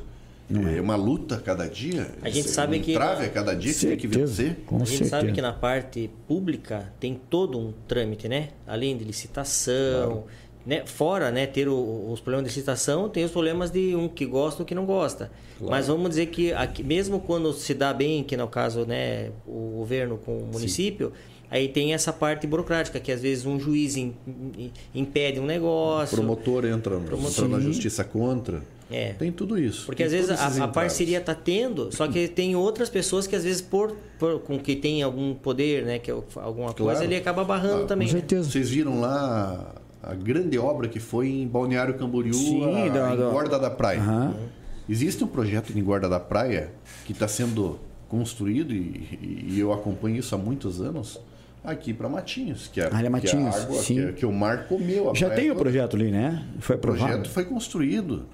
Não 0.48 0.68
é. 0.68 0.78
é. 0.78 0.82
uma 0.82 0.96
luta 0.96 1.36
a 1.36 1.40
cada 1.42 1.68
dia. 1.68 2.08
A 2.22 2.30
gente 2.30 2.48
sabe 2.48 2.78
um 2.78 2.82
que- 2.82 2.94
trave 2.94 3.26
a 3.26 3.30
cada 3.30 3.56
dia 3.56 3.74
que 3.74 3.80
tem 3.80 3.98
que 3.98 4.08
Certeza, 4.08 4.44
vencer. 4.44 4.64
Com 4.66 4.76
a 4.76 4.80
gente 4.80 4.90
certeza. 4.90 5.10
sabe 5.10 5.32
que 5.34 5.42
na 5.42 5.52
parte 5.52 6.10
pública 6.28 6.94
tem 7.00 7.20
todo 7.30 7.58
um 7.60 7.74
trâmite, 7.88 8.30
né? 8.30 8.50
Além 8.68 8.96
de 8.96 9.04
licitação, 9.04 10.24
né? 10.66 10.84
Fora, 10.86 11.32
né, 11.32 11.46
ter 11.46 11.68
o- 11.68 12.10
os 12.12 12.20
problemas 12.20 12.50
de 12.50 12.56
licitação, 12.56 13.08
tem 13.10 13.24
os 13.24 13.32
problemas 13.32 13.70
de 13.72 13.96
um 13.96 14.08
que 14.08 14.26
gosta 14.26 14.62
e 14.62 14.64
um 14.64 14.66
que 14.66 14.76
não 14.76 14.86
gosta. 14.86 15.32
Mas 15.62 15.88
vamos 15.88 16.10
dizer 16.10 16.26
que 16.28 16.52
aqui, 16.54 16.84
mesmo 16.84 17.20
quando 17.20 17.54
se 17.54 17.74
dá 17.74 17.94
bem, 17.94 18.24
que 18.24 18.36
no 18.36 18.48
caso, 18.48 18.86
né, 18.86 19.30
o 19.48 19.76
governo 19.78 20.18
com 20.18 20.38
o 20.40 20.46
município, 20.52 21.14
aí 21.50 21.68
tem 21.70 21.94
essa 21.94 22.12
parte 22.12 22.46
burocrática, 22.48 23.00
que 23.00 23.12
às 23.12 23.22
vezes 23.22 23.46
um 23.46 23.58
juiz 23.60 23.96
im- 23.96 24.14
im- 24.58 24.72
impede 24.94 25.40
um 25.40 25.44
O 25.44 25.46
negócio. 25.46 26.18
promotor 26.18 26.66
entra, 26.66 26.96
entra 26.98 27.16
na 27.16 27.30
Sim. 27.30 27.62
justiça 27.62 28.04
contra. 28.04 28.62
É. 28.92 29.14
Tem 29.14 29.32
tudo 29.32 29.58
isso. 29.58 29.86
Porque 29.86 30.04
Tem 30.04 30.06
às 30.06 30.12
vezes 30.28 30.30
a, 30.60 30.64
a 30.66 30.68
parceria 30.68 31.20
tá 31.22 31.34
tendo, 31.34 31.90
só 31.96 32.08
que 32.08 32.28
tem 32.30 32.56
outras 32.56 32.90
pessoas 32.90 33.26
que 33.26 33.36
às 33.36 33.44
vezes 33.44 33.62
por, 33.62 33.96
por- 34.20 34.40
com 34.42 34.60
que 34.60 34.76
tem 34.76 35.02
algum 35.02 35.34
poder, 35.34 35.84
né, 35.86 35.98
que 36.00 36.12
é 36.12 36.14
alguma 36.36 36.72
coisa, 36.74 37.00
Claro. 37.00 37.04
ele 37.04 37.16
acaba 37.16 37.44
barrando 37.44 37.84
Ah, 37.84 37.88
também. 37.88 38.08
Com 38.08 38.14
né? 38.14 38.20
certeza. 38.20 38.50
Vocês 38.52 38.70
viram 38.70 39.00
lá 39.00 39.74
a 40.06 40.14
grande 40.14 40.58
obra 40.58 40.88
que 40.88 41.00
foi 41.00 41.28
em 41.30 41.48
Balneário 41.48 41.96
Camboriú, 41.96 42.34
Sim, 42.34 42.64
a, 42.64 42.90
da- 42.90 43.14
em 43.14 43.18
da- 43.18 43.30
Guarda 43.32 43.58
da 43.60 43.70
Praia. 43.70 44.00
Aham. 44.00 44.36
Existe 44.88 45.24
um 45.24 45.28
projeto 45.28 45.76
em 45.78 45.84
Guarda 45.84 46.08
da 46.08 46.20
Praia 46.20 46.72
que 47.06 47.12
está 47.12 47.28
sendo 47.28 47.80
construído 48.08 48.72
e, 48.72 49.48
e 49.50 49.60
eu 49.60 49.74
acompanho 49.74 50.18
isso 50.18 50.36
há 50.36 50.38
muitos 50.38 50.80
anos 50.80 51.20
aqui 51.64 51.92
para 51.92 52.08
Matinhos, 52.08 52.68
que 52.68 52.80
é, 52.80 52.88
que 52.88 52.96
é 52.96 53.08
a 53.08 53.10
Matinhos, 53.10 53.56
água 53.56 53.82
sim. 53.82 53.96
que, 53.96 54.02
é- 54.02 54.12
que 54.12 54.26
o 54.28 54.32
mar 54.32 54.68
comeu. 54.68 55.14
Já 55.16 55.32
tem 55.32 55.46
o 55.50 55.54
toda. 55.54 55.64
projeto 55.64 55.96
ali, 55.96 56.12
né? 56.12 56.46
Foi 56.60 56.76
O 56.76 56.78
aprovado. 56.80 57.08
projeto 57.08 57.30
foi 57.32 57.46
construído. 57.46 58.28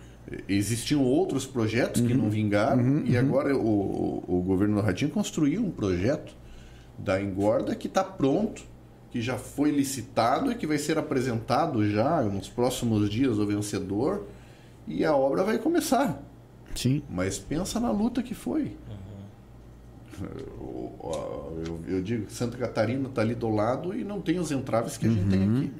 Existiam 0.47 1.03
outros 1.03 1.45
projetos 1.45 2.01
Uhum. 2.01 2.07
que 2.07 2.13
não 2.13 2.30
vingaram 2.30 3.01
e 3.05 3.17
agora 3.17 3.55
o, 3.55 4.24
o, 4.28 4.38
o 4.39 4.41
governo 4.41 4.76
do 4.76 4.82
Ratinho 4.82 5.09
construiu 5.09 5.61
um 5.61 5.72
projeto 5.72 6.34
da 6.97 7.22
engorda 7.22 7.74
que 7.76 7.88
está 7.88 8.03
pronto, 8.03 8.61
que 9.12 9.22
já 9.22 9.38
foi 9.38 9.72
licitado 9.72 10.51
e 10.51 10.55
que 10.55 10.66
vai 10.66 10.78
ser 10.78 10.97
apresentado 10.97 11.88
já 11.89 12.22
nos 12.24 12.47
próximos 12.49 13.09
dias 13.09 13.38
ao 13.39 13.45
vencedor 13.45 14.26
e 14.88 15.03
a 15.03 15.16
obra 15.16 15.43
vai 15.43 15.57
começar. 15.59 16.22
Sim. 16.74 17.03
Mas 17.09 17.38
pensa 17.38 17.80
na 17.80 17.91
luta 17.91 18.24
que 18.24 18.34
foi. 18.34 18.78
Eu, 20.22 21.64
eu- 21.66 21.80
eu 21.95 22.01
digo 22.01 22.26
que 22.28 22.34
Santa 22.34 22.57
Catarina 22.57 23.07
está 23.09 23.22
ali 23.22 23.34
do 23.36 23.49
lado 23.49 23.95
e 23.97 24.03
não 24.03 24.22
tem 24.22 24.39
os 24.39 24.51
entraves 24.51 24.97
que 24.97 25.07
a 25.07 25.09
gente 25.09 25.30
tem 25.30 25.43
aqui. 25.43 25.72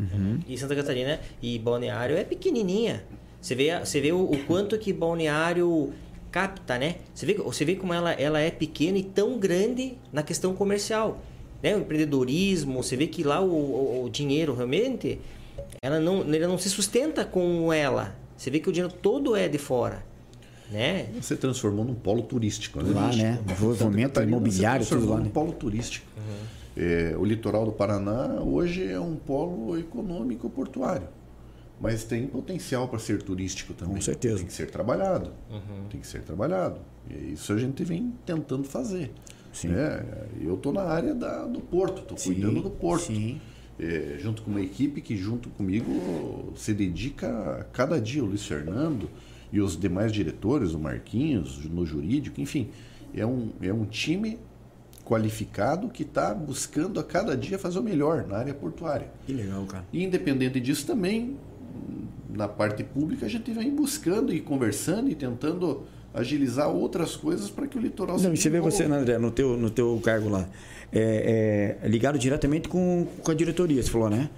E 0.48 0.58
Santa 0.58 0.76
Catarina 0.76 1.20
e 1.42 1.58
Balneário 1.60 2.18
é 2.18 2.24
pequenininha. 2.24 3.04
Você 3.40 3.56
vê, 3.56 3.78
você 3.80 4.00
vê 4.02 4.12
o, 4.12 4.24
o 4.24 4.44
quanto 4.46 4.78
que 4.78 4.92
Balneário 4.94 5.92
capta, 6.32 6.78
né? 6.78 6.96
Você 7.14 7.26
vê, 7.26 7.34
você 7.36 7.66
vê 7.66 7.76
como 7.76 7.94
ela, 7.94 8.12
ela 8.14 8.40
é 8.40 8.50
pequena 8.52 8.98
e 8.98 9.04
tão 9.04 9.38
grande 9.38 9.98
na 10.12 10.24
questão 10.24 10.54
comercial. 10.56 11.22
Né? 11.62 11.76
O 11.76 11.80
empreendedorismo, 11.80 12.82
você 12.84 12.96
vê 12.96 13.08
que 13.08 13.24
lá 13.24 13.42
o, 13.42 13.52
o- 13.52 14.04
o 14.06 14.10
dinheiro 14.10 14.54
realmente, 14.56 15.20
ela 15.82 16.00
não, 16.00 16.22
ele 16.22 16.48
não 16.48 16.58
se 16.58 16.70
sustenta 16.70 17.24
com 17.26 17.72
ela. 17.72 18.16
Você 18.38 18.50
vê 18.50 18.60
que 18.60 18.70
o 18.70 18.72
dinheiro 18.72 18.94
todo 19.02 19.36
é 19.36 19.48
de 19.48 19.58
fora. 19.58 20.04
Né? 20.72 21.08
Você 21.22 21.36
transformou 21.36 21.84
num 21.84 21.94
polo 21.94 22.22
turístico, 22.24 22.82
né? 22.82 22.92
Lá, 22.96 23.14
né? 23.14 23.40
Desenvolvimento 23.46 24.22
imobiliário, 24.22 24.86
você 24.86 24.90
tudo 24.96 25.00
transformou 25.00 25.10
lá, 25.16 25.18
num 25.20 25.26
né? 25.26 25.32
polo 25.34 25.52
turístico. 25.52 26.06
É, 26.78 27.14
o 27.18 27.26
litoral 27.26 27.66
do 27.66 27.74
Paraná 27.74 28.40
hoje 28.42 28.90
é 28.90 28.98
um 29.00 29.16
polo 29.18 29.78
econômico 29.78 30.50
portuário. 30.50 31.08
Mas 31.82 32.04
tem 32.06 32.26
potencial 32.28 32.88
para 32.88 33.00
ser 33.00 33.22
turístico 33.22 33.74
também. 33.74 33.96
Com 33.96 34.02
certeza. 34.02 34.38
Tem 34.38 34.46
que 34.46 34.54
ser 34.54 34.70
trabalhado. 34.72 35.32
Tem 35.90 36.00
que 36.00 36.08
ser 36.08 36.22
trabalhado. 36.22 36.78
E 37.10 37.34
isso 37.34 37.52
a 37.52 37.58
gente 37.58 37.84
vem 37.84 38.14
tentando 38.26 38.64
fazer. 38.64 39.12
Sim. 39.52 39.74
É, 39.74 40.04
eu 40.42 40.56
estou 40.56 40.72
na 40.72 40.84
área 40.84 41.14
da, 41.14 41.46
do 41.46 41.60
porto, 41.60 42.02
estou 42.02 42.18
cuidando 42.18 42.62
do 42.62 42.70
porto. 42.70 43.06
sim. 43.06 43.40
É, 43.80 44.18
junto 44.20 44.44
com 44.44 44.52
uma 44.52 44.62
equipe 44.62 45.02
que 45.02 45.18
junto 45.18 45.50
comigo 45.50 46.54
se 46.56 46.72
dedica 46.72 47.62
a 47.62 47.64
cada 47.64 48.00
dia, 48.00 48.24
o 48.24 48.28
Luiz 48.28 48.46
Fernando 48.46 49.10
e 49.52 49.60
os 49.60 49.76
demais 49.76 50.12
diretores, 50.12 50.74
o 50.74 50.80
Marquinhos, 50.80 51.66
no 51.66 51.84
jurídico, 51.84 52.40
enfim, 52.40 52.70
é 53.12 53.26
um, 53.26 53.50
é 53.60 53.74
um 53.74 53.86
time 53.86 54.38
qualificado 55.04 55.90
que 55.90 56.04
está 56.04 56.34
buscando 56.34 57.00
a 57.00 57.04
cada 57.04 57.36
dia 57.36 57.58
fazer 57.58 57.80
o 57.80 57.84
melhor 57.84 58.28
na 58.28 58.38
área 58.38 58.54
portuária. 58.54 59.08
Que 59.26 59.34
legal, 59.34 59.66
cara. 59.66 59.84
E 59.92 60.04
independente 60.04 60.60
disso 60.60 60.86
também, 60.86 61.38
na 62.30 62.48
parte 62.48 62.84
pública 62.84 63.26
a 63.26 63.30
gente 63.30 63.52
vem 63.52 63.74
buscando 63.74 64.34
e 64.34 64.40
conversando 64.40 65.10
e 65.10 65.16
tentando 65.16 65.84
agilizar 66.14 66.70
outras 66.70 67.16
coisas 67.16 67.50
para 67.50 67.68
que 67.68 67.78
o 67.78 67.82
litoral 67.82 68.20
Não, 68.20 68.34
e 68.34 68.38
se 68.38 68.44
você 68.44 68.50
vê 68.50 68.60
você, 68.60 68.88
né, 68.88 68.98
André, 68.98 69.18
no 69.18 69.32
teu, 69.32 69.56
no 69.58 69.70
teu 69.70 70.00
cargo 70.04 70.30
lá, 70.30 70.48
é, 70.92 71.78
é, 71.84 71.88
ligado 71.88 72.20
diretamente 72.20 72.68
com, 72.68 73.08
com 73.24 73.32
a 73.32 73.34
diretoria, 73.34 73.82
você 73.82 73.90
falou, 73.90 74.10
né? 74.10 74.30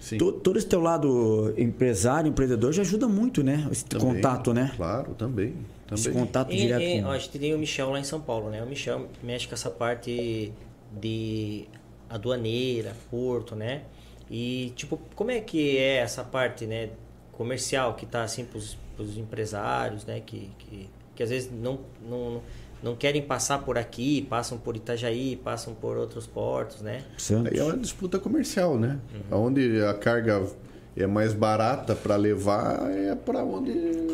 Sim. 0.00 0.18
To- 0.18 0.32
todo 0.32 0.58
esse 0.58 0.66
teu 0.66 0.80
lado 0.80 1.54
empresário, 1.56 2.28
empreendedor, 2.28 2.72
já 2.72 2.82
ajuda 2.82 3.06
muito, 3.06 3.42
né? 3.44 3.68
Esse 3.70 3.84
Também, 3.84 4.14
contato, 4.16 4.52
né? 4.52 4.72
Claro, 4.76 5.14
também. 5.14 5.54
Esse 5.92 6.04
também. 6.10 6.18
contato 6.26 6.52
E- 6.52 6.56
direto 6.56 6.82
e, 6.82 7.00
com... 7.02 7.06
ó, 7.08 7.12
a 7.12 7.18
gente 7.18 7.38
tem 7.38 7.54
o 7.54 7.58
Michel 7.58 7.90
lá 7.90 8.00
em 8.00 8.04
São 8.04 8.20
Paulo, 8.20 8.50
né? 8.50 8.60
O 8.62 8.66
Michel 8.66 9.06
mexe 9.22 9.46
com 9.46 9.54
essa 9.54 9.70
parte 9.70 10.52
de 11.00 11.64
aduaneira, 12.10 12.96
porto, 13.10 13.54
né? 13.54 13.82
E, 14.28 14.72
tipo, 14.74 14.98
como 15.14 15.30
é 15.30 15.40
que 15.40 15.76
é 15.78 15.98
essa 15.98 16.24
parte, 16.24 16.66
né? 16.66 16.90
Comercial 17.30 17.94
que 17.94 18.04
tá, 18.04 18.24
assim, 18.24 18.44
pros, 18.44 18.76
pros 18.96 19.16
empresários, 19.16 20.04
né? 20.04 20.20
Que, 20.24 20.50
que, 20.58 20.88
que 21.22 21.24
às 21.24 21.30
vezes 21.30 21.50
não, 21.52 21.78
não, 22.08 22.40
não 22.82 22.96
querem 22.96 23.22
passar 23.22 23.60
por 23.60 23.78
aqui, 23.78 24.22
passam 24.28 24.58
por 24.58 24.74
Itajaí, 24.76 25.36
passam 25.36 25.72
por 25.74 25.96
outros 25.96 26.26
portos, 26.26 26.80
né? 26.82 27.04
Santos. 27.16 27.52
Aí 27.52 27.58
é 27.58 27.62
uma 27.62 27.76
disputa 27.76 28.18
comercial, 28.18 28.76
né? 28.76 28.98
Onde 29.30 29.80
a 29.84 29.94
carga 29.94 30.44
é 30.96 31.06
mais 31.06 31.32
barata 31.32 31.94
para 31.94 32.16
levar 32.16 32.90
é 32.90 33.14
para 33.14 33.44
onde 33.44 33.70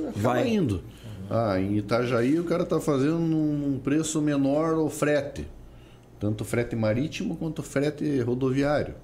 acaba 0.09 0.13
Vai. 0.35 0.49
indo. 0.49 0.83
Ah, 1.31 1.59
em 1.59 1.77
Itajaí 1.79 2.39
o 2.39 2.45
cara 2.45 2.65
tá 2.65 2.79
fazendo 2.81 3.19
um 3.19 3.81
preço 3.83 4.21
menor 4.21 4.75
o 4.79 4.89
frete, 4.91 5.47
tanto 6.21 6.45
frete 6.45 6.75
marítimo 6.77 7.37
quanto 7.37 7.63
frete 7.63 8.21
rodoviário. 8.21 8.95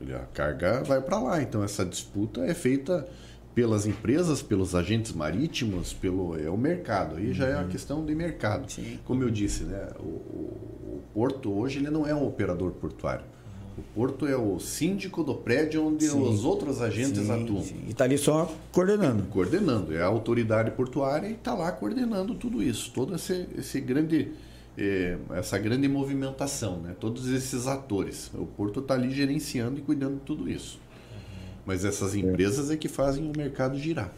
Ele- 0.00 0.14
A 0.14 0.20
carga 0.32 0.82
vai 0.82 1.00
para 1.00 1.18
lá, 1.20 1.42
então 1.42 1.62
essa 1.62 1.84
disputa 1.84 2.40
é 2.44 2.52
feita 2.54 3.06
pelas 3.54 3.86
empresas, 3.86 4.40
pelos 4.40 4.74
agentes 4.74 5.12
marítimos, 5.12 5.92
pelo 5.92 6.38
é 6.38 6.48
o 6.48 6.56
mercado. 6.56 7.16
Aí 7.16 7.32
já 7.32 7.46
é 7.46 7.58
a 7.60 7.64
questão 7.64 8.04
de 8.04 8.14
mercado. 8.14 8.66
Como 9.04 9.22
eu 9.22 9.30
disse, 9.30 9.64
né, 9.64 9.88
o, 10.00 10.02
o- 10.04 11.02
porto 11.12 11.52
hoje 11.52 11.78
ele 11.78 11.90
não 11.90 12.06
é 12.06 12.14
um 12.14 12.26
operador 12.26 12.70
portuário. 12.72 13.24
O 13.76 13.82
porto 13.94 14.26
é 14.26 14.36
o 14.36 14.58
síndico 14.58 15.22
do 15.24 15.34
prédio 15.34 15.86
onde 15.86 16.06
os 16.06 16.44
outros 16.44 16.80
agentes 16.82 17.24
Sim, 17.26 17.30
atuam. 17.30 17.62
sim. 17.62 17.80
E 17.88 17.94
tá 17.94 18.04
ali 18.04 18.16
só 18.18 18.50
coordenando. 18.70 19.22
Coordenando, 19.24 19.94
é 19.94 20.02
a 20.02 20.06
autoridade 20.06 20.70
portuária 20.72 21.26
e 21.28 21.32
está 21.32 21.54
lá 21.54 21.72
coordenando 21.72 22.34
tudo 22.34 22.62
isso, 22.62 22.90
todo 22.94 23.14
esse, 23.14 23.46
esse 23.56 23.80
grande, 23.80 24.32
eh, 24.76 25.16
essa 25.32 25.58
grande 25.58 25.88
movimentação, 25.88 26.78
né? 26.80 26.94
todos 27.00 27.28
esses 27.30 27.66
atores. 27.66 28.30
O 28.34 28.44
porto 28.44 28.80
está 28.80 28.92
ali 28.94 29.10
gerenciando 29.10 29.78
e 29.78 29.82
cuidando 29.82 30.14
de 30.16 30.20
tudo 30.20 30.50
isso. 30.50 30.78
Mas 31.64 31.84
essas 31.84 32.14
empresas 32.14 32.70
é 32.70 32.76
que 32.76 32.88
fazem 32.88 33.24
o 33.30 33.32
mercado 33.36 33.78
girar. 33.78 34.12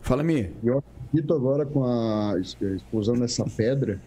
Fala-me. 0.00 0.50
Eu 0.62 0.78
acredito 0.78 1.34
agora 1.34 1.66
com 1.66 1.84
a 1.84 2.34
explosão 2.40 3.14
dessa 3.14 3.44
pedra, 3.56 4.00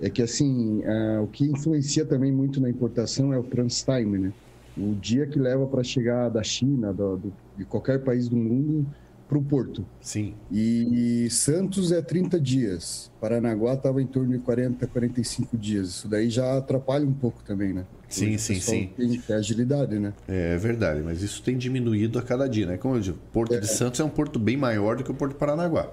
é 0.00 0.10
que 0.10 0.22
assim, 0.22 0.82
é, 0.84 1.20
o 1.20 1.26
que 1.28 1.44
influencia 1.44 2.04
também 2.04 2.32
muito 2.32 2.60
na 2.60 2.68
importação 2.70 3.32
é 3.32 3.38
o 3.38 3.44
transtime, 3.44 4.18
né? 4.18 4.32
O 4.76 4.94
dia 4.94 5.26
que 5.26 5.38
leva 5.38 5.66
para 5.66 5.82
chegar 5.82 6.28
da 6.28 6.42
China, 6.42 6.92
do, 6.92 7.16
do- 7.16 7.32
de 7.56 7.64
qualquer 7.64 8.02
país 8.04 8.28
do 8.28 8.36
mundo, 8.36 8.86
para 9.28 9.38
o 9.38 9.42
porto. 9.42 9.84
Sim, 10.00 10.34
E 10.50 11.28
Santos 11.30 11.90
é 11.92 12.00
30 12.00 12.38
dias, 12.40 13.10
Paranaguá 13.20 13.74
estava 13.74 14.00
em 14.00 14.06
torno 14.06 14.32
de 14.32 14.38
40, 14.38 14.86
45 14.86 15.56
dias. 15.56 15.88
Isso 15.88 16.08
daí 16.08 16.30
já 16.30 16.56
atrapalha 16.56 17.04
um 17.04 17.12
pouco 17.12 17.42
também, 17.42 17.72
né? 17.72 17.84
Sim, 18.08 18.26
Hoje 18.34 18.38
sim, 18.38 18.60
sim. 18.60 18.90
Tem 19.26 19.36
agilidade, 19.36 19.98
né? 19.98 20.12
é 20.28 20.56
verdade, 20.56 21.02
mas 21.04 21.22
isso 21.22 21.42
tem 21.42 21.56
diminuído 21.58 22.18
a 22.18 22.22
cada 22.22 22.48
dia, 22.48 22.66
né? 22.66 22.76
Como 22.76 22.94
eu 22.94 23.00
digo, 23.00 23.18
Porto 23.32 23.58
de 23.60 23.66
Santos 23.66 23.98
é 23.98 24.04
um 24.04 24.08
porto 24.08 24.38
bem 24.38 24.56
maior 24.56 24.96
do 24.96 25.02
que 25.04 25.10
o 25.10 25.14
Porto 25.14 25.32
de 25.32 25.38
Paranaguá. 25.38 25.90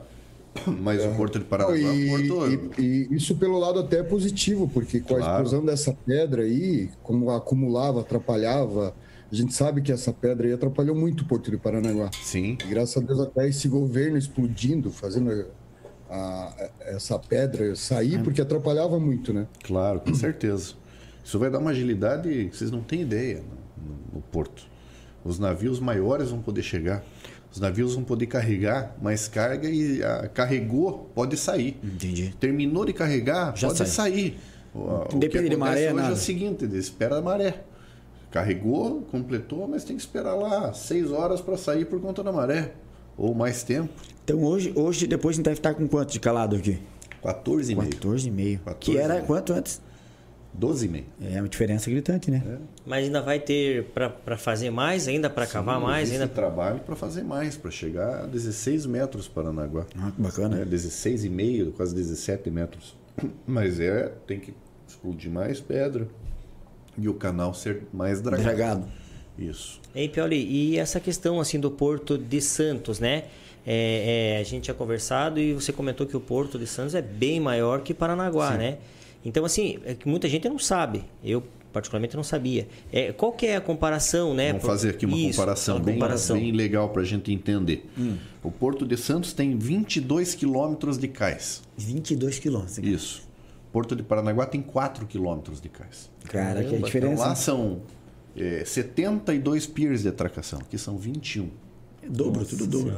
Mas 0.84 1.04
o 1.04 1.10
Porto 1.16 1.40
de 1.40 1.46
Paranaguá 1.46 1.76
Não, 1.76 1.88
é 1.88 1.92
um 1.92 2.00
e, 2.20 2.28
porto... 2.28 2.72
e- 2.80 3.08
e 3.10 3.16
isso 3.16 3.36
pelo 3.38 3.58
lado 3.58 3.80
até 3.80 4.04
positivo, 4.04 4.70
porque 4.72 5.00
com 5.00 5.16
a 5.16 5.18
Claro. 5.18 5.44
explosão 5.44 5.66
dessa 5.66 5.98
pedra 6.06 6.44
aí, 6.44 6.92
como 7.02 7.32
acumulava, 7.32 8.02
atrapalhava, 8.02 8.94
a 9.34 9.36
gente 9.36 9.54
sabe 9.54 9.82
que 9.82 9.92
essa 9.92 10.14
pedra 10.14 10.48
aí 10.48 10.54
atrapalhou 10.54 10.96
muito 10.96 11.22
o 11.22 11.26
Porto 11.26 11.50
de 11.50 11.58
Paranaguá. 11.58 12.12
Sim, 12.22 12.58
E 12.64 12.68
graças 12.68 12.96
a 13.02 13.06
Deus 13.06 13.20
até 13.20 13.48
esse 13.50 13.68
governo 13.68 14.18
explodindo, 14.18 14.92
fazendo 14.92 15.48
a, 16.10 16.16
a, 16.16 16.70
essa 16.82 17.18
pedra 17.18 17.76
sair, 17.76 18.22
porque 18.22 18.42
atrapalhava 18.42 19.00
muito, 19.00 19.34
né? 19.34 19.48
Claro, 19.64 20.00
com 20.02 20.14
certeza. 20.14 20.74
Isso 21.24 21.40
vai 21.40 21.50
dar 21.50 21.60
uma 21.60 21.72
agilidade 21.72 22.48
que 22.52 22.56
vocês 22.56 22.70
não 22.70 22.82
têm 22.82 23.02
ideia 23.02 23.42
no, 23.78 24.18
no 24.18 24.22
porto. 24.22 24.68
Os 25.26 25.40
navios 25.40 25.80
maiores 25.80 26.30
vão 26.30 26.40
poder 26.42 26.62
chegar. 26.62 27.04
Os 27.52 27.60
navios 27.60 27.96
vão 27.96 28.04
poder 28.04 28.26
carregar 28.28 28.96
mais 29.02 29.28
carga 29.28 29.68
e 29.70 30.04
a, 30.04 30.28
carregou, 30.28 31.10
pode 31.16 31.38
sair. 31.38 31.80
Entendi. 31.84 32.36
Terminou 32.40 32.86
de 32.86 32.94
carregar, 32.94 33.56
Já 33.56 33.68
pode 33.68 33.80
sai. 33.80 33.88
sair. 33.88 34.40
O, 34.76 35.18
depende 35.18 35.50
de 35.50 35.56
maré, 35.56 35.80
hoje 35.82 35.88
é 35.88 35.94
nada. 35.94 36.14
o 36.14 36.18
seguinte, 36.18 36.66
espera 36.76 37.18
a 37.18 37.22
maré. 37.22 37.64
Carregou, 38.34 39.04
completou, 39.12 39.68
mas 39.68 39.84
tem 39.84 39.96
que 39.96 40.02
esperar 40.02 40.34
lá 40.34 40.74
seis 40.74 41.12
horas 41.12 41.40
para 41.40 41.56
sair 41.56 41.86
por 41.86 42.02
conta 42.02 42.24
da 42.24 42.32
maré. 42.32 42.74
Ou 43.16 43.36
mais 43.36 43.62
tempo. 43.62 43.94
Então 44.24 44.44
hoje, 44.44 44.74
hoje 44.76 45.06
depois 45.06 45.36
a 45.36 45.38
gente 45.38 45.46
deve 45.46 45.60
estar 45.60 45.76
com 45.76 45.88
quanto 45.88 46.14
de 46.14 46.20
calado 46.20 46.56
aqui? 46.56 46.80
14,5. 47.24 47.76
14,5. 48.00 48.60
14,5. 48.66 48.76
Que 48.80 48.98
era 48.98 49.22
quanto 49.22 49.54
antes? 49.54 49.80
12,5. 50.60 51.04
É 51.22 51.40
uma 51.40 51.48
diferença 51.48 51.92
gritante, 51.92 52.32
né? 52.32 52.58
Mas 52.84 53.06
ainda 53.06 53.22
vai 53.22 53.40
ter 53.40 53.84
para 53.94 54.36
fazer 54.36 54.72
mais, 54.72 55.08
ainda 55.08 55.30
para 55.30 55.46
cavar 55.46 55.78
Sim, 55.78 55.84
mais, 55.84 56.12
ainda 56.12 56.28
trabalho 56.28 56.80
para 56.80 56.96
fazer 56.96 57.22
mais, 57.22 57.56
para 57.56 57.70
chegar 57.70 58.24
a 58.24 58.26
16 58.26 58.88
metros 58.88 59.28
Paranaguá. 59.28 59.86
Ah, 59.96 60.10
que 60.10 60.20
bacana. 60.20 60.58
né? 60.58 60.66
16,5, 60.66 61.72
quase 61.74 61.94
17 61.94 62.50
metros. 62.50 62.98
Mas 63.46 63.80
é, 63.80 64.12
tem 64.26 64.40
que 64.40 64.56
explodir 64.88 65.32
mais 65.32 65.62
pedra 65.62 66.08
e 66.98 67.10
o 67.10 67.14
canal 67.14 67.54
ser 67.54 67.84
mais 67.94 68.22
dragado. 68.22 68.56
Dragado. 68.56 68.88
Isso. 69.38 69.80
Ei, 69.96 70.08
Pioli, 70.08 70.46
e 70.46 70.78
essa 70.78 71.00
questão 71.00 71.40
assim 71.40 71.60
do 71.60 71.72
Porto 71.72 72.18
de 72.18 72.40
Santos, 72.40 73.00
né? 73.00 73.26
É, 73.66 74.36
é, 74.36 74.42
a 74.42 74.44
gente 74.44 74.64
tinha 74.64 74.74
conversado 74.74 75.40
e 75.40 75.54
você 75.54 75.72
comentou 75.72 76.06
que 76.06 76.16
o 76.18 76.20
Porto 76.20 76.60
de 76.60 76.68
Santos 76.68 76.94
é 76.94 77.02
bem 77.02 77.40
maior 77.40 77.82
que 77.82 77.94
Paranaguá, 77.94 78.58
né? 78.58 78.78
Então, 79.26 79.46
assim, 79.46 79.80
é 79.86 79.94
que 79.94 80.08
muita 80.08 80.28
gente 80.28 80.48
não 80.50 80.60
sabe. 80.60 81.06
Eu, 81.24 81.42
particularmente, 81.72 82.16
não 82.16 82.24
sabia. 82.24 82.68
É, 82.92 83.14
qual 83.14 83.32
que 83.32 83.48
é 83.48 83.56
a 83.56 83.62
comparação, 83.62 84.34
né? 84.34 84.50
Vamos 84.50 84.66
fazer 84.66 84.90
aqui 84.90 85.06
uma 85.06 85.18
Isso, 85.18 85.40
comparação, 85.40 85.78
uma 85.78 85.86
bem, 85.86 85.94
comparação. 85.94 86.38
bem 86.38 86.52
legal 86.52 86.90
para 86.90 87.02
a 87.02 87.06
gente 87.06 87.32
entender. 87.32 87.90
Hum. 87.98 88.18
O 88.44 88.52
Porto 88.52 88.86
de 88.86 88.98
Santos 88.98 89.32
tem 89.32 89.58
22 89.58 90.36
quilômetros 90.36 90.98
de 90.98 91.08
cais. 91.08 91.64
22 91.78 92.40
quilômetros. 92.40 92.78
Isso. 92.80 93.24
Porto 93.74 93.96
de 93.96 94.04
Paranaguá 94.04 94.46
tem 94.46 94.62
4 94.62 95.08
quilômetros 95.08 95.60
de 95.60 95.68
cais. 95.68 96.08
Cara, 96.26 96.60
que 96.60 96.66
é 96.66 96.68
a 96.68 96.70
Caramba, 96.70 96.86
diferença. 96.86 97.14
Então 97.14 97.28
lá 97.28 97.36
são 97.36 97.82
é, 98.38 98.64
72 98.64 99.66
piers 99.66 100.04
de 100.04 100.10
atracação, 100.10 100.60
que 100.60 100.78
são 100.78 100.96
21. 100.96 101.50
É 102.04 102.08
dobro, 102.08 102.46
tudo 102.46 102.68
dobro. 102.68 102.96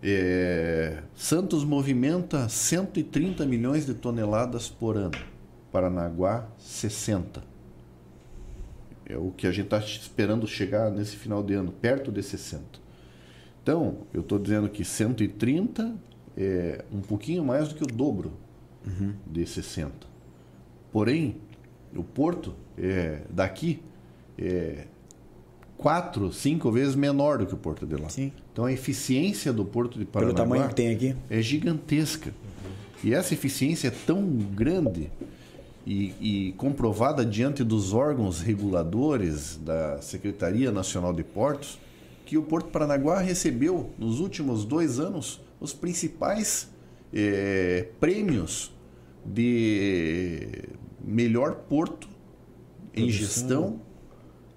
É, 0.00 1.02
Santos 1.16 1.64
movimenta 1.64 2.48
130 2.48 3.44
milhões 3.44 3.86
de 3.86 3.94
toneladas 3.94 4.68
por 4.68 4.96
ano. 4.96 5.18
Paranaguá, 5.72 6.46
60. 6.58 7.42
É 9.04 9.16
o 9.16 9.32
que 9.32 9.48
a 9.48 9.50
gente 9.50 9.64
está 9.64 9.78
esperando 9.78 10.46
chegar 10.46 10.92
nesse 10.92 11.16
final 11.16 11.42
de 11.42 11.54
ano, 11.54 11.72
perto 11.72 12.12
de 12.12 12.22
60. 12.22 12.62
Então, 13.64 14.06
eu 14.14 14.20
estou 14.20 14.38
dizendo 14.38 14.68
que 14.68 14.84
130 14.84 15.92
é 16.36 16.84
um 16.92 17.00
pouquinho 17.00 17.44
mais 17.44 17.68
do 17.68 17.74
que 17.74 17.82
o 17.82 17.86
dobro 17.86 18.32
de 19.26 19.46
60. 19.46 20.06
Porém, 20.92 21.36
o 21.94 22.02
porto 22.02 22.54
é, 22.76 23.22
daqui 23.30 23.82
é 24.38 24.86
quatro, 25.76 26.32
cinco 26.32 26.70
vezes 26.70 26.94
menor 26.94 27.38
do 27.38 27.46
que 27.46 27.54
o 27.54 27.56
porto 27.56 27.86
de 27.86 27.96
lá. 27.96 28.08
Sim. 28.08 28.32
Então 28.52 28.64
a 28.64 28.72
eficiência 28.72 29.52
do 29.52 29.64
porto 29.64 29.98
de 29.98 30.04
Pelo 30.04 30.12
Paranaguá 30.12 30.42
tamanho 30.42 30.68
que 30.68 30.74
tem 30.74 30.92
aqui. 30.92 31.14
é 31.30 31.40
gigantesca. 31.40 32.32
E 33.02 33.14
essa 33.14 33.32
eficiência 33.32 33.88
é 33.88 33.92
tão 33.92 34.26
grande 34.26 35.10
e, 35.86 36.14
e 36.20 36.52
comprovada 36.56 37.24
diante 37.24 37.62
dos 37.62 37.94
órgãos 37.94 38.40
reguladores 38.40 39.56
da 39.64 40.02
Secretaria 40.02 40.72
Nacional 40.72 41.12
de 41.12 41.22
Portos 41.22 41.78
que 42.26 42.36
o 42.36 42.42
Porto 42.42 42.68
Paranaguá 42.68 43.20
recebeu 43.20 43.90
nos 43.98 44.20
últimos 44.20 44.64
dois 44.64 44.98
anos 44.98 45.40
os 45.58 45.72
principais 45.72 46.68
eh, 47.14 47.86
prêmios 47.98 48.70
de 49.24 50.64
melhor 51.04 51.54
porto 51.68 52.08
em 52.94 53.08
gestão 53.10 53.80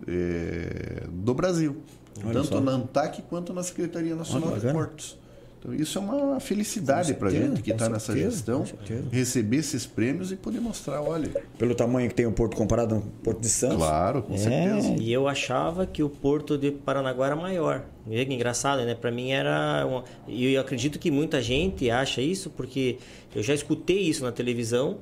eh, 0.08 1.08
do 1.12 1.34
Brasil, 1.34 1.78
Olha 2.24 2.34
tanto 2.34 2.48
só. 2.48 2.62
na 2.62 2.72
ANTAC 2.72 3.22
quanto 3.24 3.54
na 3.54 3.64
Secretaria 3.64 4.16
Nacional 4.16 4.50
Olha, 4.52 4.60
de. 4.60 4.72
Portos. 4.72 5.18
Então, 5.64 5.76
isso 5.76 6.00
é 6.00 6.02
uma 6.02 6.40
felicidade 6.40 7.14
para 7.14 7.28
a 7.28 7.32
gente 7.32 7.62
que 7.62 7.70
está 7.72 7.88
nessa 7.88 8.18
gestão, 8.18 8.66
receber 9.12 9.58
esses 9.58 9.86
prêmios 9.86 10.32
e 10.32 10.36
poder 10.36 10.60
mostrar, 10.60 11.04
olha, 11.04 11.30
Pelo 11.60 11.76
tamanho 11.76 12.10
que 12.10 12.16
tem 12.16 12.26
o 12.26 12.32
Porto 12.32 12.58
comparado 12.58 12.96
ao 12.96 13.02
Porto 13.24 13.42
de 13.42 13.50
Santos. 13.50 13.78
claro, 13.78 14.24
com 14.24 14.34
É. 14.34 14.38
certeza. 14.38 14.96
E 15.00 15.14
eu 15.14 15.28
achava 15.28 15.86
que 15.86 16.02
o 16.02 16.10
Porto 16.10 16.58
de 16.58 16.72
Paranaguá 16.72 17.28
era 17.28 17.36
maior. 17.36 17.84
Vê 18.08 18.26
que 18.26 18.34
engraçado, 18.34 18.84
né? 18.84 18.96
Para 18.96 19.12
mim 19.12 19.30
era. 19.32 19.86
Uma... 19.86 20.04
E 20.28 20.52
eu 20.52 20.60
acredito 20.62 20.98
que 20.98 21.12
muita 21.12 21.40
gente 21.44 21.92
acha 21.92 22.20
isso, 22.24 22.50
porque 22.50 22.98
eu 23.36 23.44
já 23.44 23.54
escutei 23.54 24.00
isso 24.00 24.24
na 24.24 24.32
televisão. 24.32 24.98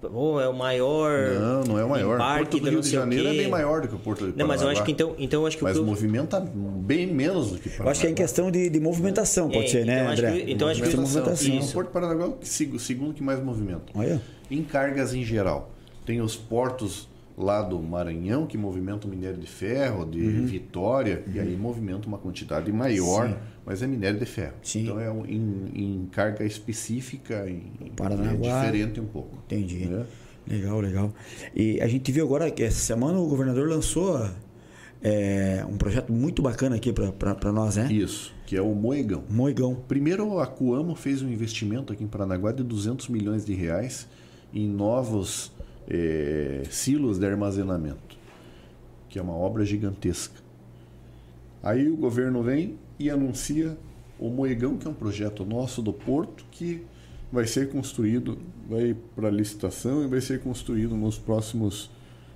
Pô, 0.00 0.40
é 0.40 0.48
o 0.48 0.54
maior. 0.56 1.10
Não, 1.40 1.64
não 1.64 1.78
Porto 2.40 2.58
do 2.60 2.70
Rio 2.70 2.80
de 2.80 2.88
o 2.88 2.90
Janeiro 2.90 3.28
é 3.28 3.32
bem 3.34 3.48
maior 3.48 3.80
do 3.82 3.88
que 3.88 3.94
o 3.94 3.98
Porto 3.98 4.30
de 4.30 4.38
Não, 4.38 4.46
mas 4.46 4.60
eu 4.62 4.68
acho 4.68 4.80
Paranaguá. 4.80 4.84
que 4.86 4.92
então, 4.92 5.14
então 5.18 5.40
eu 5.42 5.46
acho 5.46 5.56
que 5.58 5.64
Mas 5.64 5.76
o 5.76 5.84
movimenta 5.84 6.40
bem 6.40 7.06
menos 7.06 7.50
do 7.52 7.58
que 7.58 7.70
Eu 7.80 7.88
acho 7.88 8.00
que 8.00 8.06
é 8.06 8.10
em 8.10 8.14
questão 8.14 8.50
de, 8.50 8.68
de 8.70 8.80
movimentação, 8.80 9.48
pode 9.48 9.64
É, 9.64 9.68
ser, 9.68 9.86
né, 9.86 10.00
então 10.00 10.12
acho 10.12 10.22
André? 10.26 10.40
que- 10.44 10.52
então 10.52 10.68
acho 10.68 10.82
que- 10.82 10.96
movimentação. 10.96 11.58
Isso. 11.58 11.70
O 11.70 11.72
Porto 11.74 11.86
de 11.88 11.92
Paranaguá 11.92 12.24
é 12.24 12.28
o 12.28 12.76
o 12.76 12.78
segundo 12.78 13.14
que 13.14 13.22
mais 13.22 13.42
movimenta. 13.42 13.82
Olha. 13.94 14.20
Em 14.50 14.62
cargas 14.62 15.14
em 15.14 15.22
geral. 15.24 15.70
Tem 16.04 16.20
os 16.20 16.34
portos 16.36 17.08
lá 17.38 17.62
do 17.62 17.78
Maranhão 17.80 18.46
que 18.46 18.58
movimentam 18.58 19.08
minério 19.10 19.38
de 19.38 19.46
ferro, 19.46 20.04
de 20.04 20.20
Uhum. 20.20 20.46
Vitória, 20.46 21.22
e 21.32 21.40
aí 21.40 21.56
movimenta 21.56 22.06
uma 22.06 22.18
quantidade 22.18 22.70
maior, 22.70 23.34
mas 23.64 23.82
é 23.82 23.86
minério 23.86 24.18
de 24.18 24.26
ferro. 24.26 24.54
Sim. 24.62 24.82
Então 24.82 25.00
é 25.00 25.08
em, 25.26 25.64
em 25.74 26.08
carga 26.12 26.44
específica 26.44 27.48
em, 27.48 27.62
Paranaguá. 27.96 28.48
é 28.48 28.60
diferente 28.66 29.00
um 29.00 29.06
pouco. 29.06 29.38
Entendi. 29.46 29.86
né? 29.86 30.04
Legal, 30.46 30.80
legal. 30.80 31.12
E 31.54 31.80
a 31.80 31.86
gente 31.86 32.10
viu 32.10 32.24
agora 32.24 32.50
que 32.50 32.62
essa 32.62 32.80
semana 32.80 33.18
o 33.18 33.28
governador 33.28 33.68
lançou 33.68 34.28
é, 35.02 35.64
um 35.68 35.76
projeto 35.76 36.12
muito 36.12 36.42
bacana 36.42 36.76
aqui 36.76 36.92
para 36.92 37.52
nós, 37.52 37.76
né? 37.76 37.90
Isso, 37.92 38.34
que 38.46 38.56
é 38.56 38.62
o 38.62 38.74
Moegão. 38.74 39.24
Moigão. 39.30 39.74
Primeiro, 39.74 40.38
a 40.38 40.46
Coamo 40.46 40.94
fez 40.94 41.22
um 41.22 41.28
investimento 41.28 41.92
aqui 41.92 42.04
em 42.04 42.08
Paranaguá 42.08 42.52
de 42.52 42.62
200 42.62 43.08
milhões 43.08 43.44
de 43.44 43.54
reais 43.54 44.08
em 44.52 44.68
novos 44.68 45.52
eh, 45.88 46.62
silos 46.70 47.18
de 47.18 47.26
armazenamento, 47.26 48.18
que 49.08 49.18
é 49.18 49.22
uma 49.22 49.34
obra 49.34 49.64
gigantesca. 49.64 50.40
Aí 51.62 51.88
o 51.88 51.96
governo 51.96 52.42
vem 52.42 52.78
e 52.98 53.08
anuncia 53.10 53.76
o 54.18 54.28
Moegão, 54.28 54.76
que 54.76 54.86
é 54.86 54.90
um 54.90 54.94
projeto 54.94 55.44
nosso 55.44 55.80
do 55.80 55.92
Porto, 55.92 56.44
que 56.50 56.84
vai 57.32 57.46
ser 57.46 57.70
construído, 57.70 58.38
vai 58.68 58.96
para 59.14 59.30
licitação 59.30 60.04
e 60.04 60.08
vai 60.08 60.20
ser 60.20 60.40
construído 60.40 60.96
nos 60.96 61.18
próximos, 61.18 61.90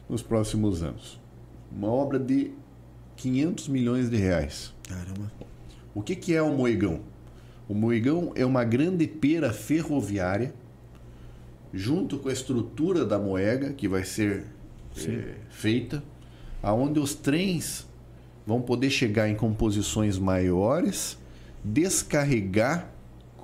nos 0.09 0.23
próximos 0.23 0.83
anos. 0.83 1.21
Uma 1.71 1.89
obra 1.89 2.19
de 2.19 2.53
500 3.17 3.69
milhões 3.69 4.09
de 4.11 4.17
reais. 4.17 4.73
Caramba. 4.89 5.33
O 5.95 6.03
que, 6.03 6.15
que 6.15 6.35
é 6.35 6.43
o 6.43 6.53
Moegão? 6.53 7.01
O 7.69 7.75
Moegão 7.75 8.33
é 8.35 8.45
uma 8.45 8.65
grande 8.65 9.07
pera 9.07 9.53
ferroviária, 9.53 10.55
junto 11.73 12.19
com 12.19 12.29
a 12.29 12.33
estrutura 12.33 13.05
da 13.05 13.19
moega 13.19 13.73
que 13.73 13.89
vai 13.89 14.05
ser 14.05 14.45
eh, 14.97 15.35
feita, 15.51 16.03
aonde 16.63 17.01
os 17.01 17.15
trens 17.15 17.87
vão 18.47 18.61
poder 18.61 18.91
chegar 18.91 19.29
em 19.29 19.35
composições 19.35 20.19
maiores, 20.19 21.19
descarregar 21.65 22.94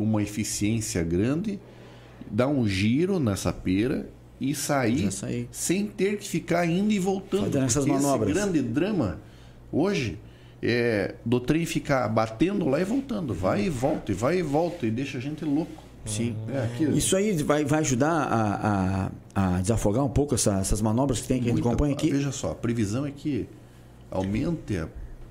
com 0.00 0.04
uma 0.04 0.22
eficiência 0.22 1.02
grande, 1.02 1.60
dar 2.30 2.48
um 2.48 2.66
giro 2.66 3.20
nessa 3.20 3.52
pera 3.52 4.08
e 4.40 4.54
sair, 4.54 5.12
sair. 5.12 5.46
sem 5.52 5.86
ter 5.86 6.16
que 6.16 6.26
ficar 6.26 6.64
indo 6.66 6.90
e 6.90 6.98
voltando. 6.98 7.44
Fazendo 7.44 7.64
essas 7.66 7.84
manobras. 7.84 8.30
Esse 8.30 8.40
grande 8.40 8.62
drama 8.62 9.20
hoje 9.70 10.18
é 10.62 11.14
do 11.24 11.38
trem 11.38 11.66
ficar 11.66 12.08
batendo 12.08 12.66
lá 12.66 12.80
e 12.80 12.84
voltando, 12.84 13.34
vai 13.34 13.66
e 13.66 13.68
volta, 13.68 14.10
e 14.10 14.14
vai 14.14 14.38
e 14.38 14.42
volta, 14.42 14.86
e 14.86 14.90
deixa 14.90 15.18
a 15.18 15.20
gente 15.20 15.44
louco. 15.44 15.82
Sim. 16.06 16.34
É, 16.48 16.64
aqui, 16.64 16.84
Isso 16.96 17.14
aí 17.14 17.34
vai, 17.42 17.62
vai 17.66 17.80
ajudar 17.80 18.10
a, 18.10 19.10
a, 19.34 19.56
a 19.56 19.60
desafogar 19.60 20.02
um 20.02 20.08
pouco 20.08 20.34
essa- 20.34 20.58
essas 20.58 20.80
manobras 20.80 21.20
que 21.20 21.28
tem 21.28 21.38
que 21.42 21.44
a 21.44 21.48
gente 21.48 21.56
muita- 21.56 21.68
acompanha 21.68 21.92
aqui? 21.92 22.10
Veja 22.10 22.32
só, 22.32 22.52
a 22.52 22.54
previsão 22.54 23.04
é 23.04 23.10
que 23.10 23.46
aumente 24.10 24.78
a 24.78 24.88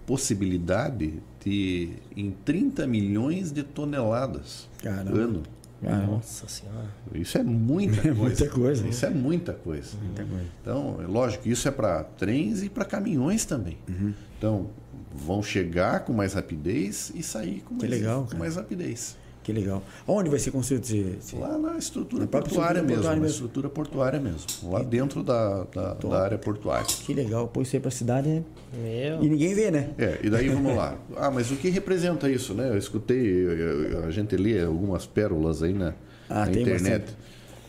possibilidade 0.10 1.22
de 1.46 1.90
em 2.18 2.32
30 2.44 2.88
milhões 2.88 3.52
de 3.52 3.62
toneladas 3.62 4.68
Caramba. 4.82 5.16
ano. 5.16 5.44
Caramba. 5.84 6.12
Nossa 6.14 6.48
senhora. 6.48 6.88
Isso 7.14 7.38
é 7.38 7.44
muita 7.44 8.00
É 8.10 8.12
coisa. 8.12 8.16
muita 8.16 8.50
coisa. 8.50 8.88
Isso 8.88 9.06
é 9.06 9.10
muita 9.12 9.54
coisa. 9.54 9.96
Muita 10.02 10.26
coisa. 10.26 10.46
Então, 10.62 10.98
é 11.00 11.06
lógico, 11.06 11.48
isso 11.48 11.68
é 11.68 11.72
para 11.72 12.04
trens 12.04 12.64
e 12.64 12.70
para 12.70 12.86
caminhões 12.86 13.46
também. 13.46 13.78
Uhum. 13.88 14.12
Então, 14.36 14.72
vão 15.14 15.44
chegar 15.44 16.00
com 16.06 16.12
mais 16.12 16.34
rapidez 16.34 17.12
e 17.14 17.22
sair 17.22 17.62
com 17.62 17.76
mais, 17.76 17.90
legal, 17.92 18.28
com 18.30 18.36
mais 18.36 18.56
rapidez. 18.56 19.16
Que 19.50 19.54
legal. 19.54 19.82
Onde 20.08 20.30
vai 20.30 20.38
ser 20.38 20.52
construído 20.52 20.84
esse... 20.84 21.00
esse... 21.20 21.36
Lá 21.36 21.58
na 21.58 21.76
estrutura 21.76 22.22
Na 22.22 22.28
portuária 22.28 22.80
estrutura 22.80 22.84
mesmo. 22.84 22.94
portuária 22.94 23.16
na 23.16 23.22
mesmo. 23.24 23.34
estrutura 23.36 23.70
portuária 23.70 24.20
mesmo. 24.20 24.72
Lá 24.72 24.84
dentro 24.84 25.24
da, 25.24 25.64
da, 25.74 25.94
da 25.96 26.22
área 26.24 26.38
portuária. 26.38 26.86
Que 26.86 27.16
legal. 27.16 27.48
Pô, 27.48 27.64
isso 27.64 27.76
aí 27.76 27.80
pra 27.82 27.90
cidade 27.90 28.30
é... 28.30 28.44
Meu. 28.78 29.24
E 29.24 29.28
ninguém 29.28 29.56
vê, 29.56 29.72
né? 29.72 29.90
É, 29.98 30.20
e 30.22 30.30
daí 30.30 30.50
vamos 30.50 30.76
lá. 30.76 30.96
Ah, 31.18 31.32
mas 31.32 31.50
o 31.50 31.56
que 31.56 31.70
representa 31.70 32.30
isso, 32.30 32.54
né? 32.54 32.70
Eu 32.70 32.78
escutei, 32.78 33.20
eu- 33.20 33.52
eu- 33.92 34.04
a 34.06 34.12
gente 34.12 34.38
lê 34.38 34.62
algumas 34.64 35.08
pérolas 35.08 35.64
aí 35.64 35.74
na, 35.74 35.96
Ah, 36.30 36.46
na 36.46 36.48
tem 36.52 36.62
internet. 36.62 37.06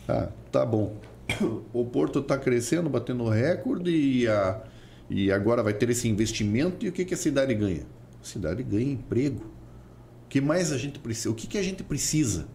Ah, 0.06 0.28
tá 0.52 0.66
bom. 0.66 0.92
O 1.72 1.84
Porto 1.86 2.18
está 2.18 2.36
crescendo, 2.36 2.90
batendo 2.90 3.26
recorde 3.28 3.90
e, 3.90 4.28
a, 4.28 4.60
e 5.08 5.32
agora 5.32 5.62
vai 5.62 5.72
ter 5.72 5.88
esse 5.88 6.06
investimento. 6.08 6.84
E 6.84 6.90
o 6.90 6.92
que, 6.92 7.06
que 7.06 7.14
a 7.14 7.16
cidade 7.16 7.54
ganha? 7.54 7.84
A 8.22 8.26
cidade 8.26 8.62
ganha 8.62 8.92
emprego. 8.92 9.40
O 10.30 10.32
que 10.32 10.40
mais 10.40 10.70
a 10.70 10.78
gente 10.78 11.00
precisa? 11.00 11.28
O 11.28 11.34
que, 11.34 11.48
que 11.48 11.58
a 11.58 11.62
gente 11.62 11.82
precisa? 11.82 12.46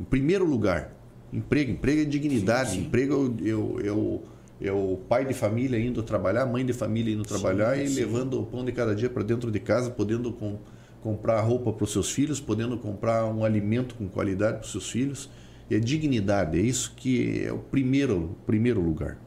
Em 0.00 0.02
primeiro 0.02 0.44
lugar, 0.44 0.92
emprego. 1.32 1.70
Emprego 1.70 2.02
é 2.02 2.04
dignidade. 2.04 2.76
Emprego 2.76 3.36
é 3.40 3.52
o, 3.54 3.86
é, 3.86 3.92
o, 3.92 4.22
é 4.60 4.72
o 4.72 4.98
pai 5.08 5.24
de 5.24 5.32
família 5.32 5.78
indo 5.78 6.02
trabalhar, 6.02 6.42
a 6.42 6.46
mãe 6.46 6.66
de 6.66 6.72
família 6.72 7.14
indo 7.14 7.22
trabalhar 7.22 7.78
e 7.78 7.86
levando 7.88 8.40
o 8.40 8.46
pão 8.46 8.64
de 8.64 8.72
cada 8.72 8.96
dia 8.96 9.08
para 9.08 9.22
dentro 9.22 9.48
de 9.48 9.60
casa, 9.60 9.90
podendo 9.90 10.32
com, 10.32 10.58
comprar 11.00 11.40
roupa 11.40 11.72
para 11.72 11.84
os 11.84 11.92
seus 11.92 12.10
filhos, 12.10 12.40
podendo 12.40 12.76
comprar 12.76 13.26
um 13.26 13.44
alimento 13.44 13.94
com 13.94 14.08
qualidade 14.08 14.56
para 14.56 14.64
os 14.64 14.72
seus 14.72 14.90
filhos. 14.90 15.30
É 15.70 15.78
dignidade. 15.78 16.58
É 16.58 16.60
isso 16.60 16.94
que 16.96 17.44
é 17.44 17.52
o 17.52 17.60
primeiro, 17.60 18.36
primeiro 18.44 18.80
lugar. 18.80 19.18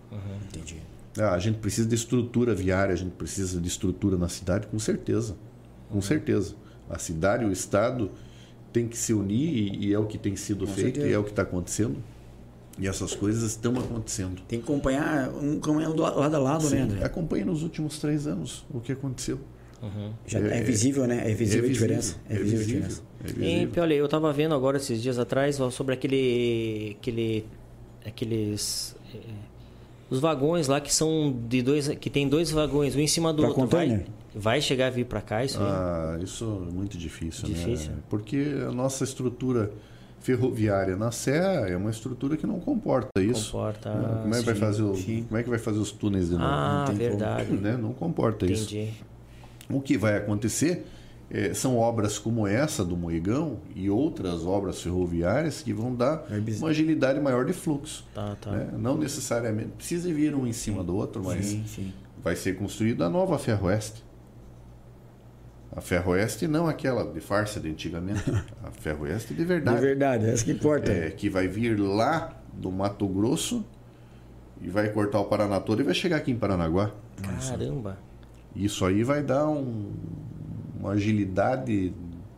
Entendi. 0.50 0.76
Ah, 1.18 1.36
a 1.36 1.40
gente 1.40 1.60
precisa 1.60 1.88
de 1.88 1.96
estrutura 1.96 2.54
viária, 2.54 2.92
a 2.92 2.98
gente 2.98 3.14
precisa 3.14 3.62
de 3.62 3.68
estrutura 3.70 4.18
na 4.18 4.28
cidade, 4.28 4.68
com 4.68 4.78
certeza. 4.78 5.38
Com 5.90 6.02
certeza. 6.02 6.60
A 6.92 6.98
cidade 7.00 7.44
e 7.44 7.48
o 7.48 7.52
Estado 7.52 8.12
têm 8.74 8.88
que 8.88 8.98
se 8.98 9.14
unir 9.14 9.50
e, 9.50 9.88
e 9.88 9.94
é 9.94 10.00
o 10.00 10.06
que 10.06 10.18
tem 10.18 10.36
sido 10.36 10.66
Com 10.66 10.74
feito 10.74 10.96
certeza. 10.96 11.08
e 11.08 11.14
é 11.14 11.18
o 11.18 11.24
que 11.24 11.30
está 11.32 11.42
acontecendo. 11.42 11.98
E 12.80 12.88
essas 12.88 13.14
coisas 13.14 13.44
estão 13.44 13.78
acontecendo. 13.78 14.42
Tem 14.48 14.60
que 14.60 14.64
acompanhar 14.66 15.30
um 15.30 15.60
caminhão 15.60 15.94
do 15.94 16.02
lado 16.02 16.36
a 16.36 16.40
lado, 16.40 16.70
né, 16.70 16.82
André? 16.82 17.04
Acompanhe 17.04 17.44
nos 17.44 17.64
últimos 17.64 18.00
três 18.00 18.26
anos 18.28 18.66
o 18.74 18.80
que 18.80 18.92
aconteceu. 18.92 19.40
Já 20.28 20.40
é, 20.40 20.62
visível, 20.62 21.06
né? 21.08 21.30
É 21.30 21.34
visível 21.34 21.68
a 21.68 21.72
diferença. 21.74 22.16
É 22.30 22.36
visível 22.36 22.60
a 22.62 22.66
diferença. 22.66 23.02
É 23.24 23.28
E, 23.30 23.34
visível. 23.66 23.84
olha, 23.84 23.94
eu 23.96 24.08
tava 24.08 24.32
vendo 24.32 24.54
agora 24.56 24.78
esses 24.78 25.02
dias 25.02 25.18
atrás 25.20 25.60
ó, 25.60 25.70
sobre 25.70 25.94
aquele. 25.96 26.96
aquele 27.00 27.46
aqueles. 28.06 28.96
eh, 29.14 29.18
os 30.10 30.20
vagões 30.20 30.68
lá 30.68 30.80
que 30.82 30.94
são 30.94 31.36
de 31.48 31.62
dois. 31.62 31.88
que 31.90 32.10
tem 32.10 32.28
dois 32.28 32.52
vagões, 32.52 32.96
um 32.96 33.00
em 33.00 33.08
cima 33.08 33.32
do 33.34 33.40
Pra 33.42 33.48
outro. 33.50 33.64
Container? 33.64 33.98
vai 34.00 34.08
chegar 34.62 34.88
a 34.88 34.90
vir 34.90 35.06
pra 35.06 35.22
cá 35.22 35.44
isso 35.44 35.58
aí? 35.60 35.66
Ah, 35.68 36.18
isso 36.22 36.66
é 36.70 36.72
muito 36.74 36.98
difícil, 36.98 37.46
Difícil. 37.48 37.92
né? 37.92 37.98
Porque 38.10 38.56
a 38.68 38.72
nossa 38.72 39.04
estrutura 39.04 39.72
ferroviária 40.20 40.96
na 40.96 41.12
Serra 41.12 41.68
é 41.68 41.76
uma 41.76 41.90
estrutura 41.90 42.38
que 42.38 42.46
não 42.46 42.60
comporta 42.60 43.22
isso. 43.22 43.52
Comporta. 43.52 43.94
Né? 43.94 44.20
Como 44.22 44.36
é 44.36 44.40
que 44.40 44.46
vai 44.46 44.54
sim, 44.56 44.60
fazer 44.62 44.84
o- 44.84 44.96
sim. 44.96 45.26
como 45.28 45.38
é 45.40 45.44
que 45.44 45.50
vai 45.50 45.60
fazer 45.60 45.80
os 45.80 45.92
túneis 45.92 46.28
de 46.28 46.34
novo? 46.34 46.46
Ah, 46.46 46.84
tem 46.88 46.96
como. 46.98 47.10
verdade. 47.10 47.52
né? 47.54 47.76
Não 47.78 47.92
comporta 47.94 48.46
isso. 48.46 48.64
Entendi. 48.74 48.94
O 49.70 49.82
que 49.82 49.98
vai 49.98 50.16
acontecer 50.18 50.86
eh, 51.34 51.54
são 51.54 51.78
obras 51.78 52.20
como 52.20 52.46
essa 52.46 52.84
do 52.86 52.96
Moegão 52.98 53.60
e 53.76 53.90
outras 53.90 54.46
obras 54.46 54.82
ferroviárias 54.82 55.62
que 55.62 55.72
vão 55.74 55.96
dar 55.96 56.26
É 56.30 56.40
uma 56.60 56.70
agilidade 56.70 57.20
maior 57.20 57.46
de 57.46 57.54
fluxo. 57.54 58.06
Tá, 58.14 58.36
tá. 58.40 58.52
né? 58.52 58.70
Não 58.78 58.98
necessariamente 58.98 59.70
precisa 59.78 60.14
vir 60.14 60.36
um 60.36 60.46
em 60.46 60.52
cima 60.54 60.84
do 60.84 60.94
outro, 60.96 61.24
mas 61.24 61.46
Sim, 61.46 61.64
sim. 61.66 61.94
vai 62.24 62.36
ser 62.36 62.58
construída 62.58 63.06
a 63.06 63.10
nova 63.10 63.40
Ferroeste. 63.40 64.04
A 65.74 65.80
Ferroeste 65.80 66.48
não 66.48 66.68
aquela 66.68 67.04
de 67.06 67.22
farsa 67.22 67.60
de 67.60 67.70
antigamente, 67.70 68.24
a 68.64 68.72
Ferroeste 68.72 69.34
de 69.34 69.40
De 69.40 69.46
verdade. 69.46 69.80
verdade, 69.82 70.26
essa 70.26 70.44
que 70.44 70.52
importa. 70.52 70.92
É, 70.92 71.10
que 71.12 71.30
vai 71.30 71.48
vir 71.48 71.80
lá 71.80 72.38
do 72.54 72.70
Mato 72.72 73.08
Grosso 73.08 73.66
e 74.62 74.68
vai 74.70 74.90
cortar 74.90 75.20
o 75.20 75.26
Paraná 75.26 75.60
todo 75.60 75.80
e 75.80 75.84
vai 75.84 75.94
chegar 75.94 76.18
aqui 76.18 76.32
em 76.32 76.36
Paranaguá. 76.36 76.92
Caramba. 77.48 77.98
Isso 78.56 78.84
aí 78.86 79.04
vai 79.04 79.24
dar 79.24 79.48
um- 79.48 79.92
uma 80.80 80.92
agilidade 80.92 81.94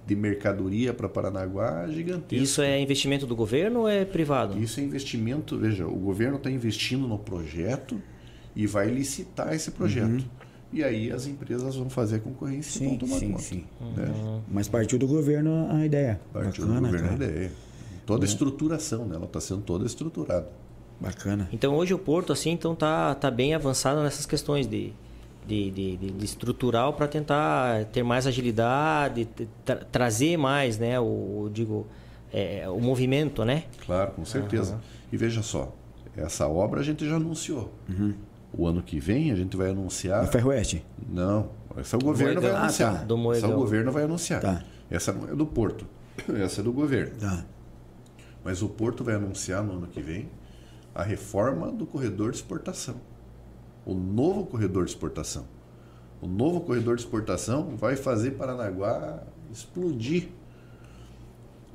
de 0.06 0.16
mercadoria 0.16 0.94
para 0.94 1.10
Paranaguá 1.10 1.88
gigantesca. 1.88 2.44
Isso 2.44 2.62
é 2.62 2.80
investimento 2.80 3.26
do 3.26 3.36
governo 3.36 3.80
ou 3.82 3.90
é 3.90 4.06
privado? 4.06 4.60
Isso 4.60 4.80
é 4.80 4.84
investimento. 4.84 5.58
Veja, 5.58 5.88
o 5.88 5.96
governo 5.96 6.38
está 6.38 6.52
investindo 6.52 7.08
no 7.08 7.18
projeto 7.18 8.00
e 8.56 8.68
vai 8.68 8.90
licitar 8.90 9.54
esse 9.54 9.72
projeto. 9.72 10.24
E 10.74 10.84
aí 10.84 11.12
as 11.12 11.28
empresas 11.28 11.76
vão 11.76 11.90
fazer 11.90 12.16
a 12.16 12.20
concorrência 12.20 12.80
e 12.84 12.88
vão 12.88 12.92
Sim, 12.94 12.98
tomar 13.00 13.20
sim, 13.20 13.28
conta. 13.32 13.42
sim. 13.44 13.64
né? 13.96 14.42
Mas 14.52 14.68
partiu 14.68 14.98
do 14.98 15.06
governo 15.08 15.68
a 15.72 15.86
ideia. 15.86 16.20
Partiu 16.34 16.66
Bacana, 16.66 16.80
do 16.82 16.86
governo 16.88 17.10
cara. 17.18 17.26
a 17.26 17.30
ideia. 17.30 17.52
Toda 18.06 18.26
a 18.26 18.28
estruturação, 18.28 19.06
né? 19.06 19.16
ela 19.16 19.26
está 19.26 19.40
sendo 19.40 19.62
toda 19.62 19.86
estruturada. 19.86 20.50
Bacana. 21.00 21.48
Então 21.54 21.76
hoje 21.76 21.94
o 21.94 22.00
Porto 22.00 22.34
assim 22.34 22.52
então 22.52 22.74
tá, 22.76 23.14
tá 23.16 23.30
bem 23.30 23.54
avançado 23.54 24.02
nessas 24.02 24.26
questões 24.26 24.66
de, 24.68 24.92
de, 25.46 25.70
de, 25.72 25.98
de- 25.98 26.26
estrutural 26.26 26.94
para 26.94 27.08
tentar 27.08 27.86
ter 27.86 28.04
mais 28.04 28.26
agilidade, 28.26 29.28
tra- 29.66 29.84
trazer 29.92 30.38
mais, 30.38 30.78
né? 30.80 31.00
O 31.00 31.50
digo 31.54 31.86
é, 32.32 32.68
o 32.70 32.80
movimento, 32.80 33.44
né? 33.46 33.66
Claro, 33.86 34.12
com 34.12 34.26
certeza. 34.26 34.80
E 35.12 35.18
veja 35.18 35.42
só, 35.44 35.72
essa 36.18 36.48
obra 36.48 36.80
a 36.80 36.84
gente 36.84 37.08
já 37.08 37.16
anunciou. 37.18 37.72
O 38.56 38.68
ano 38.68 38.84
que 38.84 39.00
vem 39.00 39.32
a 39.32 39.36
gente 39.36 39.58
vai 39.58 39.72
anunciar. 39.72 40.28
Ferroeste. 40.28 40.86
Não, 41.10 41.50
essa 41.76 41.98
o 41.98 42.00
governo 42.00 42.40
vai 42.40 42.52
Moegão. 42.52 42.62
Ah, 42.62 42.64
anunciar. 42.66 42.98
tá. 43.00 43.04
Do 43.04 43.34
Essa 43.34 43.48
o 43.48 43.54
governo 43.56 43.92
vai 43.92 44.04
anunciar. 44.04 44.42
Tá. 44.42 44.64
Essa 44.92 45.12
não 45.12 45.30
é 45.30 45.36
do 45.36 45.46
Porto. 45.46 45.88
Essa 46.40 46.62
é 46.62 46.64
do 46.64 46.72
governo. 46.72 47.16
Tá. 47.20 47.46
Mas 48.44 48.62
o 48.62 48.70
Porto 48.70 49.04
vai 49.04 49.16
anunciar 49.16 49.64
no 49.64 49.74
ano 49.74 49.88
que 49.88 50.02
vem 50.02 50.30
a 50.94 51.02
reforma 51.02 51.72
do 51.72 51.86
corredor 51.86 52.32
de 52.32 52.38
exportação. 52.38 52.96
O 53.86 53.94
novo 53.94 54.46
corredor 54.46 54.86
de 54.86 54.92
exportação. 54.92 55.46
O 56.22 56.28
novo 56.28 56.62
corredor 56.62 56.96
de 56.96 57.02
exportação 57.02 57.76
vai 57.76 57.96
fazer 57.96 58.32
Paranaguá 58.32 59.24
explodir 59.52 60.30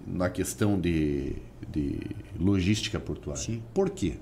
na 0.07 0.31
questão 0.31 0.81
de, 0.81 1.37
de 1.69 2.01
logística 2.39 2.99
portuária. 2.99 3.43
Sim. 3.43 3.63
Por 3.75 3.91
quê? 3.91 4.15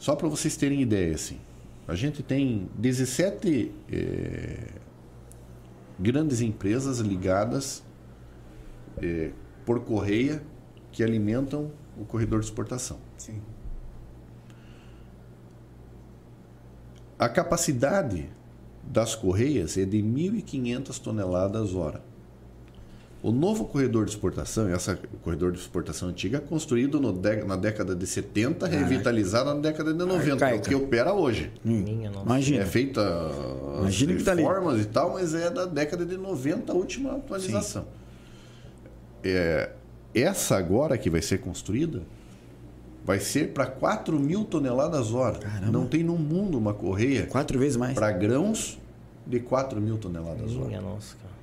Só 0.00 0.16
para 0.16 0.28
vocês 0.28 0.56
terem 0.56 0.80
ideia, 0.80 1.14
assim, 1.14 1.38
a 1.86 1.94
gente 1.94 2.22
tem 2.22 2.70
17 2.78 3.70
eh, 3.92 4.68
grandes 5.98 6.40
empresas 6.40 7.00
ligadas 7.00 7.82
eh, 9.02 9.30
por 9.66 9.80
correia 9.80 10.42
que 10.90 11.04
alimentam 11.04 11.70
o 11.98 12.06
corredor 12.06 12.40
de 12.40 12.46
exportação. 12.46 12.98
Sim. 13.18 13.42
A 17.18 17.28
capacidade 17.28 18.30
das 18.82 19.14
correias 19.14 19.76
é 19.76 19.84
de 19.84 19.98
1.500 19.98 20.98
toneladas 20.98 21.74
hora. 21.74 22.02
O 23.22 23.30
novo 23.30 23.66
corredor 23.66 24.06
de 24.06 24.12
exportação, 24.12 24.66
essa 24.68 24.98
corredor 25.22 25.52
de 25.52 25.58
exportação 25.58 26.08
antiga, 26.08 26.38
é 26.38 26.40
construído 26.40 26.98
no 26.98 27.12
dé- 27.12 27.44
na 27.44 27.54
década 27.54 27.94
de 27.94 28.06
70, 28.06 28.66
revitalizado 28.66 29.52
na 29.54 29.60
década 29.60 29.92
de 29.92 29.98
90, 29.98 30.28
é 30.28 30.30
o 30.30 30.34
Arcaica. 30.34 30.68
que 30.70 30.74
opera 30.74 31.12
hoje. 31.12 31.52
Minha 31.62 32.10
nossa. 32.10 32.24
Imagina. 32.24 32.62
É 32.62 32.66
feita 32.66 33.00
Imagina 33.80 34.12
as 34.12 34.18
que 34.18 34.24
tá 34.24 34.32
ali. 34.32 34.42
reformas 34.42 34.80
e 34.80 34.84
tal, 34.86 35.12
mas 35.12 35.34
é 35.34 35.50
da 35.50 35.66
década 35.66 36.06
de 36.06 36.16
90 36.16 36.72
a 36.72 36.74
última 36.74 37.12
atualização. 37.16 37.84
É, 39.22 39.70
essa 40.14 40.56
agora 40.56 40.96
que 40.96 41.10
vai 41.10 41.20
ser 41.20 41.38
construída 41.38 42.00
vai 43.04 43.20
ser 43.20 43.52
para 43.52 43.66
4 43.66 44.18
mil 44.18 44.44
toneladas 44.44 45.12
hora. 45.12 45.38
Caramba. 45.38 45.70
Não 45.70 45.86
tem 45.86 46.02
no 46.02 46.16
mundo 46.16 46.56
uma 46.56 46.72
correia 46.72 47.26
Quatro 47.26 47.58
vezes 47.58 47.76
mais. 47.76 47.94
para 47.94 48.10
grãos 48.12 48.78
de 49.26 49.40
4 49.40 49.78
mil 49.78 49.98
toneladas 49.98 50.56
hora. 50.56 50.66
Minha 50.68 50.80
nossa, 50.80 51.16
cara. 51.16 51.34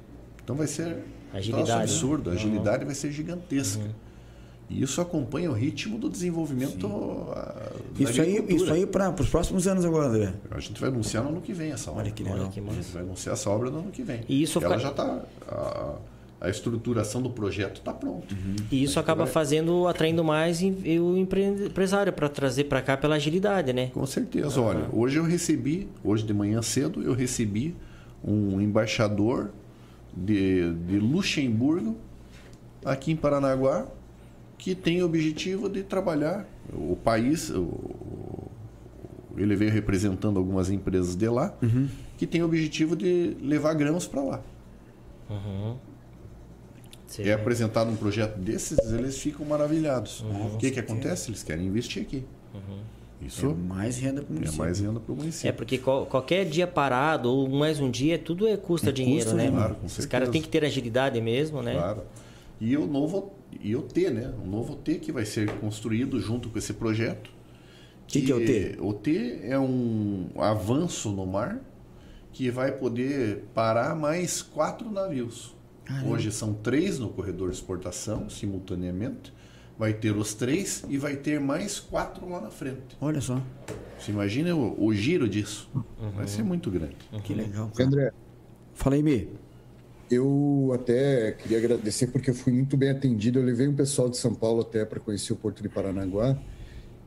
Então 0.44 0.56
vai 0.56 0.66
ser 0.66 0.98
Agilidade, 1.38 1.70
né? 1.70 1.84
absurdo. 1.84 2.30
A 2.30 2.34
agilidade 2.34 2.86
vai 2.86 2.96
ser 2.96 3.12
gigantesca. 3.12 3.84
E 4.70 4.82
isso 4.84 5.00
acompanha 5.00 5.50
o 5.50 5.54
ritmo 5.54 5.98
do 5.98 6.10
desenvolvimento 6.10 6.88
ah, 7.32 7.72
da 7.98 8.04
Isso 8.04 8.22
aí, 8.22 8.44
isso 8.50 8.72
aí 8.74 8.86
para 8.86 9.10
os 9.18 9.30
próximos 9.30 9.66
anos 9.66 9.86
agora, 9.86 10.08
André. 10.08 10.34
A 10.52 10.60
gente 10.60 10.80
vai 10.82 10.90
anunciar 10.90 11.24
no 11.24 11.30
ano 11.30 11.40
que 11.42 11.54
vem 11.54 11.72
essa 11.72 11.90
obra. 11.90 12.04
Olha 12.04 12.12
que 12.12 12.24
Olha 12.24 12.34
legal. 12.34 12.50
que 12.50 12.60
A 12.60 12.64
gente 12.74 12.92
vai 12.92 13.02
anunciar 13.04 13.34
essa 13.34 13.50
obra 13.50 13.70
no 13.70 13.80
ano 13.80 13.92
que 13.92 14.04
vem. 14.04 14.22
E 14.28 14.42
isso 14.44 14.60
Ela 14.60 14.78
fica- 14.78 14.80
já 14.82 14.90
está. 14.92 15.22
A, 15.48 15.96
a 16.42 16.50
estruturação 16.50 17.22
do 17.22 17.30
projeto 17.30 17.78
está 17.78 17.94
pronta. 17.94 18.36
E 18.70 18.84
isso 18.84 19.00
acaba 19.00 19.26
fazendo, 19.26 19.88
atraindo 19.88 20.22
mais 20.24 20.62
o 20.62 21.18
empre- 21.18 21.46
empresário 21.66 22.12
para 22.12 22.28
trazer 22.28 22.66
para 22.66 22.82
cá 22.82 22.98
pela 22.98 23.16
agilidade, 23.16 23.72
né? 23.72 23.90
Com 23.94 24.06
certeza. 24.06 24.60
Olha, 24.62 24.86
hoje 24.92 25.18
eu 25.18 25.24
recebi, 25.24 25.88
hoje 26.04 26.24
de 26.26 26.34
manhã 26.34 26.62
cedo, 26.62 27.02
eu 27.02 27.14
recebi 27.14 27.74
um 28.24 28.60
embaixador 28.60 29.50
de, 30.26 30.74
de 30.74 31.00
Luxemburgo 31.00 31.96
aqui 32.86 33.12
em 33.12 33.16
Paranaguá 33.16 33.86
que 34.58 34.74
tem 34.74 35.02
o 35.02 35.06
objetivo 35.06 35.70
de 35.70 35.84
trabalhar 35.84 36.48
o 36.74 36.96
país. 36.96 37.50
o- 37.50 38.48
ele 39.38 39.56
veio 39.56 39.72
representando 39.72 40.38
algumas 40.40 40.70
empresas 40.72 41.16
de 41.16 41.30
lá 41.30 41.56
que 42.18 42.26
tem 42.26 42.42
o 42.42 42.46
objetivo 42.46 42.96
de 42.96 43.38
levar 43.40 43.76
grãos 43.76 44.08
para 44.08 44.22
lá. 44.24 44.42
Sim. 47.06 47.24
é 47.24 47.34
apresentado 47.34 47.90
um 47.92 47.96
projeto 47.96 48.38
desses, 48.40 48.78
eles 48.92 49.18
ficam 49.20 49.46
maravilhados. 49.46 50.22
Uhum. 50.22 50.56
o 50.56 50.58
que, 50.58 50.72
que 50.72 50.80
acontece? 50.80 51.30
Eles 51.30 51.44
querem 51.44 51.68
investir 51.68 52.02
aqui. 52.02 52.26
Isso 53.22 53.48
É 53.48 53.54
mais 53.54 53.98
renda 53.98 54.22
para 54.22 54.30
o 54.32 54.34
é, 54.34 54.36
município. 54.36 54.60
mais 54.64 54.80
renda 54.80 55.00
para 55.00 55.12
o 55.14 55.16
município. 55.16 55.50
É 55.50 55.52
porque 55.52 55.78
qual- 55.80 56.06
qualquer 56.06 56.46
dia 56.46 56.68
parado 56.68 57.30
ou 57.30 57.50
mais 57.50 57.80
um 57.80 57.90
dia, 57.90 58.18
tudo 58.20 58.48
é 58.48 58.56
custa 58.56 58.90
É 58.90 58.92
dinheiro, 58.92 59.24
custo, 59.24 59.36
né? 59.36 59.46
né? 59.46 59.52
Claro, 59.52 59.76
com 59.76 59.86
Os 59.88 59.92
certeza. 59.94 60.08
caras 60.08 60.30
têm 60.30 60.42
que 60.42 60.50
ter 60.50 60.64
agilidade 60.64 61.20
mesmo, 61.20 61.62
né? 61.64 61.74
Claro. 61.74 62.04
E 62.62 62.78
o 62.78 62.86
novo 62.86 63.32
e 63.62 63.76
o 63.76 63.82
T, 63.82 64.10
né? 64.12 64.32
O 64.44 64.48
novo 64.48 64.76
T 64.76 64.96
que 64.96 65.12
vai 65.12 65.26
ser 65.26 65.50
construído 65.60 66.20
junto 66.20 66.50
com 66.50 66.58
esse 66.60 66.74
projeto. 66.74 67.32
Que 68.08 68.22
que 68.22 68.32
é 68.32 68.36
o 68.36 68.40
T? 68.46 68.78
O 68.80 68.94
T 68.94 69.40
é 69.44 69.58
um 69.60 70.28
avanço 70.38 71.10
no 71.12 71.26
mar 71.26 71.60
que 72.32 72.52
vai 72.52 72.72
poder 72.72 73.46
parar 73.54 73.96
mais 73.96 74.42
quatro 74.44 74.92
navios. 74.92 75.56
Hoje 76.06 76.32
são 76.32 76.54
três 76.54 77.00
no 77.00 77.10
corredor 77.10 77.50
de 77.50 77.56
exportação, 77.56 78.30
simultaneamente. 78.30 79.34
Vai 79.78 79.94
ter 79.94 80.16
os 80.16 80.34
três 80.34 80.84
e 80.90 80.98
vai 80.98 81.16
ter 81.16 81.40
mais 81.40 81.80
quatro 81.80 82.28
lá 82.28 82.42
na 82.42 82.50
frente. 82.50 82.98
Olha 83.00 83.22
só, 83.22 83.40
Você 84.00 84.12
imagina 84.12 84.56
o, 84.56 84.86
o 84.86 84.94
giro 84.94 85.30
disso? 85.30 85.70
Uhum. 85.76 86.10
Vai 86.16 86.28
ser 86.28 86.44
muito 86.44 86.72
grande. 86.72 86.96
que 87.24 87.34
legal. 87.34 87.70
cara. 87.76 87.88
André, 87.88 88.12
Fala 88.74 88.96
aí, 88.96 89.04
Mi. 89.04 89.30
eu 90.10 90.72
até 90.74 91.32
queria 91.34 91.58
agradecer 91.60 92.08
porque 92.08 92.30
eu 92.30 92.34
fui 92.36 92.54
muito 92.54 92.76
bem 92.78 92.90
atendido. 92.90 93.40
Eu 93.40 93.44
levei 93.46 93.68
um 93.68 93.76
pessoal 93.76 94.10
de 94.10 94.18
São 94.18 94.34
Paulo 94.34 94.62
até 94.62 94.84
para 94.86 95.00
conhecer 95.00 95.34
o 95.34 95.36
Porto 95.36 95.62
de 95.62 95.70
Paranaguá, 95.70 96.38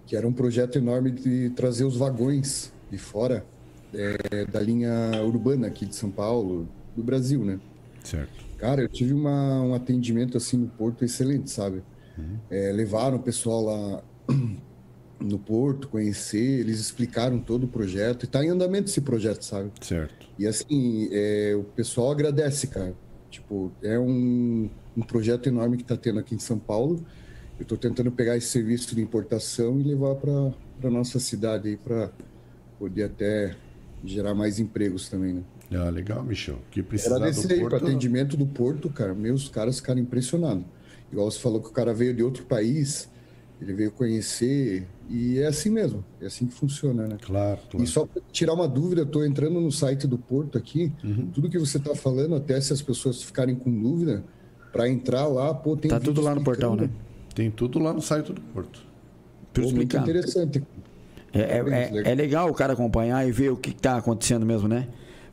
que 0.06 0.14
era 0.16 0.26
um 0.26 0.32
projeto 0.32 0.76
enorme 0.78 1.10
de 1.10 1.50
trazer 1.50 1.84
os 1.84 1.96
vagões 1.96 2.72
de 2.90 2.98
fora 2.98 3.44
é, 3.94 4.44
da 4.46 4.60
linha 4.60 5.10
urbana 5.24 5.66
aqui 5.68 5.86
de 5.86 5.94
São 5.96 6.10
Paulo, 6.10 6.68
do 6.96 7.02
Brasil, 7.02 7.44
né? 7.44 7.58
Certo. 8.04 8.44
Cara, 8.58 8.82
eu 8.82 8.88
tive 8.88 9.12
uma, 9.12 9.60
um 9.62 9.74
atendimento 9.74 10.36
assim 10.36 10.56
no 10.56 10.66
Porto 10.68 11.04
excelente, 11.04 11.50
sabe? 11.50 11.82
É, 12.50 12.72
levaram 12.72 13.16
o 13.16 13.22
pessoal 13.22 13.64
lá 13.64 14.02
no 15.20 15.38
Porto, 15.38 15.88
conhecer, 15.88 16.60
eles 16.60 16.80
explicaram 16.80 17.38
todo 17.38 17.64
o 17.64 17.68
projeto 17.68 18.24
e 18.24 18.26
tá 18.26 18.44
em 18.44 18.48
andamento 18.48 18.90
esse 18.90 19.00
projeto, 19.00 19.42
sabe? 19.42 19.70
Certo. 19.80 20.28
E 20.38 20.46
assim, 20.46 21.08
é, 21.12 21.54
o 21.54 21.64
pessoal 21.64 22.10
agradece, 22.10 22.66
cara. 22.66 22.94
Tipo, 23.30 23.70
é 23.82 23.98
um, 23.98 24.68
um 24.96 25.02
projeto 25.02 25.48
enorme 25.48 25.76
que 25.76 25.84
tá 25.84 25.96
tendo 25.96 26.18
aqui 26.18 26.34
em 26.34 26.38
São 26.38 26.58
Paulo. 26.58 27.04
Eu 27.58 27.66
tô 27.66 27.76
tentando 27.76 28.10
pegar 28.10 28.36
esse 28.36 28.46
serviço 28.46 28.94
de 28.94 29.02
importação 29.02 29.78
e 29.78 29.82
levar 29.82 30.14
para 30.14 30.90
nossa 30.90 31.20
cidade 31.20 31.68
aí 31.68 31.76
para 31.76 32.10
poder 32.78 33.04
até 33.04 33.54
gerar 34.02 34.34
mais 34.34 34.58
empregos 34.58 35.08
também, 35.08 35.34
né? 35.34 35.42
Ah, 35.72 35.90
legal, 35.90 36.24
Michel. 36.24 36.58
Que 36.70 36.82
precisar 36.82 37.16
Agradecer 37.16 37.46
do 37.46 37.52
aí 37.54 37.60
pro 37.60 37.70
Porto. 37.70 37.86
atendimento 37.86 38.36
do 38.36 38.46
Porto, 38.46 38.88
cara. 38.90 39.14
Meus 39.14 39.48
caras 39.48 39.76
ficaram 39.76 40.00
impressionados. 40.00 40.64
Igual 41.12 41.30
você 41.30 41.38
falou 41.38 41.60
que 41.60 41.68
o 41.68 41.72
cara 41.72 41.92
veio 41.92 42.14
de 42.14 42.22
outro 42.22 42.44
país, 42.44 43.08
ele 43.60 43.72
veio 43.72 43.90
conhecer, 43.90 44.86
e 45.08 45.38
é 45.38 45.46
assim 45.46 45.70
mesmo, 45.70 46.04
é 46.20 46.26
assim 46.26 46.46
que 46.46 46.54
funciona, 46.54 47.06
né? 47.06 47.16
Claro, 47.20 47.60
claro. 47.70 47.84
E 47.84 47.86
só 47.86 48.06
para 48.06 48.22
tirar 48.32 48.54
uma 48.54 48.68
dúvida, 48.68 49.02
eu 49.02 49.06
tô 49.06 49.24
entrando 49.24 49.60
no 49.60 49.72
site 49.72 50.06
do 50.06 50.16
Porto 50.18 50.56
aqui, 50.56 50.92
Uhum. 51.02 51.30
tudo 51.32 51.50
que 51.50 51.58
você 51.58 51.78
tá 51.78 51.94
falando, 51.94 52.34
até 52.36 52.60
se 52.60 52.72
as 52.72 52.80
pessoas 52.80 53.22
ficarem 53.22 53.54
com 53.56 53.70
dúvida, 53.70 54.24
para 54.72 54.88
entrar 54.88 55.26
lá, 55.26 55.52
pô, 55.52 55.76
tem 55.76 55.90
Tá 55.90 55.98
tudo 55.98 56.20
lá 56.20 56.34
no 56.34 56.44
portal, 56.44 56.76
né? 56.76 56.88
Tem 57.34 57.50
tudo 57.50 57.78
lá 57.80 57.92
no 57.92 58.00
site 58.00 58.32
do 58.32 58.40
Porto. 58.40 58.80
Tudo 59.52 59.68
Pô, 59.68 59.74
muito 59.74 59.96
interessante. 59.96 60.62
É, 61.32 61.40
é, 61.40 61.46
Parabéns, 61.62 61.74
é- 61.74 61.90
legal. 61.92 62.12
é 62.12 62.14
legal 62.14 62.50
o 62.50 62.54
cara 62.54 62.72
acompanhar 62.72 63.26
e 63.26 63.32
ver 63.32 63.50
o 63.50 63.56
que 63.56 63.70
está 63.70 63.96
acontecendo 63.96 64.46
mesmo, 64.46 64.68
né? 64.68 64.88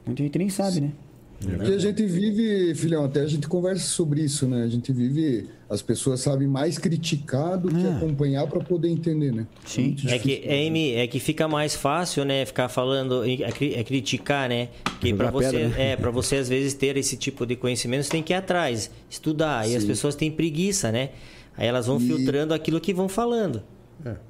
Muita 0.05 0.23
gente 0.23 0.37
nem 0.39 0.49
sabe, 0.49 0.81
né? 0.81 0.91
Porque 1.39 1.71
a 1.71 1.77
gente 1.77 2.03
vive, 2.05 2.73
filhão, 2.73 3.03
até 3.05 3.21
a 3.21 3.27
gente 3.27 3.47
conversa 3.47 3.85
sobre 3.85 4.21
isso, 4.21 4.47
né? 4.47 4.63
A 4.63 4.67
gente 4.67 4.91
vive, 4.91 5.47
as 5.69 5.83
pessoas 5.83 6.19
sabem 6.19 6.47
mais 6.47 6.79
criticar 6.79 7.57
do 7.59 7.69
que 7.69 7.85
É. 7.85 7.91
acompanhar 7.91 8.47
para 8.47 8.59
poder 8.59 8.89
entender, 8.89 9.31
né? 9.31 9.45
Sim. 9.63 9.83
muito 9.83 10.07
É 10.09 10.17
que, 10.17 10.29
difícil. 10.35 10.51
é, 10.51 11.03
é 11.03 11.07
que 11.07 11.19
fica 11.19 11.47
mais 11.47 11.75
fácil, 11.75 12.25
né? 12.25 12.43
Ficar 12.45 12.69
falando, 12.69 13.23
é, 13.23 13.33
é 13.43 13.83
criticar, 13.83 14.49
né? 14.49 14.69
Que 14.99 15.13
para 15.13 15.29
você, 15.29 15.51
pedra, 15.51 15.67
né? 15.69 15.91
é, 15.91 15.95
para 15.95 16.09
você 16.09 16.37
às 16.37 16.49
vezes 16.49 16.73
ter 16.73 16.97
esse 16.97 17.15
tipo 17.15 17.45
de 17.45 17.55
conhecimento, 17.55 18.03
você 18.05 18.09
tem 18.11 18.23
que 18.23 18.33
ir 18.33 18.35
atrás, 18.35 18.89
estudar. 19.07 19.69
E 19.69 19.75
as 19.75 19.83
Sim. 19.83 19.89
pessoas 19.89 20.15
têm 20.15 20.31
preguiça, 20.31 20.91
né? 20.91 21.11
Aí 21.55 21.67
elas 21.67 21.85
vão 21.85 21.97
E- 21.97 22.07
filtrando 22.07 22.53
aquilo 22.53 22.79
que 22.81 22.93
vão 22.93 23.07
falando. 23.07 23.61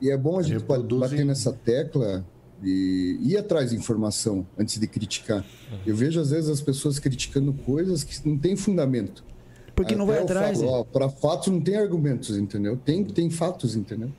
E 0.02 0.10
é 0.12 0.18
bom 0.18 0.40
a 0.40 0.44
gente 0.44 0.54
Reproduzem. 0.60 1.10
bater 1.10 1.26
nessa 1.26 1.52
tecla 1.54 2.26
de 2.62 3.20
ir 3.22 3.38
atrás 3.38 3.70
de 3.70 3.76
informação 3.76 4.46
antes 4.58 4.80
de 4.80 4.88
criticar. 4.88 5.46
Eu 5.86 5.96
vejo 5.96 6.20
às 6.20 6.32
vezes 6.32 6.50
as 6.50 6.62
pessoas 6.62 6.98
criticando 7.00 7.54
coisas 7.54 8.04
que 8.04 8.28
não 8.28 8.38
têm 8.38 8.56
fundamento. 8.56 9.24
Porque 9.76 9.96
não 9.96 10.08
vai 10.08 10.20
atrás. 10.20 10.60
né? 10.62 10.68
Para 10.92 11.08
fatos 11.08 11.50
não 11.54 11.62
tem 11.62 11.76
argumentos, 11.76 12.36
entendeu? 12.36 12.76
Tem, 12.78 13.04
tem 13.04 13.30
fatos, 13.30 13.76
entendeu? 13.76 14.10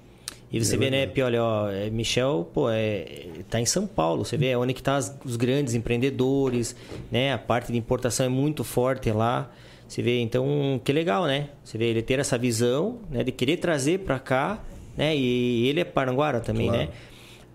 E 0.50 0.64
você 0.64 0.76
vê, 0.78 0.88
né, 0.88 1.06
Piolho, 1.06 1.42
ó, 1.42 1.68
é, 1.68 1.90
Michel, 1.90 2.48
pô, 2.54 2.70
é, 2.70 3.42
tá 3.50 3.60
em 3.60 3.66
São 3.66 3.86
Paulo, 3.86 4.24
você 4.24 4.36
vê 4.38 4.46
é 4.46 4.56
onde 4.56 4.72
que 4.72 4.82
tá 4.82 4.96
as- 4.96 5.14
os 5.24 5.36
grandes 5.36 5.74
empreendedores, 5.74 6.74
né? 7.10 7.32
A 7.34 7.38
parte 7.38 7.70
de 7.70 7.76
importação 7.76 8.24
é 8.24 8.28
muito 8.30 8.64
forte 8.64 9.10
lá. 9.10 9.50
Você 9.86 10.00
vê, 10.00 10.20
então, 10.20 10.80
que 10.84 10.92
legal, 10.92 11.26
né? 11.26 11.48
Você 11.64 11.76
vê 11.76 11.86
ele 11.86 12.02
ter 12.02 12.18
essa 12.18 12.38
visão, 12.38 12.98
né, 13.10 13.22
de 13.24 13.32
querer 13.32 13.56
trazer 13.58 13.98
para 14.00 14.18
cá, 14.18 14.62
né? 14.96 15.14
E 15.16 15.66
ele 15.66 15.80
é 15.80 15.84
Paranguara 15.84 16.40
também, 16.40 16.68
Claro. 16.68 16.82
né? 16.84 16.88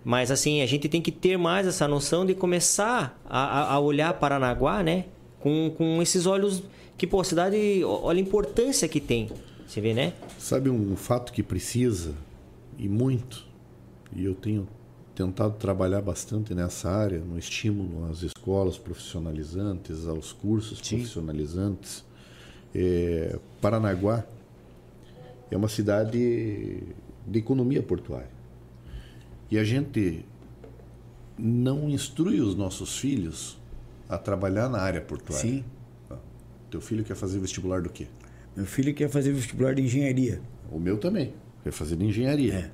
Mas 0.04 0.32
assim, 0.32 0.62
a 0.62 0.66
gente 0.66 0.90
tem 0.90 1.02
que 1.02 1.12
ter 1.12 1.38
mais 1.38 1.66
essa 1.66 1.88
noção 1.88 2.26
de 2.26 2.34
começar 2.36 3.20
a, 3.26 3.74
a- 3.74 3.80
olhar 3.80 4.14
Paranaguá, 4.16 4.84
né? 4.84 5.06
Com, 5.40 5.74
com 5.78 6.02
esses 6.02 6.26
olhos 6.26 6.64
que, 6.98 7.08
pô, 7.08 7.22
a 7.22 7.24
cidade, 7.24 7.82
olha 7.86 8.18
a 8.18 8.22
importância 8.22 8.88
que 8.88 9.00
tem. 9.00 9.30
Você 9.68 9.80
vê, 9.82 9.94
né? 9.94 10.14
Sabe 10.38 10.70
um 10.70 10.96
fato 10.96 11.32
que 11.32 11.42
precisa, 11.42 12.14
e 12.78 12.88
muito, 12.90 13.46
e 14.16 14.26
eu 14.26 14.36
tenho 14.36 14.68
tentado 15.16 15.56
trabalhar 15.58 16.02
bastante 16.02 16.54
nessa 16.54 16.90
área, 16.90 17.20
no 17.20 17.38
estímulo 17.38 18.10
às 18.12 18.24
escolas 18.24 18.78
profissionalizantes, 18.78 20.08
aos 20.08 20.32
cursos 20.34 20.80
profissionalizantes. 20.82 22.04
É, 22.76 23.38
Paranaguá 23.62 24.26
é 25.52 25.56
uma 25.58 25.68
cidade 25.70 26.82
de 27.28 27.40
economia 27.40 27.82
portuária. 27.84 28.32
E 29.50 29.58
a 29.58 29.64
gente 29.64 30.26
não 31.38 31.90
instrui 31.90 32.42
os 32.42 32.56
nossos 32.56 32.98
filhos 32.98 33.60
a 34.08 34.18
trabalhar 34.18 34.70
na 34.70 34.80
área 34.80 35.02
portuária. 35.02 35.42
Sim. 35.42 35.64
Teu 36.70 36.82
filho 36.82 37.04
quer 37.04 37.16
fazer 37.16 37.40
vestibular 37.40 37.82
do 37.82 37.90
quê? 37.90 38.08
Meu 38.56 38.66
filho 38.66 38.94
quer 38.94 39.10
fazer 39.10 39.32
vestibular 39.32 39.76
de 39.76 39.82
engenharia. 39.82 40.42
O 40.72 40.80
meu 40.80 40.98
também. 40.98 41.34
Quer 41.64 41.72
fazer 41.72 41.96
de 41.96 42.06
engenharia. 42.06 42.54
É. 42.54 42.72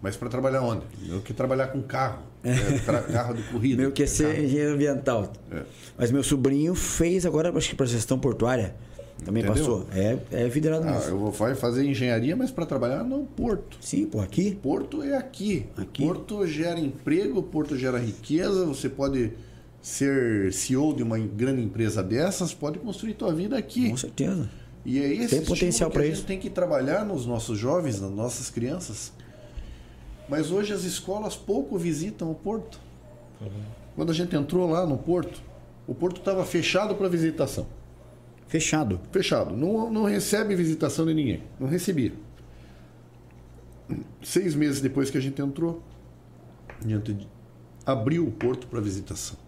Mas 0.00 0.16
para 0.16 0.28
trabalhar 0.28 0.62
onde? 0.62 0.84
O 1.04 1.08
meu 1.08 1.20
quer 1.22 1.34
trabalhar 1.34 1.68
com 1.68 1.82
carro. 1.82 2.22
É, 2.42 2.52
carro 3.12 3.34
de 3.34 3.42
corrida. 3.44 3.82
Meu 3.82 3.92
quer 3.92 4.08
ser 4.08 4.32
carro. 4.32 4.44
engenheiro 4.44 4.74
ambiental. 4.74 5.32
É. 5.50 5.62
Mas 5.96 6.10
meu 6.10 6.22
sobrinho 6.24 6.74
fez 6.74 7.24
agora, 7.24 7.56
acho 7.56 7.70
que 7.70 7.76
para 7.76 7.86
gestão 7.86 8.18
portuária. 8.18 8.74
Também 9.24 9.42
Entendeu? 9.44 9.64
passou. 9.64 9.86
É, 9.94 10.18
é 10.32 10.48
vidrado 10.48 10.86
Ah, 10.88 10.92
nisso. 10.96 11.08
eu 11.08 11.18
vou 11.18 11.30
vai 11.30 11.54
fazer 11.54 11.84
engenharia, 11.84 12.34
mas 12.34 12.50
para 12.50 12.66
trabalhar 12.66 13.04
no 13.04 13.24
porto. 13.24 13.76
Sim, 13.80 14.06
pô, 14.06 14.20
aqui. 14.20 14.54
Porto 14.62 15.02
é 15.02 15.16
aqui. 15.16 15.66
Aqui. 15.76 16.02
Porto 16.04 16.46
gera 16.46 16.78
emprego, 16.80 17.42
Porto 17.42 17.76
gera 17.76 17.98
riqueza. 17.98 18.66
Você 18.66 18.88
pode 18.88 19.32
ser 19.80 20.52
CEO 20.52 20.94
de 20.94 21.02
uma 21.02 21.18
grande 21.18 21.62
empresa 21.62 22.02
dessas, 22.02 22.52
pode 22.54 22.78
construir 22.78 23.14
tua 23.14 23.32
vida 23.34 23.56
aqui. 23.56 23.90
Com 23.90 23.96
certeza. 23.96 24.48
E 24.84 24.98
é 24.98 25.12
esse 25.14 25.36
Tem 25.36 25.44
potencial 25.44 25.88
que 25.90 25.94
pra 25.94 26.02
a 26.02 26.06
gente 26.06 26.16
isso. 26.16 26.26
tem 26.26 26.38
que 26.38 26.50
trabalhar 26.50 27.04
nos 27.04 27.24
nossos 27.26 27.56
jovens, 27.58 28.00
nas 28.00 28.10
nossas 28.10 28.50
crianças. 28.50 29.12
Mas 30.28 30.50
hoje 30.50 30.72
as 30.72 30.82
escolas 30.84 31.36
pouco 31.36 31.76
visitam 31.78 32.30
o 32.30 32.34
porto. 32.34 32.80
Uhum. 33.40 33.48
Quando 33.94 34.10
a 34.10 34.14
gente 34.14 34.34
entrou 34.34 34.68
lá 34.70 34.86
no 34.86 34.96
porto, 34.98 35.40
o 35.86 35.94
porto 35.94 36.18
estava 36.18 36.44
fechado 36.44 36.94
para 36.94 37.08
visitação. 37.08 37.66
Fechado. 38.52 39.00
Fechado. 39.10 39.56
Não, 39.56 39.90
não 39.90 40.04
recebe 40.04 40.54
visitação 40.54 41.06
de 41.06 41.14
ninguém. 41.14 41.42
Não 41.58 41.66
recebia. 41.66 42.12
Seis 44.22 44.54
meses 44.54 44.78
depois 44.78 45.10
que 45.10 45.16
a 45.16 45.20
gente 45.22 45.40
entrou, 45.40 45.82
a 46.78 46.86
gente 46.86 47.26
abriu 47.86 48.26
o 48.26 48.30
porto 48.30 48.66
para 48.66 48.78
visitação. 48.78 49.38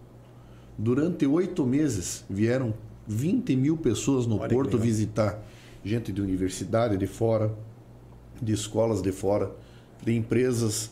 Durante 0.75 1.23
oito 1.27 1.67
meses 1.67 2.25
vieram 2.27 2.73
20 3.07 3.55
mil 3.55 3.77
pessoas 3.77 4.25
no 4.25 4.39
Olha 4.39 4.49
porto 4.49 4.75
visitar. 4.75 5.39
Gente 5.83 6.11
de 6.11 6.19
universidade 6.19 6.97
de 6.97 7.05
fora, 7.05 7.53
de 8.41 8.53
escolas 8.53 9.03
de 9.03 9.11
fora, 9.11 9.51
de 10.03 10.15
empresas 10.15 10.89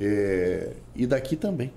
eh, 0.00 0.74
e 0.96 1.06
daqui 1.06 1.36
também. 1.36 1.72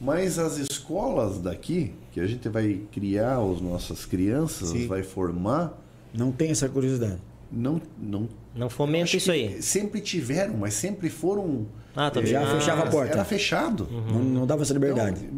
Mas 0.00 0.36
as 0.36 0.58
escolas 0.58 1.38
daqui, 1.38 1.94
que 2.14 2.20
a 2.20 2.26
gente 2.28 2.48
vai 2.48 2.80
criar 2.92 3.38
as 3.38 3.60
nossas 3.60 4.06
crianças, 4.06 4.68
Sim. 4.68 4.86
vai 4.86 5.02
formar, 5.02 5.76
Não 6.16 6.30
tem 6.30 6.52
essa 6.52 6.68
curiosidade. 6.68 7.18
não, 7.50 7.80
não 8.00 8.28
Não 8.54 8.70
fomenta 8.70 9.02
acho 9.02 9.16
isso 9.16 9.32
aí. 9.32 9.60
Sempre 9.60 10.00
tiveram, 10.00 10.54
mas 10.56 10.74
sempre 10.74 11.10
foram. 11.10 11.66
Ah, 11.96 12.08
tá 12.12 12.22
Já 12.24 12.44
vendo? 12.44 12.52
fechava 12.60 12.84
a 12.84 12.86
porta. 12.86 13.14
Era 13.14 13.24
fechado. 13.24 13.88
Não, 13.90 14.22
não 14.22 14.46
dava 14.46 14.62
essa 14.62 14.72
liberdade. 14.72 15.28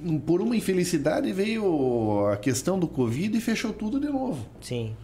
Então, 0.00 0.20
por 0.20 0.40
uma 0.40 0.56
infelicidade 0.56 1.32
veio 1.32 2.28
a 2.28 2.36
questão 2.36 2.78
do 2.78 2.86
Covid 2.86 3.36
e 3.36 3.40
fechou 3.40 3.72
tudo 3.72 3.98
de 3.98 4.06
novo. 4.08 4.46
Sim. 4.60 4.94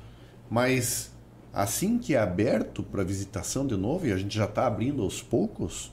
Mas 0.48 1.10
assim 1.52 1.98
que 1.98 2.14
é 2.14 2.18
aberto 2.20 2.80
para 2.84 3.02
visitação 3.02 3.66
de 3.66 3.76
novo, 3.76 4.06
e 4.06 4.12
a 4.12 4.16
gente 4.16 4.36
já 4.36 4.44
está 4.44 4.68
abrindo 4.68 5.02
aos 5.02 5.20
poucos, 5.20 5.90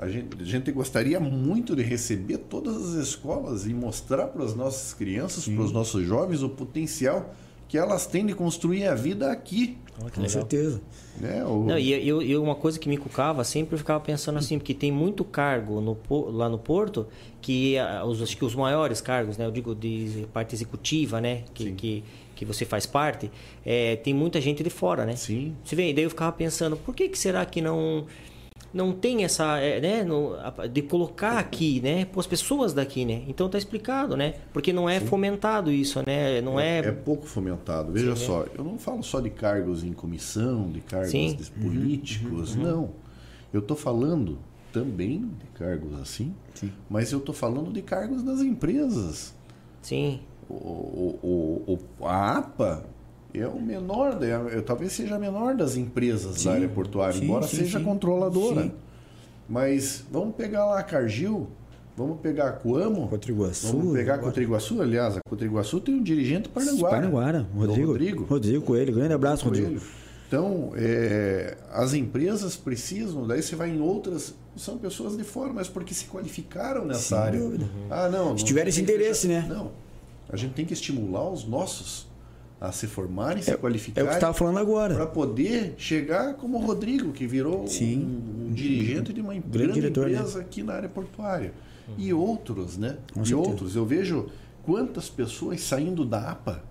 a 0.00 0.08
gente, 0.08 0.28
a 0.40 0.44
gente, 0.44 0.72
gostaria 0.72 1.20
muito 1.20 1.76
de 1.76 1.82
receber 1.82 2.38
todas 2.38 2.94
as 2.94 3.08
escolas 3.08 3.66
e 3.66 3.74
mostrar 3.74 4.28
para 4.28 4.42
as 4.42 4.54
nossas 4.54 4.94
crianças, 4.94 5.46
para 5.46 5.62
os 5.62 5.72
nossos 5.72 6.06
jovens, 6.06 6.42
o 6.42 6.48
potencial 6.48 7.34
que 7.68 7.76
elas 7.76 8.06
têm 8.06 8.24
de 8.24 8.34
construir 8.34 8.86
a 8.86 8.94
vida 8.94 9.30
aqui. 9.30 9.76
Com 10.14 10.26
certeza. 10.26 10.80
É, 11.22 11.44
o... 11.44 11.64
Não, 11.64 11.78
e 11.78 12.08
eu, 12.08 12.22
eu, 12.22 12.42
uma 12.42 12.54
coisa 12.54 12.78
que 12.78 12.88
me 12.88 12.96
cucava, 12.96 13.44
sempre 13.44 13.74
eu 13.74 13.78
ficava 13.78 14.00
pensando 14.00 14.38
assim, 14.38 14.58
porque 14.58 14.72
tem 14.72 14.90
muito 14.90 15.22
cargo 15.22 15.82
no, 15.82 15.98
lá 16.30 16.48
no 16.48 16.58
Porto, 16.58 17.06
que 17.42 17.76
os, 18.06 18.22
acho 18.22 18.34
que 18.34 18.44
os 18.44 18.54
maiores 18.54 19.02
cargos, 19.02 19.36
né, 19.36 19.44
eu 19.44 19.50
digo 19.50 19.74
de 19.74 20.26
parte 20.32 20.54
executiva, 20.54 21.20
né, 21.20 21.44
que, 21.52 21.72
que, 21.72 22.04
que, 22.34 22.44
você 22.46 22.64
faz 22.64 22.86
parte, 22.86 23.30
é, 23.64 23.96
tem 23.96 24.14
muita 24.14 24.40
gente 24.40 24.62
de 24.62 24.70
fora, 24.70 25.04
né? 25.04 25.14
Sim. 25.14 25.54
Você 25.62 25.76
vê, 25.76 25.92
daí 25.92 26.04
eu 26.04 26.10
ficava 26.10 26.32
pensando, 26.32 26.74
por 26.74 26.94
que, 26.94 27.06
que 27.06 27.18
será 27.18 27.44
que 27.44 27.60
não 27.60 28.06
não 28.72 28.92
tem 28.92 29.24
essa, 29.24 29.58
é, 29.58 29.80
né, 29.80 30.06
de 30.70 30.82
colocar 30.82 31.38
aqui, 31.38 31.80
né, 31.80 32.06
as 32.16 32.26
pessoas 32.26 32.72
daqui, 32.72 33.04
né? 33.04 33.22
Então 33.26 33.48
tá 33.48 33.58
explicado, 33.58 34.16
né? 34.16 34.34
Porque 34.52 34.72
não 34.72 34.88
é 34.88 35.00
Sim. 35.00 35.06
fomentado 35.06 35.72
isso, 35.72 36.02
né? 36.06 36.40
Não 36.40 36.58
é, 36.58 36.78
é, 36.78 36.86
é 36.86 36.92
pouco 36.92 37.26
fomentado. 37.26 37.92
Veja 37.92 38.14
Sim, 38.14 38.26
só, 38.26 38.42
é. 38.44 38.48
eu 38.56 38.64
não 38.64 38.78
falo 38.78 39.02
só 39.02 39.20
de 39.20 39.30
cargos 39.30 39.82
em 39.82 39.92
comissão, 39.92 40.70
de 40.70 40.80
cargos 40.80 41.10
de 41.12 41.50
políticos, 41.50 42.54
uhum, 42.54 42.62
uhum. 42.62 42.68
não. 42.68 42.90
Eu 43.52 43.60
tô 43.60 43.74
falando 43.74 44.38
também 44.72 45.18
de 45.18 45.46
cargos 45.58 46.00
assim, 46.00 46.32
Sim. 46.54 46.72
mas 46.88 47.10
eu 47.10 47.20
tô 47.20 47.32
falando 47.32 47.72
de 47.72 47.82
cargos 47.82 48.22
das 48.22 48.40
empresas. 48.40 49.34
Sim. 49.82 50.20
O, 50.48 50.54
o, 50.54 51.78
o, 52.00 52.06
a 52.06 52.38
APA 52.38 52.84
é 53.34 53.46
o 53.46 53.60
menor, 53.60 54.18
é, 54.22 54.60
talvez 54.60 54.92
seja 54.92 55.16
a 55.16 55.18
menor 55.18 55.54
das 55.54 55.76
empresas 55.76 56.36
sim, 56.36 56.48
da 56.48 56.54
área 56.54 56.68
portuária, 56.68 57.18
sim, 57.18 57.24
embora 57.24 57.46
sim, 57.46 57.58
seja 57.58 57.80
controladora. 57.80 58.72
Mas 59.48 60.04
vamos 60.10 60.34
pegar 60.36 60.64
lá 60.64 60.78
a 60.78 60.82
Cargill, 60.82 61.48
vamos 61.96 62.20
pegar 62.20 62.48
a 62.48 62.52
Coamo, 62.52 63.08
Cotriguaçu, 63.08 63.68
vamos 63.68 63.92
pegar 63.92 64.14
a 64.14 64.18
Cotriguaçu, 64.18 64.80
aliás, 64.80 65.16
a 65.16 65.20
Cotriguaçu 65.28 65.80
tem 65.80 65.94
um 65.94 66.02
dirigente 66.02 66.48
Paranaguara. 66.48 66.96
Paranaguara, 66.96 67.48
Rodrigo, 67.54 67.92
Rodrigo. 67.92 68.24
Rodrigo 68.24 68.64
Coelho, 68.64 68.94
grande 68.94 69.14
abraço, 69.14 69.44
Rodrigo. 69.44 69.68
Coelho. 69.68 69.82
Então, 70.30 70.70
é, 70.76 71.56
as 71.72 71.92
empresas 71.92 72.56
precisam, 72.56 73.26
daí 73.26 73.42
você 73.42 73.56
vai 73.56 73.68
em 73.68 73.80
outras, 73.80 74.32
são 74.56 74.78
pessoas 74.78 75.16
de 75.16 75.24
fora, 75.24 75.52
mas 75.52 75.68
porque 75.68 75.92
se 75.92 76.04
qualificaram 76.04 76.84
nessa 76.84 77.00
Sem 77.00 77.18
área. 77.18 77.40
Dúvida. 77.40 77.66
Ah, 77.90 78.08
não. 78.08 78.38
Se 78.38 78.44
tiver 78.44 78.68
esse 78.68 78.80
interesse, 78.80 79.26
né? 79.26 79.44
Não. 79.48 79.72
A 80.28 80.36
gente 80.36 80.54
tem 80.54 80.64
que 80.64 80.72
estimular 80.72 81.28
os 81.28 81.44
nossos 81.44 82.06
a 82.60 82.70
se 82.72 82.86
formarem, 82.86 83.42
se 83.42 83.50
é, 83.50 83.56
qualificarem. 83.56 84.06
É 84.06 84.10
o 84.10 84.10
que 84.10 84.16
estava 84.16 84.34
falando 84.34 84.58
agora. 84.58 84.94
Para 84.94 85.06
poder 85.06 85.74
chegar 85.78 86.34
como 86.34 86.58
o 86.58 86.60
Rodrigo, 86.60 87.10
que 87.10 87.26
virou 87.26 87.64
um, 87.64 87.94
um, 88.48 88.52
dirigente 88.52 89.12
de 89.14 89.20
uma 89.22 89.32
grande, 89.32 89.48
grande 89.48 89.72
diretor, 89.72 90.08
né? 90.08 90.12
empresa 90.14 90.38
né? 90.38 90.44
aqui 90.44 90.62
na 90.62 90.74
área 90.74 90.88
portuária. 90.88 91.54
Uhum. 91.88 91.94
E 91.96 92.12
outros, 92.12 92.76
né? 92.76 92.98
Com 93.14 93.22
e 93.22 93.26
certeza. 93.26 93.48
outros. 93.48 93.76
Eu 93.76 93.86
vejo 93.86 94.28
quantas 94.62 95.08
pessoas 95.08 95.62
saindo 95.62 96.04
da 96.04 96.30
APA, 96.30 96.62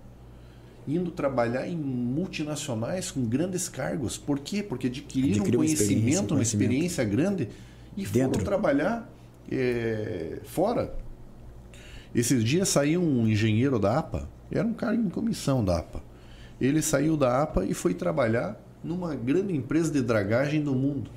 indo 0.86 1.10
trabalhar 1.10 1.66
em 1.66 1.76
multinacionais 1.76 3.10
com 3.10 3.24
grandes 3.24 3.68
cargos. 3.68 4.16
Por 4.16 4.38
quê? 4.38 4.62
Porque 4.62 4.86
adquiriram 4.86 5.44
um 5.44 5.50
conhecimento, 5.50 6.34
uma 6.34 6.42
experiência 6.42 7.02
grande 7.02 7.48
e 7.96 8.06
Dentro. 8.06 8.34
foram 8.34 8.44
trabalhar 8.44 9.12
é, 9.50 10.38
fora. 10.44 10.94
Esses 12.14 12.44
dias 12.44 12.68
saiu 12.68 13.02
um 13.02 13.26
engenheiro 13.26 13.78
da 13.78 13.98
APA, 13.98 14.28
era 14.58 14.66
um 14.66 14.74
cara 14.74 14.94
em 14.94 15.08
comissão 15.08 15.64
da 15.64 15.78
APA. 15.78 16.02
Ele 16.60 16.82
saiu 16.82 17.16
da 17.16 17.42
APA 17.42 17.64
e 17.64 17.72
foi 17.72 17.94
trabalhar 17.94 18.60
numa 18.82 19.14
grande 19.14 19.54
empresa 19.54 19.90
de 19.90 20.02
dragagem 20.02 20.62
do 20.62 20.74
mundo. 20.74 21.10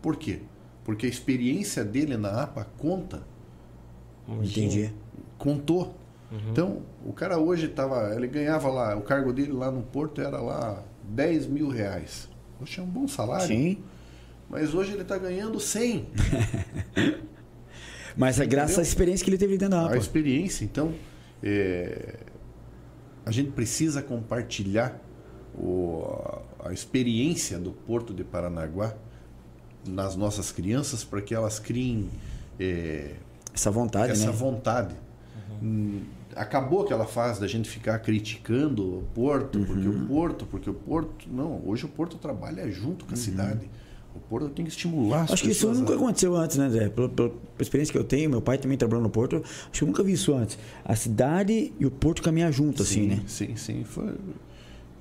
Por 0.00 0.16
quê? 0.16 0.40
Porque 0.84 1.06
a 1.06 1.08
experiência 1.08 1.84
dele 1.84 2.16
na 2.16 2.42
APA 2.42 2.66
conta. 2.78 3.22
Entendi. 4.28 4.92
Contou. 5.38 5.96
Uhum. 6.30 6.38
Então, 6.50 6.82
o 7.04 7.12
cara 7.12 7.38
hoje 7.38 7.66
estava. 7.66 8.14
Ele 8.14 8.26
ganhava 8.26 8.68
lá, 8.68 8.96
o 8.96 9.02
cargo 9.02 9.32
dele 9.32 9.52
lá 9.52 9.70
no 9.70 9.82
Porto 9.82 10.20
era 10.20 10.40
lá 10.40 10.82
10 11.04 11.46
mil 11.46 11.68
reais. 11.68 12.28
Poxa, 12.58 12.80
é 12.80 12.84
um 12.84 12.88
bom 12.88 13.08
salário. 13.08 13.46
Sim. 13.46 13.78
Mas 14.48 14.74
hoje 14.74 14.92
ele 14.92 15.02
está 15.02 15.18
ganhando 15.18 15.58
100. 15.58 16.06
Mas 18.16 18.40
é 18.40 18.46
graças 18.46 18.78
à 18.78 18.82
experiência 18.82 19.24
que 19.24 19.30
ele 19.30 19.38
teve 19.38 19.58
dentro 19.58 19.76
da 19.76 19.86
APA. 19.86 19.94
A 19.94 19.98
experiência, 19.98 20.64
então. 20.64 20.94
É, 21.42 22.16
a 23.26 23.32
gente 23.32 23.50
precisa 23.50 24.00
compartilhar 24.00 25.00
o, 25.58 26.06
a 26.64 26.72
experiência 26.72 27.58
do 27.58 27.72
Porto 27.72 28.14
de 28.14 28.22
Paranaguá 28.22 28.94
nas 29.84 30.14
nossas 30.14 30.52
crianças 30.52 31.02
para 31.02 31.20
que 31.20 31.34
elas 31.34 31.58
criem 31.58 32.08
é, 32.58 33.14
essa 33.52 33.70
vontade, 33.70 34.12
essa 34.12 34.26
né? 34.26 34.32
vontade. 34.32 34.94
Uhum. 35.60 36.02
Acabou 36.36 36.84
aquela 36.84 37.06
fase 37.06 37.40
da 37.40 37.48
gente 37.48 37.68
ficar 37.68 37.98
criticando 37.98 38.98
o 38.98 39.02
Porto, 39.14 39.58
uhum. 39.58 39.64
porque 39.64 39.88
o 39.88 40.06
Porto, 40.06 40.46
porque 40.46 40.70
o 40.70 40.74
Porto. 40.74 41.26
Não, 41.28 41.62
hoje 41.66 41.84
o 41.84 41.88
Porto 41.88 42.18
trabalha 42.18 42.70
junto 42.70 43.04
com 43.04 43.12
a 43.12 43.14
uhum. 43.14 43.20
cidade. 43.20 43.68
O 44.16 44.28
Porto 44.28 44.48
tem 44.48 44.64
que 44.64 44.70
estimular 44.70 45.26
Acho 45.30 45.42
que 45.42 45.50
isso 45.50 45.70
nunca 45.72 45.92
a... 45.92 45.96
aconteceu 45.96 46.34
antes, 46.34 46.56
né, 46.56 46.70
Zé? 46.70 46.88
Pela, 46.88 47.08
pela, 47.08 47.32
experiência 47.60 47.92
que 47.92 47.98
eu 47.98 48.04
tenho, 48.04 48.30
meu 48.30 48.40
pai 48.40 48.58
também 48.58 48.78
trabalhou 48.78 49.02
no 49.02 49.10
Porto, 49.10 49.42
acho 49.44 49.70
que 49.72 49.82
eu 49.82 49.86
nunca 49.86 50.02
vi 50.02 50.12
isso 50.12 50.34
antes. 50.34 50.58
A 50.84 50.96
cidade 50.96 51.72
e 51.78 51.86
o 51.86 51.90
Porto 51.90 52.22
caminhar 52.22 52.52
junto, 52.52 52.82
sim, 52.84 53.00
assim, 53.00 53.08
né? 53.08 53.22
Sim, 53.26 53.56
sim. 53.56 53.84
Foi... 53.84 54.14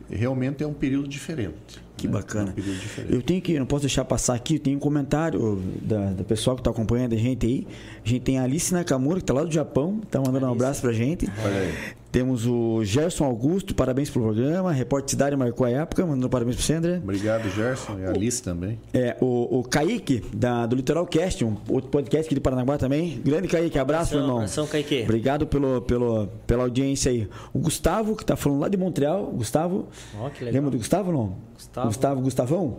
Realmente 0.09 0.63
é 0.63 0.67
um 0.67 0.73
período 0.73 1.07
diferente. 1.07 1.83
Que 1.97 2.07
né? 2.07 2.13
bacana. 2.13 2.53
É 2.55 2.59
um 2.59 2.63
diferente. 2.63 3.13
Eu 3.13 3.21
tenho 3.21 3.41
que, 3.41 3.57
não 3.57 3.65
posso 3.65 3.81
deixar 3.81 4.05
passar 4.05 4.35
aqui, 4.35 4.59
tem 4.59 4.75
um 4.75 4.79
comentário 4.79 5.61
da, 5.81 6.11
da 6.11 6.23
pessoal 6.23 6.55
que 6.55 6.61
está 6.61 6.71
acompanhando 6.71 7.13
a 7.13 7.17
gente 7.17 7.45
aí. 7.45 7.67
A 8.03 8.07
gente 8.07 8.21
tem 8.21 8.37
a 8.37 8.43
Alice 8.43 8.73
Nakamura, 8.73 9.19
que 9.19 9.23
está 9.23 9.33
lá 9.33 9.43
do 9.43 9.51
Japão, 9.51 10.01
está 10.03 10.19
mandando 10.19 10.45
Alice. 10.45 10.49
um 10.49 10.51
abraço 10.51 10.81
pra 10.81 10.91
gente. 10.91 11.27
Olha 11.43 11.61
aí. 11.61 11.73
Temos 12.15 12.45
o 12.45 12.81
Gerson 12.85 13.25
Augusto, 13.25 13.75
parabéns 13.75 14.09
pelo 14.09 14.23
programa. 14.23 14.71
Repórter 14.71 15.09
Cidade 15.09 15.35
marcou 15.35 15.67
a 15.67 15.69
época, 15.69 16.05
mandando 16.05 16.29
parabéns 16.29 16.55
para 16.55 16.63
você, 16.63 16.73
André. 16.75 17.01
Obrigado, 17.03 17.49
Gerson. 17.49 17.99
E 17.99 18.05
a 18.05 18.11
Alice 18.11 18.41
também. 18.41 18.79
É, 18.93 19.17
o, 19.19 19.59
o 19.59 19.63
Kaique, 19.65 20.23
da, 20.33 20.65
do 20.65 20.77
Litoral 20.77 21.05
Cast, 21.05 21.43
um 21.43 21.57
outro 21.67 21.89
podcast 21.89 22.25
aqui 22.27 22.33
de 22.33 22.39
Paranaguá 22.39 22.77
também. 22.77 23.19
Grande 23.21 23.49
Kaique, 23.49 23.77
abraço, 23.77 24.13
abração, 24.13 24.19
irmão. 24.19 24.37
Abração, 24.37 24.65
Kaique. 24.65 25.01
Obrigado 25.03 25.45
pelo, 25.45 25.81
pelo, 25.81 26.27
pela 26.47 26.63
audiência 26.63 27.11
aí. 27.11 27.27
O 27.53 27.59
Gustavo, 27.59 28.15
que 28.15 28.23
está 28.23 28.37
falando 28.37 28.61
lá 28.61 28.69
de 28.69 28.77
Montreal. 28.77 29.25
Gustavo. 29.33 29.89
Oh, 30.17 30.29
que 30.29 30.45
legal. 30.45 30.53
Lembra 30.53 30.71
do 30.71 30.77
Gustavo, 30.77 31.11
não? 31.11 31.35
Gustavo. 31.53 31.87
Gustavo, 31.87 32.21
Gustavão? 32.21 32.77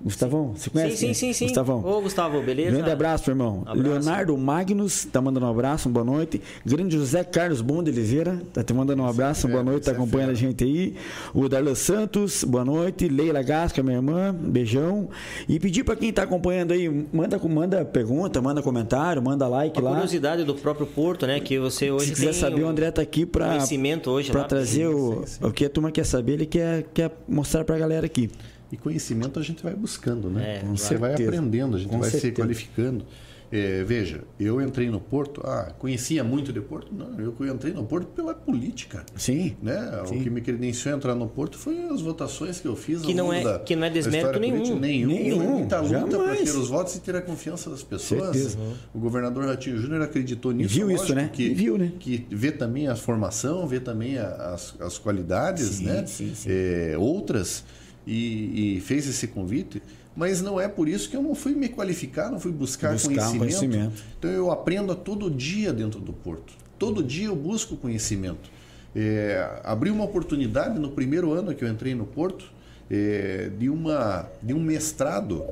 Gustavão, 0.00 0.54
você 0.54 0.68
conhece? 0.68 0.96
Sim, 0.96 1.06
sim, 1.08 1.14
sim, 1.14 1.32
sim. 1.32 1.44
Gustavão. 1.46 1.84
Ô, 1.84 2.00
Gustavo, 2.00 2.42
beleza? 2.42 2.70
Grande 2.70 2.90
abraço, 2.90 3.30
irmão. 3.30 3.62
Abraço. 3.64 3.82
Leonardo 3.82 4.36
Magnus 4.36 5.04
tá 5.06 5.20
mandando 5.20 5.46
um 5.46 5.50
abraço, 5.50 5.88
uma 5.88 5.94
boa 5.94 6.04
noite. 6.04 6.40
Grande 6.64 6.96
José 6.96 7.24
Carlos 7.24 7.60
Bom 7.60 7.82
de 7.82 7.90
Oliveira 7.90 8.42
tá 8.52 8.62
te 8.62 8.74
mandando 8.74 9.02
um 9.02 9.06
abraço, 9.06 9.46
uma 9.46 9.52
boa 9.52 9.64
noite, 9.64 9.84
tá 9.84 9.92
é 9.92 9.94
acompanhando 9.94 10.30
a 10.30 10.34
gente 10.34 10.62
aí. 10.62 10.94
O 11.32 11.48
Darlan 11.48 11.74
Santos, 11.74 12.44
boa 12.44 12.64
noite. 12.64 13.08
Leila 13.08 13.42
Gasca, 13.42 13.82
minha 13.82 13.96
irmã, 13.96 14.34
beijão. 14.34 15.08
E 15.48 15.58
pedir 15.58 15.84
para 15.84 15.96
quem 15.96 16.12
tá 16.12 16.24
acompanhando 16.24 16.72
aí, 16.72 17.06
manda, 17.12 17.38
manda 17.38 17.84
pergunta, 17.84 18.42
manda 18.42 18.62
comentário, 18.62 19.22
manda 19.22 19.48
like 19.48 19.80
lá. 19.80 19.92
curiosidade 19.92 20.44
do 20.44 20.54
próprio 20.54 20.86
Porto, 20.86 21.26
né? 21.26 21.40
Que 21.40 21.58
você 21.58 21.90
hoje 21.90 22.06
Se 22.06 22.12
quiser 22.12 22.34
saber, 22.34 22.62
o 22.62 22.68
André 22.68 22.90
tá 22.90 23.00
aqui 23.00 23.24
para 23.24 23.48
conhecimento 23.48 24.10
hoje 24.10 24.30
para 24.30 24.44
trazer 24.44 24.86
sim, 24.88 24.94
o, 24.94 25.22
sim, 25.24 25.38
sim. 25.38 25.46
o 25.46 25.52
que 25.52 25.64
a 25.64 25.70
turma 25.70 25.90
quer 25.90 26.04
saber, 26.04 26.34
ele 26.34 26.46
quer, 26.46 26.84
quer 26.92 27.10
mostrar 27.28 27.64
pra 27.64 27.78
galera 27.78 28.04
aqui. 28.04 28.30
E 28.72 28.76
conhecimento 28.76 29.38
a 29.38 29.42
gente 29.42 29.62
vai 29.62 29.74
buscando, 29.74 30.28
né? 30.28 30.60
É, 30.62 30.64
Você 30.64 30.96
vai 30.96 31.12
aprendendo, 31.14 31.76
a 31.76 31.78
gente 31.78 31.90
Com 31.90 32.00
vai 32.00 32.10
certeza. 32.10 32.34
se 32.34 32.40
qualificando. 32.40 33.04
É, 33.52 33.84
veja, 33.84 34.22
eu 34.40 34.60
entrei 34.60 34.90
no 34.90 34.98
Porto, 34.98 35.40
ah, 35.44 35.72
conhecia 35.78 36.24
muito 36.24 36.52
de 36.52 36.60
Porto? 36.60 36.92
Não, 36.92 37.20
eu 37.20 37.54
entrei 37.54 37.72
no 37.72 37.84
Porto 37.84 38.08
pela 38.08 38.34
política. 38.34 39.06
Sim. 39.14 39.54
Né? 39.62 40.02
Sim. 40.06 40.18
O 40.18 40.22
que 40.24 40.28
me 40.28 40.40
credenciou 40.40 40.92
a 40.92 40.96
entrar 40.96 41.14
no 41.14 41.28
Porto 41.28 41.56
foi 41.56 41.84
as 41.84 42.00
votações 42.00 42.58
que 42.58 42.66
eu 42.66 42.74
fiz. 42.74 43.02
Que 43.02 43.14
não 43.14 43.32
é, 43.32 43.44
da, 43.44 43.60
que 43.60 43.76
não 43.76 43.84
é 43.84 43.90
desmérito 43.90 44.40
nenhum. 44.40 44.76
Nenhum. 44.80 45.06
nenhum. 45.06 45.36
Foi 45.36 45.46
muita 45.46 45.80
luta 45.80 46.18
para 46.18 46.34
ter 46.34 46.50
os 46.50 46.68
votos 46.68 46.96
e 46.96 47.00
ter 47.00 47.14
a 47.14 47.22
confiança 47.22 47.70
das 47.70 47.84
pessoas. 47.84 48.56
Uhum. 48.56 48.72
O 48.92 48.98
governador 48.98 49.44
Ratinho 49.44 49.78
Júnior 49.78 50.02
acreditou 50.02 50.50
nisso. 50.50 50.74
Viu 50.74 50.90
isso, 50.90 51.14
né? 51.14 51.30
Que, 51.32 51.54
viu, 51.54 51.78
né? 51.78 51.92
Que 52.00 52.26
vê 52.28 52.50
também 52.50 52.88
a 52.88 52.96
formação, 52.96 53.68
vê 53.68 53.78
também 53.78 54.18
as, 54.18 54.74
as 54.80 54.98
qualidades, 54.98 55.66
sim, 55.66 55.84
né? 55.84 56.04
Sim, 56.06 56.32
sim. 56.34 56.48
É, 56.50 56.96
outras 56.98 57.62
e, 58.06 58.76
e, 58.76 58.80
fez 58.80 59.06
esse 59.08 59.28
convite, 59.28 59.82
mas 60.14 60.40
não 60.40 60.60
é 60.60 60.68
por 60.68 60.88
isso 60.88 61.08
que 61.08 61.16
eu 61.16 61.22
não 61.22 61.34
fui 61.34 61.54
me 61.54 61.68
qualificar, 61.68 62.30
não 62.30 62.38
fui 62.38 62.52
buscar, 62.52 62.92
buscar 62.92 63.08
conhecimento. 63.08 63.38
conhecimento. 63.38 64.02
Então 64.18 64.30
eu 64.30 64.50
aprendo 64.50 64.92
a 64.92 64.94
todo 64.94 65.30
dia 65.30 65.72
dentro 65.72 66.00
do 66.00 66.12
Porto. 66.12 66.52
Todo 66.78 67.02
dia 67.02 67.26
eu 67.26 67.36
busco 67.36 67.76
conhecimento. 67.76 68.50
É, 68.94 69.60
abri 69.64 69.90
uma 69.90 70.04
oportunidade 70.04 70.78
no 70.78 70.90
primeiro 70.90 71.32
ano 71.32 71.54
que 71.54 71.64
eu 71.64 71.68
entrei 71.68 71.94
no 71.94 72.06
Porto 72.06 72.52
é, 72.90 73.50
de, 73.58 73.68
uma, 73.68 74.28
de 74.42 74.54
um 74.54 74.60
mestrado 74.60 75.44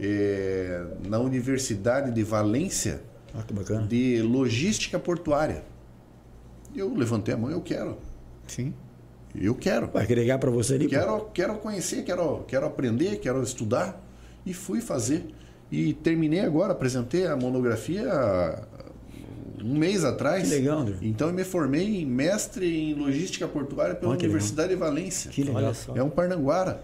é, 0.00 0.86
na 1.06 1.18
Universidade 1.18 2.10
de 2.10 2.22
Valência 2.22 3.02
Ah, 3.34 3.44
de 3.86 4.22
logística 4.22 4.98
portuária. 4.98 5.62
Eu 6.74 6.94
levantei 6.94 7.34
a 7.34 7.36
mão, 7.36 7.50
eu 7.50 7.60
quero. 7.60 7.98
Sim. 8.46 8.72
Eu 9.40 9.54
quero. 9.54 9.88
Vai 9.88 10.04
agregar 10.04 10.38
para 10.38 10.50
você 10.50 10.74
ali? 10.74 10.84
pô? 10.84 10.90
Quero, 10.90 11.20
quero 11.32 11.54
conhecer, 11.58 12.04
quero, 12.04 12.44
quero 12.48 12.66
aprender, 12.66 13.16
quero 13.16 13.42
estudar. 13.42 14.02
E 14.44 14.54
fui 14.54 14.80
fazer. 14.80 15.26
E 15.70 15.92
terminei 15.92 16.40
agora, 16.40 16.72
apresentei 16.72 17.26
a 17.26 17.36
monografia 17.36 18.08
ah, 18.08 18.62
um 19.62 19.76
mês 19.76 20.04
atrás. 20.04 20.48
Que 20.48 20.54
legal, 20.54 20.78
André. 20.80 20.96
Então 21.02 21.28
eu 21.28 21.34
me 21.34 21.44
formei 21.44 22.02
em 22.02 22.06
mestre 22.06 22.66
em 22.66 22.94
logística 22.94 23.48
portuária 23.48 23.94
pela 23.94 24.12
Olha 24.12 24.18
Universidade 24.18 24.68
de 24.68 24.76
Valência. 24.76 25.30
Que 25.30 25.42
legal. 25.42 25.56
Olha 25.56 25.74
só. 25.74 25.96
É 25.96 26.02
um 26.02 26.10
Parnanguara. 26.10 26.80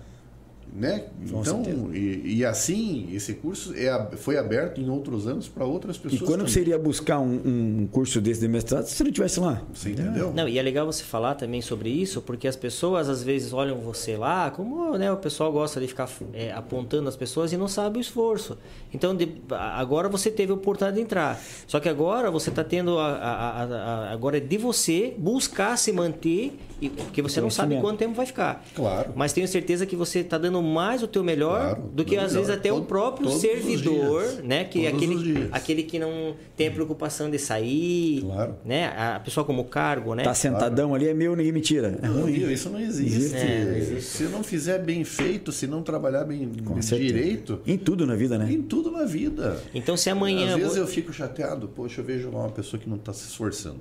Né? 0.75 1.05
Com 1.31 1.41
então, 1.43 1.62
e, 1.93 2.37
e 2.39 2.45
assim, 2.47 3.07
esse 3.12 3.35
curso 3.35 3.75
é, 3.77 4.16
foi 4.16 4.39
aberto 4.39 4.81
em 4.81 4.89
outros 4.89 5.27
anos 5.27 5.47
para 5.47 5.66
outras 5.66 5.97
E 5.97 6.01
pessoas. 6.01 6.23
quando 6.23 6.39
também. 6.39 6.53
você 6.53 6.61
iria 6.62 6.79
buscar 6.79 7.18
um, 7.20 7.83
um 7.83 7.89
curso 7.93 8.23
desse 8.23 8.41
de 8.41 8.49
mestrado 8.49 8.87
se 8.87 8.95
você 8.95 9.03
não 9.05 9.11
estivesse 9.11 9.39
lá? 9.39 9.61
Você 9.75 9.91
entendeu? 9.91 10.33
Não, 10.33 10.49
e 10.49 10.59
é 10.59 10.62
legal 10.62 10.87
você 10.87 11.03
falar 11.05 11.35
também 11.35 11.61
sobre 11.61 11.91
isso, 11.91 12.23
porque 12.23 12.49
as 12.49 12.57
pessoas 12.57 13.11
às 13.11 13.23
vezes 13.23 13.53
olham 13.53 13.81
você 13.81 14.16
lá, 14.16 14.51
como 14.51 14.97
né, 14.97 15.12
o 15.12 15.18
pessoal 15.18 15.53
gosta 15.53 15.79
de 15.79 15.89
ficar 15.89 16.09
é, 16.33 16.51
apontando 16.53 17.07
as 17.07 17.16
pessoas 17.16 17.53
e 17.53 17.59
não 17.59 17.68
sabe 17.68 17.99
o 17.99 18.01
esforço. 18.01 18.57
Então, 18.95 19.14
de- 19.14 19.29
agora 19.51 20.09
você 20.09 20.31
teve 20.31 20.53
a 20.53 20.55
oportunidade 20.55 20.97
de 20.97 21.03
entrar. 21.03 21.39
Só 21.66 21.81
que 21.81 21.89
agora 21.89 22.31
você 22.31 22.49
está 22.49 22.64
tendo. 22.64 22.99
A, 22.99 23.09
a- 23.09 23.62
a- 23.62 23.64
a- 23.64 24.12
agora 24.12 24.39
é 24.39 24.41
de 24.41 24.57
você 24.57 25.14
buscar 25.18 25.77
se 25.77 25.93
manter, 25.93 26.59
e- 26.83 26.89
porque 26.91 27.22
você 27.22 27.41
não 27.41 27.49
sabe 27.51 27.80
quanto 27.80 27.99
tempo 27.99 28.14
vai 28.14 28.26
ficar. 28.26 28.64
Claro. 28.74 29.12
Mas 29.14 29.33
tenho 29.33 29.47
certeza 29.49 29.87
que 29.87 29.97
você 29.97 30.18
está 30.20 30.37
dando 30.39 30.61
mais 30.62 31.03
o 31.03 31.07
teu 31.07 31.22
melhor 31.24 31.61
Claro, 31.76 31.91
do 31.95 32.05
que 32.05 32.16
às 32.16 32.33
melhor. 32.33 32.45
vezes 32.47 32.51
até 32.59 32.70
o 32.72 32.76
Todo- 32.76 32.87
próprio 32.87 33.26
todos 33.28 33.37
os 33.37 33.41
servidor, 33.43 34.24
né? 34.45 34.64
Que 34.64 34.87
é 34.87 34.91
Todos 34.91 35.07
os 35.07 35.12
aquele, 35.18 35.33
dias. 35.35 35.49
aquele 35.53 35.83
que 35.85 35.99
não 35.99 36.35
tem 36.57 36.68
a 36.68 36.70
preocupação 36.70 37.30
de 37.30 37.39
sair, 37.39 38.20
Claro. 38.22 38.57
né? 38.64 38.87
A 38.97 39.20
pessoa 39.20 39.45
como 39.45 39.64
cargo, 39.64 40.14
né? 40.14 40.22
Tá 40.24 40.35
sentadão 40.35 40.95
ali, 40.95 41.09
é 41.09 41.14
meu, 41.14 41.35
ninguém 41.37 41.53
me 41.53 41.61
tira. 41.61 41.99
É 42.03 42.07
Não? 42.09 42.28
Isso 42.28 42.68
não 42.70 42.80
existe. 42.80 43.35
É, 43.37 43.64
não 43.64 43.76
existe. 43.76 44.03
Se 44.03 44.24
não 44.24 44.43
fizer 44.43 44.78
bem 44.80 45.05
feito, 45.05 45.53
se 45.53 45.66
não 45.66 45.83
trabalhar 45.83 46.24
bem 46.24 46.51
Com 46.64 46.80
certeza. 46.83 47.12
direito, 47.12 47.61
Em 47.66 47.78
tudo 47.78 48.07
na 48.07 48.14
vida, 48.14 48.37
né? 48.39 48.51
em 48.53 48.62
tudo 48.62 48.91
na 48.91 49.05
vida. 49.05 49.57
Então, 49.74 49.97
se 49.97 50.11
amanhã. 50.11 50.55
Às 50.55 50.61
vezes 50.61 50.76
eu 50.76 50.87
fico 50.87 51.12
chateado, 51.12 51.68
poxa, 51.68 52.01
eu 52.01 52.05
vejo 52.05 52.30
lá 52.30 52.41
uma 52.41 52.49
pessoa 52.51 52.80
que 52.80 52.89
não 52.89 52.97
está 52.97 53.12
se 53.12 53.26
esforçando. 53.28 53.80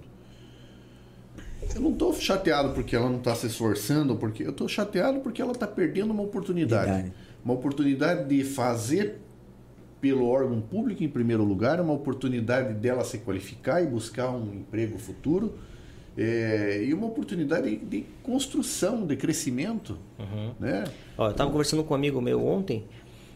Eu 1.73 1.81
não 1.81 1.91
estou 1.91 2.13
chateado 2.13 2.73
porque 2.73 2.95
ela 2.95 3.09
não 3.09 3.17
está 3.17 3.35
se 3.35 3.47
esforçando, 3.47 4.15
porque 4.15 4.43
eu 4.43 4.49
estou 4.51 4.67
chateado 4.67 5.19
porque 5.19 5.41
ela 5.41 5.51
está 5.51 5.67
perdendo 5.67 6.11
uma 6.11 6.23
oportunidade. 6.23 6.91
Verdade. 6.91 7.13
Uma 7.43 7.53
oportunidade 7.53 8.27
de 8.27 8.43
fazer 8.43 9.19
pelo 9.99 10.27
órgão 10.27 10.59
público 10.59 11.03
em 11.03 11.07
primeiro 11.07 11.43
lugar, 11.43 11.79
uma 11.79 11.93
oportunidade 11.93 12.73
dela 12.73 13.03
se 13.03 13.19
qualificar 13.19 13.81
e 13.81 13.85
buscar 13.85 14.31
um 14.31 14.53
emprego 14.53 14.97
futuro, 14.97 15.53
é, 16.17 16.83
e 16.83 16.93
uma 16.93 17.07
oportunidade 17.07 17.75
de 17.77 18.03
construção, 18.23 19.05
de 19.05 19.15
crescimento. 19.15 19.97
Né? 20.59 20.83
Ó, 21.17 21.27
eu 21.27 21.31
estava 21.31 21.49
conversando 21.49 21.83
com 21.83 21.93
um 21.93 21.97
amigo 21.97 22.19
meu 22.19 22.45
ontem 22.45 22.83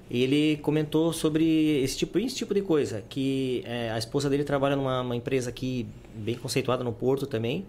e 0.09 0.21
ele 0.21 0.57
comentou 0.57 1.13
sobre 1.13 1.81
esse 1.83 1.97
tipo, 1.97 2.19
esse 2.19 2.35
tipo 2.35 2.53
de 2.53 2.61
coisa. 2.61 3.03
Que 3.07 3.63
é, 3.65 3.91
a 3.91 3.97
esposa 3.97 4.29
dele 4.29 4.43
trabalha 4.43 4.75
numa 4.75 5.01
uma 5.01 5.15
empresa 5.15 5.49
aqui 5.49 5.87
bem 6.15 6.35
conceituada 6.35 6.83
no 6.83 6.91
Porto 6.91 7.25
também. 7.25 7.65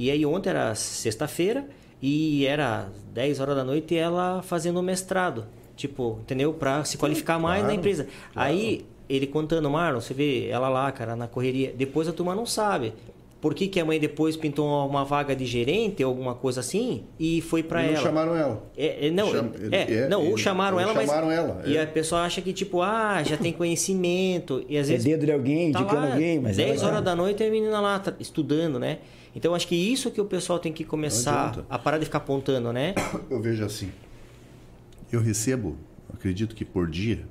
E 0.00 0.10
aí 0.10 0.24
ontem 0.24 0.48
era 0.48 0.74
sexta-feira 0.74 1.68
e 2.00 2.46
era 2.46 2.88
10 3.12 3.38
horas 3.38 3.54
da 3.54 3.62
noite 3.62 3.92
e 3.92 3.98
ela 3.98 4.40
fazendo 4.40 4.82
mestrado. 4.82 5.44
Tipo, 5.76 6.18
entendeu? 6.22 6.54
Para 6.54 6.82
se 6.84 6.96
qualificar 6.96 7.38
mais 7.38 7.60
na 7.60 7.68
claro, 7.68 7.78
empresa. 7.78 8.08
Aí 8.34 8.86
ele 9.10 9.26
contando, 9.26 9.68
Marlon, 9.68 10.00
você 10.00 10.14
vê 10.14 10.48
ela 10.48 10.70
lá, 10.70 10.90
cara, 10.90 11.14
na 11.14 11.28
correria. 11.28 11.74
Depois 11.76 12.08
a 12.08 12.14
turma 12.14 12.34
não 12.34 12.46
sabe. 12.46 12.94
Por 13.40 13.54
que, 13.54 13.68
que 13.68 13.80
a 13.80 13.84
mãe 13.86 13.98
depois 13.98 14.36
pintou 14.36 14.86
uma 14.86 15.02
vaga 15.02 15.34
de 15.34 15.46
gerente 15.46 16.04
ou 16.04 16.10
alguma 16.10 16.34
coisa 16.34 16.60
assim 16.60 17.04
e 17.18 17.40
foi 17.40 17.62
para 17.62 17.82
não 17.82 17.88
ela? 17.88 17.96
chamaram 18.02 18.36
ela. 18.36 18.62
É, 18.76 19.06
é, 19.06 19.10
não, 19.10 19.30
Cham- 19.32 19.50
é, 19.72 19.94
é, 19.94 20.08
não, 20.08 20.26
ou 20.28 20.36
chamaram 20.36 20.76
ou 20.76 20.82
ela, 20.82 20.92
mas. 20.92 21.06
chamaram 21.08 21.30
ela, 21.30 21.62
E 21.66 21.74
é. 21.76 21.82
a 21.82 21.86
pessoa 21.86 22.20
acha 22.22 22.42
que, 22.42 22.52
tipo, 22.52 22.82
ah, 22.82 23.22
já 23.22 23.38
tem 23.38 23.50
conhecimento. 23.52 24.62
E 24.68 24.76
às 24.76 24.88
É 24.88 24.92
vezes. 24.92 25.04
dedo 25.06 25.24
de 25.24 25.32
alguém, 25.32 25.72
tá 25.72 25.80
indicando 25.80 26.06
alguém, 26.08 26.38
mas 26.38 26.56
10 26.58 26.82
ela- 26.82 26.90
horas 26.92 27.04
da 27.04 27.16
noite 27.16 27.42
e 27.42 27.46
a 27.46 27.50
menina 27.50 27.80
lá 27.80 27.98
tá 27.98 28.12
estudando, 28.20 28.78
né? 28.78 28.98
Então 29.34 29.54
acho 29.54 29.66
que 29.66 29.74
isso 29.76 30.10
que 30.10 30.20
o 30.20 30.24
pessoal 30.26 30.58
tem 30.58 30.72
que 30.72 30.84
começar 30.84 31.64
a 31.70 31.78
parar 31.78 31.96
de 31.96 32.04
ficar 32.04 32.18
apontando, 32.18 32.72
né? 32.74 32.94
Eu 33.30 33.40
vejo 33.40 33.64
assim. 33.64 33.90
Eu 35.10 35.20
recebo, 35.22 35.78
acredito 36.12 36.54
que 36.54 36.64
por 36.64 36.88
dia, 36.90 37.24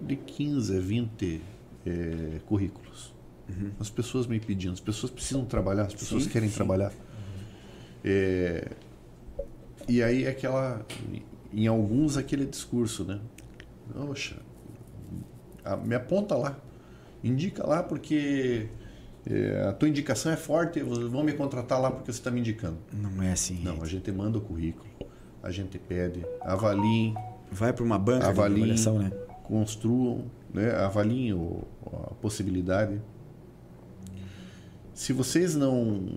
de 0.00 0.16
15 0.16 0.76
a 0.76 0.80
20 0.80 1.40
eh, 1.86 2.38
currículos. 3.52 3.80
As 3.80 3.90
pessoas 3.90 4.26
me 4.26 4.38
pedindo, 4.40 4.72
as 4.72 4.80
pessoas 4.80 5.10
precisam 5.12 5.44
trabalhar, 5.44 5.82
as 5.84 5.94
pessoas 5.94 6.24
Sim, 6.24 6.30
querem 6.30 6.48
sim. 6.48 6.54
trabalhar. 6.54 6.92
Eh, 8.04 8.68
e 9.88 10.02
aí 10.02 10.26
aquela, 10.26 10.84
em 11.52 11.66
alguns 11.66 12.16
aquele 12.16 12.46
discurso, 12.46 13.04
né? 13.04 13.20
Poxa, 13.94 14.36
me 15.84 15.94
aponta 15.94 16.34
lá, 16.36 16.56
indica 17.22 17.66
lá 17.66 17.82
porque 17.82 18.68
eh, 19.26 19.66
a 19.68 19.72
tua 19.72 19.88
indicação 19.88 20.32
é 20.32 20.36
forte, 20.36 20.80
vão 20.82 21.22
me 21.22 21.32
contratar 21.32 21.80
lá 21.80 21.90
porque 21.90 22.12
você 22.12 22.18
está 22.18 22.30
me 22.30 22.40
indicando. 22.40 22.78
Não 22.92 23.22
é 23.22 23.32
assim. 23.32 23.60
Não, 23.62 23.82
a 23.82 23.86
gente 23.86 24.10
manda 24.10 24.38
o 24.38 24.40
currículo, 24.40 24.88
a 25.42 25.50
gente 25.50 25.78
pede, 25.78 26.24
avaliem, 26.40 27.14
Vai 27.54 27.70
para 27.72 27.84
uma 27.84 27.98
banca 27.98 28.24
de 28.24 28.30
avaliem, 28.30 28.62
avaliação, 28.62 28.98
né? 28.98 29.12
construam, 29.44 30.24
né? 30.54 30.70
avaliem 30.74 31.34
o- 31.34 31.62
a 31.86 32.14
possibilidade. 32.14 32.98
Se 34.94 35.12
vocês 35.12 35.54
não 35.54 36.08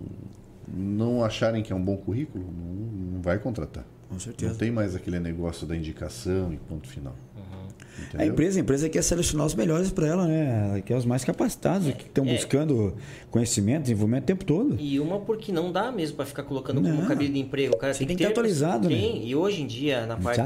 não 0.67 1.23
acharem 1.23 1.61
que 1.61 1.71
é 1.71 1.76
um 1.76 1.84
bom 1.84 1.95
currículo, 1.95 2.43
não, 2.43 3.13
não 3.13 3.21
vai 3.21 3.38
contratar. 3.38 3.86
Com 4.07 4.15
Não 4.15 4.19
certeza. 4.19 4.55
tem 4.55 4.71
mais 4.71 4.95
aquele 4.95 5.19
negócio 5.19 5.65
da 5.65 5.76
indicação 5.76 6.51
e 6.53 6.57
ponto 6.57 6.88
final. 6.88 7.15
A 7.95 8.01
Entendeu? 8.01 8.28
empresa, 8.28 8.59
a 8.59 8.61
empresa 8.61 8.89
quer 8.89 9.01
selecionar 9.01 9.47
os 9.47 9.55
melhores 9.55 9.89
para 9.89 10.07
ela, 10.07 10.28
né? 10.28 10.69
Ela 10.69 10.82
quer 10.82 10.97
os 10.97 11.05
mais 11.05 11.23
capacitados, 11.23 11.93
que 11.93 12.03
estão 12.03 12.26
é. 12.26 12.34
buscando 12.34 12.93
conhecimento, 13.32 13.84
desenvolvimento 13.84 14.23
o 14.23 14.26
tempo 14.26 14.43
todo. 14.43 14.76
E 14.78 14.99
uma 14.99 15.19
porque 15.19 15.51
não 15.51 15.71
dá 15.71 15.91
mesmo 15.91 16.17
para 16.17 16.26
ficar 16.26 16.43
colocando 16.43 16.82
Não. 16.82 16.93
como 16.93 17.07
cabide 17.07 17.34
de 17.34 17.39
emprego. 17.39 17.76
O 17.76 17.78
cara 17.78 17.93
Você 17.93 17.99
tem, 17.99 18.07
tem 18.07 18.17
que 18.17 18.23
que 18.23 18.28
ter 18.28 18.32
estar 18.32 18.41
atualizado, 18.41 18.89
né? 18.89 18.95
Tem. 18.95 19.26
E 19.26 19.36
hoje 19.36 19.61
em 19.61 19.67
dia, 19.67 20.05
na 20.05 20.17
parte 20.17 20.41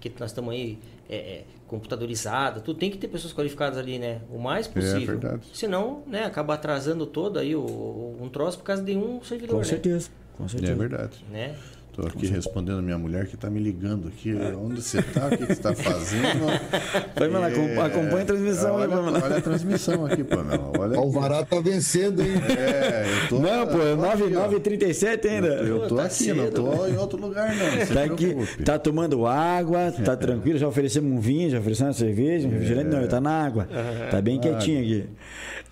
que 0.00 0.12
nós 0.18 0.30
estamos 0.30 0.52
aí 0.52 0.78
é, 1.08 1.16
é, 1.16 1.44
computadorizada, 1.66 2.60
tu 2.60 2.74
tem 2.74 2.90
que 2.90 2.98
ter 2.98 3.08
pessoas 3.08 3.32
qualificadas 3.32 3.78
ali, 3.78 3.98
né? 3.98 4.20
O 4.30 4.38
mais 4.38 4.66
possível. 4.66 5.02
É 5.02 5.06
verdade. 5.18 5.42
Senão, 5.52 6.02
né, 6.06 6.24
acaba 6.24 6.54
atrasando 6.54 7.06
todo 7.06 7.38
aí 7.38 7.54
o, 7.56 7.60
o- 7.60 8.18
um 8.20 8.28
troço 8.28 8.58
por 8.58 8.64
causa 8.64 8.82
de 8.82 8.96
um 8.96 9.22
servidor, 9.22 9.54
Com 9.54 9.58
né? 9.60 9.64
certeza. 9.64 10.10
Com 10.36 10.48
certeza. 10.48 10.72
É 10.72 10.74
verdade. 10.76 11.24
Né? 11.30 11.54
Estou 11.98 12.08
aqui 12.08 12.26
respondendo 12.26 12.78
a 12.80 12.82
minha 12.82 12.98
mulher 12.98 13.26
que 13.26 13.36
está 13.36 13.48
me 13.48 13.58
ligando 13.58 14.08
aqui. 14.08 14.34
Onde 14.62 14.82
você 14.82 14.98
está? 14.98 15.28
O 15.28 15.30
que 15.30 15.46
você 15.46 15.52
está 15.52 15.74
fazendo? 15.74 16.44
Pamela, 17.16 17.46
acom- 17.46 17.80
acompanha 17.80 18.22
a 18.22 18.26
transmissão 18.26 18.76
aí, 18.76 18.82
olha, 18.82 18.88
Pamela. 18.96 19.20
olha 19.24 19.36
a 19.38 19.40
transmissão 19.40 20.04
aqui, 20.04 20.22
Pamela. 20.22 20.72
Olha 20.78 21.00
O 21.00 21.04
aqui. 21.04 21.14
Vará 21.18 21.42
tá 21.42 21.58
vencendo, 21.58 22.20
hein? 22.20 22.32
É, 22.50 23.06
eu 23.24 23.28
tô. 23.30 23.38
Não, 23.38 23.66
pô, 23.66 23.78
é 23.80 23.92
eu 23.92 23.96
tô 23.96 24.04
aqui, 24.04 24.36
ó. 24.36 24.48
9h37 24.50 25.26
ainda. 25.26 25.46
Eu 25.48 25.88
tô 25.88 25.96
Tá 25.96 26.04
aqui, 26.04 26.32
não 26.34 26.44
cedo, 26.44 26.52
tô 26.54 26.86
em 26.86 26.96
outro 26.98 27.18
lugar, 27.18 27.54
não. 27.56 27.76
Não 27.76 27.86
Tá 27.86 28.04
aqui, 28.04 28.62
tá 28.62 28.78
tomando 28.78 29.26
água, 29.26 29.90
tá 30.04 30.14
tranquilo, 30.14 30.58
já 30.58 30.68
oferecemos 30.68 31.10
um 31.10 31.18
vinho, 31.18 31.48
já 31.48 31.58
oferecemos 31.60 31.98
uma 31.98 32.06
cerveja, 32.06 32.46
um 32.46 32.50
refrigerante, 32.50 32.90
não, 32.90 32.98
ele 32.98 33.08
tá 33.08 33.22
na 33.22 33.30
água. 33.42 33.66
Tá 34.10 34.20
bem 34.20 34.38
quietinho 34.38 34.80
aqui. 34.80 35.04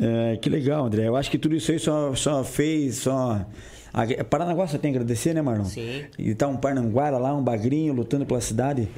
É, 0.00 0.36
que 0.38 0.48
legal, 0.48 0.86
André. 0.86 1.06
Eu 1.06 1.16
acho 1.16 1.30
que 1.30 1.36
tudo 1.36 1.54
isso 1.54 1.70
aí 1.70 1.78
só, 1.78 2.14
só 2.14 2.42
fez, 2.42 2.96
só. 2.96 3.44
A- 3.94 4.24
Paranaguá 4.24 4.66
só 4.66 4.76
tem 4.76 4.90
a 4.90 4.94
agradecer, 4.94 5.32
né, 5.32 5.40
Marlon? 5.40 5.64
Sim. 5.64 6.02
E 6.18 6.34
tá 6.34 6.48
um 6.48 6.56
Parnanguara 6.56 7.16
lá, 7.16 7.32
um 7.32 7.42
bagrinho, 7.42 7.92
lutando 7.92 8.26
pela 8.26 8.40
cidade, 8.40 8.88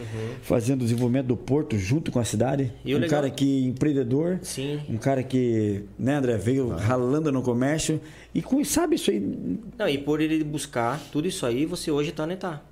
fazendo 0.42 0.80
o 0.80 0.84
desenvolvimento 0.84 1.26
do 1.26 1.36
porto 1.36 1.76
junto 1.76 2.11
com 2.11 2.18
a 2.18 2.24
cidade. 2.24 2.72
E 2.84 2.94
um 2.94 2.99
legal- 2.99 3.20
cara 3.20 3.30
que 3.30 3.64
empreendedor, 3.66 4.38
Sim. 4.42 4.80
um 4.88 4.97
cara 4.97 5.22
que, 5.22 5.82
né, 5.99 6.14
André, 6.14 6.38
veio 6.38 6.68
ralando 6.70 7.30
no 7.30 7.42
comércio 7.42 8.01
e 8.34 8.42
sabe 8.64 8.97
isso 8.97 9.11
aí. 9.11 9.20
Não, 9.78 9.86
e 9.88 9.99
por 9.99 10.20
ele 10.20 10.42
buscar 10.42 10.99
tudo 11.12 11.28
isso 11.28 11.44
aí, 11.44 11.66
você 11.66 11.90
hoje 11.90 12.11
tá 12.12 12.24
onde 12.24 12.36
tá. 12.36 12.62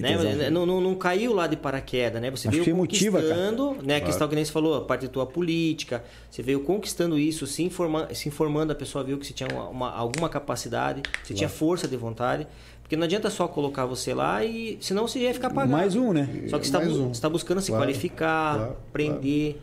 Né? 0.00 0.16
tesão. 0.16 0.50
Não, 0.50 0.66
não, 0.66 0.80
não 0.80 0.94
caiu 0.94 1.32
lá 1.32 1.46
de 1.46 1.56
paraquedas, 1.56 2.20
né? 2.20 2.30
Você 2.30 2.48
Acho 2.48 2.56
veio 2.56 2.64
que 2.64 2.72
motiva, 2.72 3.18
conquistando, 3.20 3.76
né? 3.82 3.96
A 3.96 4.00
questão 4.00 4.28
que 4.28 4.34
nem 4.34 4.44
você 4.44 4.52
falou, 4.52 4.74
a 4.76 4.80
parte 4.82 5.06
da 5.06 5.12
tua 5.12 5.26
política. 5.26 6.02
Você 6.30 6.42
veio 6.42 6.60
conquistando 6.60 7.18
isso, 7.18 7.46
se, 7.46 7.62
informa, 7.62 8.08
se 8.14 8.28
informando, 8.28 8.72
a 8.72 8.74
pessoa 8.76 9.02
viu 9.04 9.18
que 9.18 9.26
você 9.26 9.32
tinha 9.32 9.48
uma, 9.52 9.68
uma- 9.68 9.90
alguma 9.92 10.28
capacidade, 10.28 11.02
você 11.22 11.34
tinha 11.34 11.48
força 11.48 11.86
de 11.88 11.96
vontade. 11.96 12.46
Porque 12.82 12.96
não 12.96 13.04
adianta 13.04 13.30
só 13.30 13.48
colocar 13.48 13.86
você 13.86 14.12
lá 14.12 14.44
e 14.44 14.76
senão 14.80 15.08
você 15.08 15.18
ia 15.20 15.32
ficar 15.32 15.48
pagado. 15.48 15.72
Mais 15.72 15.96
um, 15.96 16.12
né? 16.12 16.28
Só 16.48 16.58
que 16.58 16.66
você 16.66 16.76
está 17.12 17.28
um. 17.28 17.30
buscando 17.32 17.60
se 17.62 17.68
Claro, 17.68 17.82
qualificar, 17.84 18.56
claro, 18.56 18.72
aprender. 18.90 19.60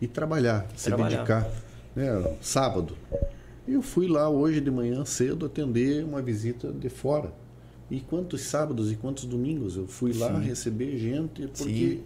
E 0.00 0.06
trabalhar, 0.06 0.66
se 0.74 0.86
Trabalhar. 0.86 1.16
dedicar. 1.18 1.48
Né? 1.94 2.34
Sábado. 2.40 2.96
Eu 3.68 3.82
fui 3.82 4.08
lá 4.08 4.28
hoje 4.28 4.60
de 4.60 4.70
manhã 4.70 5.04
cedo 5.04 5.46
atender 5.46 6.02
uma 6.02 6.22
visita 6.22 6.72
de 6.72 6.88
fora. 6.88 7.30
E 7.92 8.00
quantos 8.00 8.40
sábados 8.40 8.90
e 8.90 8.96
quantos 8.96 9.26
domingos 9.26 9.76
eu 9.76 9.86
fui 9.86 10.14
lá 10.14 10.38
receber 10.38 10.96
gente, 10.96 11.46
porque 11.48 11.98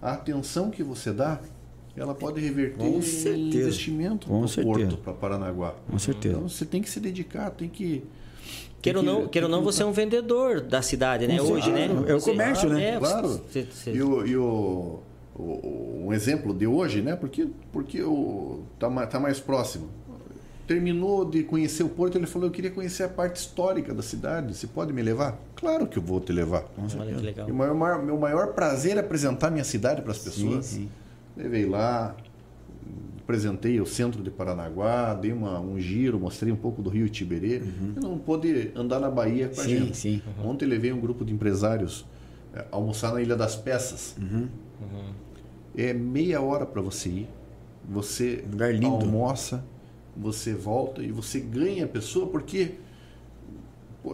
a 0.00 0.12
atenção 0.12 0.70
que 0.70 0.80
você 0.80 1.12
dá, 1.12 1.40
ela 1.96 2.14
pode 2.14 2.40
reverter 2.40 2.76
Com 2.78 3.00
em 3.00 3.48
investimento 3.48 4.32
no 4.32 4.48
porto 4.48 4.96
para 4.98 5.12
Paranaguá. 5.12 5.74
Com 5.90 5.98
certeza. 5.98 6.36
Então 6.36 6.48
você 6.48 6.64
tem 6.64 6.80
que 6.80 6.88
se 6.88 7.00
dedicar, 7.00 7.50
tem 7.50 7.68
que. 7.68 8.04
Queira 8.80 9.00
ou 9.00 9.04
não, 9.04 9.26
queira 9.26 9.48
não, 9.48 9.58
que 9.58 9.64
você 9.64 9.82
é 9.82 9.86
um 9.86 9.90
vendedor 9.92 10.60
da 10.60 10.82
cidade, 10.82 11.26
né? 11.26 11.42
Hoje, 11.42 11.72
né? 11.72 11.88
É 12.06 12.14
o 12.14 12.20
comércio, 12.20 12.68
né? 12.68 12.90
É, 12.90 12.98
Claro. 12.98 13.40
E, 13.92 14.02
o, 14.02 14.24
e 14.26 14.36
o- 14.36 15.00
o- 15.34 16.04
um 16.06 16.12
exemplo 16.12 16.54
de 16.54 16.66
hoje, 16.68 17.02
né? 17.02 17.16
Porque, 17.16 17.48
porque 17.72 18.00
o, 18.04 18.60
tá, 18.78 18.88
tá 19.08 19.18
mais 19.18 19.40
próximo. 19.40 19.88
Terminou 20.66 21.24
de 21.24 21.42
conhecer 21.42 21.82
o 21.82 21.88
Porto, 21.88 22.16
ele 22.16 22.26
falou: 22.26 22.48
Eu 22.48 22.52
queria 22.52 22.70
conhecer 22.70 23.02
a 23.02 23.08
parte 23.08 23.36
histórica 23.36 23.92
da 23.92 24.02
cidade. 24.02 24.56
Você 24.56 24.66
pode 24.66 24.92
me 24.92 25.02
levar? 25.02 25.38
Claro 25.56 25.86
que 25.86 25.98
eu 25.98 26.02
vou 26.02 26.20
te 26.20 26.32
levar. 26.32 26.64
Olha 26.98 27.14
que 27.14 27.20
legal. 27.22 27.48
E 27.48 27.52
o 27.52 27.54
maior- 27.54 27.74
maior- 27.74 28.02
meu 28.02 28.16
maior 28.18 28.54
prazer 28.54 28.96
é 28.96 29.00
apresentar 29.00 29.50
minha 29.50 29.64
cidade 29.64 30.00
para 30.02 30.12
as 30.12 30.18
pessoas. 30.18 30.66
sim. 30.66 30.88
Levei 31.36 31.66
lá, 31.66 32.16
apresentei 33.22 33.80
o 33.80 33.84
centro 33.86 34.22
de 34.22 34.30
Paranaguá, 34.30 35.14
dei 35.14 35.32
uma- 35.32 35.58
um 35.60 35.78
giro, 35.80 36.18
mostrei 36.20 36.52
um 36.52 36.56
pouco 36.56 36.80
do 36.80 36.88
Rio 36.88 37.08
Tiberê. 37.08 37.60
Eu 37.96 38.02
não 38.02 38.18
pude 38.18 38.70
andar 38.76 39.00
na 39.00 39.10
Bahia 39.10 39.48
com 39.48 39.60
a 39.60 39.64
Sim, 39.64 39.78
gente. 39.78 39.96
sim. 39.96 40.22
Ontem 40.44 40.64
levei 40.64 40.92
um 40.92 41.00
grupo 41.00 41.24
de 41.24 41.32
empresários 41.34 42.04
eh, 42.54 42.64
almoçar 42.70 43.12
na 43.12 43.20
Ilha 43.20 43.34
das 43.36 43.56
Peças. 43.56 44.14
É 45.76 45.92
meia 45.92 46.40
hora 46.40 46.64
para 46.64 46.80
você 46.80 47.08
ir. 47.08 47.28
Você 47.88 48.44
Lugar 48.50 48.72
lindo. 48.72 48.86
almoça, 48.86 49.62
você 50.16 50.54
volta 50.54 51.02
e 51.02 51.10
você 51.10 51.40
ganha 51.40 51.84
a 51.84 51.88
pessoa 51.88 52.26
porque 52.26 52.72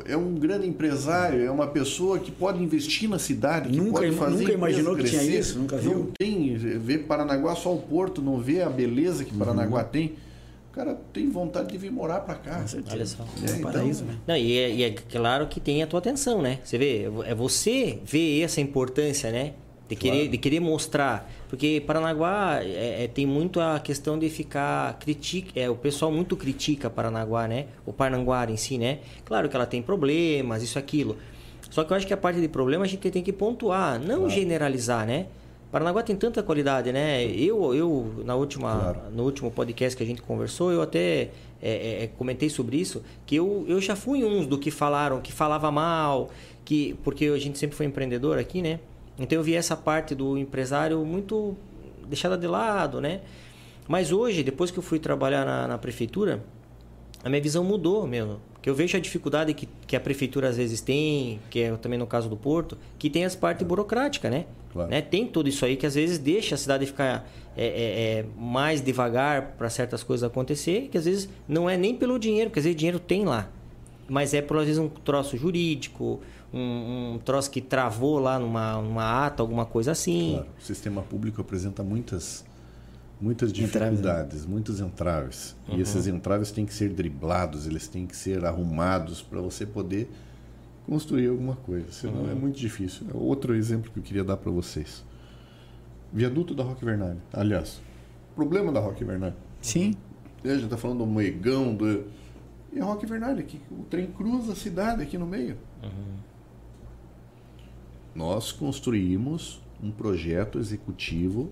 é 0.07 0.17
um 0.17 0.35
grande 0.35 0.69
empresário, 0.69 1.43
é 1.45 1.51
uma 1.51 1.67
pessoa 1.67 2.19
que 2.21 2.31
pode 2.31 2.63
investir 2.63 3.09
na 3.09 3.19
cidade, 3.19 3.71
que 3.71 3.77
Nunca 3.77 3.93
pode 4.01 4.07
im- 4.09 4.13
fazer 4.17 4.37
nunca 4.39 4.53
imaginou 4.53 4.95
que 4.95 5.03
tinha 5.05 5.21
crescer. 5.21 5.39
isso? 5.39 5.59
Nunca 5.59 5.77
Não 5.77 5.83
viu? 5.83 6.13
tem, 6.17 6.57
vê 6.57 6.99
Paranaguá 6.99 7.57
só 7.57 7.75
o 7.75 7.79
porto, 7.83 8.23
não 8.23 8.39
vê 8.39 8.63
a 8.63 8.69
beleza 8.71 9.25
Uhum. 9.25 9.29
que 9.31 9.37
Paranaguá 9.37 9.83
tem. 9.83 10.15
O 10.71 10.73
cara 10.73 10.97
tem 11.13 11.29
vontade 11.29 11.71
de 11.73 11.77
vir 11.79 11.91
morar 11.91 12.21
para 12.21 12.37
cá. 12.37 12.65
Olha 12.93 13.05
só. 13.05 13.25
É, 13.25 13.27
É 13.51 13.53
um 13.55 13.57
então, 13.59 13.73
paraíso, 13.73 14.05
né? 14.05 14.15
Não, 14.29 14.37
e 14.37 14.57
é, 14.57 14.71
e 14.73 14.83
é 14.85 14.91
claro 14.93 15.49
que 15.49 15.59
tem 15.59 15.83
a 15.83 15.87
tua 15.89 15.99
atenção, 15.99 16.41
né? 16.41 16.61
Você 16.63 16.79
vê, 16.79 17.11
é 17.27 17.35
você 17.35 17.99
ver 18.05 18.43
essa 18.43 18.61
importância, 18.61 19.33
né? 19.33 19.55
De 19.91 19.97
querer, 19.97 20.17
Claro. 20.19 20.31
de 20.31 20.39
querer 20.39 20.61
mostrar. 20.61 21.31
Porque 21.49 21.83
Paranaguá 21.87 22.61
é, 22.63 23.05
é, 23.05 23.09
tem 23.09 23.27
muito 23.27 23.61
a 23.61 23.79
questão 23.81 24.19
de 24.19 24.31
ficar. 24.31 24.99
Critica, 25.01 25.51
é, 25.59 25.69
o 25.69 25.75
pessoal 25.75 26.11
muito 26.13 26.37
critica 26.37 26.89
Paranaguá, 26.89 27.47
né? 27.49 27.67
O 27.85 27.93
Parnanguara 27.93 28.51
em 28.53 28.57
si, 28.57 28.79
né? 28.79 29.01
Claro 29.25 29.49
que 29.49 29.57
ela 29.57 29.67
tem 29.67 29.83
problemas, 29.83 30.63
isso, 30.63 30.79
aquilo. 30.79 31.17
Só 31.69 31.85
que 31.85 31.93
eu 31.93 31.97
acho 31.97 32.07
que 32.07 32.15
a 32.15 32.17
parte 32.17 32.41
de 32.41 32.49
problema 32.49 32.85
a 32.85 32.89
gente 32.89 33.11
tem 33.11 33.23
que 33.23 33.33
pontuar, 33.33 33.99
não 34.01 34.31
generalizar, 34.31 35.07
né? 35.07 35.27
Paranaguá 35.71 36.03
tem 36.03 36.17
tanta 36.17 36.43
qualidade, 36.43 36.93
né? 36.93 37.25
Eu, 37.27 37.73
eu 37.75 38.13
na 38.25 38.35
última, 38.35 38.73
Claro. 38.77 39.01
no 39.13 39.23
último 39.25 39.51
podcast 39.53 39.97
que 39.97 40.03
a 40.03 40.07
gente 40.07 40.21
conversou, 40.23 40.73
eu 40.73 40.83
até 40.83 41.31
é, 41.63 42.05
é, 42.05 42.11
comentei 42.19 42.49
sobre 42.49 42.77
isso, 42.77 43.03
que 43.25 43.37
eu, 43.37 43.65
eu 43.69 43.81
já 43.81 43.95
fui 43.95 44.25
uns 44.25 44.47
do 44.47 44.59
que 44.59 44.71
falaram, 44.71 45.21
que 45.21 45.33
falava 45.33 45.71
mal, 45.71 46.29
que 46.65 46.97
porque 47.05 47.27
a 47.27 47.39
gente 47.39 47.57
sempre 47.57 47.77
foi 47.77 47.87
empreendedor 47.87 48.37
aqui, 48.39 48.61
né? 48.63 48.81
Então 49.21 49.39
eu 49.39 49.43
vi 49.43 49.55
essa 49.55 49.77
parte 49.77 50.15
do 50.15 50.37
empresário 50.37 51.05
muito 51.05 51.57
deixada 52.09 52.37
de 52.37 52.47
lado, 52.47 53.01
né? 53.01 53.21
Mas 53.87 54.13
hoje, 54.13 54.43
depois 54.43 54.71
que 54.71 54.79
eu 54.79 54.83
fui 54.83 54.99
trabalhar 54.99 55.45
na, 55.45 55.69
na 55.69 55.79
prefeitura, 55.79 56.43
a 57.23 57.29
minha 57.29 57.41
visão 57.43 57.63
mudou 57.63 58.07
mesmo. 58.07 58.41
Porque 58.55 58.69
eu 58.69 58.75
vejo 58.75 58.97
a 58.97 59.01
dificuldade 59.01 59.55
que, 59.55 59.67
que 59.87 59.97
a 59.97 60.01
prefeitura 60.01 60.49
às 60.49 60.57
vezes 60.57 60.81
tem, 60.81 61.41
que 61.49 61.61
é 61.61 61.77
também 61.77 61.99
no 61.99 62.07
caso 62.07 62.29
do 62.29 62.37
Porto, 62.37 62.77
que 62.99 63.09
tem 63.09 63.25
as 63.25 63.35
partes 63.35 63.67
burocráticas, 63.67 64.31
né? 64.31 64.45
Claro. 64.73 64.91
né? 64.91 65.01
Tem 65.01 65.27
tudo 65.27 65.49
isso 65.49 65.65
aí 65.65 65.77
que 65.77 65.87
às 65.87 65.95
vezes 65.95 66.19
deixa 66.19 66.55
a 66.55 66.59
cidade 66.59 66.87
ficar 66.87 67.29
é, 67.57 67.67
é, 67.67 68.19
é, 68.21 68.25
mais 68.39 68.81
devagar 68.81 69.55
para 69.59 69.69
certas 69.71 70.03
coisas 70.03 70.25
acontecer, 70.25 70.89
que 70.91 70.99
às 70.99 71.05
vezes 71.05 71.29
não 71.49 71.69
é 71.69 71.77
nem 71.77 71.95
pelo 71.95 72.19
dinheiro, 72.19 72.51
porque 72.51 72.61
às 72.61 72.65
vezes 72.65 72.77
dinheiro 72.77 72.99
tem 72.99 73.25
lá. 73.25 73.49
Mas 74.09 74.35
é 74.35 74.43
por 74.43 74.59
às 74.59 74.67
vezes 74.67 74.79
um 74.79 74.89
troço 74.89 75.37
jurídico, 75.37 76.21
um, 76.53 77.15
um 77.15 77.19
troço 77.19 77.51
que 77.51 77.61
travou 77.61 78.19
lá 78.19 78.39
numa, 78.39 78.81
numa 78.81 79.27
ata, 79.27 79.43
alguma 79.43 79.65
coisa 79.65 79.93
assim. 79.93 80.35
Claro, 80.35 80.49
o 80.59 80.63
sistema 80.63 81.03
público 81.03 81.41
apresenta 81.41 81.83
muitas, 81.83 82.45
muitas 83.21 83.51
Entraves, 83.51 83.75
né? 83.75 83.91
dificuldades, 83.91 84.47
muitos 84.47 84.81
entraves. 84.81 85.57
E 85.69 85.81
esses 85.81 86.07
entraves 86.07 86.51
têm 86.51 86.67
que 86.67 86.75
ser 86.75 86.91
driblados, 86.91 87.67
eles 87.67 87.87
têm 87.89 88.07
que 88.07 88.17
ser 88.17 88.45
arrumados 88.45 89.23
para 89.23 89.41
você 89.41 89.65
poder 89.65 90.11
construir 90.87 91.29
alguma 91.29 91.55
coisa. 91.55 91.91
Senão 91.93 92.29
é 92.29 92.35
muito 92.35 92.59
difícil. 92.59 93.07
É 93.13 93.17
Outro 93.17 93.55
exemplo 93.55 93.91
que 93.93 93.99
eu 93.99 94.03
queria 94.03 94.25
dar 94.25 94.37
para 94.37 94.51
vocês. 94.51 95.05
Viaduto 96.13 96.55
da 96.55 96.65
Roque 96.65 96.85
Vernalha. 96.85 97.19
Aliás, 97.33 97.81
problema 98.35 98.73
da 98.73 98.81
Roque 98.81 99.05
Vernalha. 99.05 99.37
Sim. 99.61 99.95
A 100.43 100.49
gente 100.49 100.65
está 100.65 100.77
falando 100.77 100.99
do 100.99 101.07
Moegão, 101.07 101.75
do... 101.75 102.07
e 102.73 102.81
a 102.81 102.85
Roque 102.85 103.07
Vernalha, 103.07 103.43
que 103.43 103.61
o 103.71 103.85
trem 103.85 104.07
cruza 104.09 104.53
a 104.53 104.57
cidade 104.57 105.03
aqui 105.03 105.17
no 105.17 105.27
meio. 105.27 105.57
Nós 108.15 108.53
construímos 108.53 109.61
um 109.83 109.91
projeto 109.91 110.59
executivo 110.59 111.51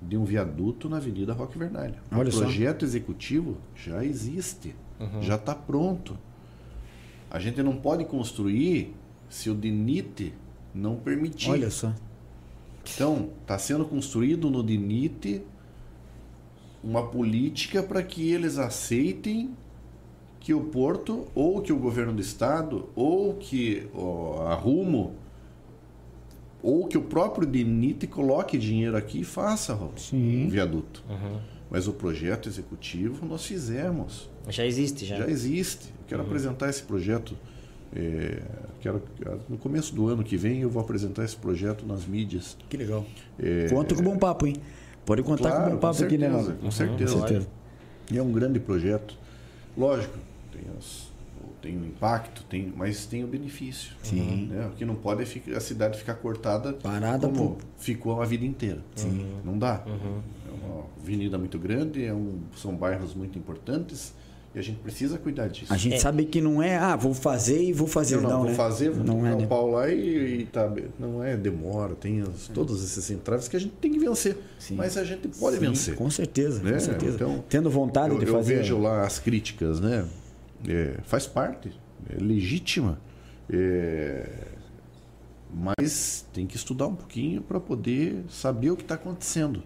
de 0.00 0.16
um 0.16 0.24
viaduto 0.24 0.88
na 0.88 0.98
Avenida 0.98 1.32
Roque 1.32 1.58
Vernalha. 1.58 1.96
Olha 2.12 2.28
o 2.28 2.32
só. 2.32 2.40
projeto 2.40 2.84
executivo 2.84 3.56
já 3.74 4.04
existe, 4.04 4.74
já 5.20 5.36
está 5.36 5.54
pronto. 5.54 6.16
A 7.30 7.38
gente 7.38 7.62
não 7.62 7.76
pode 7.76 8.04
construir 8.04 8.94
se 9.28 9.50
o 9.50 9.54
DINIT 9.54 10.32
não 10.74 10.96
permitir. 10.96 11.50
Olha 11.50 11.70
só. 11.70 11.92
Então, 12.94 13.30
está 13.42 13.58
sendo 13.58 13.84
construído 13.84 14.48
no 14.48 14.62
DINIT 14.62 15.42
uma 16.84 17.08
política 17.08 17.82
para 17.82 18.02
que 18.02 18.30
eles 18.30 18.58
aceitem 18.58 19.56
que 20.38 20.54
o 20.54 20.60
Porto, 20.60 21.26
ou 21.34 21.60
que 21.60 21.72
o 21.72 21.76
governo 21.76 22.12
do 22.12 22.20
estado, 22.20 22.88
ou 22.94 23.34
que 23.34 23.88
ó, 23.92 24.46
a 24.46 24.54
Rumo, 24.54 25.14
ou 26.66 26.86
que 26.88 26.98
o 26.98 27.02
próprio 27.02 27.46
DINIT 27.46 28.06
coloque 28.08 28.58
dinheiro 28.58 28.96
aqui 28.96 29.20
e 29.20 29.24
faça 29.24 29.78
Sim. 29.96 30.46
um 30.46 30.48
viaduto. 30.48 31.04
Mas 31.70 31.86
o 31.86 31.92
projeto 31.92 32.48
executivo 32.48 33.24
nós 33.24 33.44
fizemos. 33.44 34.28
Já 34.48 34.64
existe, 34.66 35.04
já. 35.04 35.16
Já 35.18 35.28
existe. 35.28 35.86
Eu 35.88 36.04
quero 36.08 36.22
apresentar 36.22 36.68
esse 36.68 36.82
projeto. 36.82 37.36
é, 37.94 38.42
quero, 38.80 39.00
no 39.48 39.56
começo 39.58 39.94
do 39.94 40.08
ano 40.08 40.24
que 40.24 40.36
vem 40.36 40.60
eu 40.60 40.68
vou 40.70 40.82
apresentar 40.82 41.24
esse 41.24 41.36
projeto 41.36 41.86
nas 41.86 42.04
mídias. 42.04 42.56
Que 42.68 42.76
legal. 42.76 43.04
É, 43.38 43.68
Conta 43.68 43.94
com 43.94 44.00
o 44.00 44.04
bom 44.04 44.18
papo, 44.18 44.46
hein? 44.46 44.56
Pode 45.04 45.22
contar 45.22 45.52
com 45.52 45.68
o 45.68 45.70
bom 45.74 45.78
papo 45.78 46.02
aqui, 46.02 46.18
né, 46.18 46.28
certeza? 46.30 46.52
Com 46.60 46.70
certeza. 46.70 47.12
Com 47.14 47.20
certeza. 47.20 47.48
E 48.10 48.18
é 48.18 48.22
um 48.22 48.32
grande 48.32 48.58
projeto. 48.58 49.16
Lógico, 49.76 50.18
tem, 50.52 50.62
as- 50.76 51.05
tem 51.66 51.76
o 51.76 51.84
impacto, 51.84 52.44
tem, 52.48 52.72
mas 52.76 53.06
tem 53.06 53.24
o 53.24 53.26
benefício. 53.26 53.92
Sim. 54.02 54.48
Né? 54.50 54.66
O 54.72 54.76
que 54.76 54.84
não 54.84 54.94
pode 54.94 55.22
é 55.22 55.26
ficar- 55.26 55.56
a 55.56 55.60
cidade 55.60 55.98
ficar 55.98 56.14
cortada 56.14 56.72
Parada 56.74 57.26
como 57.26 57.56
por- 57.56 57.58
ficou 57.76 58.22
a 58.22 58.24
vida 58.24 58.44
inteira. 58.44 58.78
Não 59.44 59.58
dá. 59.58 59.82
É 59.86 60.66
uma 60.66 60.84
avenida 61.02 61.36
muito 61.36 61.58
grande, 61.58 62.04
é 62.04 62.14
um- 62.14 62.38
são 62.56 62.74
bairros 62.76 63.14
muito 63.14 63.36
importantes 63.36 64.14
e 64.54 64.58
a 64.60 64.62
gente 64.62 64.78
precisa 64.78 65.18
cuidar 65.18 65.48
disso. 65.48 65.72
A 65.72 65.76
gente 65.76 65.96
É. 65.96 65.98
sabe 65.98 66.24
que 66.24 66.40
não 66.40 66.62
é, 66.62 66.76
ah, 66.78 66.94
vou 66.94 67.12
fazer 67.12 67.60
e 67.62 67.72
vou 67.72 67.88
fazer. 67.88 68.16
não, 68.16 68.22
Não, 68.22 68.30
não, 68.30 68.38
vou 68.42 68.48
né? 68.50 68.54
fazer, 68.54 68.90
vou 68.90 69.04
não 69.04 69.26
é, 69.26 69.34
o 69.34 69.46
pau 69.48 69.68
lá 69.70 69.90
e, 69.90 70.42
e 70.42 70.46
tá, 70.46 70.72
não 71.00 71.22
é 71.22 71.36
demora, 71.36 71.94
tem 71.96 72.22
as- 72.22 72.48
todos 72.54 72.82
esses 72.84 73.10
entraves 73.10 73.48
que 73.48 73.56
a 73.56 73.60
gente 73.60 73.74
tem 73.80 73.90
que 73.90 73.98
vencer. 73.98 74.36
Sim. 74.58 74.76
Mas 74.76 74.96
a 74.96 75.02
gente 75.04 75.26
pode 75.28 75.56
Sim, 75.58 75.66
vencer. 75.66 75.96
Com 75.96 76.08
certeza, 76.10 76.62
né? 76.62 76.74
com 76.74 76.80
certeza. 76.80 77.14
Então, 77.16 77.44
Tendo 77.48 77.68
vontade 77.68 78.14
eu, 78.14 78.20
de 78.20 78.26
eu 78.26 78.32
fazer. 78.34 78.58
vejo 78.58 78.78
lá 78.78 79.04
as 79.04 79.18
críticas, 79.18 79.80
né? 79.80 80.06
É, 80.68 80.98
faz 81.04 81.26
parte, 81.26 81.72
é 82.08 82.16
legítima. 82.22 82.98
É, 83.50 84.48
mas 85.52 86.26
tem 86.32 86.46
que 86.46 86.56
estudar 86.56 86.86
um 86.88 86.94
pouquinho 86.94 87.40
para 87.42 87.60
poder 87.60 88.24
saber 88.28 88.70
o 88.70 88.76
que 88.76 88.82
está 88.82 88.94
acontecendo. 88.96 89.62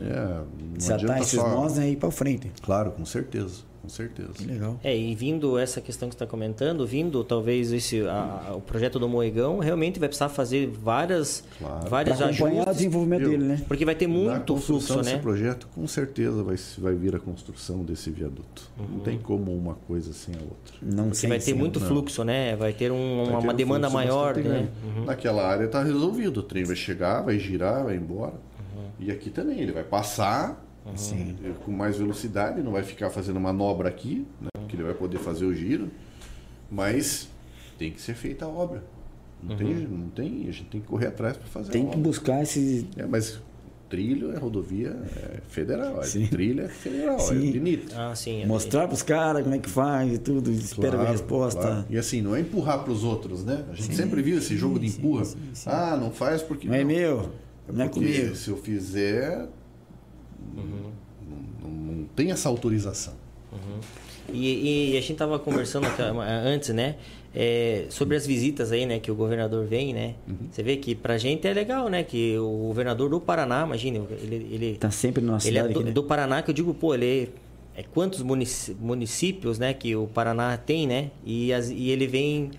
É, 0.00 0.14
não 0.60 0.72
Desatar 0.76 0.98
adianta 1.04 1.20
esses 1.20 1.40
só- 1.40 1.48
nós 1.48 1.76
né, 1.76 1.88
e 1.88 1.92
ir 1.92 1.96
pra 1.96 2.10
frente. 2.10 2.52
Claro, 2.62 2.90
com 2.92 3.04
certeza, 3.04 3.62
com 3.86 3.90
certeza. 3.90 4.32
Que 4.34 4.44
legal. 4.44 4.78
É, 4.82 4.96
e 4.96 5.14
vindo 5.14 5.56
essa 5.58 5.80
questão 5.80 6.08
que 6.08 6.14
você 6.14 6.16
está 6.24 6.26
comentando, 6.26 6.84
vindo 6.86 7.22
talvez 7.22 7.72
esse 7.72 8.00
a- 8.06 8.52
o 8.56 8.60
projeto 8.60 8.98
do 8.98 9.08
Moegão, 9.08 9.58
realmente 9.60 10.00
vai 10.00 10.08
precisar 10.08 10.28
fazer 10.28 10.66
várias, 10.68 11.44
Claro. 11.58 11.80
Pra 11.80 11.88
vários 11.88 12.20
acompanhar 12.20 12.54
o 12.54 12.56
ajustes, 12.62 12.76
desenvolvimento 12.78 13.20
Viu? 13.20 13.30
dele, 13.30 13.44
né? 13.44 13.62
porque 13.68 13.84
vai 13.84 13.94
ter 13.94 14.06
Na 14.08 14.14
muito 14.14 14.52
construção 14.54 14.96
fluxo, 14.96 15.02
desse 15.04 15.16
né? 15.16 15.22
projeto, 15.22 15.68
com 15.74 15.86
certeza 15.86 16.42
vai, 16.42 16.56
vai 16.78 16.94
vir 16.94 17.14
a 17.14 17.18
construção 17.20 17.84
desse 17.84 18.10
viaduto. 18.10 18.70
Não 18.78 19.00
tem 19.00 19.18
como 19.18 19.56
uma 19.56 19.74
coisa 19.74 20.12
sem 20.12 20.34
a 20.34 20.38
outra. 20.38 20.74
Não 20.82 21.04
Porque 21.04 21.16
sei 21.16 21.28
vai 21.28 21.38
ter 21.38 21.54
muito 21.54 21.78
não. 21.80 21.86
fluxo, 21.86 22.24
né? 22.24 22.56
Vai 22.56 22.72
ter 22.72 22.90
um- 22.90 22.96
Vai 23.24 23.32
uma, 23.32 23.40
ter 23.40 23.46
uma 23.46 23.52
um 23.52 23.56
demanda 23.56 23.88
fluxo 23.90 24.06
maior, 24.06 24.36
né? 24.36 24.42
grande. 24.42 24.68
Naquela 25.06 25.46
área 25.46 25.64
está 25.66 25.82
resolvido. 25.82 26.38
O 26.38 26.42
trem 26.42 26.64
vai 26.64 26.74
chegar, 26.76 27.22
vai 27.22 27.38
girar, 27.38 27.84
vai 27.84 27.96
embora. 27.96 28.34
Uhum. 28.76 28.84
E 28.98 29.10
aqui 29.10 29.30
também, 29.30 29.60
ele 29.60 29.72
vai 29.72 29.84
passar 29.84 30.65
eh, 30.88 31.52
com 31.64 31.70
mais 31.72 31.96
velocidade, 31.98 32.62
não 32.62 32.72
vai 32.72 32.82
ficar 32.82 33.10
fazendo 33.10 33.38
manobra 33.40 33.88
aqui, 33.88 34.26
né? 34.40 34.48
porque 34.54 34.76
ele 34.76 34.82
vai 34.84 34.94
poder 34.94 35.18
fazer 35.18 35.44
o 35.44 35.54
giro. 35.54 35.90
Mas 36.70 37.28
tem 37.78 37.90
que 37.92 38.00
ser 38.00 38.14
feita 38.14 38.44
a 38.44 38.48
obra. 38.48 38.82
Não, 39.42 39.56
tem, 39.56 39.66
Uhum. 39.66 39.88
não 39.98 40.08
tem, 40.08 40.42
a 40.48 40.52
gente 40.52 40.64
tem 40.64 40.80
que 40.80 40.86
correr 40.86 41.08
atrás 41.08 41.36
para 41.36 41.46
fazer 41.46 41.70
Tem 41.70 41.82
a 41.82 41.84
que 41.86 41.90
obra. 41.98 42.02
buscar 42.02 42.42
esse. 42.42 42.88
É, 42.96 43.04
mas 43.06 43.38
trilho 43.88 44.32
é 44.32 44.38
rodovia 44.38 44.96
é 45.16 45.40
federal, 45.48 46.02
Sim. 46.02 46.24
é 46.24 46.26
trilha 46.26 46.62
é 46.62 46.68
federal, 46.68 47.20
Sim. 47.20 47.48
é 47.50 47.52
bonito. 47.52 47.94
Ah, 47.96 48.14
sim. 48.16 48.42
é- 48.42 48.46
Mostrar 48.46 48.88
pros 48.88 49.02
caras 49.02 49.42
como 49.44 49.54
é 49.54 49.58
que 49.58 49.70
faz 49.70 50.12
e 50.14 50.18
tudo, 50.18 50.50
espera 50.50 50.88
a 50.88 50.98
Claro, 50.98 51.12
resposta. 51.12 51.60
claro. 51.60 51.84
E 51.88 51.96
assim, 51.96 52.20
não 52.20 52.34
é 52.34 52.40
empurrar 52.40 52.82
para 52.82 52.92
os 52.92 53.04
outros, 53.04 53.44
né? 53.44 53.64
A 53.70 53.74
gente 53.76 53.94
sempre 53.94 54.22
viu 54.22 54.38
esse 54.38 54.56
jogo 54.56 54.78
de 54.80 54.86
empurra. 54.88 55.24
Ah, 55.66 55.96
não 55.96 56.10
faz 56.10 56.42
porque 56.42 56.66
Não 56.66 56.74
é 56.74 56.82
meu, 56.82 57.30
não 57.72 57.84
é 57.84 57.88
porque 57.88 58.00
comigo. 58.00 58.34
se 58.34 58.50
eu 58.50 58.56
fizer, 58.56 59.46
Uhum. 60.56 60.90
não, 61.62 61.70
não- 61.70 61.94
não 61.96 62.04
tem 62.14 62.30
essa 62.30 62.48
autorização. 62.48 63.14
E, 64.32 64.92
e 64.92 64.96
a 64.98 65.00
gente 65.00 65.14
tava 65.14 65.38
conversando 65.38 65.86
aqui, 65.86 66.02
antes, 66.02 66.70
né? 66.70 66.96
é, 67.38 67.84
sobre 67.90 68.16
as 68.16 68.26
visitas 68.26 68.72
aí, 68.72 68.86
né? 68.86 68.98
Que 68.98 69.10
o 69.10 69.14
governador 69.14 69.66
vem, 69.66 69.92
né? 69.92 70.14
Você 70.50 70.62
vê 70.62 70.76
que 70.78 70.94
pra 70.94 71.16
gente 71.18 71.46
é 71.46 71.52
legal, 71.52 71.88
né? 71.88 72.02
Que 72.02 72.36
o 72.38 72.48
governador 72.68 73.08
do 73.10 73.20
Paraná, 73.20 73.64
imagine, 73.64 74.02
ele... 74.22 74.48
ele 74.50 74.76
Tá 74.78 74.90
sempre 74.90 75.22
na 75.22 75.32
nossa 75.32 75.46
ele 75.46 75.58
é 75.58 75.60
cidade 75.60 75.74
do, 75.74 75.80
aqui, 75.80 75.88
né? 75.88 75.92
do 75.94 76.02
Paraná, 76.02 76.42
que 76.42 76.50
eu 76.50 76.54
digo, 76.54 76.72
pô, 76.74 76.94
ele 76.94 77.30
é, 77.76 77.80
é 77.80 77.82
quantos 77.82 78.22
municípios, 78.22 79.58
né? 79.58 79.74
Que 79.74 79.94
o 79.94 80.06
Paraná 80.06 80.56
tem, 80.56 80.86
né? 80.86 81.10
E, 81.24 81.52
as- 81.52 81.70
e 81.70 81.90
ele 81.90 82.06
vem... 82.06 82.50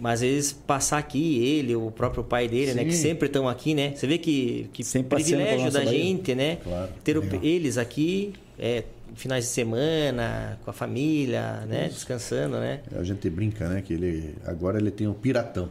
Mas 0.00 0.22
às 0.22 0.28
vezes 0.28 0.52
passar 0.52 0.98
aqui, 0.98 1.42
ele, 1.44 1.74
o 1.74 1.90
próprio 1.90 2.22
pai 2.22 2.46
dele, 2.46 2.72
né? 2.74 2.84
Que 2.84 2.92
Sim. 2.92 3.02
sempre 3.02 3.26
estão 3.26 3.48
aqui, 3.48 3.74
né? 3.74 3.92
Você 3.96 4.06
vê 4.06 4.16
que, 4.18 4.70
que 4.72 4.84
Sempre 4.84 5.16
privilégio 5.16 5.70
da 5.72 5.80
Bahia. 5.84 5.90
gente, 5.98 6.34
né? 6.34 6.56
Claro. 6.62 6.88
Ter 7.02 7.18
o- 7.18 7.24
eles 7.42 7.76
aqui, 7.76 8.32
é, 8.58 8.84
finais 9.16 9.44
de 9.44 9.50
semana, 9.50 10.58
com 10.64 10.70
a 10.70 10.72
família, 10.72 11.64
né? 11.68 11.88
Descansando, 11.88 12.58
né? 12.58 12.80
A 12.96 13.02
gente 13.02 13.28
brinca, 13.28 13.68
né? 13.68 13.82
Que 13.82 13.94
ele 13.94 14.34
agora 14.44 14.78
ele 14.78 14.90
tem 14.92 15.08
o 15.08 15.14
piratão. 15.14 15.68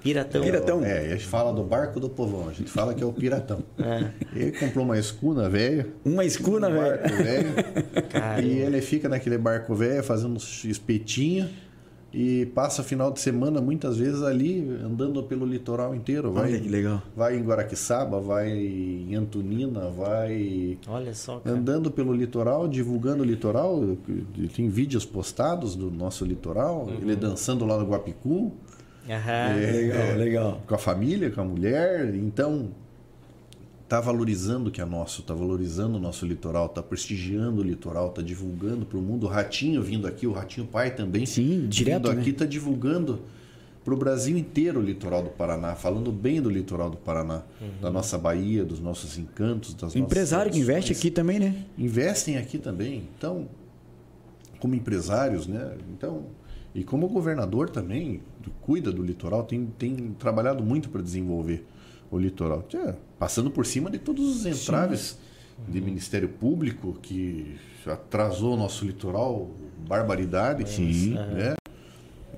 Piratão. 0.00 0.42
Piratão. 0.42 0.84
É, 0.84 1.08
e 1.08 1.12
a 1.12 1.16
gente 1.16 1.24
fala 1.26 1.50
do 1.50 1.62
barco 1.64 1.98
do 1.98 2.10
povão, 2.10 2.46
a 2.48 2.52
gente 2.52 2.70
fala 2.70 2.92
que 2.94 3.02
é 3.02 3.06
o 3.06 3.12
piratão. 3.12 3.60
Ele 4.36 4.52
comprou 4.52 4.84
uma 4.84 4.98
escuna 4.98 5.48
velha, 5.48 5.86
Uma 6.04 6.26
escuna, 6.26 6.68
um 6.68 6.72
velho. 6.72 6.84
barco 6.84 7.08
velho, 7.22 7.48
Cara. 8.12 8.42
e 8.42 8.58
ele 8.58 8.82
fica 8.82 9.08
naquele 9.08 9.38
barco 9.38 9.74
velho 9.74 10.02
fazendo 10.04 10.34
uns 10.34 10.62
espetinho 10.66 11.48
e 12.16 12.46
passa 12.46 12.82
final 12.84 13.10
de 13.10 13.18
semana 13.20 13.60
muitas 13.60 13.96
vezes 13.98 14.22
ali 14.22 14.60
andando 14.84 15.20
pelo 15.24 15.44
litoral 15.44 15.94
inteiro. 15.96 16.30
Vai, 16.32 16.50
Olha 16.52 16.60
que 16.60 16.68
legal. 16.68 17.02
Vai 17.16 17.36
em 17.36 17.42
Guaraqueçaba, 17.42 18.20
vai 18.20 18.48
em 18.52 19.14
Antonina, 19.16 19.90
vai 19.90 20.78
Olha 20.86 21.12
só, 21.12 21.40
cara. 21.40 21.56
andando 21.56 21.90
pelo 21.90 22.12
litoral, 22.14 22.68
divulgando 22.68 23.22
o 23.24 23.26
litoral. 23.26 23.96
Tem 24.54 24.68
vídeos 24.68 25.04
postados 25.04 25.74
do 25.74 25.90
nosso 25.90 26.24
litoral, 26.24 26.84
Uhum. 26.86 26.98
ele 27.02 27.16
dançando 27.16 27.64
lá 27.66 27.76
no 27.76 27.84
Guapicu. 27.86 28.52
Aham. 29.10 29.32
É, 29.32 29.72
Legal, 29.72 30.16
legal. 30.16 30.60
Com 30.66 30.74
a 30.74 30.78
família, 30.78 31.30
com 31.30 31.40
a 31.40 31.44
mulher. 31.44 32.14
Então, 32.14 32.68
tá 33.88 34.00
valorizando 34.00 34.70
o 34.70 34.72
que 34.72 34.80
é 34.80 34.84
nosso, 34.84 35.22
tá 35.22 35.34
valorizando 35.34 35.98
o 35.98 36.00
nosso 36.00 36.24
litoral, 36.24 36.68
tá 36.68 36.82
prestigiando 36.82 37.60
o 37.60 37.64
litoral, 37.64 38.10
tá 38.10 38.22
divulgando 38.22 38.86
para 38.86 38.98
o 38.98 39.02
mundo. 39.02 39.26
O 39.26 39.28
Ratinho 39.28 39.82
vindo 39.82 40.06
aqui, 40.06 40.26
o 40.26 40.32
Ratinho 40.32 40.66
Pai 40.66 40.94
também. 40.94 41.26
Sim, 41.26 41.66
direto, 41.68 42.08
Vindo 42.08 42.20
aqui, 42.20 42.30
né? 42.32 42.38
tá 42.38 42.46
divulgando 42.46 43.20
para 43.84 43.92
o 43.92 43.96
Brasil 43.96 44.38
inteiro 44.38 44.80
o 44.80 44.82
litoral 44.82 45.22
do 45.22 45.28
Paraná, 45.28 45.74
falando 45.74 46.10
bem 46.10 46.40
do 46.40 46.48
litoral 46.48 46.88
do 46.88 46.96
Paraná, 46.96 47.42
da 47.82 47.90
nossa 47.90 48.16
Bahia, 48.16 48.64
dos 48.64 48.80
nossos 48.80 49.18
encantos, 49.18 49.74
das 49.74 49.94
Empresário 49.94 50.50
que 50.50 50.58
investe 50.58 50.92
aqui 50.92 51.10
também, 51.10 51.38
né? 51.38 51.66
investem 51.76 52.38
aqui 52.38 52.56
também. 52.56 53.06
Então, 53.16 53.46
como 54.58 54.74
empresários, 54.74 55.46
né? 55.46 55.76
Então, 55.92 56.24
e 56.74 56.82
como 56.82 57.06
governador 57.08 57.68
também, 57.68 58.22
cuida 58.62 58.90
do 58.90 59.02
litoral, 59.02 59.42
tem, 59.42 59.66
tem 59.78 60.16
trabalhado 60.18 60.64
muito 60.64 60.88
para 60.88 61.02
desenvolver 61.02 61.66
o 62.14 62.18
litoral. 62.18 62.64
Passando 63.18 63.50
por 63.50 63.66
cima 63.66 63.90
de 63.90 63.98
todos 63.98 64.36
os 64.36 64.46
entraves 64.46 65.18
de 65.68 65.80
Ministério 65.80 66.28
Público 66.28 66.96
que 67.00 67.56
atrasou 67.86 68.54
o 68.54 68.56
nosso 68.56 68.84
litoral, 68.84 69.50
barbaridade. 69.88 70.68
Sim. 70.68 71.14
Né? 71.14 71.54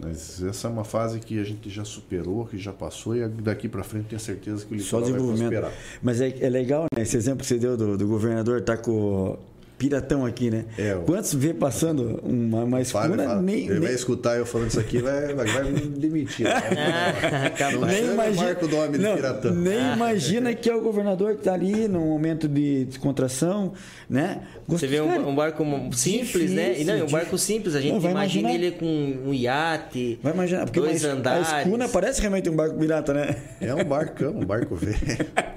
Mas 0.00 0.42
essa 0.42 0.68
é 0.68 0.70
uma 0.70 0.84
fase 0.84 1.20
que 1.20 1.38
a 1.38 1.44
gente 1.44 1.70
já 1.70 1.84
superou, 1.84 2.44
que 2.46 2.58
já 2.58 2.72
passou, 2.72 3.16
e 3.16 3.26
daqui 3.28 3.68
para 3.68 3.82
frente 3.82 4.06
tenho 4.06 4.20
certeza 4.20 4.64
que 4.66 4.74
o 4.74 4.80
Só 4.80 4.98
litoral 4.98 5.00
vai 5.00 5.12
desenvolvimento. 5.12 5.60
prosperar. 5.62 5.72
Mas 6.02 6.20
é, 6.20 6.36
é 6.38 6.48
legal, 6.50 6.86
né? 6.94 7.02
Esse 7.02 7.16
exemplo 7.16 7.40
que 7.40 7.46
você 7.46 7.58
deu 7.58 7.76
do, 7.76 7.96
do 7.96 8.06
governador 8.06 8.60
tá 8.60 8.76
com 8.76 9.38
piratão 9.78 10.24
aqui, 10.24 10.50
né? 10.50 10.64
É, 10.78 10.94
o- 10.94 11.02
Quantos 11.02 11.34
vê 11.34 11.52
passando 11.52 12.18
uma, 12.22 12.64
uma 12.64 12.84
Fala, 12.84 13.06
escuna, 13.06 13.24
fala. 13.24 13.42
nem, 13.42 13.64
Ele 13.64 13.72
nem, 13.74 13.80
vai 13.80 13.94
escutar 13.94 14.36
eu 14.38 14.46
falando 14.46 14.70
isso 14.70 14.80
aqui, 14.80 14.98
vai, 14.98 15.34
vai, 15.34 15.70
me 15.70 15.80
demitir. 15.80 16.46
Ah, 16.56 17.50
capaz. 17.50 17.72
Não 17.74 17.86
nem 17.86 18.08
o 18.08 18.12
imagina, 18.12 18.54
do 18.54 18.76
Homem 18.76 18.92
de 18.92 18.98
não, 18.98 19.14
Piratão. 19.16 19.54
nem 19.54 19.92
imagina 19.92 20.54
que 20.54 20.68
é 20.70 20.74
o 20.74 20.80
governador 20.80 21.32
que 21.34 21.40
está 21.40 21.54
ali 21.54 21.88
num 21.88 22.06
momento 22.06 22.48
de 22.48 22.84
descontração, 22.86 23.72
né? 24.08 24.42
Você 24.68 24.86
vê 24.86 24.96
Cara, 24.98 25.20
um, 25.20 25.28
um 25.30 25.34
barco 25.34 25.64
simples, 25.92 26.50
né? 26.50 26.74
E 26.78 26.84
não, 26.84 26.92
é 26.92 26.96
um 26.96 26.98
difícil, 27.00 27.18
barco 27.18 27.38
simples. 27.38 27.74
A 27.74 27.80
gente 27.80 27.92
Não, 27.92 28.00
vai 28.00 28.10
imagina 28.12 28.50
imaginar. 28.50 28.66
ele 28.66 28.76
com 28.76 29.28
um 29.30 29.34
iate, 29.34 30.18
Vai 30.22 30.32
imaginar, 30.32 30.64
porque 30.64 30.80
dois 30.80 31.04
uma, 31.04 31.12
andares. 31.14 31.52
a 31.52 31.62
escuna 31.62 31.88
parece 31.88 32.20
realmente 32.20 32.48
um 32.50 32.56
barco 32.56 32.76
pirata, 32.78 33.12
né? 33.14 33.36
É 33.60 33.74
um 33.74 33.84
barcão, 33.84 34.30
um 34.32 34.44
barco 34.44 34.74
velho. 34.74 34.96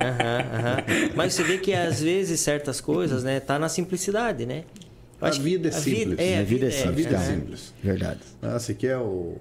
Aham, 0.02 0.58
aham. 0.60 0.78
Mas 1.16 1.34
você 1.34 1.44
vê 1.44 1.58
que 1.58 1.74
às 1.74 2.02
vezes 2.02 2.40
certas 2.40 2.80
coisas, 2.82 3.24
né? 3.24 3.40
Tá 3.40 3.58
na 3.60 3.70
simplicidade, 3.70 4.09
né? 4.46 4.64
Eu 5.22 5.28
A 5.28 5.30
acho 5.30 5.40
que 5.40 5.44
vida 5.50 5.68
é 5.68 5.72
simples. 5.72 6.20
é, 6.20 6.40
A 6.40 6.44
vida 6.44 6.66
é 6.68 6.72
simples, 6.72 6.88
A 6.88 6.92
vida 6.92 7.10
é 7.10 7.14
cara. 7.14 7.26
simples. 7.36 7.74
Verdade. 7.84 8.20
Ah, 8.42 8.58
você 8.60 8.74
quer 8.74 8.98
o- 8.98 9.36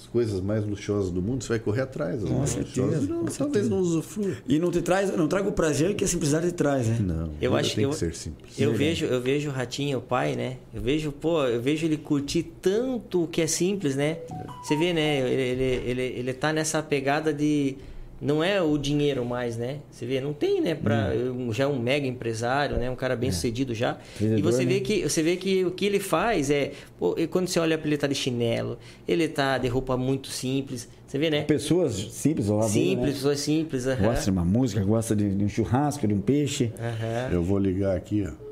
as 0.00 0.06
coisas 0.08 0.40
mais 0.40 0.64
luxuosas 0.66 1.12
do 1.12 1.22
mundo, 1.22 1.44
você 1.44 1.48
vai 1.50 1.58
correr 1.60 1.82
atrás. 1.82 2.24
As 2.24 2.28
Com 2.28 2.38
mais 2.38 2.50
certeza, 2.50 3.00
não, 3.02 3.20
com 3.24 3.26
talvez 3.26 3.68
não 3.68 3.78
usufrua. 3.78 4.32
E 4.48 4.58
não 4.58 4.68
te 4.72 4.82
traz, 4.82 5.16
não 5.16 5.28
traga 5.28 5.48
o 5.48 5.52
prazer 5.52 5.94
que 5.94 6.02
a 6.02 6.08
simplicidade 6.08 6.48
te 6.48 6.54
traz, 6.54 6.88
né? 6.88 6.98
Não, 7.00 7.30
Eu 7.40 7.52
vida 7.52 7.56
acho 7.60 7.74
tem 7.76 7.84
eu, 7.84 7.90
que 7.90 7.96
ser 7.96 8.12
simples. 8.14 8.58
Eu 8.58 8.70
Verdade. 8.72 8.84
vejo, 9.00 9.06
eu 9.06 9.20
vejo 9.20 9.48
o 9.50 9.52
Ratinho, 9.52 9.98
o 9.98 10.02
pai, 10.02 10.34
né? 10.34 10.56
Eu 10.74 10.82
vejo, 10.82 11.12
pô, 11.12 11.44
eu 11.44 11.62
vejo 11.62 11.86
ele 11.86 11.96
curtir 11.96 12.42
tanto 12.60 13.22
o 13.22 13.28
que 13.28 13.40
é 13.40 13.46
simples, 13.46 13.94
né? 13.94 14.18
Você 14.64 14.76
vê, 14.76 14.92
né? 14.92 15.20
Ele, 15.20 15.42
ele, 15.62 15.90
ele, 15.90 16.02
ele 16.18 16.32
tá 16.34 16.52
nessa 16.52 16.82
pegada 16.82 17.32
de. 17.32 17.76
Não 18.20 18.44
é 18.44 18.60
o 18.60 18.76
dinheiro 18.76 19.24
mais, 19.24 19.56
né? 19.56 19.78
Você 19.90 20.04
vê, 20.04 20.20
não 20.20 20.34
tem, 20.34 20.60
né? 20.60 20.74
Pra, 20.74 21.10
um- 21.34 21.50
já 21.54 21.64
é 21.64 21.66
um 21.66 21.78
mega 21.78 22.06
empresário, 22.06 22.76
né? 22.76 22.90
Um 22.90 22.94
cara 22.96 23.16
bem 23.16 23.30
sucedido 23.30 23.74
já. 23.74 23.96
e 24.20 24.24
Empreendedor, 24.24 24.52
você 24.52 24.64
vê, 24.66 24.74
né? 24.74 24.80
que, 24.80 25.02
você 25.08 25.22
vê 25.22 25.36
que 25.36 25.64
o 25.64 25.70
que 25.70 25.86
ele 25.86 25.98
faz 25.98 26.50
é. 26.50 26.72
Pô, 26.98 27.14
e 27.16 27.26
quando 27.26 27.48
você 27.48 27.58
olha 27.58 27.78
pra 27.78 27.86
ele, 27.86 27.96
tá 27.96 28.06
de 28.06 28.14
chinelo, 28.14 28.78
ele 29.08 29.26
tá 29.26 29.56
de 29.56 29.68
roupa 29.68 29.96
muito 29.96 30.28
simples. 30.28 30.86
Você 31.06 31.18
vê, 31.18 31.30
né? 31.30 31.42
Pessoas 31.42 31.94
simples, 31.94 32.50
ó. 32.50 32.60
Simples, 32.62 32.98
Né? 32.98 33.06
pessoas 33.12 33.40
simples. 33.40 33.86
aham. 33.86 34.02
Gosta 34.08 34.24
de 34.24 34.30
uma 34.30 34.44
música, 34.44 34.84
gosta 34.84 35.16
de, 35.16 35.34
de 35.34 35.44
um 35.44 35.48
churrasco, 35.48 36.06
de 36.06 36.12
um 36.12 36.20
peixe. 36.20 36.72
Aham. 36.78 37.32
Eu 37.32 37.42
vou 37.42 37.58
ligar 37.58 37.96
aqui, 37.96 38.24
ó. 38.28 38.49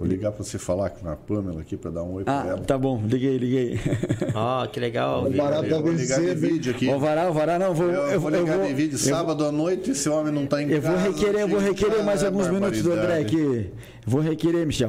Vou 0.00 0.08
ligar 0.08 0.32
pra 0.32 0.42
você 0.42 0.56
falar 0.58 0.88
com 0.88 1.06
a 1.10 1.14
Pamela 1.14 1.60
aqui 1.60 1.76
pra 1.76 1.90
dar 1.90 2.02
um 2.02 2.14
oi 2.14 2.24
pra 2.24 2.40
Ah, 2.40 2.46
ela. 2.48 2.58
tá 2.60 2.78
bom, 2.78 3.02
liguei, 3.06 3.36
liguei. 3.36 3.78
Ó, 4.34 4.66
que 4.66 4.80
legal. 4.80 5.26
O 5.26 5.30
barato 5.30 5.64
Eu 5.66 5.70
da 5.72 5.80
vou 5.82 5.92
ligar 5.92 6.18
de 6.22 6.34
vídeo 6.34 6.72
aqui. 6.72 6.88
Ó, 6.88 6.96
o 6.96 6.98
varal, 6.98 7.34
não, 7.58 7.74
vou, 7.74 7.86
Eu, 7.90 8.18
vou 8.18 8.30
ligar 8.30 8.66
de 8.66 8.72
vídeo 8.72 8.94
eu 8.94 8.98
sábado 8.98 9.44
à 9.44 9.52
noite, 9.52 9.90
esse 9.90 10.08
homem 10.08 10.32
não 10.32 10.46
tá 10.46 10.62
em 10.62 10.70
Eu 10.70 10.80
vou 10.80 10.92
casa. 10.94 11.06
requerer, 11.08 11.40
eu 11.42 11.48
vou 11.48 11.58
requerer 11.58 12.02
mais 12.02 12.22
é 12.22 12.26
alguns 12.26 12.48
minutos 12.48 12.80
do 12.82 12.92
André 12.94 13.18
aqui. 13.20 13.70
Vou 14.06 14.22
requerer, 14.22 14.66
Michel. 14.66 14.88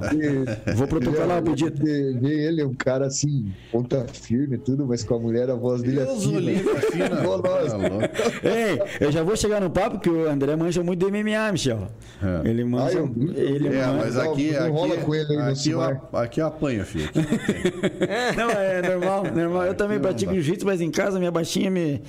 Vou 0.78 0.88
protocolar 0.88 1.40
o 1.40 1.44
pedido. 1.44 1.84
Ver 1.84 2.18
ver 2.18 2.48
ele, 2.48 2.62
é 2.62 2.66
um 2.66 2.74
cara 2.74 3.06
assim, 3.08 3.52
ponta 3.70 4.06
firme 4.10 4.56
e 4.56 4.58
tudo, 4.58 4.86
mas 4.88 5.04
com 5.04 5.16
a 5.16 5.20
mulher 5.20 5.50
a 5.50 5.54
voz 5.56 5.82
dele 5.82 6.00
é 6.00 6.06
Deus 6.06 6.24
fina. 6.24 6.52
é 6.52 6.56
fina. 6.56 7.10
Nós. 7.22 7.42
Tá 7.72 7.78
louco. 7.78 8.06
Ei, 8.42 8.82
eu 9.02 9.12
já 9.12 9.22
vou 9.22 9.36
chegar 9.36 9.60
no 9.60 9.70
papo 9.70 10.00
que 10.00 10.10
o 10.10 10.30
André 10.30 10.56
manja 10.56 10.82
muito 10.82 11.06
de 11.06 11.12
MMA, 11.12 11.52
Michel. 11.52 11.90
É. 12.24 12.50
Ele 12.50 12.64
manja. 12.64 13.00
Ah, 13.00 13.02
eu- 13.02 13.34
ele 13.36 13.68
É, 13.68 13.86
manja- 13.86 13.94
mas 13.98 14.18
aqui, 14.18 14.56
aqui, 14.56 14.94
com 15.02 15.16
ele 15.16 15.38
aí 15.38 15.52
aqui, 15.52 15.70
eu, 15.70 15.82
aqui 16.14 16.42
eu 16.42 16.48
apanho, 16.48 16.86
filho. 16.86 17.10
Não, 18.36 18.50
é 18.50 18.82
normal, 18.82 19.24
normal. 19.34 19.66
Eu 19.66 19.74
também 19.74 20.00
pratico 20.00 20.34
jiu-jitsu, 20.34 20.66
mas 20.66 20.82
em 20.82 20.92
casa 20.92 21.20
minha 21.20 21.32
baixinha 21.32 21.70
me, 21.70 22.02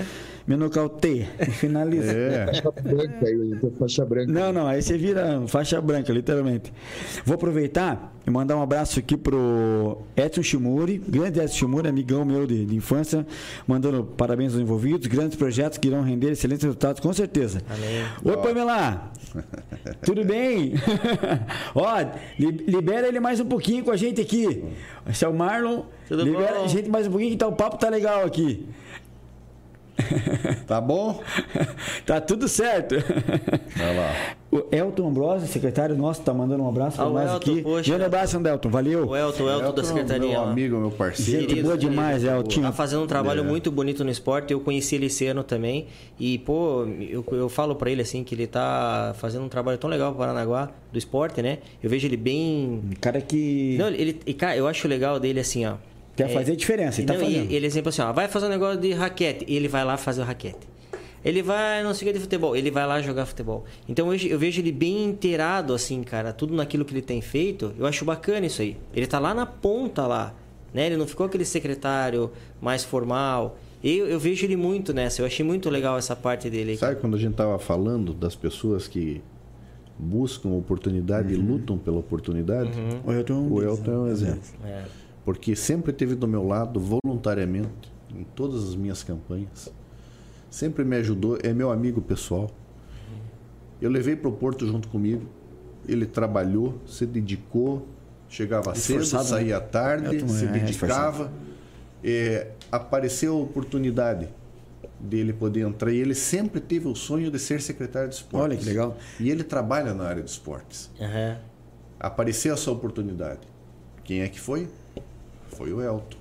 me 0.47 0.57
nocauteia, 0.57 1.29
me 1.41 1.47
finaliza. 1.53 2.13
É. 2.13 2.47
Faixa 2.47 2.71
branca, 2.71 3.27
tem 3.27 3.73
faixa 3.79 4.05
branca. 4.05 4.33
Não, 4.33 4.53
não, 4.53 4.67
aí 4.67 4.83
você 4.83 4.97
vira 4.99 5.43
faixa 5.47 5.81
branca, 5.81 6.13
literalmente. 6.13 6.73
Vou 7.25 7.35
aproveitar 7.35 8.13
e 8.27 8.31
mandar 8.31 8.57
um 8.57 8.63
abraço 8.63 8.99
aqui 9.01 9.17
pro 9.17 9.99
Edson 10.17 10.43
Shimuri, 10.43 10.99
grande 10.99 11.41
Edson 11.41 11.55
Shimuri, 11.57 11.89
amigão 11.89 12.25
meu 12.25 12.47
de, 12.47 12.65
de 12.65 12.77
infância, 12.77 13.27
mandando 13.67 14.05
parabéns 14.05 14.53
aos 14.53 14.63
envolvidos, 14.63 15.07
grandes 15.09 15.37
projetos 15.37 15.79
que 15.79 15.89
irão 15.89 16.03
render 16.03 16.31
excelentes 16.31 16.63
resultados, 16.65 17.01
com 17.01 17.13
certeza. 17.13 17.61
Amém. 17.69 18.05
Oi, 18.25 18.37
Pamela! 18.43 19.11
Tudo 20.03 20.25
bem? 20.25 20.75
Ó, 21.75 21.87
li- 22.39 22.65
libera 22.69 23.09
ele 23.09 23.19
mais 23.21 23.41
um 23.41 23.47
pouquinho 23.47 23.83
com 23.85 23.91
a 23.91 23.97
gente 23.97 24.21
aqui. 24.21 24.63
Esse 25.09 25.25
é 25.25 25.29
o 25.29 25.35
Marlon. 25.35 25.83
Tudo 26.09 26.23
libera 26.23 26.59
bom? 26.59 26.65
a 26.65 26.69
gente 26.69 26.89
mais 26.91 27.07
um 27.07 27.11
pouquinho 27.11 27.31
que 27.33 27.37
tá, 27.37 27.47
o 27.49 27.53
papo 27.53 27.79
tá 27.79 27.89
legal 27.89 28.25
aqui. 28.25 28.69
Tá 30.67 30.81
bom? 30.81 31.21
tá 32.07 32.21
tudo 32.21 32.49
certo. 32.49 32.95
Vai 33.77 33.97
lá. 33.97 34.13
O 34.51 34.63
Elton 34.75 35.09
Ambrosio, 35.09 35.49
secretário 35.49 35.97
nosso, 35.97 36.21
tá 36.23 36.33
mandando 36.33 36.63
um 36.63 36.69
abraço 36.69 36.97
pra 36.97 37.07
Ah, 37.07 37.11
nós 37.11 37.31
Elton, 37.33 37.51
aqui. 37.53 37.63
poxa. 37.63 37.91
Grande 37.91 38.05
abraço, 38.05 38.37
Andelton. 38.37 38.69
Valeu. 38.69 39.07
O 39.09 39.17
Elton, 39.17 39.45
o 39.45 39.51
Elton 39.51 39.73
da 39.75 39.85
secretaria. 39.85 40.29
Meu 40.29 40.41
lá. 40.43 40.51
amigo, 40.51 40.77
meu 40.79 40.91
parceiro. 40.91 41.41
Gente 41.49 41.63
boa 41.63 41.77
demais, 41.77 42.23
Elton. 42.25 42.61
Tá 42.63 42.73
fazendo 42.73 43.03
um 43.03 43.07
trabalho 43.07 43.41
É. 43.41 43.45
muito 43.45 43.71
bonito 43.71 44.05
no 44.05 44.11
esporte. 44.11 44.53
Eu 44.53 44.61
conheci 44.61 44.95
ele 44.97 45.07
esse 45.07 45.27
ano 45.27 45.43
também. 45.43 45.87
E, 46.19 46.39
pô, 46.39 46.87
eu, 47.01 47.25
eu 47.33 47.49
falo 47.49 47.75
pra 47.77 47.91
ele 47.91 48.03
assim 48.03 48.23
que 48.25 48.35
ele 48.35 48.47
tá 48.47 49.15
fazendo 49.19 49.45
um 49.45 49.49
trabalho 49.49 49.79
tão 49.79 49.89
legal 49.89 50.11
pro 50.11 50.19
Paranaguá 50.21 50.71
do 50.93 50.99
esporte, 50.99 51.41
né? 51.43 51.59
Eu 51.83 51.89
vejo 51.89 52.07
ele 52.07 52.17
bem. 52.17 52.83
Um 52.85 52.95
cara 53.01 53.21
que 53.21 53.77
Não, 53.79 53.89
ele, 53.89 54.21
e, 54.27 54.35
cara, 54.35 54.57
eu 54.57 54.67
acho 54.69 54.87
legal 54.87 55.19
dele 55.19 55.41
assim, 55.41 55.65
ó. 55.67 55.75
Quer 56.17 56.29
fazer 56.29 56.57
diferença. 56.57 57.01
Ele 57.01 57.07
tá 57.07 57.15
não, 57.15 57.23
e 57.23 57.25
fazendo. 57.25 57.51
ele 57.53 57.67
é 57.67 57.71
sempre 57.71 57.89
assim, 57.89 58.03
ó, 58.03 58.13
vai 58.13 58.29
fazer 58.29 58.47
um 58.47 58.51
negócio 58.51 58.81
de 58.81 58.93
raquete. 58.93 59.45
E 59.49 59.57
ele 59.57 59.69
vai 59.69 59.85
lá 59.85 59.97
fazer 59.97 60.21
o 60.23 60.25
raquete. 60.25 60.73
Ele 61.25 61.41
vai, 61.41 61.85
não 61.85 61.95
sei 61.95 62.09
o 62.09 62.13
que 62.13 62.19
de 62.19 62.25
futebol, 62.25 62.57
ele 62.57 62.71
vai 62.71 62.85
lá 62.85 63.01
jogar 63.01 63.27
futebol. 63.27 63.65
Então 63.89 64.09
hoje 64.09 64.29
eu 64.29 64.39
vejo 64.39 64.61
ele 64.61 64.73
bem 64.73 65.05
inteirado, 65.05 65.73
assim, 65.73 66.03
cara, 66.03 66.33
tudo 66.33 66.53
naquilo 66.53 66.85
que 66.85 66.93
ele 66.93 67.03
tem 67.03 67.21
feito. 67.21 67.73
Eu 67.79 67.87
acho 67.87 68.05
bacana 68.05 68.45
isso 68.47 68.61
aí. 68.61 68.77
Ele 68.93 69.07
tá 69.07 69.21
lá 69.21 69.33
na 69.33 69.47
ponta 69.47 70.05
lá, 70.07 70.35
né? 70.75 70.87
Ele 70.87 70.97
não 70.97 71.07
ficou 71.07 71.25
aquele 71.27 71.45
secretário 71.45 72.31
mais 72.61 72.83
formal. 72.83 73.57
Eu, 73.85 74.07
eu 74.09 74.19
vejo 74.19 74.45
ele 74.45 74.57
muito 74.57 74.93
nessa, 74.93 75.23
eu 75.23 75.27
achei 75.27 75.45
muito 75.47 75.71
legal 75.71 75.97
essa 75.97 76.17
parte 76.17 76.51
dele. 76.51 76.77
Sabe 76.77 76.97
quando 77.01 77.15
a 77.15 77.19
gente 77.19 77.35
tava 77.35 77.57
falando 77.59 78.13
das 78.13 78.35
pessoas 78.35 78.89
que 78.89 79.23
buscam 79.97 80.49
oportunidade 80.51 81.33
e 81.33 81.37
lutam 81.37 81.79
pela 81.79 81.99
oportunidade? 81.99 82.73
O 83.07 83.13
Elton, 83.13 83.49
O 83.49 83.63
Elton 83.63 83.93
é 83.93 83.99
um 83.99 84.09
exemplo. 84.09 84.41
cara. 84.61 84.75
É. 84.75 85.02
Porque 85.25 85.55
sempre 85.55 85.93
esteve 85.93 86.15
do 86.15 86.27
meu 86.27 86.47
lado 86.47 86.81
voluntariamente 86.81 87.93
em 88.15 88.25
todas 88.25 88.63
as 88.69 88.75
minhas 88.75 89.03
campanhas. 89.03 89.73
Sempre 90.51 90.85
me 90.85 90.97
ajudou, 90.97 91.39
é 91.43 91.53
meu 91.53 91.71
amigo 91.71 92.01
pessoal. 92.01 92.51
Eu 93.81 93.91
levei 93.91 94.15
para 94.15 94.29
o 94.29 94.33
Porto 94.33 94.67
junto 94.67 94.89
comigo. 94.89 95.27
Ele 95.89 96.07
trabalhou, 96.07 96.79
se 96.87 97.05
dedicou, 97.07 97.87
chegava 98.29 98.75
cedo, 98.75 99.03
Esforçado, 99.03 99.29
saía 99.29 99.61
tarde, 99.61 100.15
Elton 100.17 100.29
se 100.29 100.45
é 100.45 100.49
dedicava. 100.49 101.33
É, 102.05 102.53
apareceu 102.71 103.37
a 103.37 103.41
oportunidade 103.41 104.29
dele 104.99 105.33
poder 105.33 105.63
entrar 105.63 105.91
e 105.91 105.99
ele 105.99 106.15
sempre 106.15 106.61
teve 106.61 106.87
o 106.87 106.95
sonho 106.95 107.31
de 107.31 107.39
ser 107.39 107.61
secretário 107.61 108.09
de 108.09 108.17
esportes. 108.17 108.45
Olha 108.45 108.57
que 108.57 108.65
legal. 108.65 108.97
E 109.19 109.31
ele 109.31 109.43
trabalha 109.43 109.93
na 109.93 110.05
área 110.05 110.23
de 110.23 110.31
esportes. 110.31 110.91
Aham. 111.01 111.39
Apareceu 111.99 112.55
essa 112.55 112.71
oportunidade. 112.71 113.41
Quem 114.05 114.23
é 114.23 114.29
que 114.29 114.41
foi? 114.41 114.69
Foi 115.57 115.73
o 115.73 115.81
Elton. 115.81 116.17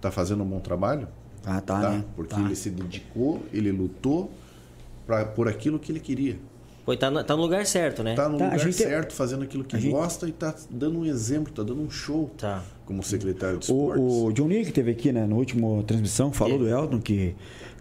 Tá 0.00 0.10
fazendo 0.10 0.42
um 0.42 0.46
bom 0.46 0.60
trabalho? 0.60 1.08
Ah, 1.44 1.60
tá, 1.60 1.90
né? 1.90 2.04
Porque 2.14 2.34
Tá. 2.34 2.40
ele 2.40 2.56
se 2.56 2.70
dedicou, 2.70 3.42
ele 3.52 3.70
lutou 3.70 4.30
pra, 5.06 5.24
por 5.24 5.48
aquilo 5.48 5.78
que 5.78 5.92
ele 5.92 6.00
queria. 6.00 6.36
Pô, 6.84 6.96
tá 6.96 7.10
no, 7.10 7.22
tá 7.24 7.34
no 7.34 7.42
lugar 7.42 7.66
certo, 7.66 8.02
né? 8.04 8.14
Tá 8.14 8.28
no 8.28 8.38
Tá, 8.38 8.44
a 8.44 8.46
lugar 8.52 8.58
gente- 8.60 8.76
certo, 8.76 9.12
fazendo 9.12 9.42
aquilo 9.42 9.64
que 9.64 9.76
gente- 9.78 9.90
gosta 9.92 10.28
e 10.28 10.32
tá 10.32 10.54
dando 10.70 11.00
um 11.00 11.04
exemplo, 11.04 11.52
tá 11.52 11.62
dando 11.64 11.80
um 11.82 11.90
show 11.90 12.30
Tá. 12.38 12.62
como 12.84 13.02
secretário 13.02 13.58
de 13.58 13.64
esportes. 13.64 14.00
O, 14.04 14.26
o 14.26 14.32
John 14.32 14.46
Lee, 14.46 14.64
que 14.64 14.70
teve 14.72 14.92
aqui 14.92 15.10
né, 15.10 15.26
no 15.26 15.36
último 15.36 15.82
transmissão, 15.82 16.32
falou 16.32 16.54
É. 16.54 16.58
do 16.58 16.68
Elton 16.68 17.00
que 17.00 17.34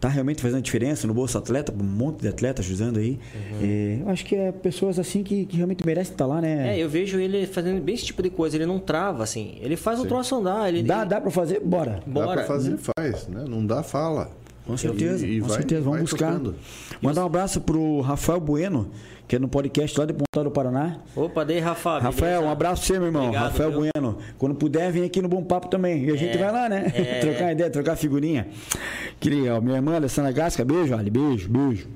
tá 0.05 0.09
realmente 0.09 0.39
fazendo 0.39 0.61
diferença 0.61 1.07
no 1.07 1.15
Bolsa 1.15 1.39
Atleta, 1.39 1.73
um 1.73 1.83
monte 1.83 2.21
de 2.21 2.27
atletas 2.27 2.69
usando 2.69 2.99
aí. 2.99 3.19
É, 3.59 3.97
eu 4.01 4.09
acho 4.09 4.23
que 4.23 4.35
é 4.35 4.51
pessoas 4.51 4.99
assim 4.99 5.23
que, 5.23 5.47
que 5.47 5.57
realmente 5.57 5.83
merecem 5.83 6.11
estar 6.13 6.27
lá, 6.27 6.39
né? 6.39 6.77
É, 6.77 6.83
eu 6.83 6.87
vejo 6.87 7.19
ele 7.19 7.47
fazendo 7.47 7.81
bem 7.81 7.95
esse 7.95 8.05
tipo 8.05 8.21
de 8.21 8.29
coisa. 8.29 8.55
Ele 8.55 8.67
não 8.67 8.77
trava, 8.77 9.23
assim. 9.23 9.57
Ele 9.61 9.75
faz 9.75 9.99
o 9.99 10.05
troço 10.05 10.35
andar. 10.35 10.69
Ele, 10.69 10.83
Dá, 10.83 11.03
dá 11.03 11.19
pra 11.19 11.31
fazer? 11.31 11.59
Bora. 11.59 12.03
Dá 12.05 12.11
Bora. 12.11 12.33
pra 12.33 12.43
fazer, 12.43 12.77
faz, 12.77 13.27
né? 13.27 13.45
Não 13.47 13.65
dá, 13.65 13.81
fala. 13.81 14.29
Com 14.65 14.75
certeza, 14.77 15.25
E- 15.27 15.37
e 15.37 15.41
com 15.41 15.47
vai- 15.47 15.57
certeza. 15.57 15.81
Vamos 15.81 16.01
buscar. 16.01 16.27
tocando. 16.33 16.55
Mandar 17.01 17.23
um 17.23 17.25
abraço 17.27 17.61
pro 17.61 18.01
Rafael 18.01 18.39
Bueno, 18.39 18.89
que 19.27 19.35
é 19.35 19.39
no 19.39 19.47
podcast 19.47 19.99
lá 19.99 20.05
de 20.05 20.13
Pontal 20.13 20.43
do 20.43 20.51
Paraná. 20.51 20.97
Opa, 21.15 21.43
daí, 21.43 21.59
Rafa. 21.59 21.99
Rafael, 21.99 22.31
beleza? 22.31 22.41
um 22.47 22.49
abraço 22.51 22.81
pra 22.81 22.87
você, 22.87 22.99
meu 22.99 23.07
irmão. 23.07 23.23
Obrigado, 23.25 23.43
Rafael 23.51 23.71
viu? 23.71 23.89
Bueno. 23.93 24.17
Quando 24.39 24.55
puder, 24.55 24.91
vem 24.91 25.03
aqui 25.03 25.21
no 25.21 25.27
Bom 25.29 25.43
Papo 25.43 25.67
também. 25.67 26.03
E 26.05 26.11
a 26.11 26.15
gente 26.15 26.35
É, 26.37 26.41
vai 26.41 26.51
lá, 26.51 26.67
né? 26.69 26.91
é. 26.95 27.19
trocar 27.21 27.51
ideia, 27.51 27.69
trocar 27.69 27.95
figurinha. 27.95 28.47
Que 29.19 29.29
legal. 29.29 29.61
Minha 29.61 29.75
irmã, 29.75 29.95
Alessandra 29.95 30.31
Gasca, 30.31 30.65
beijo, 30.65 30.95
Ali. 30.95 31.09
Beijo, 31.11 31.47
beijo. 31.49 31.87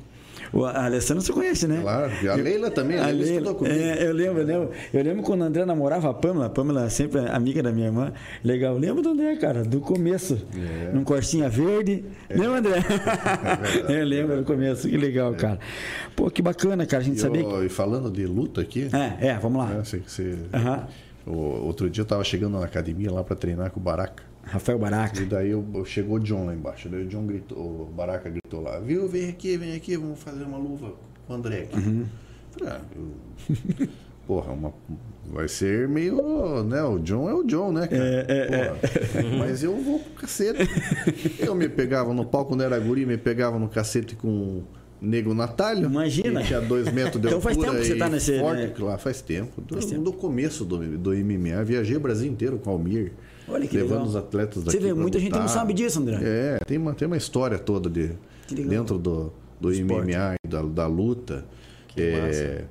O, 0.51 0.65
a 0.65 0.85
Alessandra 0.85 1.21
você 1.21 1.31
conhece, 1.31 1.67
né? 1.67 1.79
Claro. 1.81 2.11
E 2.23 2.27
a 2.27 2.35
Leila 2.35 2.71
também, 2.71 2.97
a 2.97 3.03
A 3.03 3.07
Leila 3.07 3.23
estudou 3.23 3.55
comigo. 3.55 3.75
é, 3.75 4.07
eu 4.07 4.13
lembro, 4.13 4.41
eu 4.41 4.45
lembro. 4.45 4.69
Eu 4.93 5.03
lembro 5.03 5.23
quando 5.23 5.41
o 5.41 5.43
André 5.43 5.63
namorava 5.65 6.09
a 6.09 6.13
Pamela. 6.13 6.45
A 6.47 6.49
Pamela 6.49 6.85
é 6.85 6.89
sempre 6.89 7.19
amiga 7.29 7.61
da 7.61 7.71
minha 7.71 7.87
irmã. 7.87 8.11
Legal. 8.43 8.77
Lembro 8.77 9.01
do 9.03 9.09
André, 9.09 9.35
cara, 9.35 9.63
do 9.63 9.79
começo. 9.79 10.39
É. 10.55 10.91
Num 10.93 11.03
corsinha 11.03 11.47
verde. 11.49 12.03
Lembra, 12.29 12.57
André? 12.59 12.79
eu 13.89 14.05
lembro 14.05 14.37
do 14.37 14.43
começo. 14.43 14.87
Que 14.89 14.97
legal, 14.97 15.33
cara. 15.35 15.59
Pô, 16.15 16.29
que 16.31 16.41
bacana, 16.41 16.85
cara. 16.85 17.01
A 17.01 17.05
gente 17.05 17.17
E, 17.17 17.21
sabia 17.21 17.43
que. 17.43 17.65
e 17.65 17.69
falando 17.69 18.09
de 18.11 18.25
luta 18.25 18.61
aqui, 18.61 18.89
É, 19.21 19.27
é, 19.29 19.33
vamos 19.39 19.59
lá. 19.61 19.67
né, 19.69 19.81
você- 19.83 20.01
você- 20.05 20.35
o- 21.25 21.31
outro 21.65 21.89
dia 21.89 22.01
eu 22.01 22.05
tava 22.07 22.23
chegando 22.23 22.57
na 22.59 22.65
academia 22.65 23.11
lá 23.11 23.23
para 23.23 23.35
treinar 23.35 23.69
com 23.71 23.79
o 23.79 23.83
Baraca. 23.83 24.23
Rafael 24.43 24.79
Baraca. 24.79 25.21
E 25.21 25.25
daí 25.25 25.49
eu, 25.51 25.65
eu- 25.73 25.85
chegou 25.85 26.17
o 26.17 26.19
John 26.19 26.45
lá 26.45 26.53
embaixo. 26.53 26.89
Daí 26.89 27.03
o 27.03 27.07
John 27.07 27.25
gritou, 27.25 27.57
o 27.57 27.85
Baraca 27.95 28.29
gritou 28.29 28.61
lá, 28.61 28.79
viu, 28.79 29.07
vem 29.07 29.29
aqui, 29.29 29.57
vem 29.57 29.75
aqui, 29.75 29.95
vamos 29.97 30.19
fazer 30.19 30.43
uma 30.43 30.57
luva 30.57 30.93
com 31.27 31.33
o 31.33 31.35
André 31.35 31.61
aqui. 31.71 31.77
Uhum. 31.77 32.05
Falei, 32.51 32.73
ah, 32.73 32.81
eu- 32.95 33.87
Porra, 34.25 34.51
uma, 34.53 34.71
vai 35.25 35.47
ser 35.47 35.87
meio. 35.87 36.63
Né, 36.63 36.83
o 36.83 36.99
John 36.99 37.27
é 37.27 37.33
o 37.33 37.43
John, 37.43 37.71
né, 37.71 37.87
cara? 37.87 38.03
É, 38.03 38.45
Porra, 38.45 38.79
Mas 39.39 39.63
eu 39.63 39.75
vou 39.75 39.99
pro 39.99 40.21
cacete. 40.21 40.59
Eu 41.39 41.55
me 41.55 41.67
pegava 41.67 42.13
no 42.13 42.23
palco 42.23 42.49
quando 42.49 42.61
era 42.61 42.79
guri, 42.79 43.07
me 43.07 43.17
pegava 43.17 43.57
no 43.57 43.67
cacete 43.67 44.15
com 44.15 44.27
o 44.27 44.63
Nego 45.01 45.33
Natalho. 45.33 45.87
Imagina. 45.87 46.41
que 46.41 46.47
tinha 46.47 46.61
dois 46.61 46.91
metros 46.93 47.19
de 47.19 47.27
Então 47.27 47.41
faz 47.41 47.57
tempo 47.57 47.71
que 47.75 47.85
você 47.85 47.95
tá 47.95 48.07
nesse- 48.07 48.37
forte, 48.39 48.61
né? 48.67 48.73
Lá 48.79 48.99
faz 48.99 49.19
tempo. 49.19 49.61
Do, 49.61 49.73
Faz 49.73 49.85
tempo. 49.87 50.03
do 50.03 50.13
começo 50.13 50.63
do, 50.63 50.77
do 50.97 51.11
MMA. 51.15 51.63
Viajei 51.63 51.97
o 51.97 51.99
Brasil 51.99 52.31
inteiro 52.31 52.59
com 52.59 52.69
o 52.69 52.73
Almir. 52.73 53.13
Olha 53.49 53.67
que 53.67 53.75
levando 53.77 53.91
legal. 53.91 54.07
os 54.07 54.15
atletas 54.15 54.63
daqui. 54.63 54.77
Você 54.77 54.83
vê, 54.83 54.93
muita 54.93 55.19
gente 55.19 55.31
não 55.31 55.39
lutar. 55.39 55.53
sabe 55.53 55.73
disso, 55.73 55.99
André. 55.99 56.19
É, 56.21 56.59
tem 56.65 56.77
uma, 56.77 56.93
tem 56.93 57.05
uma 57.07 57.17
história 57.17 57.57
toda 57.57 57.89
de, 57.89 58.11
Que 58.47 58.55
dentro 58.55 58.97
do, 58.97 59.31
do 59.59 59.71
Esporte. 59.71 60.07
MMA 60.11 60.35
e 60.45 60.47
da, 60.47 60.61
da 60.61 60.87
luta. 60.87 61.45
é, 61.97 62.63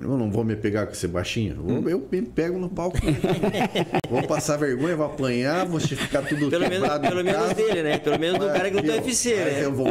eu 0.00 0.18
não 0.18 0.30
vou 0.30 0.44
me 0.44 0.56
pegar 0.56 0.86
com 0.86 0.92
esse 0.92 1.06
baixinho. 1.06 1.56
Eu, 1.56 1.74
Hum. 1.74 1.88
eu 1.88 2.08
me 2.10 2.22
pego 2.22 2.58
no 2.58 2.68
palco. 2.68 2.98
vou 4.10 4.22
passar 4.26 4.56
vergonha, 4.56 4.96
vou 4.96 5.06
apanhar, 5.06 5.66
vou 5.66 5.80
ficar 5.80 6.22
tudo 6.22 6.50
Pelo 6.50 6.68
menos, 6.68 6.88
pelo 6.98 7.24
menos 7.24 7.52
dele, 7.54 7.82
né? 7.82 7.98
Pelo 7.98 8.18
menos 8.18 8.38
do 8.38 8.46
cara 8.46 8.70
que 8.70 8.76
luta 8.76 8.92
UFC, 8.92 9.34
né? 9.36 9.64
Eu 9.64 9.72
vou 9.72 9.86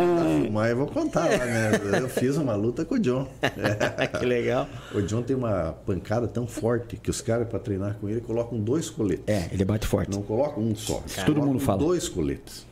mas 0.51 0.71
eu 0.71 0.77
vou 0.77 0.88
contar 0.88 1.25
lá, 1.25 1.45
né? 1.45 1.71
Eu 2.01 2.09
fiz 2.09 2.38
uma 2.38 2.55
luta 2.55 2.85
com 2.85 2.95
o 2.95 2.99
John. 2.99 3.27
que 4.19 4.25
legal. 4.25 4.67
O 4.93 5.01
John 5.01 5.21
tem 5.21 5.35
uma 5.35 5.73
pancada 5.85 6.27
tão 6.27 6.45
forte 6.45 6.97
que 6.97 7.09
os 7.09 7.21
caras, 7.21 7.47
para 7.47 7.59
treinar 7.59 7.95
com 7.99 8.09
ele, 8.09 8.21
colocam 8.21 8.59
dois 8.59 8.89
coletes. 8.89 9.23
É, 9.27 9.47
ele 9.51 9.65
bate 9.65 9.88
forte. 9.88 10.11
Não 10.11 10.21
coloca 10.21 10.59
um 10.59 10.75
só. 10.75 11.01
Todo 11.25 11.25
Colocam 11.35 11.45
mundo 11.45 11.59
fala. 11.59 11.80
Dois 11.80 12.09
coletes. 12.09 12.65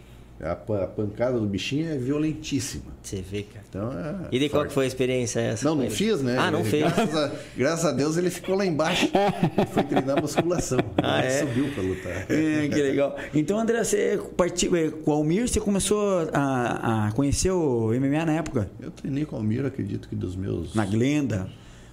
A, 0.44 0.56
pa- 0.56 0.84
a 0.84 0.88
pancada 0.88 1.40
do 1.40 1.46
bichinho 1.46 1.92
é 1.92 1.98
violentíssima. 1.98 2.86
Você 3.02 3.22
vê, 3.22 3.44
cara. 3.44 3.64
Então 3.70 3.92
é. 3.92 4.16
E 4.32 4.40
de 4.40 4.50
qual 4.50 4.68
foi 4.70 4.86
a 4.86 4.88
experiência 4.88 5.40
essa? 5.40 5.64
Não, 5.68 5.76
não 5.76 5.84
ele? 5.84 5.94
fiz, 5.94 6.22
né? 6.22 6.36
Ah, 6.38 6.50
não 6.50 6.62
Ele- 6.62 6.70
fez. 6.70 6.84
Graças 6.84 7.16
a, 7.16 7.32
graças 7.56 7.86
a 7.86 7.92
Deus 7.92 8.18
ele 8.18 8.30
ficou 8.30 8.56
lá 8.56 8.66
embaixo. 8.66 9.08
foi 9.72 9.84
treinar 9.84 10.20
musculação. 10.22 10.80
Ah, 10.98 11.20
ele 11.20 11.28
é? 11.28 11.40
subiu 11.40 11.72
pra 11.74 11.84
lutar. 11.84 12.26
É, 12.32 12.68
que 12.68 12.82
legal. 12.82 13.16
Então, 13.34 13.60
André, 13.60 13.84
você 13.84 14.20
partiu, 14.36 14.76
é, 14.76 14.90
com 14.90 15.12
o 15.12 15.14
Almir, 15.14 15.48
você 15.48 15.60
começou 15.60 16.28
a, 16.34 17.08
a 17.08 17.12
conhecer 17.12 17.52
o 17.52 17.90
MMA 17.94 18.26
na 18.26 18.34
época? 18.34 18.70
Eu 18.82 18.92
treinei 18.92 19.26
com 19.26 19.36
o 19.36 19.40
Almir, 19.40 19.66
acredito 19.66 20.10
que 20.10 20.16
dos 20.16 20.36
meus 20.36 20.74
Na 20.76 20.86
Glenda. 20.86 21.48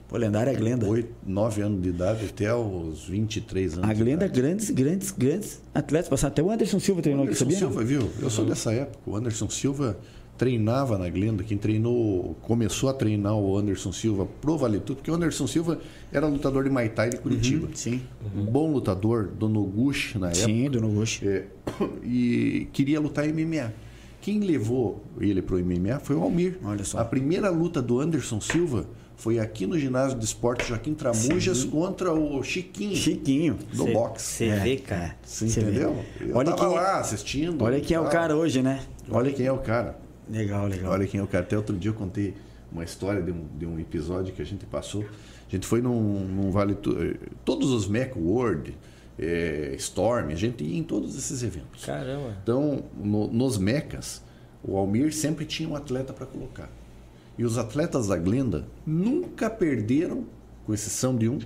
Pô, 0.09 0.17
lendária 0.17 0.55
Glenda. 0.55 0.87
8, 0.89 1.07
9 1.27 1.61
anos 1.61 1.83
de 1.83 1.91
idade 1.91 2.25
até 2.25 2.55
os 2.55 3.05
23 3.05 3.75
anos. 3.75 3.91
A 3.91 3.93
Glenda, 3.93 4.25
idade. 4.25 4.41
grandes, 4.41 4.71
grandes, 4.71 5.11
grandes 5.11 5.61
atletas. 5.75 6.09
Passaram 6.09 6.33
até 6.33 6.43
o 6.43 6.51
Anderson 6.51 6.81
Silva 6.81 7.03
treinou 7.03 7.25
aqui, 7.25 7.33
Anderson 7.33 7.45
sabia? 7.45 7.59
Silva, 7.59 7.85
viu? 7.85 8.11
Eu 8.19 8.31
sou 8.31 8.47
dessa 8.47 8.73
época. 8.73 8.99
O 9.05 9.15
Anderson 9.15 9.51
Silva 9.51 9.99
treinava 10.39 10.97
na 10.97 11.11
Glenda. 11.11 11.45
Quem 11.45 11.59
treinou, 11.59 12.35
começou 12.41 12.89
a 12.89 12.95
treinar 12.95 13.35
o 13.35 13.59
Anderson 13.59 13.93
Silva 13.93 14.27
pro 14.41 14.57
Vale 14.57 14.81
Tudo, 14.81 14.97
porque 14.97 15.11
o 15.11 15.15
Anderson 15.15 15.47
Silva 15.47 15.79
era 16.11 16.27
lutador 16.27 16.65
de 16.65 16.71
Muay 16.71 16.89
Thai 16.89 17.11
de 17.11 17.19
Curitiba. 17.19 17.69
Sim. 17.75 18.01
Um 18.35 18.47
bom 18.47 18.73
lutador, 18.73 19.27
do 19.27 19.47
Noguchi 19.47 20.17
na 20.17 20.29
época. 20.29 20.45
Sim, 20.47 20.71
do 20.71 20.81
Noguchi. 20.81 21.29
É, 21.29 21.45
e 22.03 22.67
queria 22.73 22.99
lutar 22.99 23.27
MMA. 23.27 23.75
Quem 24.23 24.41
levou 24.41 25.05
ele 25.21 25.43
pro 25.43 25.59
MMA 25.59 26.01
foi 26.01 26.17
o 26.17 26.23
Almir. 26.23 26.59
Olha 26.65 26.85
só. 26.85 26.99
A 26.99 27.05
primeira 27.05 27.51
luta 27.51 27.83
do 27.83 28.01
Anderson 28.01 28.41
Silva 28.41 28.87
foi 29.19 29.39
aqui 29.39 29.67
no 29.67 29.79
ginásio 29.79 30.19
de 30.19 30.25
esporte 30.25 30.67
Joaquim 30.67 30.95
Tramujas 30.95 31.65
contra 31.65 32.13
o 32.15 32.43
Chiquinho 32.43 32.97
Chiquinho. 32.97 33.55
do 33.75 33.85
Cê- 33.85 33.93
boxe. 33.93 34.25
Você 34.25 34.45
É, 34.47 34.57
vê, 34.61 34.77
cara. 34.79 35.17
Você 35.23 35.49
Cê 35.49 35.61
vê. 35.61 35.71
entendeu? 35.71 36.05
Eu 36.21 36.37
Olha 36.37 36.53
tava 36.53 36.69
quem- 36.69 36.75
lá 36.77 37.01
assistindo. 37.01 37.63
Olha 37.65 37.81
quem 37.81 37.97
é 37.97 38.01
o 38.01 38.09
cara 38.09 38.35
hoje, 38.37 38.63
né? 38.63 38.81
Olha 39.11 39.31
quem 39.33 39.45
é 39.45 39.53
o 39.53 39.59
cara. 39.59 39.99
Legal, 40.31 40.67
legal. 40.67 40.93
Olha 40.93 41.07
quem 41.07 41.21
é 41.21 41.23
o 41.23 41.27
cara. 41.27 41.45
Até 41.45 41.57
outro 41.57 41.77
dia 41.77 41.91
eu 41.91 41.95
contei 41.95 42.33
uma 42.73 42.85
história 42.85 43.21
de 43.23 43.31
um, 43.33 43.45
de 43.59 43.67
um 43.67 43.79
episódio 43.79 44.33
que 44.33 44.41
a 44.41 44.47
gente 44.47 44.65
passou. 44.67 45.03
A 45.03 45.51
gente 45.51 45.67
foi 45.67 45.81
num, 45.83 46.21
num 46.21 46.51
Vale... 46.51 46.75
Eh, 46.75 47.17
Todos 47.45 47.71
os 47.71 47.89
Mac 47.89 48.15
World, 48.17 48.77
eh, 49.19 49.75
Storm, 49.79 50.31
a 50.31 50.35
gente 50.37 50.63
ia 50.63 50.79
em 50.79 50.83
todos 50.83 51.17
esses 51.17 51.43
eventos. 51.43 51.85
Caramba. 51.85 52.37
Então, 52.43 52.85
no- 52.95 53.27
nos 53.33 53.57
mecas, 53.59 54.23
o 54.63 54.77
Almir 54.77 55.13
sempre 55.15 55.45
tinha 55.47 55.69
um 55.69 55.75
atleta 55.75 56.13
para 56.13 56.27
colocar. 56.27 56.69
E 57.39 57.45
os 57.45 57.57
atletas 57.57 58.09
da 58.09 58.17
Glenda 58.17 58.67
nunca 58.85 59.49
perderam, 59.49 60.27
com 60.67 60.75
exceção 60.75 61.17
de 61.17 61.29
um, 61.29 61.39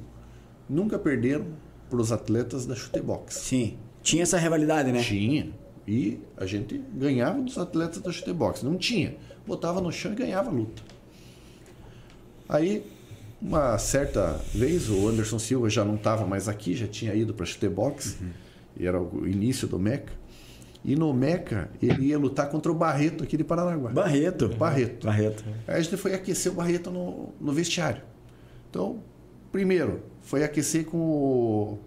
nunca 0.69 0.99
perderam 0.99 1.47
para 1.91 2.01
os 2.01 2.11
atletas 2.11 2.65
da 2.65 2.75
chutebox. 2.75 3.35
Sim. 3.35 3.77
Tinha 4.03 4.23
essa 4.23 4.39
rivalidade, 4.39 4.91
né? 4.91 5.03
Tinha. 5.03 5.53
E 5.87 6.19
a 6.37 6.47
gente 6.47 6.83
ganhava 6.95 7.43
dos 7.43 7.59
atletas 7.59 8.01
da 8.01 8.11
chutebox. 8.11 8.63
Não 8.63 8.79
tinha. 8.79 9.17
Botava 9.47 9.81
no 9.81 9.93
chão 9.93 10.13
e 10.13 10.15
ganhava 10.15 10.49
a 10.49 10.53
luta. 10.53 10.83
Aí, 12.49 12.87
uma 13.41 13.77
certa 13.79 14.41
vez, 14.55 14.89
o 14.89 15.07
Anderson 15.09 15.39
Silva 15.39 15.69
já 15.69 15.85
não 15.85 15.97
estava 15.97 16.27
mais 16.27 16.49
aqui, 16.49 16.75
já 16.75 16.87
tinha 16.87 17.15
ido 17.15 17.35
para 17.35 17.45
chutebox. 17.45 18.19
Uhum. 18.21 18.31
E 18.79 18.87
era 18.87 19.01
o 19.01 19.29
início 19.29 19.69
do 19.69 19.79
Meca. 19.79 20.13
E 20.85 20.97
no 20.97 21.13
Meca, 21.13 21.71
ele 21.81 22.07
ia 22.07 22.19
lutar 22.19 22.49
contra 22.49 22.71
o 22.71 22.75
Barreto 22.75 23.23
aqui 23.23 23.37
de 23.37 23.45
Paranaguá. 23.45 23.91
Barreto. 23.91 24.49
Barreto. 24.49 25.07
Barreto. 25.07 25.45
Aí 25.67 25.77
a 25.77 25.81
gente 25.81 25.97
foi 25.97 26.13
aquecer 26.13 26.51
o 26.51 26.57
Barreto 26.57 26.91
no, 26.91 27.29
no 27.41 27.53
vestiário. 27.53 28.03
Então, 28.69 28.99
primeiro, 29.53 30.01
foi 30.23 30.43
aquecer 30.43 30.85
com 30.85 30.99
o. 30.99 31.79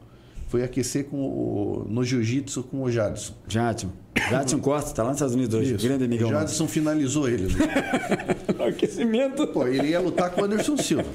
Foi 0.47 0.63
aquecer 0.63 1.05
com 1.05 1.17
o, 1.17 1.85
no 1.89 2.05
jiu-jitsu 2.05 2.63
com 2.63 2.83
o 2.83 2.91
Jadson. 2.91 3.33
Jadson. 3.47 3.89
Jadson 4.29 4.59
Costa, 4.59 4.91
está 4.91 5.03
lá 5.03 5.09
nos 5.09 5.17
Estados 5.17 5.35
Unidos 5.35 5.53
hoje. 5.55 5.75
Isso. 5.75 5.85
Grande 5.85 6.05
amigão. 6.05 6.29
O 6.29 6.31
Jadson 6.31 6.67
finalizou 6.67 7.27
ele. 7.27 7.47
Aquecimento. 8.65 9.45
Pô, 9.47 9.67
ele 9.67 9.89
ia 9.89 9.99
lutar 9.99 10.29
com 10.29 10.41
o 10.41 10.45
Anderson 10.45 10.77
Silva. 10.77 11.09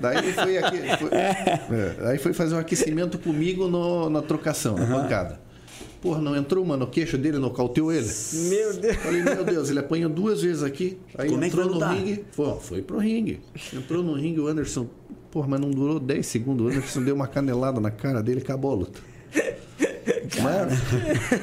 Daí 0.00 0.18
ele 0.18 0.32
foi, 0.32 0.58
aqui, 0.58 0.78
foi 0.98 1.10
é, 1.12 1.96
aí 2.08 2.18
foi 2.18 2.32
fazer 2.32 2.54
um 2.54 2.58
aquecimento 2.58 3.18
comigo 3.18 3.68
no, 3.68 4.08
na 4.08 4.22
trocação, 4.22 4.76
na 4.76 4.84
uhum. 4.84 5.02
bancada. 5.02 5.40
Porra, 6.00 6.20
não 6.20 6.36
entrou 6.36 6.62
uma 6.62 6.76
no 6.76 6.86
queixo 6.86 7.18
dele, 7.18 7.38
nocauteou 7.38 7.92
ele? 7.92 8.08
Meu 8.48 8.72
Deus. 8.74 8.96
Falei, 8.96 9.22
meu 9.22 9.44
Deus, 9.44 9.68
ele 9.68 9.80
apanhou 9.80 10.08
duas 10.08 10.42
vezes 10.42 10.62
aqui. 10.62 10.98
Aí 11.16 11.28
Como 11.28 11.44
entrou 11.44 11.64
é 11.64 11.68
no 11.68 11.78
ringue. 11.78 12.24
Foi, 12.30 12.60
foi 12.60 12.82
pro 12.82 12.98
ringue. 12.98 13.40
Entrou 13.74 14.02
no 14.02 14.14
ringue 14.14 14.40
o 14.40 14.46
Anderson. 14.46 14.88
Porra, 15.30 15.48
mas 15.48 15.60
não 15.60 15.70
durou 15.70 15.98
10 15.98 16.24
segundos. 16.24 16.66
O 16.66 16.68
Anderson 16.68 17.02
deu 17.02 17.14
uma 17.14 17.26
canelada 17.26 17.80
na 17.80 17.90
cara 17.90 18.22
dele 18.22 18.40
e 18.40 18.42
acabou 18.42 18.70
a 18.70 18.74
luta. 18.74 19.00
Mano, 20.42 20.70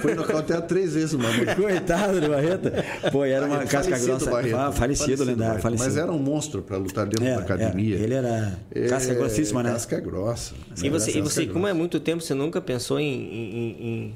foi 0.02 0.16
nocauteado 0.16 0.68
três 0.68 0.94
vezes 0.94 1.14
o 1.14 1.20
mano. 1.20 1.56
Coitado 1.56 2.22
do 2.22 2.30
Barreto. 2.30 2.72
Pô, 3.12 3.26
era 3.26 3.46
uma 3.46 3.66
casca 3.66 3.98
grossa. 3.98 4.30
Barreto, 4.30 4.52
falecido, 4.74 4.78
falecido 4.78 5.24
lendário. 5.24 5.62
Falecido. 5.62 5.90
Mas 5.90 5.98
era 5.98 6.12
um 6.12 6.20
monstro 6.20 6.62
para 6.62 6.78
lutar 6.78 7.06
dentro 7.06 7.26
era, 7.26 7.38
da 7.38 7.42
academia. 7.44 7.96
Era. 7.96 8.04
Ele 8.04 8.14
era 8.14 8.60
casca 8.90 9.12
é, 9.12 9.16
grossíssima, 9.16 9.64
né? 9.64 9.72
Casca 9.72 10.00
grossa. 10.00 10.54
E 10.82 10.90
você, 10.90 11.18
e 11.18 11.22
você 11.22 11.46
como 11.46 11.68
é 11.68 11.74
muito 11.74 12.00
tempo, 12.00 12.22
você 12.22 12.34
nunca 12.34 12.62
pensou 12.62 13.00
em, 13.00 13.06
em, 13.06 13.70
em 13.70 14.16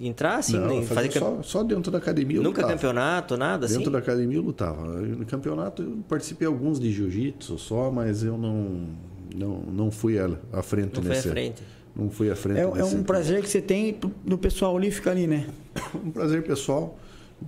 entrar 0.00 0.36
assim? 0.36 0.56
Não, 0.56 0.82
fazer 0.82 1.12
só, 1.12 1.42
só, 1.42 1.62
dentro 1.62 1.90
da 1.90 1.98
academia. 1.98 2.36
Nunca 2.38 2.62
lutava. 2.62 2.72
campeonato, 2.72 3.36
nada 3.36 3.52
dentro 3.52 3.66
assim? 3.66 3.78
Dentro 3.78 3.92
da 3.92 3.98
academia 3.98 4.38
eu 4.38 4.42
lutava. 4.42 4.84
No 4.86 5.26
campeonato 5.26 5.82
eu 5.82 5.98
participei 6.08 6.46
alguns 6.46 6.78
de 6.78 6.92
jiu-jitsu 6.92 7.58
só, 7.58 7.90
mas 7.90 8.22
eu 8.22 8.38
não, 8.38 8.88
não, 9.34 9.60
não 9.60 9.90
fui 9.90 10.18
à, 10.18 10.30
à 10.52 10.62
frente 10.62 11.00
não 11.00 11.08
nesse. 11.08 11.22
Foi 11.22 11.30
à 11.30 11.34
frente. 11.34 11.62
Não 11.96 12.10
fui 12.10 12.30
à 12.30 12.36
frente. 12.36 12.58
É, 12.58 12.62
é 12.62 12.84
um 12.84 13.02
prazer 13.02 13.42
que 13.42 13.48
você 13.48 13.60
tem 13.60 13.98
no 14.24 14.38
pessoal 14.38 14.76
ali 14.76 14.90
ficar 14.90 15.12
ali, 15.12 15.26
né? 15.26 15.46
um 15.94 16.10
prazer 16.10 16.42
pessoal. 16.44 16.98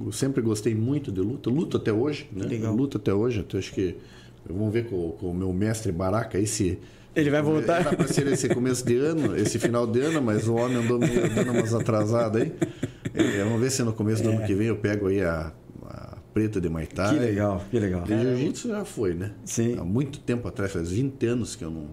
Eu 0.01 0.13
sempre 0.13 0.41
gostei 0.41 0.75
muito 0.75 1.11
de 1.11 1.21
luta. 1.21 1.51
Luto 1.51 1.77
até 1.77 1.93
hoje, 1.93 2.29
né? 2.33 2.47
Legal. 2.47 2.75
Luto 2.75 2.97
até 2.97 3.13
hoje. 3.13 3.41
Até 3.41 3.59
acho 3.59 3.73
que 3.73 3.97
vamos 4.49 4.73
ver 4.73 4.87
com, 4.87 5.13
com 5.13 5.31
o 5.31 5.35
meu 5.35 5.53
mestre 5.53 5.93
Baraca 5.93 6.39
esse 6.39 6.79
ele 7.15 7.31
vai 7.31 7.43
voltar. 7.43 7.85
Para 7.97 8.07
ser 8.07 8.27
esse 8.29 8.49
começo 8.49 8.85
de 8.85 8.97
ano, 8.97 9.37
esse 9.37 9.59
final 9.59 9.87
de 9.87 10.01
ano, 10.01 10.23
mas 10.23 10.47
o 10.47 10.55
homem 10.55 10.77
andou 10.77 10.99
meio 10.99 11.29
dando 11.35 11.53
umas 11.53 11.75
atrasadas 11.75 12.43
aí. 12.43 12.53
É, 13.13 13.43
vamos 13.43 13.61
ver 13.61 13.71
se 13.71 13.83
no 13.83 13.93
começo 13.93 14.23
do 14.23 14.31
é. 14.31 14.37
ano 14.37 14.47
que 14.47 14.55
vem 14.55 14.69
eu 14.69 14.77
pego 14.77 15.09
aí 15.09 15.21
a, 15.21 15.53
a 15.83 16.17
preta 16.33 16.61
de 16.61 16.69
Maitai. 16.69 17.15
Que 17.15 17.21
legal, 17.21 17.65
que 17.71 17.81
legal. 17.81 18.03
De 18.03 18.17
jiu-jitsu 18.17 18.69
já 18.69 18.85
foi, 18.85 19.15
né? 19.15 19.33
Sim. 19.45 19.77
Há 19.79 19.85
muito 19.85 20.21
tempo 20.21 20.47
atrás, 20.47 20.73
faz 20.73 20.91
20 20.91 21.27
anos 21.27 21.57
que 21.57 21.65
eu 21.65 21.71
não. 21.71 21.89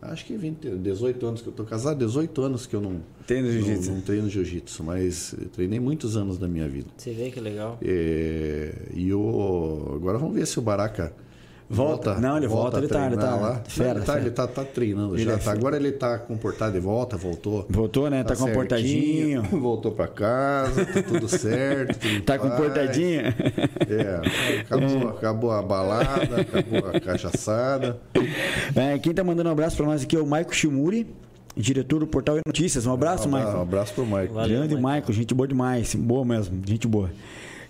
Acho 0.00 0.26
que 0.26 0.36
20, 0.36 0.68
18 0.76 1.26
anos 1.26 1.40
que 1.40 1.48
eu 1.48 1.52
tô 1.52 1.64
casado, 1.64 1.98
18 1.98 2.42
anos 2.42 2.66
que 2.66 2.76
eu 2.76 2.80
não 2.80 3.00
treino 3.26 3.50
jiu-jitsu. 3.50 3.88
Não, 3.88 3.96
não 3.96 4.02
treino 4.02 4.28
jiu-jitsu, 4.28 4.84
mas 4.84 5.34
treinei 5.52 5.80
muitos 5.80 6.14
anos 6.14 6.36
da 6.36 6.46
minha 6.46 6.68
vida. 6.68 6.88
Você 6.96 7.12
vê 7.12 7.30
que 7.30 7.40
legal. 7.40 7.78
É, 7.82 8.74
e 8.94 9.08
eu, 9.08 9.92
agora 9.94 10.18
vamos 10.18 10.34
ver 10.34 10.46
se 10.46 10.58
o 10.58 10.62
Baraca 10.62 11.14
Volta. 11.68 12.10
volta. 12.10 12.20
Não, 12.20 12.36
ele 12.36 12.46
volta, 12.46 12.62
volta 12.62 12.78
ele 12.78 12.88
tá, 12.88 13.06
ele 13.06 13.16
tá 13.16 13.36
lá. 13.36 13.62
Fera, 13.66 13.90
ele, 13.90 14.00
tá, 14.00 14.12
fera. 14.12 14.20
ele 14.20 14.30
tá, 14.30 14.46
tá 14.46 14.64
treinando 14.64 15.14
ele 15.14 15.24
já. 15.24 15.32
É 15.32 15.36
tá. 15.36 15.52
Agora 15.52 15.76
ele 15.76 15.92
tá 15.92 16.18
comportado 16.18 16.72
de 16.72 16.80
volta, 16.80 17.16
voltou. 17.16 17.66
Voltou, 17.68 18.10
né? 18.10 18.22
Tá, 18.22 18.34
tá 18.34 18.36
comportadinho. 18.36 19.42
Voltou 19.64 19.92
para 19.92 20.08
casa, 20.08 20.84
tá 20.84 21.02
tudo 21.02 21.28
certo. 21.28 21.98
Tudo 21.98 22.22
tá 22.22 22.38
comportadinho? 22.38 23.22
É, 23.88 24.60
acabou, 24.60 25.08
acabou 25.08 25.50
a 25.52 25.62
balada, 25.62 26.40
acabou 26.40 26.90
a 26.90 27.00
cachaçada. 27.00 27.98
É, 28.76 28.98
quem 28.98 29.14
tá 29.14 29.24
mandando 29.24 29.48
um 29.48 29.52
abraço 29.52 29.76
para 29.76 29.86
nós 29.86 30.02
aqui 30.02 30.16
é 30.16 30.20
o 30.20 30.26
Maico 30.26 30.54
Shimuri 30.54 31.06
diretor 31.56 32.00
do 32.00 32.06
Portal 32.06 32.36
e 32.38 32.40
Notícias. 32.44 32.86
Um 32.86 32.92
abraço, 32.92 33.28
um 33.28 33.30
Maicon. 33.30 33.58
Um 33.58 33.62
abraço 33.62 33.94
pro 33.94 34.04
Maicon. 34.04 34.34
Grande 34.34 34.76
Maicon, 34.76 35.12
gente 35.12 35.34
boa 35.34 35.46
demais. 35.46 35.94
Boa 35.94 36.24
mesmo, 36.24 36.60
gente 36.66 36.86
boa. 36.86 37.10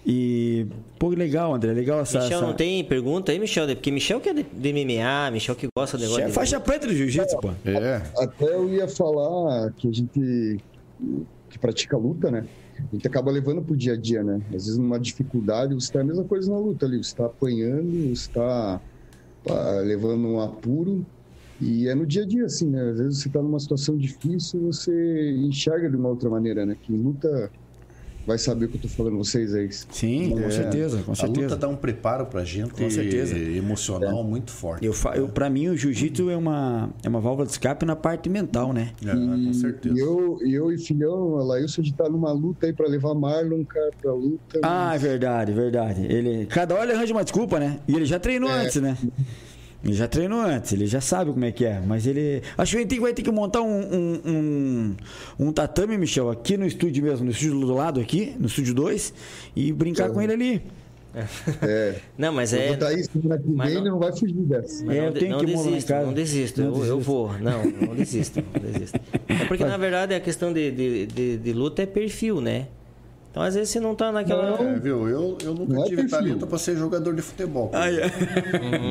E, 0.06 0.66
pô, 0.98 1.08
legal, 1.08 1.54
André, 1.54 1.72
legal 1.72 2.00
essa. 2.00 2.20
Michel, 2.20 2.38
essa... 2.38 2.46
não 2.46 2.54
tem 2.54 2.84
pergunta 2.84 3.32
aí, 3.32 3.38
Michel? 3.38 3.66
Porque 3.68 3.90
Michel 3.90 4.20
que 4.20 4.28
é 4.28 4.34
de, 4.34 4.44
MMA, 4.44 5.30
Michel 5.32 5.56
que 5.56 5.66
gosta 5.74 5.96
do 5.96 6.02
negócio. 6.02 6.24
Michel 6.24 6.30
é 6.30 6.34
faixa 6.34 6.60
preta 6.60 6.86
de 6.86 6.94
jiu-jitsu, 6.94 7.38
pô. 7.38 7.50
É. 7.64 8.02
Até 8.18 8.54
eu 8.54 8.68
ia 8.68 8.86
falar 8.86 9.72
que 9.72 9.88
a 9.88 9.92
gente 9.92 10.60
que 11.48 11.58
pratica 11.58 11.96
luta, 11.96 12.30
né? 12.30 12.44
A 12.76 12.94
gente 12.94 13.06
acaba 13.06 13.30
levando 13.30 13.62
pro 13.62 13.76
dia 13.76 13.94
a 13.94 13.96
dia, 13.96 14.22
né? 14.22 14.42
Às 14.48 14.66
vezes 14.66 14.76
numa 14.76 14.98
dificuldade, 14.98 15.72
você 15.72 15.92
tá 15.92 16.00
a 16.00 16.04
mesma 16.04 16.24
coisa 16.24 16.50
na 16.50 16.58
luta 16.58 16.84
ali, 16.84 17.02
você 17.02 17.14
tá 17.14 17.26
apanhando, 17.26 18.14
você 18.14 18.30
tá, 18.30 18.80
tá 19.44 19.80
levando 19.80 20.26
um 20.26 20.40
apuro. 20.40 21.06
E 21.60 21.88
é 21.88 21.94
no 21.94 22.04
dia 22.04 22.24
a 22.24 22.26
dia, 22.26 22.44
assim, 22.44 22.68
né? 22.68 22.90
Às 22.90 22.98
vezes 22.98 23.22
você 23.22 23.28
tá 23.28 23.40
numa 23.40 23.60
situação 23.60 23.96
difícil, 23.96 24.60
você 24.60 25.32
enxerga 25.36 25.88
de 25.88 25.96
uma 25.96 26.08
outra 26.08 26.28
maneira, 26.28 26.66
né? 26.66 26.76
Que 26.82 26.92
luta 26.92 27.50
vai 28.26 28.38
saber 28.38 28.66
o 28.66 28.68
que 28.68 28.76
eu 28.76 28.82
tô 28.82 28.88
falando 28.88 29.16
vocês 29.16 29.54
aí. 29.54 29.68
Sim, 29.72 30.30
com 30.30 30.40
é, 30.40 30.50
certeza, 30.50 31.02
com 31.02 31.14
certeza. 31.14 31.40
A 31.40 31.42
luta 31.42 31.56
dá 31.56 31.68
um 31.68 31.76
preparo 31.76 32.26
pra 32.26 32.44
gente 32.44 32.72
com 32.72 32.88
certeza. 32.88 33.36
emocional 33.36 34.20
é. 34.20 34.24
muito 34.24 34.50
forte. 34.50 34.84
Eu, 34.84 34.94
eu, 35.14 35.28
pra 35.28 35.50
mim, 35.50 35.68
o 35.68 35.76
jiu-jitsu 35.76 36.30
é 36.30 36.36
uma, 36.36 36.90
é 37.02 37.08
uma 37.08 37.20
válvula 37.20 37.46
de 37.46 37.52
escape 37.52 37.84
na 37.84 37.96
parte 37.96 38.28
mental, 38.28 38.72
né? 38.72 38.92
É, 39.04 39.14
e, 39.14 39.46
com 39.46 39.52
certeza. 39.52 39.94
E 39.94 39.98
eu, 39.98 40.38
eu 40.42 40.72
e 40.72 40.78
filhão, 40.78 41.38
a 41.38 41.44
Laílson, 41.44 41.80
a 41.80 41.84
gente 41.84 41.94
tá 41.94 42.08
numa 42.08 42.32
luta 42.32 42.66
aí 42.66 42.72
pra 42.72 42.86
levar 42.86 43.14
Marlon, 43.14 43.64
cara, 43.64 43.90
pra 44.00 44.12
luta. 44.12 44.60
Ah, 44.62 44.88
mas... 44.90 45.04
é 45.04 45.08
verdade, 45.08 45.52
verdade. 45.52 46.06
Ele, 46.06 46.46
cada 46.46 46.74
hora 46.74 46.84
ele 46.84 46.92
arranja 46.92 47.12
uma 47.12 47.24
desculpa, 47.24 47.58
né? 47.58 47.78
E 47.86 47.94
ele 47.94 48.06
já 48.06 48.18
treinou 48.18 48.50
é. 48.50 48.64
antes, 48.64 48.80
né? 48.80 48.96
Ele 49.84 49.92
já 49.92 50.08
treinou 50.08 50.40
antes, 50.40 50.72
ele 50.72 50.86
já 50.86 51.00
sabe 51.00 51.30
como 51.30 51.44
é 51.44 51.52
que 51.52 51.64
é. 51.64 51.78
Mas 51.78 52.06
ele. 52.06 52.42
Acho 52.56 52.76
que 52.76 52.82
ele 52.82 53.00
vai 53.00 53.12
ter 53.12 53.22
que 53.22 53.30
montar 53.30 53.60
um, 53.60 53.80
um, 53.80 54.20
um, 54.24 54.96
um 55.38 55.52
tatame, 55.52 55.98
Michel, 55.98 56.30
aqui 56.30 56.56
no 56.56 56.66
estúdio 56.66 57.04
mesmo, 57.04 57.26
no 57.26 57.30
estúdio 57.30 57.60
do 57.60 57.74
lado 57.74 58.00
aqui, 58.00 58.34
no 58.38 58.46
estúdio 58.46 58.74
2, 58.74 59.12
e 59.54 59.72
brincar 59.72 60.08
é. 60.08 60.12
com 60.12 60.22
ele 60.22 60.32
ali. 60.32 60.62
É. 61.62 62.00
Não, 62.18 62.32
mas 62.32 62.52
é. 62.52 62.70
Botar 62.70 62.92
isso 62.92 63.10
vem, 63.14 63.66
ele 63.66 63.88
não 63.88 63.98
vai 63.98 64.10
fugir 64.10 64.34
dessa. 64.34 64.84
Mas 64.84 64.96
é, 64.96 65.06
eu 65.06 65.12
tenho 65.12 65.30
não 65.32 65.38
que 65.40 65.46
desisto, 65.46 65.92
não 65.92 66.12
desisto. 66.12 66.60
Não 66.60 66.66
eu, 66.66 66.72
desisto. 66.72 66.92
eu 66.92 67.00
vou. 67.00 67.38
Não, 67.38 67.64
não 67.64 67.94
desisto, 67.94 68.42
não 68.52 68.72
desisto. 68.72 69.00
É 69.28 69.44
porque, 69.44 69.64
na 69.64 69.76
verdade, 69.76 70.14
a 70.14 70.20
questão 70.20 70.52
de, 70.52 70.70
de, 70.70 71.06
de, 71.06 71.36
de 71.36 71.52
luta 71.52 71.82
é 71.82 71.86
perfil, 71.86 72.40
né? 72.40 72.66
Então, 73.34 73.42
às 73.42 73.56
vezes, 73.56 73.70
você 73.70 73.80
não 73.80 73.96
tá 73.96 74.12
naquela. 74.12 74.52
Não, 74.52 74.64
é, 74.64 74.78
viu? 74.78 75.08
Eu, 75.08 75.36
eu 75.42 75.54
nunca 75.54 75.74
não 75.74 75.82
é 75.82 75.88
tive 75.88 76.02
é 76.02 76.06
talento 76.06 76.46
para 76.46 76.56
ser 76.56 76.76
jogador 76.76 77.12
de 77.16 77.20
futebol. 77.20 77.68
Ah, 77.74 77.90
é. 77.90 78.04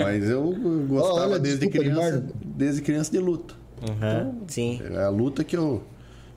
Mas 0.03 0.29
eu 0.29 0.53
gostava 0.85 1.29
oh, 1.29 1.31
olha, 1.31 1.39
desde, 1.39 1.69
criança, 1.69 2.25
desde 2.43 2.81
criança 2.81 3.09
de 3.09 3.19
luta. 3.19 3.53
Uhum, 3.81 3.95
então, 3.95 4.35
sim. 4.47 4.81
É 4.83 5.01
a 5.01 5.07
luta 5.07 5.45
que, 5.45 5.55
eu, 5.55 5.81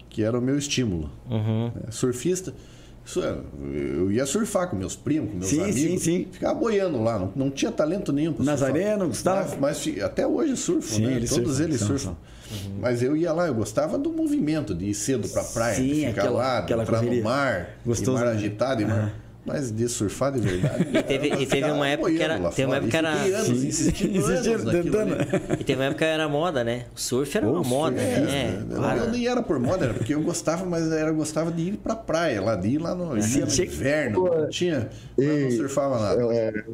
que 0.09 0.23
era 0.23 0.39
o 0.39 0.41
meu 0.41 0.57
estímulo. 0.57 1.11
Uhum. 1.29 1.73
É, 1.85 1.91
surfista. 3.07 3.45
Eu 3.73 4.11
ia 4.11 4.27
surfar 4.27 4.69
com 4.69 4.77
meus 4.77 4.97
primos, 4.97 5.31
com 5.31 5.37
meus 5.39 5.49
sim, 5.49 5.63
amigos. 5.63 5.81
Sim, 5.81 5.99
sim. 5.99 6.29
Ficava 6.31 6.55
boiando 6.55 7.03
lá. 7.03 7.19
Não, 7.19 7.33
não 7.35 7.51
tinha 7.51 7.71
talento 7.71 8.13
nenhum. 8.13 8.35
Nazareno, 8.39 9.09
Gustavo. 9.09 9.57
Mas, 9.61 9.87
mas, 9.87 10.03
até 10.03 10.27
hoje 10.27 10.57
surfam, 10.57 10.97
sim, 10.97 11.07
né? 11.07 11.15
Eles 11.15 11.31
Todos 11.31 11.57
surfam, 11.57 11.65
eles 11.65 11.81
surfam. 11.81 12.11
Uhum. 12.51 12.79
Mas 12.81 13.03
eu 13.03 13.17
ia 13.17 13.33
lá, 13.33 13.47
eu 13.47 13.55
gostava 13.55 13.99
do 13.99 14.13
movimento, 14.13 14.75
de 14.75 14.87
ir 14.87 14.95
cedo 14.95 15.29
pra 15.29 15.43
praia, 15.43 15.77
Sim, 15.77 15.89
de 15.89 16.07
ficar 16.07 16.23
aquela, 16.23 16.39
lá, 16.39 16.59
aquela 16.59 16.83
entrar 16.85 16.99
correria. 16.99 17.19
no 17.19 17.25
mar, 17.25 17.71
Gostoso, 17.85 18.13
mar 18.13 18.27
né? 18.27 18.33
agitado, 18.33 18.83
e 18.83 18.85
mar... 18.85 19.13
Mas 19.47 19.71
de 19.71 19.89
surfar 19.89 20.33
de 20.33 20.41
verdade. 20.41 20.89
E 20.93 21.03
teve, 21.03 21.29
e 21.29 21.47
teve 21.47 21.71
uma 21.71 21.89
época 21.89 22.11
que 22.11 22.23
era. 22.23 22.51
Teve 22.51 22.65
uma 22.67 22.77
época 22.77 22.91
que 22.91 22.97
era. 22.97 23.11
Anos, 23.11 23.49
insistindo, 23.49 24.71
tentando. 24.71 25.17
E 25.61 25.65
teve 25.65 25.81
uma 25.81 25.85
época 25.87 25.99
que 25.99 26.05
era 26.05 26.29
moda, 26.29 26.65
né? 26.65 26.87
O 26.95 27.01
surf 27.01 27.37
era 27.37 27.49
uma 27.49 27.63
moda, 27.63 28.01
é, 28.01 28.21
né? 28.21 28.67
É, 28.71 28.75
claro. 28.75 29.01
Eu 29.01 29.11
nem 29.11 29.27
era 29.27 29.43
por 29.43 29.61
moda, 29.61 29.85
era 29.85 29.95
porque 29.95 30.15
eu 30.15 30.21
gostava, 30.21 30.65
mas 30.67 30.91
era, 30.91 31.11
eu 31.11 31.15
gostava 31.15 31.53
de 31.53 31.63
ir 31.63 31.77
pra 31.77 31.95
praia, 31.95 32.43
lá, 32.43 32.57
de 32.57 32.69
ir 32.69 32.79
lá 32.79 32.95
no, 32.95 33.15
no 33.15 33.19
inverno. 33.19 34.25
Não 34.25 34.49
tinha. 34.49 34.89
Ei, 35.17 35.45
não 35.45 35.51
surfava 35.53 35.99
nada. 36.01 36.35
É, 36.35 36.65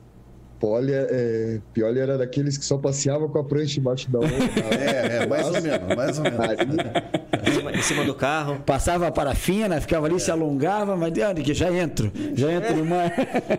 Poli, 0.62 0.92
é, 0.92 1.58
Pioli 1.74 1.98
era 1.98 2.16
daqueles 2.16 2.56
que 2.56 2.64
só 2.64 2.78
passeava 2.78 3.28
com 3.28 3.36
a 3.36 3.42
prancha 3.42 3.80
embaixo 3.80 4.08
da 4.08 4.20
onda. 4.20 4.28
é, 4.70 5.24
é, 5.24 5.26
mais 5.26 5.48
ou 5.48 5.60
menos, 5.60 5.96
mais 5.96 6.18
ou 6.18 6.22
menos. 6.22 7.76
em 7.76 7.82
cima 7.82 8.04
do 8.04 8.14
carro. 8.14 8.60
Passava 8.64 9.08
a 9.08 9.10
parafina, 9.10 9.80
ficava 9.80 10.06
ali, 10.06 10.14
é. 10.14 10.18
se 10.20 10.30
alongava, 10.30 10.96
mas 10.96 11.12
de 11.12 11.42
que 11.42 11.52
já 11.52 11.68
entro, 11.72 12.12
já 12.36 12.52
entro 12.52 12.76
no 12.76 12.84
mar. 12.84 13.12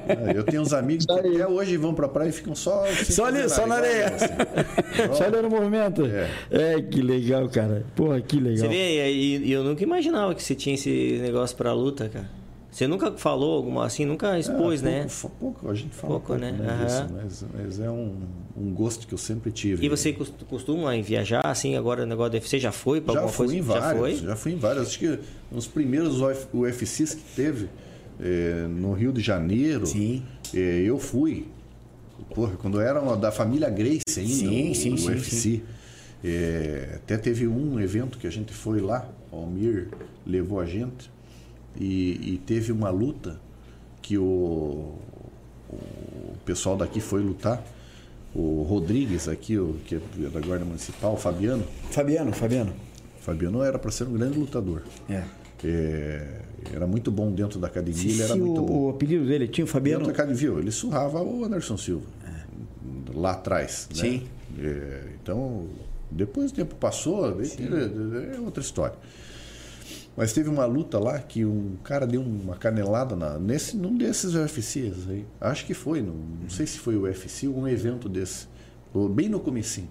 É, 0.08 0.38
eu 0.38 0.46
tenho 0.46 0.62
uns 0.62 0.72
amigos 0.72 1.06
que 1.06 1.12
até 1.12 1.46
hoje 1.46 1.76
vão 1.76 1.94
pra 1.94 2.08
praia 2.08 2.30
e 2.30 2.32
ficam 2.32 2.56
só... 2.56 2.86
Só 3.04 3.26
ali, 3.26 3.50
só 3.50 3.68
na 3.68 3.76
areia. 3.76 4.06
Assim. 4.06 5.12
só 5.14 5.28
olhando 5.28 5.50
o 5.50 5.52
movimento. 5.52 6.06
É. 6.06 6.30
é. 6.52 6.82
que 6.82 7.02
legal, 7.02 7.50
cara. 7.50 7.84
Porra, 7.98 8.22
que 8.22 8.40
legal. 8.40 8.60
Você 8.60 8.68
vê, 8.70 9.12
e, 9.12 9.48
e 9.48 9.52
eu 9.52 9.62
nunca 9.66 9.84
imaginava 9.84 10.34
que 10.34 10.42
você 10.42 10.56
tinha 10.56 10.76
esse 10.76 11.20
negócio 11.22 11.58
pra 11.58 11.74
luta, 11.74 12.08
cara. 12.08 12.43
Você 12.74 12.88
nunca 12.88 13.12
falou 13.12 13.56
alguma 13.56 13.86
assim, 13.86 14.04
nunca 14.04 14.40
expôs, 14.40 14.84
é, 14.84 15.04
pouco, 15.04 15.28
né? 15.30 15.30
Pouco, 15.40 15.70
a 15.70 15.76
gente 15.76 15.94
fala 15.94 16.14
pouco, 16.14 16.28
pouco 16.30 16.42
né? 16.42 16.52
né 16.52 16.84
disso, 16.84 17.08
mas, 17.14 17.46
mas, 17.54 17.80
é 17.80 17.90
um, 17.90 18.18
um, 18.58 18.74
gosto 18.74 19.06
que 19.06 19.14
eu 19.14 19.18
sempre 19.18 19.52
tive. 19.52 19.86
E 19.86 19.90
você 19.90 20.12
costuma 20.50 21.00
viajar 21.00 21.46
assim, 21.46 21.76
agora 21.76 22.02
o 22.02 22.06
negócio 22.08 22.32
do 22.32 22.34
UFC 22.34 22.60
já 22.60 22.72
foi 22.72 23.00
para 23.00 23.20
alguma 23.20 23.32
coisa? 23.32 23.56
Em 23.56 23.62
vários, 23.62 23.86
já 23.86 23.96
foi? 23.96 24.16
Já 24.16 24.36
fui 24.36 24.52
em 24.54 24.58
vários. 24.58 24.88
Acho 24.88 24.98
que 24.98 25.20
nos 25.52 25.68
primeiros 25.68 26.20
UFCs 26.52 27.14
que 27.14 27.36
teve 27.36 27.70
é, 28.20 28.66
no 28.68 28.94
Rio 28.94 29.14
de 29.14 29.22
Janeiro, 29.22 29.86
sim. 29.86 30.24
É, 30.52 30.82
eu 30.82 30.98
fui. 30.98 31.46
Porra, 32.34 32.56
quando 32.58 32.82
era 32.82 33.00
uma, 33.00 33.16
da 33.16 33.32
família 33.32 33.70
Grace 33.70 34.02
ainda, 34.18 34.34
sim, 34.34 34.72
o, 34.72 34.76
sim, 34.76 34.94
o 34.94 34.98
sim, 34.98 35.10
UFC. 35.10 35.30
Sim. 35.30 35.62
É, 36.24 36.94
até 36.96 37.18
teve 37.18 37.48
um 37.48 37.80
evento 37.80 38.18
que 38.18 38.26
a 38.26 38.32
gente 38.32 38.52
foi 38.52 38.82
lá, 38.82 39.08
o 39.32 39.36
Almir 39.36 39.90
levou 40.26 40.60
a 40.60 40.66
gente 40.66 41.14
e, 41.80 42.34
e 42.34 42.42
teve 42.46 42.72
uma 42.72 42.90
luta 42.90 43.40
que 44.02 44.18
o, 44.18 44.94
o 45.70 46.38
pessoal 46.46 46.78
daqui 46.78 47.00
foi 47.00 47.22
lutar. 47.22 47.64
O 48.36 48.64
Rodrigues 48.64 49.28
aqui, 49.28 49.58
o, 49.58 49.76
que 49.86 49.96
é 49.96 50.30
da 50.30 50.40
Guarda 50.40 50.66
Municipal, 50.66 51.14
o 51.14 51.18
Fabiano. 51.18 51.64
Fabiano, 51.92 52.34
Fabiano. 52.34 52.74
Fabiano 53.22 53.64
era 53.64 53.78
para 53.78 53.92
ser 53.92 54.06
um 54.06 54.14
grande 54.14 54.38
lutador. 54.38 54.82
É. 55.10 55.24
É, 55.64 56.42
era 56.74 56.86
muito 56.86 57.10
bom 57.10 57.32
dentro 57.32 57.58
da 57.58 57.68
academia, 57.68 58.02
se, 58.02 58.10
ele 58.10 58.22
era 58.22 58.36
muito 58.36 58.62
o, 58.62 58.66
bom. 58.66 58.74
O 58.74 58.90
apelido 58.90 59.26
dele 59.26 59.48
tinha 59.48 59.64
o 59.64 59.68
Fabiano? 59.68 60.06
Dentro 60.06 60.18
da 60.18 60.24
academia, 60.24 60.60
ele 60.60 60.72
surrava 60.72 61.22
o 61.22 61.46
Anderson 61.46 61.78
Silva. 61.78 62.06
É. 62.26 63.18
Lá 63.18 63.32
atrás. 63.32 63.88
Né? 63.96 64.02
Sim. 64.02 64.28
É, 64.60 65.04
então, 65.22 65.68
depois 66.12 66.52
o 66.52 66.54
tempo 66.54 66.76
passou, 66.76 67.40
é 67.42 68.40
outra 68.40 68.62
história. 68.62 68.96
Mas 70.16 70.32
teve 70.32 70.50
uma 70.50 70.66
luta 70.66 71.00
lá 71.00 71.18
que 71.20 71.44
um 71.44 71.76
cara 71.84 72.06
deu 72.06 72.22
uma 72.22 72.56
canelada 72.56 73.16
na, 73.16 73.40
nesse, 73.40 73.76
num 73.76 73.98
desses 73.98 74.36
UFCs 74.36 75.10
aí. 75.10 75.26
Acho 75.42 75.66
que 75.66 75.74
foi, 75.74 76.02
não, 76.02 76.14
não 76.14 76.50
sei 76.50 76.68
se 76.68 76.78
foi 76.78 76.96
o 76.96 77.02
UFC 77.04 77.48
ou 77.48 77.58
um 77.58 77.68
evento 77.68 78.08
desse. 78.08 78.48
Bem 79.12 79.28
no 79.28 79.40
comecinho. 79.40 79.90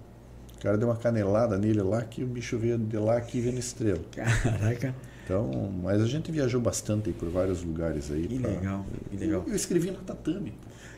O 0.57 0.63
cara 0.63 0.79
deu 0.79 0.89
uma 0.89 0.97
canelada 0.97 1.59
nele 1.59 1.83
lá 1.83 2.03
que 2.03 2.23
o 2.23 2.27
bicho 2.27 2.57
veio 2.57 2.79
de 2.79 2.97
lá 2.97 3.17
aqui 3.17 3.41
vendo 3.41 3.59
estrela. 3.59 4.01
Caraca. 4.13 4.95
Então, 5.25 5.73
mas 5.83 6.01
a 6.01 6.07
gente 6.07 6.31
viajou 6.31 6.61
bastante 6.61 7.09
aí 7.09 7.13
por 7.13 7.29
vários 7.29 7.63
lugares 7.65 8.11
aí. 8.11 8.27
Que 8.29 8.39
pra... 8.39 8.51
legal, 8.51 8.87
que 9.11 9.17
legal. 9.17 9.43
Eu, 9.45 9.51
eu 9.51 9.57
escrevi 9.57 9.91
na 9.91 9.99
Tatame. 9.99 10.55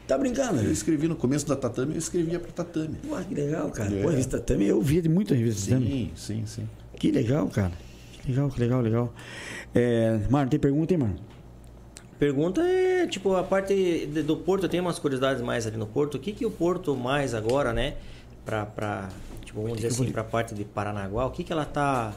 Tá 0.07 0.19
brincando? 0.19 0.61
Eu 0.61 0.71
escrevi 0.71 1.09
no 1.09 1.17
começo 1.17 1.47
da 1.47 1.57
Tatame, 1.57 1.93
eu 1.93 1.99
escrevia 1.99 2.39
para 2.39 2.53
Tatame. 2.53 2.97
Pô, 3.09 3.17
que 3.17 3.35
legal, 3.35 3.71
cara. 3.71 3.95
É. 3.95 4.03
Pô, 4.03 4.09
a 4.09 4.11
revista 4.11 4.39
Tatame 4.39 4.67
eu 4.67 4.81
via 4.83 5.01
de 5.01 5.09
muitas 5.09 5.37
revistas 5.37 5.65
Sim, 5.65 6.11
sim, 6.15 6.43
sim. 6.47 6.69
Que 6.99 7.11
legal, 7.11 7.49
cara. 7.49 7.73
Legal, 8.27 8.51
legal, 8.57 8.81
legal. 8.81 9.15
É, 9.75 10.19
mano, 10.31 10.49
tem 10.49 10.59
pergunta 10.59 10.95
aí, 10.95 10.99
mano? 10.99 11.17
Pergunta 12.19 12.63
é, 12.63 13.07
tipo, 13.07 13.35
a 13.35 13.43
parte 13.43 14.07
do 14.07 14.37
Porto, 14.37 14.69
tem 14.69 14.81
umas 14.81 14.99
curiosidades 14.99 15.43
mais 15.43 15.67
ali 15.67 15.77
no 15.77 15.87
Porto. 15.87 16.15
O 16.15 16.19
que 16.19 16.33
que 16.33 16.47
o 16.47 16.51
Porto 16.51 16.97
mais 16.97 17.35
agora, 17.35 17.73
né, 17.73 17.95
pra, 18.45 18.65
pra 18.65 19.09
tipo, 19.45 19.61
vamos 19.61 19.77
dizer 19.77 19.89
assim, 19.89 20.11
pra 20.11 20.25
parte 20.25 20.55
de 20.55 20.65
Paranaguá, 20.65 21.27
o 21.27 21.31
que 21.31 21.45
que 21.45 21.53
ela 21.53 21.65
tá, 21.65 22.15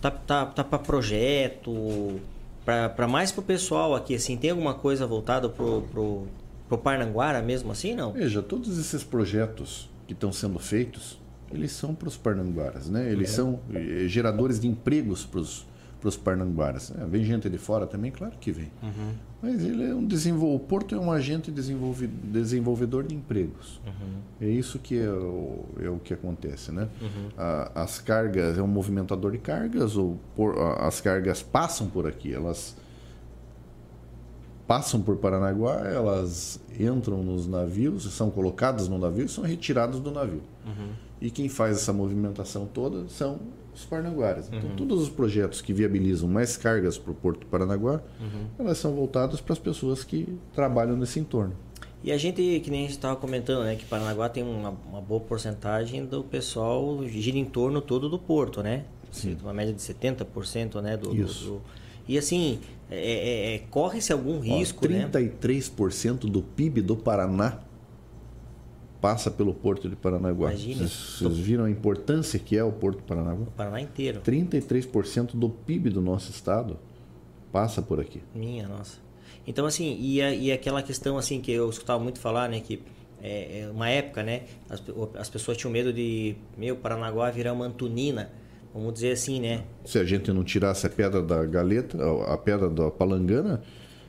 tá, 0.00 0.10
tá, 0.10 0.46
tá 0.46 0.64
pra 0.64 0.78
projeto, 0.78 2.20
pra, 2.64 2.88
pra 2.88 3.06
mais 3.06 3.30
pro 3.30 3.42
pessoal 3.42 3.94
aqui, 3.94 4.14
assim, 4.14 4.36
tem 4.36 4.50
alguma 4.50 4.74
coisa 4.74 5.06
voltada 5.06 5.48
pro, 5.48 5.82
pro, 5.82 6.26
pro 6.68 6.78
Parnanguara 6.78 7.40
mesmo 7.42 7.72
assim, 7.72 7.94
não? 7.94 8.12
Veja, 8.12 8.42
todos 8.42 8.78
esses 8.78 9.04
projetos 9.04 9.88
que 10.06 10.12
estão 10.12 10.32
sendo 10.32 10.58
feitos, 10.58 11.18
eles 11.50 11.72
são 11.72 11.94
para 11.94 12.08
os 12.08 12.16
parnanguaras, 12.16 12.88
né? 12.88 13.10
Eles 13.10 13.30
é. 13.30 13.32
são 13.32 13.60
eh, 13.72 14.06
geradores 14.08 14.58
de 14.60 14.66
empregos 14.66 15.24
para 15.24 15.40
os 15.40 15.66
para 16.04 16.10
os 16.10 16.16
parnanguaras. 16.18 16.92
É, 17.00 17.06
vem 17.06 17.24
gente 17.24 17.48
de 17.48 17.56
fora 17.56 17.86
também, 17.86 18.10
claro 18.10 18.34
que 18.38 18.52
vem. 18.52 18.70
Uhum. 18.82 19.14
Mas 19.40 19.64
ele 19.64 19.84
é 19.84 19.94
um 19.94 20.04
desenvol... 20.04 20.54
o 20.54 20.60
Porto 20.60 20.94
é 20.94 20.98
um 20.98 21.10
agente 21.10 21.50
desenvolve... 21.50 22.06
desenvolvedor 22.06 23.04
de 23.04 23.14
empregos. 23.14 23.80
Uhum. 23.86 24.20
É 24.38 24.46
isso 24.46 24.78
que 24.78 24.98
é 24.98 25.08
o, 25.08 25.64
é 25.80 25.88
o 25.88 25.98
que 25.98 26.12
acontece, 26.12 26.70
né? 26.70 26.88
Uhum. 27.00 27.28
A, 27.38 27.82
as 27.82 27.98
cargas 27.98 28.58
é 28.58 28.62
um 28.62 28.66
movimentador 28.66 29.32
de 29.32 29.38
cargas, 29.38 29.96
ou 29.96 30.18
por... 30.36 30.58
as 30.78 31.00
cargas 31.00 31.42
passam 31.42 31.88
por 31.88 32.06
aqui, 32.06 32.34
elas 32.34 32.76
passam 34.66 35.00
por 35.00 35.16
Paranaguá, 35.16 35.88
elas 35.88 36.60
entram 36.78 37.22
nos 37.22 37.46
navios, 37.46 38.12
são 38.12 38.30
colocadas 38.30 38.88
no 38.88 38.98
navio 38.98 39.24
e 39.24 39.28
são 39.30 39.42
retiradas 39.42 40.00
do 40.00 40.10
navio. 40.10 40.42
Uhum. 40.66 40.90
E 41.24 41.30
quem 41.30 41.48
faz 41.48 41.78
essa 41.78 41.90
movimentação 41.90 42.66
toda 42.66 43.08
são 43.08 43.40
os 43.74 43.82
paranaguaras. 43.82 44.46
Então, 44.52 44.68
uhum. 44.68 44.76
todos 44.76 45.00
os 45.00 45.08
projetos 45.08 45.62
que 45.62 45.72
viabilizam 45.72 46.28
mais 46.28 46.54
cargas 46.54 46.98
para 46.98 47.12
o 47.12 47.14
Porto 47.14 47.46
Paranaguá, 47.46 48.02
uhum. 48.20 48.46
elas 48.58 48.76
são 48.76 48.92
voltadas 48.94 49.40
para 49.40 49.54
as 49.54 49.58
pessoas 49.58 50.04
que 50.04 50.38
trabalham 50.52 50.98
nesse 50.98 51.18
entorno. 51.18 51.56
E 52.02 52.12
a 52.12 52.18
gente, 52.18 52.60
que 52.62 52.70
nem 52.70 52.80
a 52.80 52.82
gente 52.82 52.96
estava 52.96 53.16
comentando, 53.16 53.64
né, 53.64 53.74
que 53.74 53.86
Paranaguá 53.86 54.28
tem 54.28 54.42
uma, 54.42 54.76
uma, 54.86 55.00
boa 55.00 55.18
porcentagem 55.18 56.04
do 56.04 56.22
pessoal 56.22 57.02
gira 57.08 57.38
em 57.38 57.46
torno 57.46 57.80
todo 57.80 58.10
do 58.10 58.18
porto, 58.18 58.62
né? 58.62 58.84
Sim. 59.10 59.34
Uma 59.42 59.54
média 59.54 59.72
de 59.72 59.80
70%, 59.80 60.82
né? 60.82 60.98
Do, 60.98 61.16
Isso. 61.16 61.44
Do, 61.44 61.50
do... 61.52 61.62
E 62.06 62.18
assim, 62.18 62.60
é, 62.90 62.98
é, 62.98 63.54
é, 63.54 63.58
corre-se 63.70 64.12
algum 64.12 64.40
risco, 64.40 64.84
Ó, 64.84 64.88
33% 64.88 66.24
né? 66.24 66.30
do 66.30 66.42
PIB 66.42 66.82
do 66.82 66.94
Paraná 66.94 67.60
passa 69.04 69.30
pelo 69.30 69.52
Porto 69.52 69.86
de 69.86 69.94
Paranaguá. 69.94 70.48
Imagina. 70.48 70.88
Vocês 70.88 71.36
viram 71.36 71.64
a 71.64 71.70
importância 71.70 72.38
que 72.38 72.56
é 72.56 72.64
o 72.64 72.72
Porto 72.72 72.96
de 72.96 73.02
Paranaguá? 73.02 73.42
O 73.42 73.50
Paraná 73.50 73.78
inteiro. 73.78 74.22
33% 74.22 75.32
do 75.34 75.50
PIB 75.50 75.90
do 75.90 76.00
nosso 76.00 76.30
estado 76.30 76.78
passa 77.52 77.82
por 77.82 78.00
aqui. 78.00 78.22
Minha 78.34 78.66
nossa. 78.66 78.96
Então, 79.46 79.66
assim, 79.66 79.94
e, 80.00 80.22
a, 80.22 80.34
e 80.34 80.50
aquela 80.50 80.82
questão 80.82 81.18
assim 81.18 81.38
que 81.38 81.52
eu 81.52 81.68
escutava 81.68 82.02
muito 82.02 82.18
falar, 82.18 82.48
né? 82.48 82.60
Que 82.60 82.80
é, 83.22 83.60
é 83.60 83.70
uma 83.70 83.90
época, 83.90 84.22
né? 84.22 84.44
As, 84.70 84.82
as 85.18 85.28
pessoas 85.28 85.58
tinham 85.58 85.70
medo 85.70 85.92
de, 85.92 86.34
meu, 86.56 86.74
Paranaguá 86.74 87.30
virar 87.30 87.52
uma 87.52 87.66
Antonina. 87.66 88.32
Vamos 88.72 88.94
dizer 88.94 89.12
assim, 89.12 89.38
né? 89.38 89.64
Se 89.84 89.98
a 89.98 90.04
gente 90.04 90.32
não 90.32 90.42
tirasse 90.42 90.86
a 90.86 90.88
pedra 90.88 91.20
da 91.20 91.44
galeta, 91.44 91.98
a 92.26 92.38
pedra 92.38 92.70
da 92.70 92.90
palangana, 92.90 93.62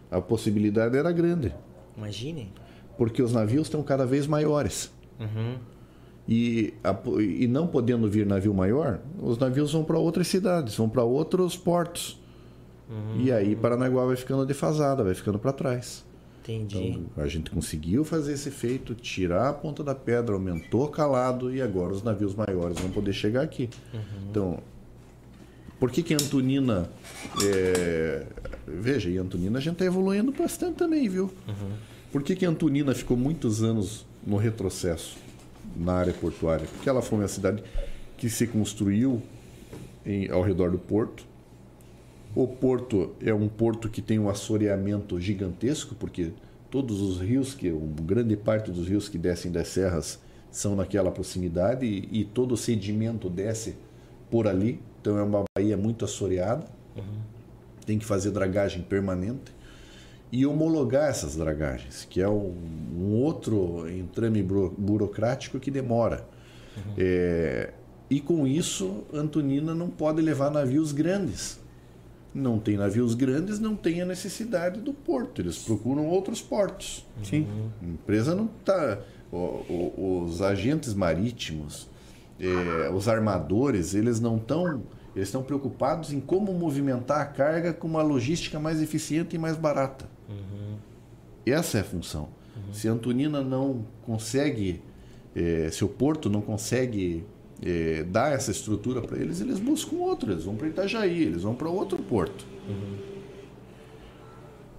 a 0.09 0.21
possibilidade 0.21 0.95
era 0.95 1.11
grande. 1.11 1.53
Imagine 1.97 2.49
porque 2.97 3.21
os 3.21 3.33
navios 3.33 3.67
estão 3.67 3.83
cada 3.83 4.05
vez 4.05 4.27
maiores. 4.27 4.91
Uhum. 5.19 5.57
E, 6.27 6.73
a, 6.83 6.95
e 7.19 7.47
não 7.47 7.67
podendo 7.67 8.09
vir 8.09 8.25
navio 8.25 8.53
maior, 8.53 8.99
os 9.19 9.37
navios 9.37 9.71
vão 9.73 9.83
para 9.83 9.99
outras 9.99 10.27
cidades, 10.27 10.75
vão 10.75 10.89
para 10.89 11.03
outros 11.03 11.55
portos. 11.55 12.19
Uhum. 12.89 13.21
E 13.21 13.31
aí 13.31 13.55
Paranaguá 13.55 14.05
vai 14.05 14.15
ficando 14.15 14.45
defasada, 14.45 15.03
vai 15.03 15.13
ficando 15.13 15.37
para 15.37 15.51
trás. 15.53 16.03
Entendi. 16.41 16.77
Então, 16.77 17.23
a 17.23 17.27
gente 17.27 17.49
conseguiu 17.49 18.03
fazer 18.03 18.33
esse 18.33 18.49
efeito, 18.49 18.93
tirar 18.93 19.49
a 19.49 19.53
ponta 19.53 19.83
da 19.83 19.95
pedra, 19.95 20.33
aumentou 20.33 20.87
calado 20.87 21.53
e 21.53 21.61
agora 21.61 21.93
os 21.93 22.03
navios 22.03 22.35
maiores 22.35 22.79
vão 22.79 22.91
poder 22.91 23.13
chegar 23.13 23.41
aqui. 23.41 23.69
Uhum. 23.93 23.99
Então, 24.29 24.59
por 25.79 25.91
que 25.91 26.03
que 26.03 26.13
Antonina... 26.13 26.89
É... 27.43 28.25
Veja, 28.67 29.09
e 29.09 29.17
Antonina 29.17 29.59
a 29.59 29.61
gente 29.61 29.73
está 29.73 29.85
evoluindo 29.85 30.31
bastante 30.31 30.75
também, 30.75 31.07
viu? 31.07 31.31
Uhum. 31.47 31.71
Por 32.15 32.23
que, 32.23 32.33
que 32.33 32.45
Antonina 32.45 32.95
ficou 32.95 33.17
muitos 33.17 33.61
anos 33.61 34.05
no 34.25 34.37
retrocesso 34.37 35.17
na 35.75 35.95
área 35.95 36.13
portuária? 36.13 36.65
Porque 36.65 36.87
ela 36.87 37.01
foi 37.01 37.19
uma 37.19 37.27
cidade 37.27 37.61
que 38.15 38.29
se 38.29 38.47
construiu 38.47 39.21
em, 40.05 40.31
ao 40.31 40.41
redor 40.41 40.71
do 40.71 40.79
porto. 40.79 41.25
O 42.33 42.47
porto 42.47 43.13
é 43.19 43.33
um 43.33 43.49
porto 43.49 43.89
que 43.89 44.01
tem 44.01 44.17
um 44.17 44.29
assoreamento 44.29 45.19
gigantesco, 45.19 45.93
porque 45.93 46.31
todos 46.71 47.01
os 47.01 47.19
rios, 47.19 47.53
que 47.53 47.69
uma 47.69 48.01
grande 48.01 48.37
parte 48.37 48.71
dos 48.71 48.87
rios 48.87 49.09
que 49.09 49.17
descem 49.17 49.51
das 49.51 49.67
serras 49.67 50.17
são 50.49 50.73
naquela 50.73 51.11
proximidade 51.11 51.85
e, 51.85 52.21
e 52.21 52.23
todo 52.23 52.53
o 52.53 52.57
sedimento 52.57 53.29
desce 53.29 53.75
por 54.31 54.47
ali. 54.47 54.79
Então 55.01 55.17
é 55.17 55.21
uma 55.21 55.43
baía 55.53 55.75
muito 55.75 56.05
assoreada. 56.05 56.65
Uhum. 56.95 57.03
Tem 57.85 57.99
que 57.99 58.05
fazer 58.05 58.31
dragagem 58.31 58.83
permanente 58.83 59.54
e 60.37 60.45
homologar 60.45 61.09
essas 61.09 61.37
dragagens, 61.37 62.05
que 62.09 62.19
é 62.19 62.27
um, 62.27 62.53
um 62.93 63.13
outro 63.13 63.89
entrame 63.89 64.43
burocrático 64.43 65.61
que 65.61 65.71
demora. 65.71 66.27
Uhum. 66.75 66.93
É, 66.97 67.71
e 68.09 68.19
com 68.19 68.45
isso, 68.45 69.05
Antonina 69.13 69.73
não 69.73 69.89
pode 69.89 70.21
levar 70.21 70.51
navios 70.51 70.91
grandes. 70.91 71.57
não 72.33 72.59
tem 72.59 72.75
navios 72.75 73.15
grandes, 73.15 73.59
não 73.59 73.77
tem 73.77 74.01
a 74.01 74.05
necessidade 74.05 74.81
do 74.81 74.93
porto. 74.93 75.41
Eles 75.41 75.57
procuram 75.57 76.05
outros 76.05 76.41
portos. 76.41 77.05
Sim. 77.23 77.47
A 77.81 77.85
empresa 77.85 78.35
não 78.35 78.49
está. 78.59 78.99
Os 79.31 80.41
agentes 80.41 80.93
marítimos, 80.93 81.89
é, 82.37 82.89
os 82.89 83.07
armadores, 83.07 83.95
eles 83.95 84.19
não 84.19 84.35
estão. 84.35 84.83
Eles 85.15 85.29
estão 85.29 85.41
preocupados 85.41 86.11
em 86.11 86.19
como 86.19 86.53
movimentar 86.53 87.21
a 87.21 87.25
carga 87.25 87.71
com 87.71 87.87
uma 87.87 88.01
logística 88.01 88.59
mais 88.59 88.81
eficiente 88.81 89.37
e 89.37 89.39
mais 89.39 89.55
barata. 89.55 90.13
Uhum. 90.29 90.77
Essa 91.45 91.77
é 91.77 91.81
a 91.81 91.83
função. 91.83 92.29
Uhum. 92.55 92.73
Se 92.73 92.87
a 92.87 92.91
Antonina 92.91 93.41
não 93.41 93.85
consegue, 94.05 94.81
é, 95.35 95.69
se 95.71 95.83
o 95.83 95.87
porto 95.87 96.29
não 96.29 96.41
consegue 96.41 97.23
é, 97.61 98.03
dar 98.03 98.33
essa 98.33 98.51
estrutura 98.51 99.01
para 99.01 99.17
eles, 99.17 99.41
eles 99.41 99.59
buscam 99.59 99.97
outro. 99.97 100.31
Eles 100.31 100.43
vão 100.43 100.55
para 100.55 100.67
Itajaí, 100.67 101.23
eles 101.23 101.43
vão 101.43 101.55
para 101.55 101.69
outro 101.69 102.01
porto. 102.03 102.45
Uhum. 102.67 102.97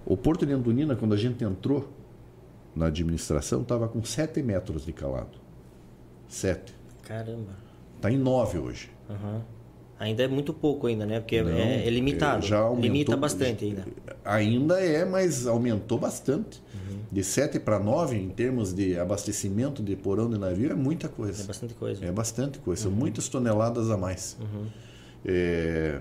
O 0.05 0.15
porto 0.15 0.45
de 0.45 0.53
Antonina, 0.53 0.95
quando 0.95 1.13
a 1.13 1.17
gente 1.17 1.43
entrou 1.43 1.89
na 2.75 2.87
administração, 2.87 3.61
estava 3.61 3.87
com 3.87 4.03
7 4.03 4.41
metros 4.41 4.85
de 4.85 4.93
calado. 4.93 5.37
7. 6.27 6.73
Caramba. 7.03 7.51
Está 7.95 8.11
em 8.11 8.17
9 8.17 8.59
hoje. 8.59 8.91
Uhum. 9.09 9.41
Ainda 9.99 10.23
é 10.23 10.27
muito 10.27 10.53
pouco 10.53 10.85
ainda, 10.85 11.05
né? 11.05 11.19
Porque 11.19 11.41
Não, 11.41 11.49
é, 11.49 11.87
é, 11.87 11.89
limitado. 11.89 12.45
Já 12.45 12.59
aumentou, 12.59 12.83
Limita 12.83 13.17
bastante 13.17 13.65
ainda. 13.65 13.87
Ainda 14.23 14.79
é, 14.79 15.03
mas 15.03 15.47
aumentou 15.47 15.97
bastante. 15.97 16.61
Uhum. 16.73 16.99
De 17.11 17.23
7 17.23 17.59
para 17.59 17.79
9, 17.79 18.15
em 18.15 18.29
termos 18.29 18.73
de 18.73 18.97
abastecimento 18.99 19.81
de 19.81 19.95
porão 19.95 20.29
de 20.29 20.37
navio, 20.37 20.71
é 20.71 20.75
muita 20.75 21.09
coisa. 21.09 21.41
É 21.41 21.45
bastante 21.45 21.73
coisa. 21.73 22.05
É 22.05 22.11
bastante 22.11 22.59
coisa. 22.59 22.83
São 22.83 22.91
uhum. 22.91 22.97
muitas 22.97 23.27
toneladas 23.27 23.89
a 23.89 23.97
mais. 23.97 24.37
Uhum. 24.39 24.67
É... 25.25 25.99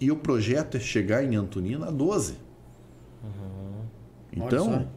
E 0.00 0.12
o 0.12 0.16
projeto 0.16 0.76
é 0.76 0.80
chegar 0.80 1.24
em 1.24 1.34
Antonina 1.34 1.88
a 1.88 1.90
12. 1.90 2.34
Uhum. 3.24 3.80
Então, 4.32 4.88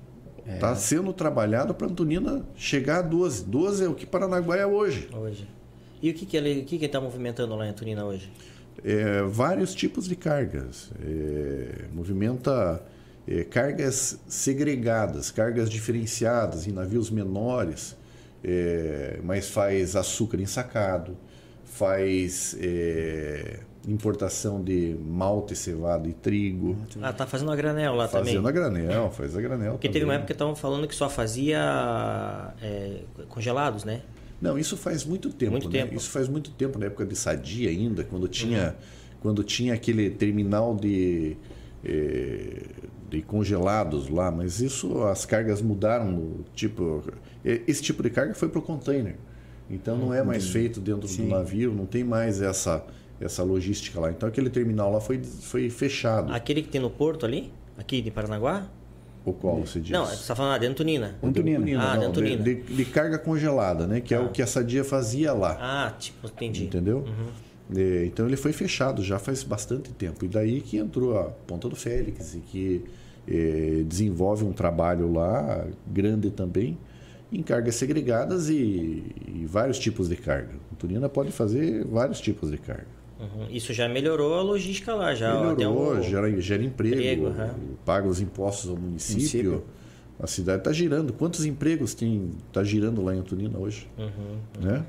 está 0.45 0.71
é. 0.71 0.75
sendo 0.75 1.11
trabalhado 1.11 1.73
para 1.73 1.87
Antonina 1.87 2.45
chegar 2.55 2.99
a 2.99 3.01
12. 3.01 3.45
12 3.45 3.83
é 3.83 3.87
o 3.87 3.95
que 3.95 4.05
Paranaguá 4.05 4.57
é 4.57 4.65
hoje. 4.65 5.09
Hoje. 5.11 5.47
E 6.01 6.09
o 6.09 6.13
que, 6.13 6.25
que 6.25 6.35
ele 6.35 6.63
que 6.63 6.83
está 6.83 6.99
movimentando 6.99 7.55
lá 7.55 7.65
em 7.65 7.69
Antonina 7.69 8.03
hoje? 8.05 8.31
É, 8.83 9.21
vários 9.23 9.75
tipos 9.75 10.07
de 10.07 10.15
cargas. 10.15 10.91
É, 11.03 11.85
movimenta 11.93 12.81
é, 13.27 13.43
cargas 13.43 14.19
segregadas, 14.27 15.29
cargas 15.29 15.69
diferenciadas 15.69 16.67
em 16.67 16.71
navios 16.71 17.09
menores, 17.11 17.95
é, 18.43 19.19
mas 19.23 19.49
faz 19.49 19.95
açúcar 19.95 20.39
ensacado, 20.39 21.15
faz 21.63 22.57
é, 22.59 23.59
importação 23.87 24.63
de 24.63 24.95
malte, 24.99 25.55
cevada 25.55 26.07
e 26.07 26.13
trigo. 26.13 26.75
Ah, 27.01 27.13
tá 27.13 27.27
fazendo 27.27 27.51
a 27.51 27.55
granel 27.55 27.93
lá 27.93 28.07
fazendo 28.07 28.19
também? 28.19 28.33
Fazendo 28.33 28.47
a 28.47 28.51
granel, 28.51 29.11
faz 29.11 29.35
a 29.37 29.41
granel 29.41 29.71
Porque 29.73 29.87
também. 29.87 29.93
teve 29.93 30.05
uma 30.05 30.13
época 30.15 30.27
que 30.27 30.33
estavam 30.33 30.55
falando 30.55 30.87
que 30.87 30.95
só 30.95 31.09
fazia 31.09 32.53
é, 32.61 33.01
congelados, 33.29 33.83
né? 33.83 34.01
Não, 34.41 34.57
isso 34.57 34.75
faz 34.75 35.05
muito 35.05 35.31
tempo. 35.31 35.51
Muito 35.51 35.69
né? 35.69 35.81
tempo. 35.81 35.95
Isso 35.95 36.09
faz 36.09 36.27
muito 36.27 36.49
tempo, 36.51 36.79
na 36.79 36.87
época 36.87 37.05
de 37.05 37.15
Sadia 37.15 37.69
ainda, 37.69 38.03
quando 38.03 38.27
tinha, 38.27 38.69
uhum. 38.69 38.73
quando 39.21 39.43
tinha 39.43 39.73
aquele 39.73 40.09
terminal 40.09 40.75
de, 40.75 41.37
eh, 41.85 42.63
de 43.09 43.21
congelados 43.21 44.09
lá, 44.09 44.31
mas 44.31 44.59
isso 44.59 45.03
as 45.03 45.25
cargas 45.25 45.61
mudaram. 45.61 46.43
Tipo, 46.55 47.03
esse 47.45 47.83
tipo 47.83 48.01
de 48.01 48.09
carga 48.09 48.33
foi 48.33 48.49
para 48.49 48.59
o 48.59 48.61
container. 48.63 49.15
Então 49.69 49.97
não 49.97 50.13
é 50.13 50.21
mais 50.23 50.49
feito 50.49 50.81
dentro 50.81 51.07
Sim. 51.07 51.25
do 51.25 51.29
navio, 51.29 51.73
não 51.73 51.85
tem 51.85 52.03
mais 52.03 52.41
essa, 52.41 52.85
essa 53.19 53.43
logística 53.43 53.99
lá. 53.99 54.11
Então 54.11 54.27
aquele 54.27 54.49
terminal 54.49 54.91
lá 54.91 54.99
foi, 54.99 55.23
foi 55.23 55.69
fechado. 55.69 56.33
Aquele 56.33 56.61
que 56.61 56.69
tem 56.69 56.81
no 56.81 56.89
porto 56.89 57.25
ali? 57.25 57.53
Aqui 57.77 58.01
de 58.01 58.11
Paranaguá? 58.11 58.69
O 59.23 59.33
qual 59.33 59.57
você 59.57 59.79
diz? 59.79 59.91
Não, 59.91 60.05
você 60.05 60.15
está 60.15 60.35
falando 60.35 60.59
de 60.59 60.65
Antonina. 60.65 61.15
Antonina. 61.21 61.91
Ah, 61.91 61.97
de 61.97 62.05
Antonina. 62.05 62.43
De, 62.43 62.55
de, 62.55 62.85
carga 62.85 63.19
congelada, 63.19 63.85
né? 63.85 64.01
Que 64.01 64.15
ah. 64.15 64.17
é 64.17 64.19
o 64.19 64.29
que 64.29 64.41
a 64.41 64.47
Sadia 64.47 64.83
fazia 64.83 65.31
lá. 65.31 65.57
Ah, 65.59 65.93
tipo, 65.97 66.27
entendi. 66.27 66.63
Entendeu? 66.63 66.99
Uhum. 66.99 67.79
É, 67.79 68.05
então 68.05 68.25
ele 68.25 68.35
foi 68.35 68.51
fechado 68.51 69.03
já 69.03 69.19
faz 69.19 69.43
bastante 69.43 69.91
tempo. 69.91 70.25
E 70.25 70.27
daí 70.27 70.61
que 70.61 70.77
entrou 70.77 71.17
a 71.17 71.25
Ponta 71.25 71.69
do 71.69 71.75
Félix 71.75 72.35
e 72.35 72.39
que 72.39 72.83
é, 73.27 73.83
desenvolve 73.85 74.43
um 74.43 74.51
trabalho 74.51 75.11
lá 75.13 75.67
grande 75.87 76.31
também 76.31 76.77
em 77.31 77.41
cargas 77.41 77.75
segregadas 77.75 78.49
e, 78.49 78.53
e 78.53 79.45
vários 79.47 79.79
tipos 79.79 80.09
de 80.09 80.17
carga. 80.17 80.53
A 80.53 80.73
Antonina 80.73 81.07
pode 81.07 81.31
fazer 81.31 81.85
vários 81.85 82.19
tipos 82.19 82.51
de 82.51 82.57
carga. 82.57 83.00
Uhum. 83.21 83.47
Isso 83.51 83.71
já 83.71 83.87
melhorou 83.87 84.33
a 84.33 84.41
logística 84.41 84.95
lá, 84.95 85.13
já 85.13 85.39
melhorou, 85.39 85.97
um... 85.97 86.01
gera, 86.01 86.41
gera 86.41 86.63
emprego, 86.63 86.95
emprego 86.95 87.27
uhum. 87.27 87.75
paga 87.85 88.07
os 88.07 88.19
impostos 88.19 88.69
ao 88.69 88.75
município. 88.75 89.51
município. 89.51 89.63
A 90.19 90.27
cidade 90.27 90.59
está 90.59 90.73
girando. 90.73 91.13
Quantos 91.13 91.45
empregos 91.45 91.93
tem 91.93 92.31
está 92.47 92.63
girando 92.63 93.03
lá 93.03 93.15
em 93.15 93.19
Antonina 93.19 93.57
hoje? 93.57 93.87
Uhum. 93.97 94.37
Né? 94.59 94.85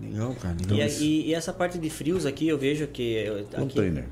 Legal, 0.00 0.34
cara. 0.34 0.56
Legal 0.60 0.78
e, 0.78 1.02
e, 1.02 1.28
e, 1.28 1.34
essa 1.34 1.52
parte 1.52 1.78
de 1.78 1.90
frios 1.90 2.26
aqui, 2.26 2.48
eu 2.48 2.58
vejo 2.58 2.86
que. 2.88 3.26
Container. 3.54 4.06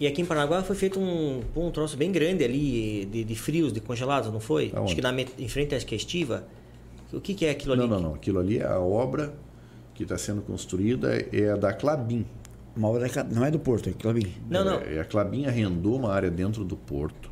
E 0.00 0.06
aqui 0.06 0.22
em 0.22 0.24
Paranaguá 0.24 0.62
foi 0.62 0.76
feito 0.76 1.00
um, 1.00 1.42
um 1.56 1.70
troço 1.72 1.96
bem 1.96 2.12
grande 2.12 2.44
ali 2.44 3.04
de, 3.06 3.24
de 3.24 3.34
frios, 3.34 3.72
de 3.72 3.80
congelados, 3.80 4.32
não 4.32 4.38
foi? 4.38 4.70
Aonde? 4.72 4.92
Acho 4.92 4.94
que 4.94 5.02
na, 5.02 5.12
em 5.12 5.48
frente 5.48 5.74
à 5.74 5.78
estiva. 5.78 6.44
O 7.12 7.20
que, 7.20 7.34
que, 7.34 7.46
é 7.46 7.50
aquilo 7.50 7.72
ali? 7.72 7.82
Não, 7.82 7.88
não, 7.88 8.00
não. 8.00 8.14
Aquilo 8.14 8.38
ali 8.38 8.58
é 8.58 8.66
a 8.66 8.78
obra 8.78 9.34
que 9.94 10.04
está 10.04 10.16
sendo 10.16 10.42
construída, 10.42 11.14
é 11.32 11.50
a 11.50 11.56
da 11.56 11.72
Clabin. 11.72 12.24
Uma 12.78 12.90
obra 12.90 13.10
não 13.28 13.44
é 13.44 13.50
do 13.50 13.58
Porto, 13.58 13.90
é 13.90 13.92
Clabin. 13.92 14.32
Não, 14.48 14.64
não. 14.64 14.78
É, 14.78 15.00
a 15.00 15.04
Clabin 15.04 15.46
arrendou 15.46 15.96
uma 15.96 16.12
área 16.12 16.30
dentro 16.30 16.64
do 16.64 16.76
Porto. 16.76 17.28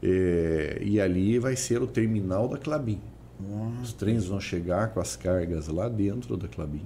É, 0.00 0.78
e 0.80 1.00
ali 1.00 1.36
vai 1.40 1.56
ser 1.56 1.82
o 1.82 1.86
terminal 1.88 2.46
da 2.46 2.56
Clabin. 2.56 3.00
Nossa. 3.40 3.82
Os 3.82 3.92
trens 3.92 4.24
vão 4.24 4.40
chegar 4.40 4.94
com 4.94 5.00
as 5.00 5.16
cargas 5.16 5.66
lá 5.66 5.88
dentro 5.88 6.36
da 6.36 6.46
Clabin, 6.46 6.84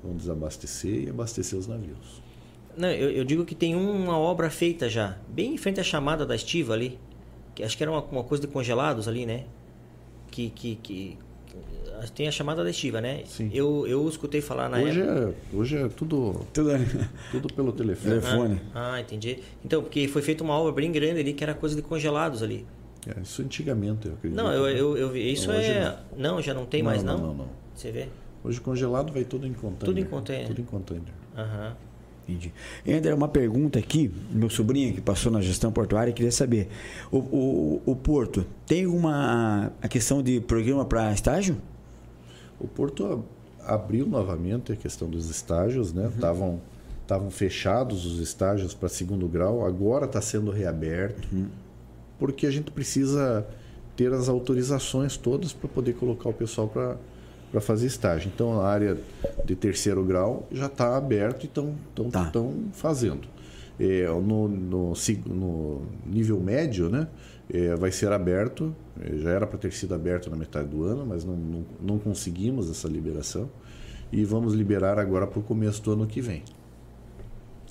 vão 0.00 0.14
desabastecer 0.16 1.02
e 1.02 1.10
abastecer 1.10 1.58
os 1.58 1.66
navios. 1.66 2.22
Não, 2.76 2.88
eu, 2.88 3.10
eu, 3.10 3.24
digo 3.24 3.44
que 3.44 3.56
tem 3.56 3.74
uma 3.74 4.16
obra 4.16 4.48
feita 4.48 4.88
já, 4.88 5.18
bem 5.28 5.54
em 5.54 5.58
frente 5.58 5.80
à 5.80 5.82
chamada 5.82 6.24
da 6.24 6.36
estiva 6.36 6.74
ali. 6.74 6.96
Que 7.56 7.64
acho 7.64 7.76
que 7.76 7.82
era 7.82 7.90
uma, 7.90 8.04
uma 8.04 8.22
coisa 8.22 8.46
de 8.46 8.46
congelados 8.46 9.08
ali, 9.08 9.26
né? 9.26 9.46
Que, 10.30 10.48
que, 10.50 10.76
que 10.76 11.18
tem 12.08 12.28
a 12.28 12.32
chamada 12.32 12.68
estiva, 12.68 13.00
né? 13.00 13.22
Sim. 13.26 13.50
Eu, 13.52 13.86
eu 13.86 14.08
escutei 14.08 14.40
falar 14.40 14.68
na 14.68 14.78
hoje 14.78 15.00
época. 15.00 15.34
É, 15.52 15.56
hoje 15.56 15.76
é 15.76 15.88
tudo, 15.88 16.46
tudo, 16.52 16.70
tudo 17.30 17.54
pelo 17.54 17.72
telefone. 17.72 18.20
telefone. 18.20 18.60
Ah, 18.74 18.94
ah, 18.94 19.00
entendi. 19.00 19.38
Então, 19.64 19.82
porque 19.82 20.08
foi 20.08 20.22
feita 20.22 20.42
uma 20.42 20.54
obra 20.54 20.72
bem 20.72 20.90
grande 20.90 21.20
ali 21.20 21.32
que 21.32 21.42
era 21.42 21.54
coisa 21.54 21.76
de 21.76 21.82
congelados 21.82 22.42
ali. 22.42 22.66
É, 23.06 23.20
isso 23.20 23.42
antigamente, 23.42 24.06
eu 24.06 24.14
acredito. 24.14 24.36
Não, 24.36 24.52
eu, 24.52 24.68
eu, 24.68 24.96
eu 24.96 25.10
vi. 25.10 25.32
Isso 25.32 25.50
é. 25.50 25.96
Não. 26.16 26.36
não. 26.36 26.42
já 26.42 26.54
não 26.54 26.66
tem 26.66 26.82
não, 26.82 26.90
mais, 26.90 27.02
não? 27.02 27.18
Não, 27.18 27.26
não, 27.28 27.34
não. 27.34 27.48
Você 27.74 27.90
vê? 27.90 28.08
Hoje 28.42 28.60
congelado 28.60 29.12
vai 29.12 29.24
tudo 29.24 29.46
em 29.46 29.52
container. 29.52 29.86
Tudo 29.86 30.00
em 30.00 30.04
container. 30.04 30.46
Tudo 30.46 30.60
em 30.60 30.64
container. 30.64 31.12
Aham. 31.36 31.76
Entendi. 32.28 32.52
André, 32.86 33.12
uma 33.12 33.28
pergunta 33.28 33.78
aqui, 33.78 34.10
meu 34.30 34.48
sobrinho 34.48 34.94
que 34.94 35.00
passou 35.00 35.32
na 35.32 35.40
gestão 35.40 35.72
portuária 35.72 36.12
queria 36.12 36.30
saber, 36.30 36.68
o, 37.10 37.18
o, 37.18 37.82
o 37.86 37.96
Porto 37.96 38.46
tem 38.66 38.86
uma 38.86 39.72
a 39.82 39.88
questão 39.88 40.22
de 40.22 40.40
programa 40.40 40.84
para 40.84 41.12
estágio? 41.12 41.56
O 42.60 42.68
Porto 42.68 43.24
abriu 43.64 44.06
novamente 44.06 44.72
a 44.72 44.76
questão 44.76 45.08
dos 45.08 45.30
estágios, 45.30 45.92
né? 45.92 46.10
Estavam 46.14 46.50
uhum. 46.50 46.60
estavam 47.02 47.30
fechados 47.30 48.06
os 48.06 48.20
estágios 48.20 48.74
para 48.74 48.88
segundo 48.88 49.26
grau, 49.26 49.66
agora 49.66 50.04
está 50.04 50.20
sendo 50.20 50.50
reaberto, 50.50 51.26
uhum. 51.32 51.48
porque 52.18 52.46
a 52.46 52.50
gente 52.50 52.70
precisa 52.70 53.46
ter 53.96 54.12
as 54.12 54.28
autorizações 54.28 55.16
todas 55.16 55.52
para 55.52 55.68
poder 55.68 55.94
colocar 55.94 56.28
o 56.28 56.32
pessoal 56.32 56.68
para 56.68 56.96
para 57.50 57.60
fazer 57.60 57.86
estágio. 57.86 58.30
Então 58.32 58.60
a 58.60 58.68
área 58.68 58.96
de 59.44 59.54
terceiro 59.56 60.04
grau 60.04 60.46
já 60.52 60.66
está 60.66 60.96
aberta 60.96 61.40
e 61.42 61.46
estão 61.46 61.74
tá. 62.10 62.30
fazendo. 62.72 63.28
É, 63.78 64.06
no, 64.06 64.46
no, 64.46 64.92
no, 65.26 65.82
nível 66.06 66.38
médio, 66.38 66.90
né, 66.90 67.08
é, 67.52 67.74
vai 67.74 67.90
ser 67.90 68.12
aberto. 68.12 68.74
É, 69.00 69.16
já 69.18 69.30
era 69.30 69.46
para 69.46 69.58
ter 69.58 69.72
sido 69.72 69.94
aberto 69.94 70.30
na 70.30 70.36
metade 70.36 70.68
do 70.68 70.84
ano, 70.84 71.04
mas 71.06 71.24
não, 71.24 71.36
não, 71.36 71.64
não 71.80 71.98
conseguimos 71.98 72.70
essa 72.70 72.88
liberação. 72.88 73.50
E 74.12 74.24
vamos 74.24 74.54
liberar 74.54 74.98
agora 74.98 75.26
para 75.26 75.38
o 75.38 75.42
começo 75.42 75.82
do 75.82 75.92
ano 75.92 76.06
que 76.06 76.20
vem. 76.20 76.42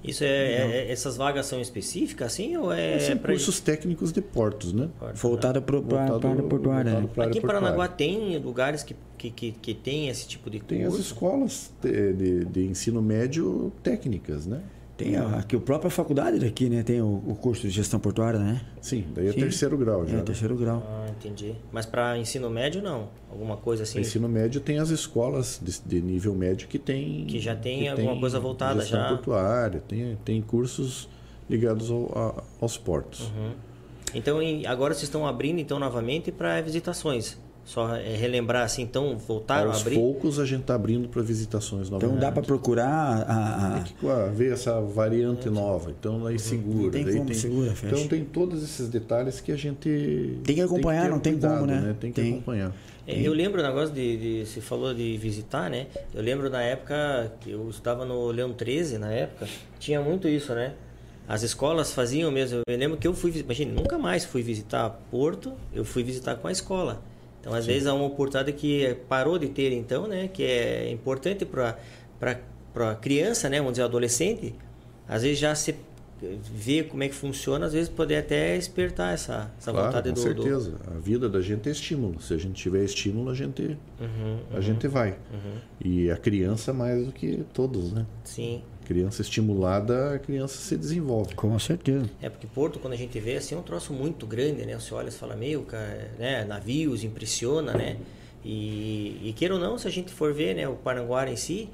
Isso 0.03 0.23
é, 0.23 0.27
é, 0.27 0.88
é 0.88 0.91
essas 0.91 1.18
vagas 1.18 1.45
são 1.45 1.60
específicas, 1.60 2.31
assim, 2.31 2.56
ou 2.56 2.72
é? 2.72 2.99
São 2.99 3.18
cursos 3.18 3.60
técnicos 3.60 4.14
de 4.14 4.22
portos, 4.22 4.72
né? 4.72 4.89
Voltado 5.15 5.61
para 5.61 5.77
a 5.77 6.03
área 6.03 6.43
portuária. 6.43 7.01
Né? 7.01 7.10
Aqui 7.18 7.39
em 7.39 7.41
Paranaguá 7.41 7.88
tem 7.88 8.38
lugares 8.38 8.81
que, 8.81 8.95
que, 9.18 9.30
que, 9.30 9.51
que 9.51 9.73
tem 9.73 10.07
esse 10.07 10.26
tipo 10.26 10.49
de 10.49 10.60
curso? 10.60 10.73
Tem 10.73 10.85
as 10.85 10.95
escolas 10.95 11.72
de, 11.81 12.14
de, 12.14 12.45
de 12.45 12.65
ensino 12.65 13.01
médio 13.01 13.73
técnicas, 13.84 14.45
né? 14.45 14.61
Tem 15.00 15.16
a, 15.16 15.38
aqui 15.38 15.56
a 15.56 15.60
própria 15.60 15.90
faculdade 15.90 16.40
daqui, 16.40 16.68
né? 16.70 16.84
Tem 16.84 17.02
o, 17.02 17.24
o 17.26 17.34
curso 17.34 17.62
de 17.62 17.70
gestão 17.70 18.02
portuária, 18.02 18.38
né? 18.38 18.60
Sim, 18.82 19.06
daí 19.16 19.30
é 19.30 19.32
Sim. 19.32 19.40
terceiro 19.40 19.78
grau 19.78 20.06
já. 20.06 20.12
É, 20.12 20.18
né? 20.18 20.24
terceiro 20.24 20.58
grau. 20.58 20.84
Ah, 20.86 21.10
entendi. 21.10 21.56
Mas 21.72 21.86
para 21.86 22.18
ensino 22.18 22.50
médio, 22.50 22.82
não? 22.82 23.08
Alguma 23.32 23.56
coisa 23.56 23.84
assim? 23.84 24.02
ensino 24.02 24.28
médio 24.28 24.60
tem 24.60 24.78
as 24.78 24.90
escolas 24.90 25.58
de, 25.64 25.80
de, 25.86 26.02
nível 26.02 26.36
médio 26.36 26.68
que 26.68 26.78
tem... 26.78 27.26
Que 27.26 27.40
já 27.40 27.56
tem 27.56 27.84
que 27.84 27.88
alguma 27.88 28.12
tem 28.12 28.20
coisa 28.20 28.42
voltada 28.42 28.82
gestão 28.82 29.00
já? 29.00 29.08
portuária, 29.08 29.82
tem, 29.88 30.18
tem 30.26 30.42
cursos 30.42 31.08
ligados 31.50 31.90
ao, 31.90 32.12
a, 32.14 32.44
aos 32.60 32.78
portos. 32.78 33.22
Uhum. 33.22 33.52
Então 34.14 34.40
agora 34.68 34.94
vocês 34.94 35.04
estão 35.04 35.26
abrindo 35.26 35.60
então 35.60 35.80
novamente 35.80 36.30
para 36.30 36.60
visitações. 36.60 37.38
Só 37.65 37.95
é, 37.95 38.15
relembrar 38.15 38.64
assim, 38.64 38.81
então 38.81 39.18
voltaram 39.18 39.69
Aos 39.69 39.77
a 39.77 39.81
abrir. 39.81 39.95
poucos 39.95 40.40
a 40.40 40.45
gente 40.45 40.61
está 40.61 40.76
abrindo 40.76 41.07
para 41.07 41.22
visitações 41.22 41.90
novamente. 41.90 42.18
Então 42.18 42.27
dá 42.27 42.31
para 42.31 42.41
procurar 42.41 43.23
a, 43.27 43.77
a... 43.77 43.81
Tem 43.81 43.94
que 43.94 44.07
ah, 44.07 44.31
ver 44.34 44.53
essa 44.53 44.81
variante 44.81 45.49
nova. 45.49 45.91
Então 45.91 46.26
aí 46.26 46.40
segura. 46.40 46.86
Não 46.86 46.91
tem 46.91 47.14
como, 47.14 47.26
tem, 47.26 47.36
segura, 47.36 47.76
fecha. 47.76 47.95
Então 47.95 48.07
tem 48.07 48.26
todos 48.26 48.64
esses 48.64 48.90
detalhes 48.90 49.40
que 49.40 49.52
a 49.52 49.56
gente 49.56 50.40
Tem 50.44 50.56
que 50.56 50.61
acompanhar, 50.61 51.03
ter 51.03 51.10
não 51.11 51.19
tem 51.19 51.34
cuidado, 51.34 51.60
como, 51.60 51.68
né? 51.68 51.95
Tem 51.99 52.11
que 52.11 52.22
Tem. 52.22 52.34
acompanhar. 52.34 52.73
É, 53.06 53.22
Eu 53.22 53.34
lembro 53.34 53.60
o 53.60 53.64
negócio 53.64 53.94
de, 53.94 54.18
de. 54.18 54.45
Você 54.45 54.61
falou 54.61 54.94
de 54.94 55.18
visitar, 55.18 55.69
né? 55.69 55.88
Eu 56.14 56.22
lembro 56.22 56.49
na 56.49 56.61
época 56.61 57.31
que 57.40 57.52
eu 57.52 57.69
estava 57.69 58.06
no 58.06 58.31
Leão 58.31 58.53
13, 58.53 58.98
na 58.98 59.11
época, 59.11 59.48
tinha 59.80 59.99
muito 59.99 60.27
isso, 60.27 60.53
né? 60.53 60.73
As 61.27 61.44
escolas 61.44 61.91
faziam 61.91 62.31
mesmo. 62.31 62.61
Eu 62.68 62.77
lembro 62.77 62.98
que 62.98 63.07
eu 63.07 63.14
fui. 63.14 63.31
Imagina, 63.31 63.72
nunca 63.72 63.98
mais 63.98 64.26
fui 64.26 64.41
visitar 64.41 64.90
Porto, 65.11 65.53
eu 65.73 65.84
fui 65.84 66.03
visitar 66.03 66.36
com 66.36 66.48
a 66.48 66.52
escola. 66.52 67.02
Então, 67.40 67.53
às 67.53 67.66
vezes, 67.66 67.88
há 67.88 67.94
uma 67.94 68.06
oportunidade 68.06 68.52
que 68.57 68.95
parou 69.07 69.38
de 69.40 69.48
ter, 69.48 69.72
então, 69.72 70.07
né? 70.07 70.28
Que 70.28 70.44
é 70.44 70.91
importante 70.91 71.45
para 71.45 71.78
a 72.76 72.95
criança, 72.95 73.49
né? 73.49 73.57
Vamos 73.60 73.74
dizer, 73.74 73.84
adolescente. 73.84 74.53
Às 75.07 75.24
vezes 75.24 75.40
já 75.40 75.56
se 75.56 75.74
vê 76.53 76.84
como 76.84 77.02
é 77.02 77.07
que 77.07 77.16
funciona, 77.16 77.66
às 77.66 77.72
vezes 77.72 77.88
poder 77.88 78.18
até 78.18 78.57
despertar 78.57 79.14
essa, 79.14 79.49
essa 79.57 79.72
Claro, 79.72 79.88
vontade 79.88 80.10
com 80.10 80.16
do, 80.16 80.34
do- 80.34 80.44
certeza. 80.44 80.74
A 80.94 80.99
vida 80.99 81.30
da 81.30 81.40
gente 81.40 81.70
é 81.70 81.72
estímulo. 81.72 82.22
Se 82.22 82.34
a 82.34 82.38
gente 82.38 82.61
tiver 82.61 82.84
estímulo, 82.84 83.30
a 83.32 83.34
gente, 83.34 83.78
Uhum, 84.02 84.40
a 84.53 84.60
gente 84.60 84.86
vai. 84.90 85.18
E 85.84 86.11
a 86.11 86.18
criança 86.18 86.74
mais 86.74 87.06
do 87.06 87.14
que 87.14 87.45
todos, 87.53 87.94
né? 87.94 88.06
Sim. 88.26 88.61
Criança 88.90 89.22
estimulada, 89.22 90.16
a 90.16 90.18
criança 90.18 90.57
se 90.57 90.76
desenvolve. 90.76 91.36
Com 91.36 91.60
certeza. 91.60 92.10
É 92.20 92.28
porque 92.28 92.48
Porto, 92.48 92.80
quando 92.80 92.94
a 92.94 92.95
gente 92.95 93.20
vê, 93.20 93.36
assim, 93.36 93.53
é 93.53 93.57
um 93.60 93.61
troço 93.61 93.94
muito 93.94 94.26
grande, 94.26 94.66
né? 94.66 94.74
Você 94.80 94.91
olha 94.95 95.10
e 95.10 95.11
fala, 95.11 95.38
cara, 95.68 96.10
né? 96.18 96.44
Navios, 96.44 97.03
impressiona, 97.03 97.74
né? 97.74 97.98
E, 98.44 99.22
e 99.24 99.34
queira 99.38 99.53
ou 99.53 99.60
não, 99.60 99.78
se 99.78 99.88
a 99.88 99.91
gente 99.91 100.11
for 100.11 100.34
ver, 100.34 100.56
né? 100.56 100.68
O 100.68 100.74
Paranguara 100.74 101.30
em 101.30 101.36
si, 101.36 101.70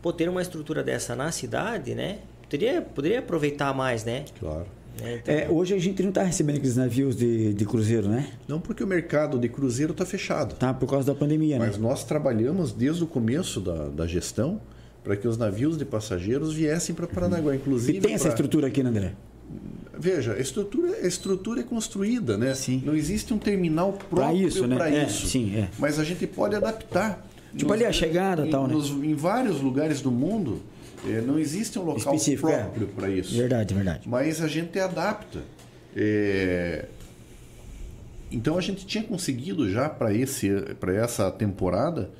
pô, 0.00 0.14
ter 0.14 0.30
uma 0.30 0.40
estrutura 0.40 0.82
dessa 0.82 1.14
na 1.14 1.30
cidade, 1.30 1.94
né? 1.94 2.20
Poderia, 2.44 2.80
poderia 2.80 3.18
aproveitar 3.18 3.74
mais, 3.74 4.06
né? 4.06 4.24
Claro. 4.40 4.64
Né? 4.98 5.20
Então, 5.22 5.34
É, 5.34 5.50
hoje 5.50 5.74
a 5.74 5.78
gente 5.78 6.02
não 6.02 6.08
está 6.08 6.22
recebendo 6.22 6.56
aqueles 6.56 6.76
navios 6.76 7.14
de, 7.14 7.52
de 7.52 7.66
cruzeiro, 7.66 8.08
né? 8.08 8.30
Não 8.48 8.58
porque 8.62 8.82
o 8.82 8.86
mercado 8.86 9.38
de 9.38 9.50
cruzeiro 9.50 9.92
está 9.92 10.06
fechado. 10.06 10.54
Tá 10.54 10.72
por 10.72 10.88
causa 10.88 11.12
da 11.12 11.14
pandemia, 11.14 11.58
Mas 11.58 11.76
né? 11.76 11.86
nós 11.86 12.02
trabalhamos 12.02 12.72
desde 12.72 13.04
o 13.04 13.06
começo 13.06 13.60
da, 13.60 13.88
da 13.88 14.06
gestão 14.06 14.58
para 15.06 15.14
que 15.16 15.28
os 15.28 15.38
navios 15.38 15.78
de 15.78 15.84
passageiros 15.84 16.52
viessem 16.52 16.92
para 16.92 17.06
Paranaguá. 17.06 17.54
Inclusive, 17.54 17.96
E 17.96 18.00
tem 18.00 18.12
essa 18.14 18.24
pra- 18.24 18.32
estrutura 18.32 18.66
aqui, 18.66 18.82
né, 18.82 18.90
André? 18.90 19.12
Veja, 19.96 20.32
a 20.32 20.40
estrutura, 20.40 20.96
a 20.96 21.06
estrutura 21.06 21.60
é 21.60 21.62
construída, 21.62 22.36
né? 22.36 22.52
Sim. 22.56 22.82
Não 22.84 22.92
existe 22.92 23.32
um 23.32 23.38
terminal 23.38 23.92
próprio 23.92 24.16
Pra 24.16 24.34
isso, 24.34 24.66
né? 24.66 24.74
para 24.74 24.90
É, 24.90 25.04
isso. 25.06 25.28
sim, 25.28 25.54
é. 25.56 25.68
Mas 25.78 26.00
a 26.00 26.04
gente 26.04 26.26
pode 26.26 26.56
adaptar. 26.56 27.24
Tipo 27.56 27.72
ali 27.72 27.84
a 27.84 27.92
chegada 27.92 28.44
em, 28.48 28.50
tal, 28.50 28.66
né? 28.66 28.74
nos- 28.74 28.90
em 28.90 29.14
vários 29.14 29.60
lugares 29.60 30.00
do 30.00 30.10
mundo, 30.10 30.60
eh, 31.06 31.22
não 31.24 31.38
existe 31.38 31.78
um 31.78 31.82
local 31.84 32.12
Específico, 32.16 32.48
é. 32.48 32.58
próprio 32.64 32.88
para 32.88 33.08
isso. 33.08 33.32
Verdade, 33.36 33.72
verdade. 33.74 34.08
Mas 34.08 34.42
a 34.42 34.48
gente 34.48 34.76
adapta. 34.80 35.38
É, 35.94 36.86
Então 38.32 38.58
a 38.58 38.60
gente 38.60 38.84
tinha 38.84 39.04
conseguido 39.04 39.70
já 39.70 39.88
para 39.88 40.12
esse 40.12 40.50
para 40.80 40.92
essa 40.92 41.30
temporada 41.30 42.10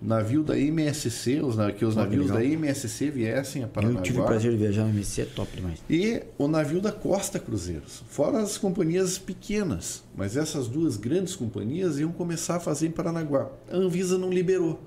navio 0.00 0.42
da 0.42 0.58
MSC, 0.58 1.40
os, 1.40 1.56
na- 1.56 1.72
que 1.72 1.84
os 1.84 1.96
navios 1.96 2.26
legal. 2.26 2.38
da 2.38 2.44
MSC 2.44 3.10
viessem 3.10 3.62
a 3.62 3.66
Eu 3.66 3.70
tive 3.70 4.18
o 4.18 4.22
Paranaguá 4.22 4.26
prazer 4.26 4.50
de 4.52 4.56
viajar 4.58 4.82
no 4.84 4.90
MC, 4.90 5.22
é 5.22 5.24
top 5.24 5.56
demais. 5.56 5.82
e 5.88 6.22
o 6.38 6.46
navio 6.48 6.80
da 6.80 6.92
Costa 6.92 7.38
Cruzeiros. 7.38 8.02
Fora 8.08 8.40
as 8.42 8.58
companhias 8.58 9.18
pequenas, 9.18 10.02
mas 10.16 10.36
essas 10.36 10.68
duas 10.68 10.96
grandes 10.96 11.34
companhias 11.34 11.98
iam 11.98 12.12
começar 12.12 12.56
a 12.56 12.60
fazer 12.60 12.88
em 12.88 12.90
Paranaguá. 12.90 13.50
A 13.70 13.76
Anvisa 13.76 14.18
não 14.18 14.30
liberou. 14.30 14.80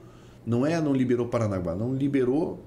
Não 0.45 0.65
é 0.65 0.79
não 0.81 0.93
liberou 0.93 1.27
Paranaguá, 1.27 1.75
não 1.75 1.93
liberou 1.93 2.63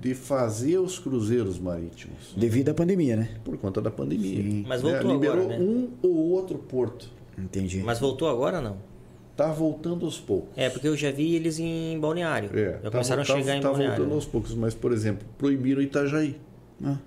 de 0.00 0.14
fazer 0.14 0.78
os 0.78 0.98
cruzeiros 0.98 1.58
marítimos 1.58 2.32
Devido 2.36 2.68
à 2.70 2.74
pandemia, 2.74 3.16
né? 3.16 3.30
por 3.44 3.56
conta 3.58 3.80
da 3.80 3.90
pandemia. 3.90 4.42
Sim. 4.42 4.64
Mas 4.66 4.82
Né? 4.82 4.90
voltou 4.92 5.12
Liberou 5.12 5.40
agora, 5.44 5.58
né? 5.58 5.64
um 5.64 5.88
ou 6.02 6.14
outro 6.30 6.56
porto. 6.58 7.10
Entendi. 7.36 7.82
Mas 7.84 7.98
voltou 7.98 8.28
agora 8.28 8.60
não? 8.60 8.76
Tá 9.40 9.52
voltando 9.52 10.04
aos 10.04 10.18
poucos. 10.20 10.50
É, 10.56 10.68
porque 10.68 10.86
eu 10.86 10.94
já 10.96 11.10
vi 11.10 11.34
eles 11.34 11.58
em 11.58 11.98
Balneário. 11.98 12.50
É, 12.52 12.72
já 12.72 12.78
tá, 12.82 12.90
começaram 12.90 13.24
tá- 13.24 13.32
a 13.32 13.36
chegar 13.36 13.56
em 13.56 13.60
tá 13.62 13.68
Balneário. 13.70 13.96
voltando 13.96 14.14
aos 14.14 14.26
poucos, 14.26 14.54
mas 14.54 14.74
por 14.74 14.92
exemplo, 14.92 15.26
proibiram 15.38 15.80
Itajaí. 15.80 16.36
Ah, 16.84 16.98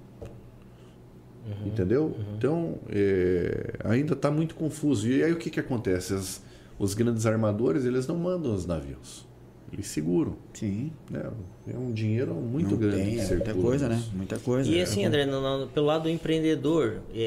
Uhum. 1.45 1.68
Entendeu? 1.68 2.15
Então, 2.38 2.76
é, 2.89 3.73
ainda 3.84 4.14
está 4.14 4.31
muito 4.31 4.55
confuso. 4.55 5.07
E 5.10 5.22
aí 5.23 5.31
o 5.31 5.35
que, 5.35 5.49
que 5.49 5.60
acontece? 5.60 6.14
As- 6.14 6.41
os 6.80 6.93
grandes 6.93 7.26
armadores, 7.26 7.84
eles 7.85 8.07
não 8.07 8.15
mandam 8.15 8.53
os 8.53 8.65
navios. 8.65 9.27
Eles 9.72 9.88
seguram. 9.88 10.35
sim. 10.53 10.91
Né? 11.11 11.22
É 11.68 11.77
um 11.77 11.91
dinheiro 11.91 12.34
muito 12.34 12.72
Não 12.72 12.77
grande. 12.77 12.95
tem, 12.95 13.19
é 13.19 13.27
muita 13.27 13.53
coisa, 13.53 13.89
né? 13.89 14.01
Muita 14.14 14.39
coisa. 14.39 14.69
E 14.72 14.80
É, 14.80 14.84
assim, 14.84 15.03
André, 15.05 15.26
no- 15.26 15.41
no- 15.61 15.68
pelo 15.68 15.85
lado 15.88 16.03
do 16.03 16.10
empreendedor, 16.10 16.99
é, 17.14 17.22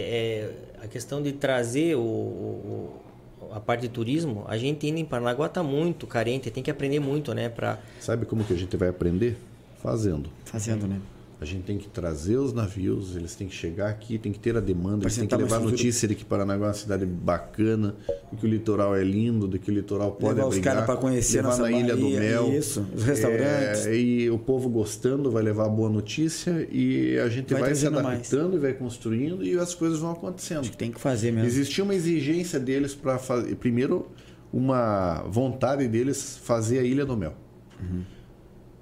é, 0.81 0.85
a 0.85 0.89
questão 0.89 1.21
de 1.23 1.33
trazer 1.33 1.95
o, 1.97 2.01
o- 2.01 2.03
o- 2.05 3.06
a 3.53 3.61
parte 3.61 3.83
de 3.83 3.89
turismo, 3.89 4.45
a 4.47 4.57
gente 4.57 4.87
indo 4.87 4.99
em 4.99 5.05
Paranaguá 5.05 5.47
está 5.47 5.63
muito 5.63 6.07
carente, 6.07 6.51
tem 6.51 6.63
que 6.63 6.71
aprender 6.71 7.01
muito, 7.01 7.33
né? 7.35 7.49
Pra, 7.49 7.79
Sabe 8.01 8.27
como 8.27 8.45
que 8.45 8.53
a 8.53 8.57
gente 8.57 8.77
vai 8.77 8.89
aprender? 8.89 9.37
Fazendo. 9.83 10.31
Fazendo, 10.45 10.87
né? 10.87 11.01
A 11.39 11.45
gente 11.45 11.65
tem 11.65 11.77
que 11.77 11.87
trazer 11.87 12.39
os 12.39 12.55
navios, 12.55 13.15
eles 13.15 13.35
têm 13.35 13.47
que 13.47 13.55
chegar 13.55 13.91
aqui, 13.91 14.17
tem 14.17 14.33
que 14.33 14.39
ter 14.39 14.57
a 14.57 14.61
demanda, 14.61 15.05
eles 15.05 15.17
têm 15.19 15.27
que 15.27 15.37
levar 15.37 15.61
notícia 15.61 16.09
de 16.09 16.15
que 16.15 16.25
Paranaguá 16.25 16.65
é 16.65 16.69
uma 16.69 16.75
cidade 16.75 17.05
bacana, 17.05 17.95
de 18.33 18.39
que 18.39 18.47
o 18.47 18.49
litoral 18.49 18.97
é 18.97 19.05
lindo, 19.05 19.47
de 19.47 19.59
que 19.59 19.71
o 19.71 19.75
litoral 19.75 20.13
pode 20.13 20.35
Levar 20.37 20.49
os 20.49 20.55
abrigar, 20.55 20.73
caras 20.77 20.87
pra 20.87 20.97
conhecer 20.97 21.37
levar 21.37 21.49
nossa 21.51 21.63
na 21.63 21.71
Ilha 21.73 21.95
do 21.95 22.03
Bahia, 22.05 22.21
Mel. 22.21 22.53
isso, 22.55 22.87
os 22.95 23.05
restaurantes. 23.05 23.87
É, 23.87 23.95
e 23.95 24.31
o 24.31 24.39
povo 24.39 24.71
gostando 24.71 25.31
vai 25.31 25.43
levar 25.43 25.69
boa 25.69 25.91
notícia 25.91 26.67
e 26.73 27.19
a 27.19 27.29
gente 27.29 27.53
Vai 27.53 27.61
vai, 27.61 27.75
se 27.75 27.83
trazendo 27.83 28.03
mais. 28.03 28.07
adaptando 28.07 28.57
e 28.57 28.59
vai 28.59 28.73
construindo 28.73 29.45
e 29.45 29.59
as 29.59 29.75
coisas 29.75 29.99
vão 29.99 30.13
acontecendo. 30.13 30.61
Acho 30.61 30.71
que 30.71 30.77
tem 30.79 30.91
que 30.91 30.99
fazer 31.01 31.33
mesmo. 31.33 31.47
Existia 31.47 31.85
uma 31.85 31.95
exigência 31.95 32.59
deles 32.59 32.95
para 32.95 33.19
fazer, 33.19 33.55
primeiro, 33.57 34.07
uma 34.51 35.23
vontade 35.29 35.87
deles 35.87 36.39
fazer 36.43 36.79
a 36.79 36.83
Ilha 36.83 37.05
do 37.05 37.15
Mel. 37.15 37.35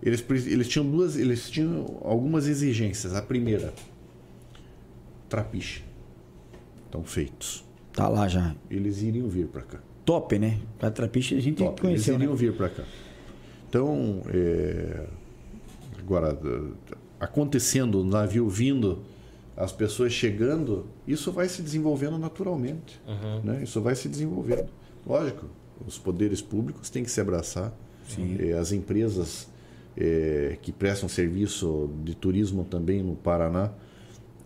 Eles, 0.05 0.23
eles 0.47 0.69
tinham 0.69 0.89
duas, 0.89 1.17
eles 1.17 1.49
tinham 1.49 1.99
algumas 2.03 2.47
exigências. 2.47 3.15
A 3.15 3.23
primeira, 3.23 3.73
trapiche. 5.31 5.83
Estão 6.85 7.03
feitos. 7.03 7.65
Tá 7.93 8.07
lá 8.07 8.29
já. 8.29 8.55
Eles 8.71 9.01
iriam 9.01 9.29
vir 9.29 9.47
para 9.47 9.63
cá. 9.63 9.81
Top, 10.05 10.39
né? 10.39 10.61
A 10.81 10.91
trapiche 10.91 11.35
a 11.35 11.41
gente 11.41 11.57
Top, 11.57 11.71
eles 11.71 11.81
conheceu, 11.81 12.19
né? 12.19 12.25
iriam 12.25 12.37
vir 12.37 12.55
para 12.55 12.69
cá. 12.69 12.85
Então, 13.69 14.23
é, 14.29 15.07
agora, 15.99 16.39
eh, 16.45 16.97
acontecendo, 17.19 18.03
o 18.03 18.05
navio 18.05 18.47
vindo, 18.49 19.03
as 19.57 19.73
pessoas 19.73 20.13
chegando, 20.13 20.87
isso 21.09 21.33
vai 21.33 21.49
se 21.49 21.63
desenvolvendo 21.63 22.19
naturalmente. 22.19 23.01
Né? 23.43 23.63
Isso 23.63 23.81
vai 23.81 23.95
se 23.95 24.09
desenvolvendo. 24.09 24.69
Lógico, 25.07 25.47
os 25.87 25.97
poderes 25.97 26.43
públicos 26.43 26.91
têm 26.91 27.03
que 27.03 27.11
se 27.11 27.21
abraçar. 27.21 27.73
Eh, 28.39 28.53
as 28.53 28.71
empresas 28.71 29.49
eh, 29.97 30.57
que 30.63 30.73
prestam 30.73 31.09
serviço 31.09 31.91
de 32.05 32.15
turismo 32.15 32.65
também 32.65 33.03
no 33.03 33.15
Paraná 33.15 33.71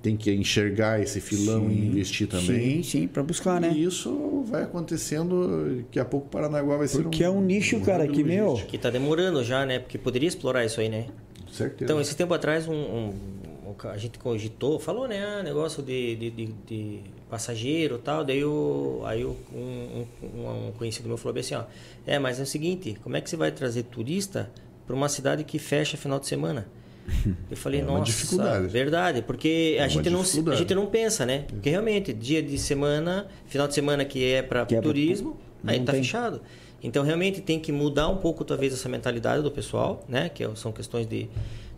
têm 0.01 0.17
que 0.17 0.33
enxergar 0.33 1.01
esse 1.01 1.21
filão 1.21 1.71
e 1.71 1.87
investir 1.87 2.29
também. 2.29 2.83
Sim, 2.83 2.83
sim, 2.83 3.09
pra 3.09 3.23
buscar, 3.23 3.61
né? 3.61 3.73
E 3.75 3.83
isso 3.83 4.45
vai 4.49 4.63
acontecendo, 4.63 5.77
daqui 5.79 5.99
a 5.99 6.05
pouco 6.05 6.29
Paranaguá 6.29 6.77
vai 6.77 6.87
ser 6.87 7.03
Porque 7.03 7.25
é 7.25 7.29
um 7.31 7.41
nicho, 7.41 7.81
cara, 7.81 8.05
hub 8.05 8.13
que, 8.13 8.23
meu, 8.23 8.55
que 8.69 8.79
tá 8.79 8.91
demorando 8.91 9.43
já, 9.43 9.67
né? 9.67 9.81
Porque 9.81 9.99
poderia 9.99 10.29
explorar 10.29 10.65
isso 10.65 10.81
aí, 10.81 10.89
né? 10.89 11.07
Certeza. 11.51 11.85
Então, 11.85 12.01
esse 12.01 12.15
tempo 12.17 12.33
atrás, 12.33 12.69
um, 12.69 12.73
um- 12.75 13.09
um 13.09 13.89
a 13.89 13.97
gente 13.99 14.19
cogitou, 14.19 14.79
falou, 14.79 15.07
né? 15.09 15.23
Ah, 15.25 15.43
negócio 15.43 15.83
de, 15.83 16.15
de, 16.17 16.31
de, 16.31 16.47
de 16.67 17.01
passageiro 17.29 17.97
e 17.97 17.99
tal. 17.99 18.25
Daí 18.25 18.39
eu, 18.39 19.03
aí 19.05 19.23
eu, 19.23 19.37
um, 19.53 20.05
um, 20.23 20.69
um 20.69 20.73
conhecido 20.79 21.09
meu 21.09 21.17
falou 21.19 21.35
bem 21.35 21.41
assim: 21.41 21.55
ó, 21.55 21.65
é, 22.07 22.19
mas 22.19 22.39
é 22.39 22.45
o 22.45 22.47
seguinte, 22.47 22.97
como 23.03 23.17
é 23.17 23.21
que 23.21 23.29
você 23.29 23.37
vai 23.37 23.51
trazer 23.51 23.83
turista 23.85 24.51
para 24.89 24.97
uma 24.97 25.09
cidade 25.09 25.45
que 25.45 25.59
fecha 25.59 25.97
final 25.97 26.19
de 26.19 26.27
semana? 26.27 26.67
Eu 27.51 27.57
falei, 27.57 27.81
É 27.81 27.85
uma 27.85 27.99
nossa, 28.01 28.11
dificuldade. 28.11 28.67
verdade, 28.67 29.23
porque 29.23 29.77
É 29.79 29.85
a 29.85 29.89
gente, 29.89 30.11
não, 30.11 30.25
se- 30.25 30.43
a 30.51 30.55
gente 30.57 30.75
não 30.75 30.87
pensa, 30.87 31.25
né? 31.25 31.45
Porque 31.47 31.71
realmente, 31.71 32.13
dia 32.13 32.43
de 32.43 32.59
semana, 32.59 33.29
final 33.47 33.69
de 33.69 33.75
semana 33.75 34.05
que 34.05 34.25
é 34.25 34.43
para 34.43 34.61
é 34.63 34.65
pra- 34.65 34.83
turismo, 34.83 35.37
aí 35.65 35.79
não 35.79 35.85
tá 35.87 35.93
tem. 35.93 36.03
fechado. 36.03 36.41
Então, 36.83 37.03
realmente 37.05 37.41
tem 37.41 37.59
que 37.61 37.71
mudar 37.73 38.09
um 38.09 38.17
pouco, 38.17 38.45
talvez, 38.45 38.73
essa 38.73 38.89
mentalidade 38.89 39.43
do 39.43 39.51
pessoal, 39.51 40.05
né? 40.09 40.29
Que 40.29 40.49
são 40.57 40.71
questões 40.73 41.07
de, 41.07 41.29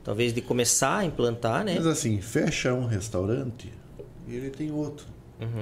talvez, 0.05 0.33
de 0.33 0.41
começar 0.41 0.99
a 0.99 1.05
implantar, 1.05 1.65
né? 1.65 1.75
Mas 1.77 1.87
assim, 1.87 2.21
fecha 2.21 2.73
um 2.75 2.87
restaurante 2.87 3.73
e 4.29 4.35
ele 4.35 4.51
tem 4.51 4.71
outro. 4.71 5.07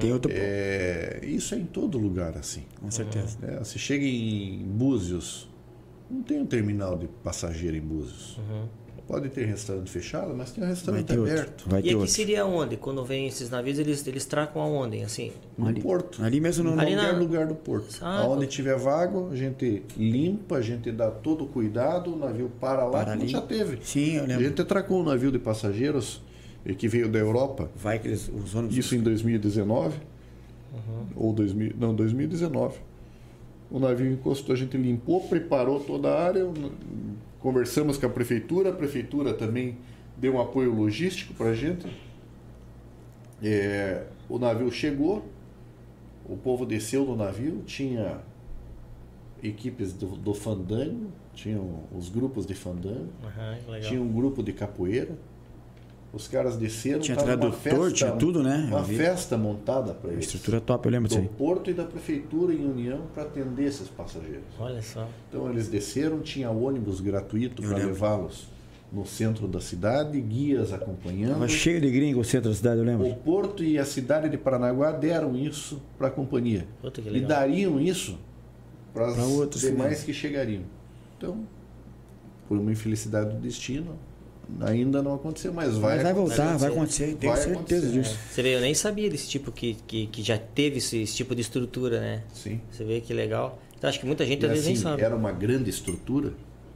tem 0.00 0.12
outro. 0.12 0.30
É, 0.34 1.20
isso 1.22 1.54
é 1.54 1.58
em 1.58 1.64
todo 1.66 1.96
lugar 1.98 2.36
assim. 2.36 2.64
Com 2.80 2.90
certeza. 2.90 3.38
né? 3.40 3.58
Você 3.62 3.78
chega 3.78 4.04
em 4.04 4.58
Búzios, 4.66 5.48
não 6.10 6.22
tem 6.22 6.40
um 6.40 6.46
terminal 6.46 6.96
de 6.96 7.06
passageiro 7.22 7.76
em 7.76 7.80
Búzios. 7.80 8.38
Pode 9.06 9.30
ter 9.30 9.46
restaurante 9.46 9.90
fechado, 9.90 10.34
mas 10.36 10.50
tem 10.52 10.62
um 10.62 10.66
restaurante 10.66 11.10
outro. 11.16 11.22
aberto. 11.32 11.64
Vai 11.66 11.80
E 11.80 11.84
aqui 11.84 11.94
outro. 11.94 12.10
seria 12.12 12.44
onde? 12.44 12.76
Quando 12.76 13.02
vem 13.06 13.26
esses 13.26 13.48
navios, 13.48 13.78
eles, 13.78 14.06
eles 14.06 14.26
tracam 14.26 14.60
aonde? 14.60 15.02
Assim? 15.02 15.32
No 15.56 15.66
Ali- 15.68 15.80
porto. 15.80 16.22
Ali 16.22 16.40
mesmo 16.42 16.64
no. 16.64 16.78
Ali 16.78 16.90
no- 16.90 16.96
na- 16.98 17.02
Qualquer 17.08 17.18
lugar 17.18 17.46
do 17.46 17.54
porto. 17.54 17.98
Ah, 18.02 18.18
Aonde 18.20 18.44
pô. 18.44 18.50
tiver 18.52 18.76
vago, 18.76 19.30
a 19.32 19.34
gente 19.34 19.82
limpa, 19.96 20.56
a 20.56 20.60
gente 20.60 20.92
dá 20.92 21.10
todo 21.10 21.44
o 21.44 21.46
cuidado, 21.46 22.12
o 22.12 22.18
navio 22.18 22.50
para 22.60 22.84
lá, 22.84 22.90
Para 22.90 23.12
como 23.12 23.22
ali. 23.22 23.28
já 23.28 23.40
teve. 23.40 23.78
Sim, 23.82 24.16
eu 24.16 24.24
A 24.24 24.26
lembro. 24.26 24.44
gente 24.44 24.60
atracou 24.60 25.00
um 25.00 25.04
navio 25.04 25.32
de 25.32 25.38
passageiros 25.38 26.20
eh, 26.66 26.74
que 26.74 26.86
veio 26.86 27.08
da 27.08 27.18
Europa, 27.18 27.70
Vai 27.76 27.98
que 27.98 28.08
eles, 28.08 28.28
os 28.28 28.54
ônibus. 28.54 28.76
isso 28.76 28.94
em 28.94 29.00
2019, 29.00 29.96
ou 31.16 31.32
2000, 31.32 31.72
não, 31.78 31.94
2019. 31.94 32.76
O 33.70 33.78
navio 33.78 34.10
encostou, 34.10 34.54
a 34.54 34.56
gente 34.56 34.76
limpou, 34.76 35.28
preparou 35.28 35.80
toda 35.80 36.08
a 36.08 36.24
área, 36.24 36.42
conversamos 37.40 37.98
com 37.98 38.06
a 38.06 38.08
prefeitura, 38.08 38.70
a 38.70 38.72
prefeitura 38.72 39.34
também 39.34 39.76
deu 40.16 40.34
um 40.34 40.40
apoio 40.40 40.74
logístico 40.74 41.34
para 41.34 41.50
a 41.50 41.54
gente. 41.54 41.86
É, 43.42 44.06
o 44.28 44.38
navio 44.38 44.70
chegou, 44.70 45.24
o 46.28 46.36
povo 46.36 46.64
desceu 46.64 47.04
do 47.04 47.14
navio, 47.14 47.62
tinha 47.66 48.20
equipes 49.42 49.92
do, 49.92 50.08
do 50.08 50.34
fandango, 50.34 51.12
tinham 51.34 51.84
os 51.96 52.08
grupos 52.08 52.46
de 52.46 52.54
fandango, 52.54 53.08
legal. 53.68 53.88
tinha 53.88 54.02
um 54.02 54.12
grupo 54.12 54.42
de 54.42 54.52
capoeira. 54.52 55.16
Os 56.10 56.26
caras 56.26 56.56
desceram, 56.56 57.00
Tinha 57.00 57.16
tradutor, 57.16 57.92
tinha 57.92 58.12
tudo, 58.12 58.42
né? 58.42 58.62
Eu 58.70 58.76
Uma 58.76 58.82
vi. 58.82 58.96
festa 58.96 59.36
montada 59.36 59.92
para 59.92 60.08
A 60.10 60.12
eles. 60.14 60.24
estrutura 60.24 60.58
top, 60.58 60.86
eu 60.86 60.92
lembro 60.92 61.06
disso 61.08 61.20
Do 61.20 61.28
porto 61.28 61.70
e 61.70 61.74
da 61.74 61.84
prefeitura 61.84 62.52
em 62.54 62.64
união 62.64 63.02
para 63.12 63.24
atender 63.24 63.64
esses 63.66 63.88
passageiros. 63.88 64.44
Olha 64.58 64.80
só. 64.80 65.06
Então 65.28 65.50
eles 65.50 65.68
desceram, 65.68 66.20
tinha 66.20 66.50
ônibus 66.50 67.00
gratuito 67.02 67.60
para 67.62 67.76
levá-los 67.76 68.48
no 68.90 69.04
centro 69.04 69.46
da 69.46 69.60
cidade, 69.60 70.18
guias 70.18 70.72
acompanhando. 70.72 71.32
Tava 71.34 71.46
cheio 71.48 71.78
de 71.78 71.90
gringo 71.90 72.20
o 72.20 72.24
centro 72.24 72.48
da 72.48 72.56
cidade, 72.56 72.78
eu 72.78 72.84
O 72.84 72.86
lembro. 72.86 73.14
porto 73.16 73.62
e 73.62 73.78
a 73.78 73.84
cidade 73.84 74.30
de 74.30 74.38
Paranaguá 74.38 74.90
deram 74.92 75.36
isso 75.36 75.78
para 75.98 76.08
a 76.08 76.10
companhia. 76.10 76.66
Puta 76.80 77.02
que 77.02 77.08
E 77.10 77.20
dariam 77.20 77.78
isso 77.78 78.18
para 78.94 79.08
outros 79.26 79.60
demais 79.60 79.98
também. 79.98 80.06
que 80.06 80.14
chegariam. 80.14 80.62
Então, 81.18 81.44
por 82.48 82.56
uma 82.56 82.72
infelicidade 82.72 83.28
do 83.34 83.36
destino, 83.42 83.98
ainda 84.60 85.02
não 85.02 85.14
aconteceu, 85.14 85.52
mas 85.52 85.76
vai, 85.76 85.94
Mas 85.96 86.02
vai 86.02 86.12
acontecer. 86.12 86.42
voltar, 86.42 86.56
vai 86.58 86.70
acontecer. 86.70 87.16
tenho 87.18 87.32
Vai 87.32 87.42
certeza 87.42 87.86
acontecer. 87.86 87.90
disso. 87.92 88.18
Você 88.30 88.42
vê, 88.42 88.56
eu 88.56 88.60
nem 88.60 88.74
sabia 88.74 89.10
desse 89.10 89.28
tipo 89.28 89.52
que, 89.52 89.76
que, 89.86 90.06
que 90.06 90.22
já 90.22 90.38
teve 90.38 90.78
esse, 90.78 91.02
esse 91.02 91.14
tipo 91.16 91.34
de 91.34 91.40
estrutura, 91.42 92.00
né? 92.00 92.22
Sim. 92.32 92.60
Você 92.70 92.84
vê 92.84 93.00
que 93.00 93.12
legal. 93.12 93.58
Então, 93.76 93.88
acho 93.88 94.00
que 94.00 94.06
muita 94.06 94.24
gente 94.26 94.42
E 94.42 94.46
às 94.46 94.50
vezes 94.50 94.64
nem 94.66 94.74
assim, 94.74 94.82
sabe. 94.82 95.02
Era 95.02 95.14
uma 95.14 95.30
grande 95.32 95.70
estrutura? 95.70 96.32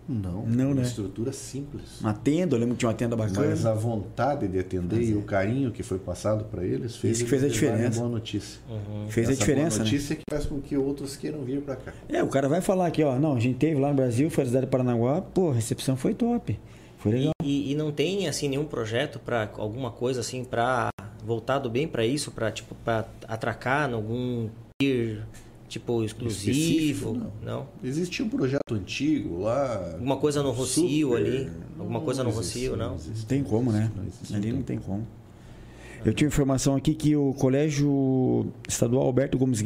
Não. 0.09 0.45
Não, 0.45 0.67
uma 0.67 0.75
né? 0.75 0.83
estrutura 0.83 1.33
simples. 1.33 2.01
Uma 2.01 2.13
tenda, 2.13 2.57
eu 2.57 2.61
lembro 2.61 2.75
que 2.75 2.81
tinha 2.81 2.89
uma 2.89 2.95
tenda 2.95 3.15
bacana. 3.17 3.47
Mas 3.49 3.65
a 3.65 3.73
vontade 3.73 4.49
de 4.49 4.59
atender 4.59 5.01
e 5.01 5.15
o 5.15 5.23
carinho 5.23 5.71
que 5.71 5.83
foi 5.85 5.99
passado 5.99 6.45
para 6.45 6.65
eles 6.65 6.97
fez 6.97 7.15
Isso 7.19 7.25
que 7.25 7.31
fez 7.31 7.45
a 7.45 7.49
diferença. 7.49 8.01
boa 8.01 8.11
notícia. 8.11 8.61
Fez 9.09 9.29
a 9.29 9.33
Essa 9.33 9.41
diferença, 9.41 9.79
boa 9.79 9.85
né? 9.85 9.91
notícia 9.93 10.17
que 10.17 10.23
faz 10.29 10.45
com 10.45 10.61
que 10.61 10.77
outros 10.77 11.15
queiram 11.17 11.43
vir 11.45 11.61
para 11.63 11.77
cá. 11.77 11.93
É, 12.09 12.21
o 12.23 12.27
cara 12.27 12.49
vai 12.49 12.61
falar 12.61 12.89
aqui, 12.89 13.03
ó. 13.05 13.17
Não, 13.19 13.37
a 13.37 13.41
gente 13.41 13.59
teve 13.59 13.81
lá 13.81 13.89
no 13.91 13.95
Brasil, 13.95 14.29
foi 14.29 14.43
na 14.45 14.49
cidade 14.49 14.67
de 14.67 14.71
Paranaguá, 14.73 15.23
pô, 15.23 15.51
a 15.51 15.55
recepção 15.55 15.97
foi 15.97 16.15
top. 16.15 16.59
Foi 17.03 17.13
legal. 17.13 17.33
E, 17.43 17.73
e 17.73 17.75
não 17.75 17.91
tem 17.91 18.29
assim 18.29 18.49
nenhum 18.49 18.65
projeto 18.65 19.19
para 19.19 19.51
alguma 19.57 19.91
coisa 19.91 20.21
assim 20.21 20.45
para 20.45 20.89
voltado 21.25 21.69
bem 21.69 21.89
para 21.89 22.07
isso, 22.07 22.31
para 22.31 22.51
tipo 22.53 22.77
para 22.85 23.07
atracar 23.27 23.91
em 23.91 23.95
algum 23.95 24.49
pier 24.79 25.27
tipo 25.69 26.05
exclusivo, 26.05 26.51
Específico, 26.53 27.33
não. 27.43 27.67
Existia 27.83 28.25
um 28.25 28.29
projeto 28.29 28.75
antigo 28.75 29.41
lá. 29.41 29.93
Alguma 29.95 30.17
coisa 30.19 30.43
no 30.43 30.51
Rocio 30.53 31.09
super- 31.09 31.17
ali? 31.17 31.51
Alguma 31.79 32.01
coisa 32.03 32.23
no 32.23 32.31
existe, 32.31 32.69
Rocio, 32.69 32.77
não? 32.77 32.91
Não 32.97 33.25
tem 33.27 33.43
como, 33.43 33.73
né? 33.73 33.91
não 33.97 34.37
Ali 34.37 34.51
não 34.51 34.59
não 34.59 34.63
tem 34.63 34.79
como. 34.79 35.07
Eu 36.05 36.13
tive 36.13 36.29
informação 36.29 36.77
aqui 36.77 36.95
que 36.95 37.17
o 37.17 37.33
Colégio 37.35 38.53
Estadual 38.69 39.05
Alberto 39.07 39.39
Gomes 39.39 39.63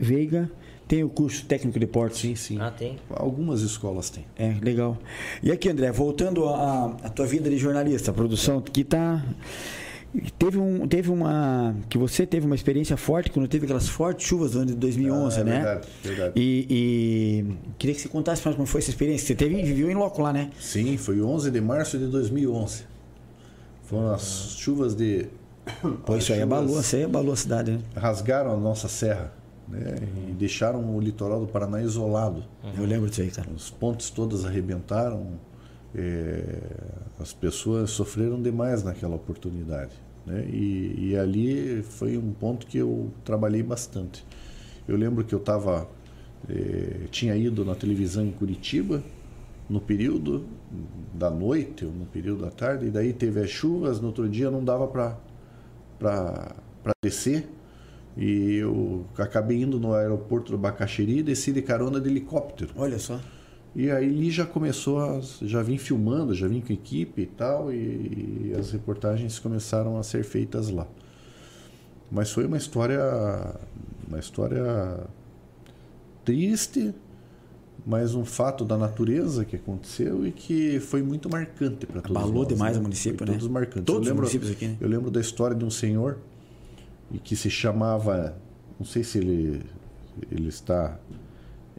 Veiga 0.00 0.50
tem 0.88 1.02
o 1.04 1.08
curso 1.08 1.44
técnico 1.46 1.78
de 1.78 1.86
portos. 1.86 2.20
Sim, 2.20 2.34
sim. 2.34 2.58
Ah, 2.60 2.70
tem. 2.70 2.98
Algumas 3.10 3.62
escolas 3.62 4.10
têm. 4.10 4.24
É, 4.36 4.54
legal. 4.60 4.98
E 5.42 5.50
aqui, 5.50 5.68
André, 5.68 5.90
voltando 5.92 6.46
à 6.48 6.96
à 7.02 7.08
tua 7.08 7.26
vida 7.26 7.48
de 7.48 7.56
jornalista, 7.58 8.10
a 8.10 8.14
produção 8.14 8.60
que 8.60 8.84
tá. 8.84 9.24
Teve, 10.38 10.58
um, 10.58 10.86
teve 10.86 11.10
uma. 11.10 11.74
Que 11.88 11.96
você 11.96 12.26
teve 12.26 12.44
uma 12.44 12.54
experiência 12.54 12.98
forte 12.98 13.30
quando 13.30 13.48
teve 13.48 13.64
aquelas 13.64 13.88
fortes 13.88 14.26
chuvas 14.26 14.50
do 14.52 14.58
ano 14.58 14.66
de 14.66 14.74
2011, 14.74 15.38
Ah, 15.38 15.40
é 15.40 15.44
né? 15.44 15.52
verdade, 15.52 15.88
verdade. 16.04 16.32
E, 16.36 16.66
e 16.68 17.54
queria 17.78 17.94
que 17.94 18.02
você 18.02 18.08
contasse 18.10 18.44
mais 18.44 18.54
como 18.54 18.66
foi 18.66 18.82
essa 18.82 18.90
experiência. 18.90 19.26
Você 19.28 19.34
teve, 19.34 19.62
viveu 19.62 19.90
em 19.90 19.94
loco 19.94 20.20
lá, 20.20 20.30
né? 20.30 20.50
Sim, 20.60 20.98
foi 20.98 21.22
11 21.22 21.50
de 21.50 21.60
março 21.62 21.96
de 21.98 22.06
2011. 22.08 22.82
Foram 23.84 24.12
as 24.12 24.54
chuvas 24.58 24.94
de. 24.94 25.28
Pô, 26.04 26.14
isso 26.16 26.30
aí 26.34 26.42
abalou, 26.42 26.78
isso 26.78 26.94
aí 26.94 27.04
abalou 27.04 27.32
a 27.32 27.36
cidade, 27.36 27.70
né? 27.70 27.78
Rasgaram 27.96 28.52
a 28.52 28.56
nossa 28.58 28.88
serra 28.88 29.32
né, 29.68 29.96
e 30.28 30.32
deixaram 30.32 30.94
o 30.94 31.00
litoral 31.00 31.40
do 31.40 31.46
Paraná 31.46 31.80
isolado. 31.82 32.44
Eu 32.76 32.84
lembro 32.84 33.08
disso 33.08 33.22
aí, 33.22 33.30
cara. 33.30 33.48
Os 33.50 33.70
pontes 33.70 34.10
todas 34.10 34.44
arrebentaram. 34.44 35.38
é, 35.94 36.60
as 37.20 37.32
pessoas 37.32 37.90
sofreram 37.90 38.40
demais 38.40 38.82
naquela 38.82 39.14
oportunidade. 39.14 39.92
Né? 40.26 40.44
E, 40.46 41.10
e 41.10 41.16
ali 41.16 41.82
foi 41.82 42.16
um 42.16 42.32
ponto 42.32 42.66
que 42.66 42.78
eu 42.78 43.10
trabalhei 43.24 43.62
bastante. 43.62 44.24
Eu 44.86 44.96
lembro 44.96 45.24
que 45.24 45.34
eu 45.34 45.38
estava. 45.38 45.88
tinha 47.10 47.36
ido 47.36 47.64
na 47.64 47.74
televisão 47.74 48.24
em 48.24 48.32
Curitiba 48.32 49.02
no 49.68 49.80
período 49.80 50.44
da 51.14 51.30
noite 51.30 51.84
ou 51.84 51.92
no 51.92 52.04
período 52.06 52.42
da 52.42 52.50
tarde, 52.50 52.86
e 52.86 52.90
daí 52.90 53.12
teve 53.12 53.40
as 53.40 53.48
chuvas, 53.48 54.00
no 54.00 54.08
outro 54.08 54.28
dia 54.28 54.50
não 54.50 54.62
dava 54.62 54.86
para 54.86 55.16
descer. 57.02 57.48
E 58.16 58.56
eu 58.56 59.06
acabei 59.16 59.62
indo 59.62 59.80
no 59.80 59.94
aeroporto 59.94 60.52
do 60.52 60.58
Bacaxeri 60.58 61.18
e 61.18 61.22
desci 61.22 61.52
de 61.52 61.62
carona 61.62 62.00
de 62.00 62.08
helicóptero. 62.08 62.72
Olha 62.76 62.98
só. 62.98 63.18
E 63.74 63.90
aí 63.90 64.04
ali 64.06 64.30
já 64.30 64.44
começou, 64.44 64.98
a, 64.98 65.20
já 65.40 65.62
vim 65.62 65.78
filmando, 65.78 66.34
já 66.34 66.46
vim 66.46 66.60
com 66.60 66.72
equipe 66.72 67.22
e 67.22 67.26
tal, 67.26 67.72
e, 67.72 68.52
as 68.58 68.70
reportagens 68.70 69.38
começaram 69.38 69.96
a 69.96 70.02
ser 70.02 70.24
feitas 70.24 70.68
lá. 70.68 70.86
Mas 72.10 72.30
foi 72.30 72.44
uma 72.44 72.58
história, 72.58 73.00
uma 74.06 74.18
história 74.18 75.00
triste, 76.22 76.94
mas 77.86 78.14
um 78.14 78.26
fato 78.26 78.62
da 78.62 78.76
natureza 78.76 79.46
que 79.46 79.56
aconteceu 79.56 80.26
e 80.26 80.32
que 80.32 80.78
foi 80.78 81.02
muito 81.02 81.30
marcante 81.30 81.86
para 81.86 82.02
todos 82.02 82.16
Abalou 82.16 82.42
nós, 82.42 82.48
demais 82.48 82.74
né? 82.74 82.80
o 82.80 82.82
município, 82.82 83.18
Foi 83.18 83.26
né? 83.26 83.32
Todos 83.32 83.48
marcantes. 83.48 83.84
Todos 83.84 84.02
os 84.02 84.06
eu 84.06 84.10
lembro, 84.10 84.22
municípios 84.22 84.50
aqui, 84.50 84.66
né? 84.66 84.76
Eu 84.78 84.88
lembro 84.88 85.10
da 85.10 85.20
história 85.20 85.56
de 85.56 85.64
um 85.64 85.70
senhor 85.70 86.18
e 87.12 87.18
que 87.18 87.36
se 87.36 87.50
chamava, 87.50 88.36
não 88.78 88.86
sei 88.86 89.04
se 89.04 89.18
ele 89.18 89.62
ele 90.30 90.48
está 90.48 90.98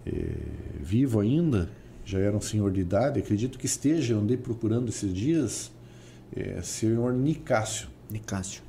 eh, 0.05 0.35
vivo 0.79 1.19
ainda, 1.19 1.69
já 2.05 2.19
era 2.19 2.35
um 2.35 2.41
senhor 2.41 2.71
de 2.71 2.81
idade, 2.81 3.19
acredito 3.19 3.57
que 3.57 3.65
esteja, 3.65 4.15
andei 4.15 4.37
procurando 4.37 4.89
esses 4.89 5.13
dias, 5.13 5.71
é, 6.35 6.61
senhor 6.61 7.13
Nicásio. 7.13 7.87
Nicásio. 8.09 8.61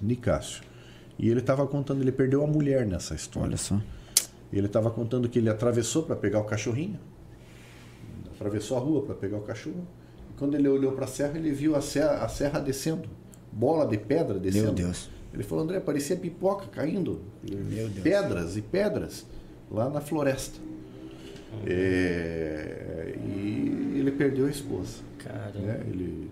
Nicásio. 0.00 0.62
E 1.18 1.28
ele 1.28 1.40
estava 1.40 1.66
contando, 1.66 2.00
ele 2.00 2.12
perdeu 2.12 2.42
a 2.42 2.46
mulher 2.46 2.86
nessa 2.86 3.14
história. 3.14 3.48
Olha 3.48 3.56
só. 3.56 3.80
Ele 4.52 4.66
estava 4.66 4.90
contando 4.90 5.28
que 5.28 5.38
ele 5.38 5.50
atravessou 5.50 6.04
para 6.04 6.16
pegar 6.16 6.38
o 6.40 6.44
cachorrinho, 6.44 6.98
atravessou 8.34 8.76
a 8.76 8.80
rua 8.80 9.02
para 9.02 9.14
pegar 9.14 9.36
o 9.36 9.42
cachorro. 9.42 9.86
E 10.30 10.38
quando 10.38 10.54
ele 10.54 10.68
olhou 10.68 10.92
para 10.92 11.04
a 11.04 11.08
serra, 11.08 11.36
ele 11.36 11.52
viu 11.52 11.74
a 11.74 11.80
serra, 11.80 12.24
a 12.24 12.28
serra 12.28 12.60
descendo, 12.60 13.08
bola 13.52 13.86
de 13.86 13.98
pedra 13.98 14.38
descendo. 14.38 14.66
Meu 14.66 14.74
Deus. 14.74 15.10
Ele 15.34 15.42
falou, 15.42 15.64
André, 15.64 15.80
parecia 15.80 16.16
pipoca 16.16 16.66
caindo, 16.68 17.20
Meu 17.42 17.88
Deus. 17.88 18.02
pedras 18.02 18.56
e 18.56 18.62
pedras 18.62 19.26
lá 19.70 19.90
na 19.90 20.00
floresta. 20.00 20.58
É, 21.66 23.14
e 23.26 23.94
ele 23.98 24.10
perdeu 24.12 24.46
a 24.46 24.50
esposa. 24.50 24.98
Caramba. 25.18 25.58
né? 25.58 25.80
Ele, 25.88 26.30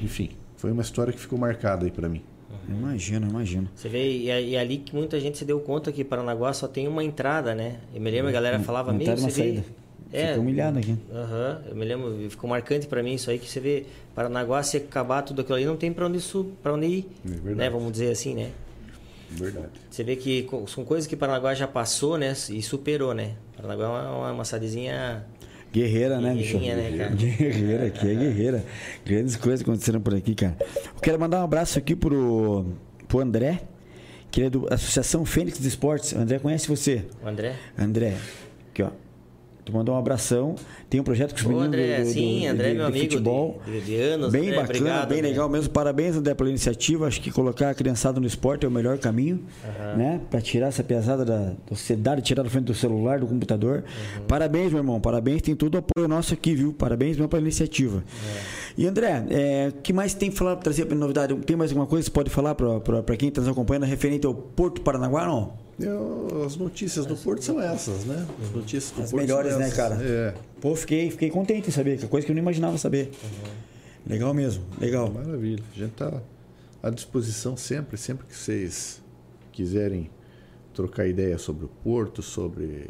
enfim, 0.00 0.30
foi 0.56 0.70
uma 0.72 0.82
história 0.82 1.12
que 1.12 1.18
ficou 1.18 1.38
marcada 1.38 1.84
aí 1.86 1.90
para 1.90 2.08
mim. 2.08 2.22
Imagino, 2.68 3.28
imagino. 3.28 3.68
Você 3.76 3.88
vê, 3.88 4.10
e, 4.10 4.28
é- 4.30 4.42
e 4.42 4.56
ali 4.56 4.78
que 4.78 4.94
muita 4.94 5.20
gente 5.20 5.38
se 5.38 5.44
deu 5.44 5.60
conta 5.60 5.92
que 5.92 6.02
Paranaguá 6.02 6.52
só 6.52 6.66
tem 6.66 6.88
uma 6.88 7.04
entrada, 7.04 7.54
né? 7.54 7.78
Eu 7.94 8.00
me 8.00 8.10
lembro, 8.10 8.28
a 8.28 8.32
galera 8.32 8.58
falava, 8.58 8.90
Não 8.90 8.98
meio, 8.98 9.10
numa 9.14 9.30
você 9.30 9.42
vê... 9.42 9.48
saída. 9.54 9.64
Fica 10.10 10.40
humilhado 10.40 10.78
aqui. 10.78 10.96
Aham, 11.12 11.62
eu 11.68 11.76
me 11.76 11.84
lembro, 11.84 12.30
ficou 12.30 12.48
marcante 12.48 12.86
pra 12.86 13.02
mim 13.02 13.14
isso 13.14 13.30
aí, 13.30 13.38
que 13.38 13.48
você 13.50 13.60
vê 13.60 13.86
Paranaguá, 14.14 14.62
se 14.62 14.76
acabar 14.76 15.22
tudo 15.22 15.40
aquilo 15.42 15.56
ali, 15.56 15.66
não 15.66 15.76
tem 15.76 15.92
pra 15.92 16.06
onde, 16.06 16.20
pra 16.62 16.72
onde 16.72 16.86
ir, 16.86 17.08
É 17.24 17.54
né? 17.54 17.70
Vamos 17.70 17.92
dizer 17.92 18.10
assim, 18.10 18.34
né? 18.34 18.50
Verdade. 19.30 19.68
Você 19.90 20.04
vê 20.04 20.16
que 20.16 20.48
são 20.68 20.84
coisas 20.84 21.06
que 21.06 21.16
Paranaguá 21.16 21.54
já 21.54 21.66
passou, 21.66 22.16
né? 22.16 22.32
E 22.50 22.62
superou, 22.62 23.12
né? 23.12 23.32
Paranaguá 23.56 23.84
é 23.84 23.88
uma, 23.88 24.32
uma, 24.32 24.44
cidadezinha... 24.44 25.24
Guerreira, 25.72 26.20
né, 26.20 26.32
bicho? 26.32 26.58
Né, 26.58 26.94
cara? 26.96 27.10
Guerreira, 27.14 27.86
aqui 27.86 28.08
é 28.08 28.14
guerreira. 28.14 28.64
Grandes 29.04 29.36
coisas 29.36 29.60
aconteceram 29.62 30.00
por 30.00 30.14
aqui, 30.14 30.34
cara. 30.34 30.56
Eu 30.60 31.00
quero 31.02 31.18
mandar 31.18 31.40
um 31.40 31.44
abraço 31.44 31.78
aqui 31.78 31.94
pro, 31.94 32.64
pro 33.08 33.18
André, 33.18 33.60
que 34.30 34.40
ele 34.40 34.46
é 34.46 34.50
da 34.50 34.74
Associação 34.74 35.24
Fênix 35.26 35.58
de 35.58 35.68
Esportes. 35.68 36.12
O 36.12 36.18
André 36.18 36.38
conhece 36.38 36.68
você? 36.68 37.04
O 37.22 37.28
André? 37.28 37.56
André, 37.76 38.16
aqui 38.70 38.82
ó. 38.84 38.90
Tu 39.66 39.72
mandou 39.72 39.96
um 39.96 39.98
abração. 39.98 40.54
Tem 40.88 41.00
um 41.00 41.02
projeto 41.04 41.32
com 41.32 41.38
os 41.40 41.44
meninos 41.44 41.66
André, 41.66 41.98
do, 41.98 42.04
do, 42.04 42.10
sim, 42.12 42.38
de- 42.38 42.46
André, 42.46 42.68
de- 42.68 42.74
meu 42.76 42.84
de 42.86 42.90
amigo 42.92 43.10
futebol. 43.10 43.60
de, 43.66 43.80
de 43.80 43.96
anos. 43.96 44.30
Bem 44.32 44.42
André, 44.42 44.56
bacana, 44.60 44.78
obrigado, 44.78 45.08
bem 45.08 45.18
André. 45.18 45.28
legal 45.30 45.48
mesmo. 45.48 45.70
Parabéns, 45.70 46.14
André, 46.16 46.34
pela 46.34 46.48
iniciativa. 46.48 47.06
Acho 47.08 47.20
que 47.20 47.32
colocar 47.32 47.70
a 47.70 47.74
criançada 47.74 48.20
no 48.20 48.26
esporte 48.28 48.64
é 48.64 48.68
o 48.68 48.70
melhor 48.70 48.96
caminho, 48.98 49.42
né? 49.96 50.20
Para 50.30 50.40
tirar 50.40 50.68
essa 50.68 50.84
pesada 50.84 51.24
da 51.24 51.36
da 51.36 51.74
sociedade, 51.76 52.22
tirar 52.22 52.44
da 52.44 52.48
frente 52.48 52.64
do 52.66 52.74
celular, 52.74 53.18
do 53.18 53.26
computador. 53.26 53.82
Parabéns, 54.28 54.70
meu 54.70 54.78
irmão. 54.78 55.00
Parabéns. 55.00 55.42
Tem 55.42 55.54
todo 55.56 55.74
o 55.74 55.78
apoio 55.78 56.06
nosso 56.08 56.32
aqui, 56.32 56.54
viu? 56.54 56.72
Parabéns 56.72 57.16
mesmo 57.16 57.28
pela 57.28 57.42
iniciativa. 57.42 58.04
E 58.78 58.86
André, 58.86 59.26
é, 59.30 59.68
o 59.76 59.82
que 59.82 59.92
mais 59.92 60.14
tem 60.14 60.30
para 60.30 60.38
falar, 60.38 60.56
trazer 60.56 60.84
para 60.86 60.96
novidade? 60.96 61.34
Tem 61.44 61.56
mais 61.56 61.72
alguma 61.72 61.86
coisa 61.88 62.04
que 62.04 62.10
você 62.10 62.14
pode 62.14 62.30
falar 62.30 62.54
para 62.54 63.16
quem 63.16 63.28
está 63.30 63.40
nos 63.40 63.50
acompanhando 63.50 63.84
referente 63.84 64.26
ao 64.26 64.32
Porto 64.34 64.80
Paranaguá, 64.80 65.26
não? 65.26 65.65
Eu- 65.78 66.42
as 66.46 66.56
notícias 66.56 67.04
do 67.04 67.14
Porto 67.16 67.42
são 67.44 67.60
essas, 67.60 68.04
né? 68.04 68.26
As 68.42 68.50
notícias 68.50 68.90
do 68.92 69.02
As 69.02 69.10
Porto 69.10 69.22
melhores, 69.22 69.50
são 69.50 69.58
né, 69.60 69.66
essas. 69.66 69.76
cara? 69.76 69.98
É, 70.02 70.34
Pô, 70.60 70.74
fiquei, 70.74 71.10
fiquei 71.10 71.28
contente 71.30 71.68
em 71.68 71.70
saber, 71.72 71.98
que 71.98 72.04
é 72.06 72.08
coisa 72.08 72.24
que 72.24 72.32
eu 72.32 72.34
não 72.34 72.42
imaginava 72.42 72.78
saber. 72.78 73.10
Legal 74.06 74.32
mesmo, 74.32 74.64
legal. 74.80 75.10
maravilha. 75.12 75.62
A 75.74 75.78
gente 75.78 75.90
está 75.92 76.22
à 76.82 76.88
disposição 76.90 77.56
sempre, 77.56 77.96
sempre 77.98 78.26
que 78.26 78.34
vocês 78.36 79.02
quiserem 79.52 80.10
trocar 80.72 81.06
ideia 81.06 81.36
sobre 81.38 81.64
o 81.66 81.68
Porto, 81.68 82.22
sobre 82.22 82.88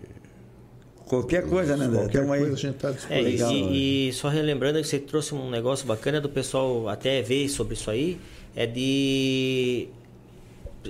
Qualquer 1.07 1.47
coisa, 1.49 1.77
né, 1.77 1.85
André? 1.87 1.99
qualquer 2.01 2.21
Tamo 2.21 2.33
aí. 2.33 2.41
coisa, 2.41 2.55
a 2.55 2.59
gente 2.59 2.75
está 2.75 2.89
à 2.89 2.91
É, 2.91 2.95
disposição. 2.95 3.23
e, 3.53 3.55
Legal, 3.55 3.71
e- 3.73 4.09
e 4.09 4.13
só 4.13 4.29
relembrando 4.29 4.81
que 4.81 4.87
você 4.89 4.99
trouxe 4.99 5.35
um 5.35 5.49
negócio 5.51 5.87
bacana 5.87 6.21
do 6.21 6.29
pessoal 6.29 6.89
até 6.89 7.23
ver 7.23 7.49
sobre 7.49 7.75
isso 7.75 7.89
aí, 7.91 8.19
é 8.57 8.67
de 8.67 9.89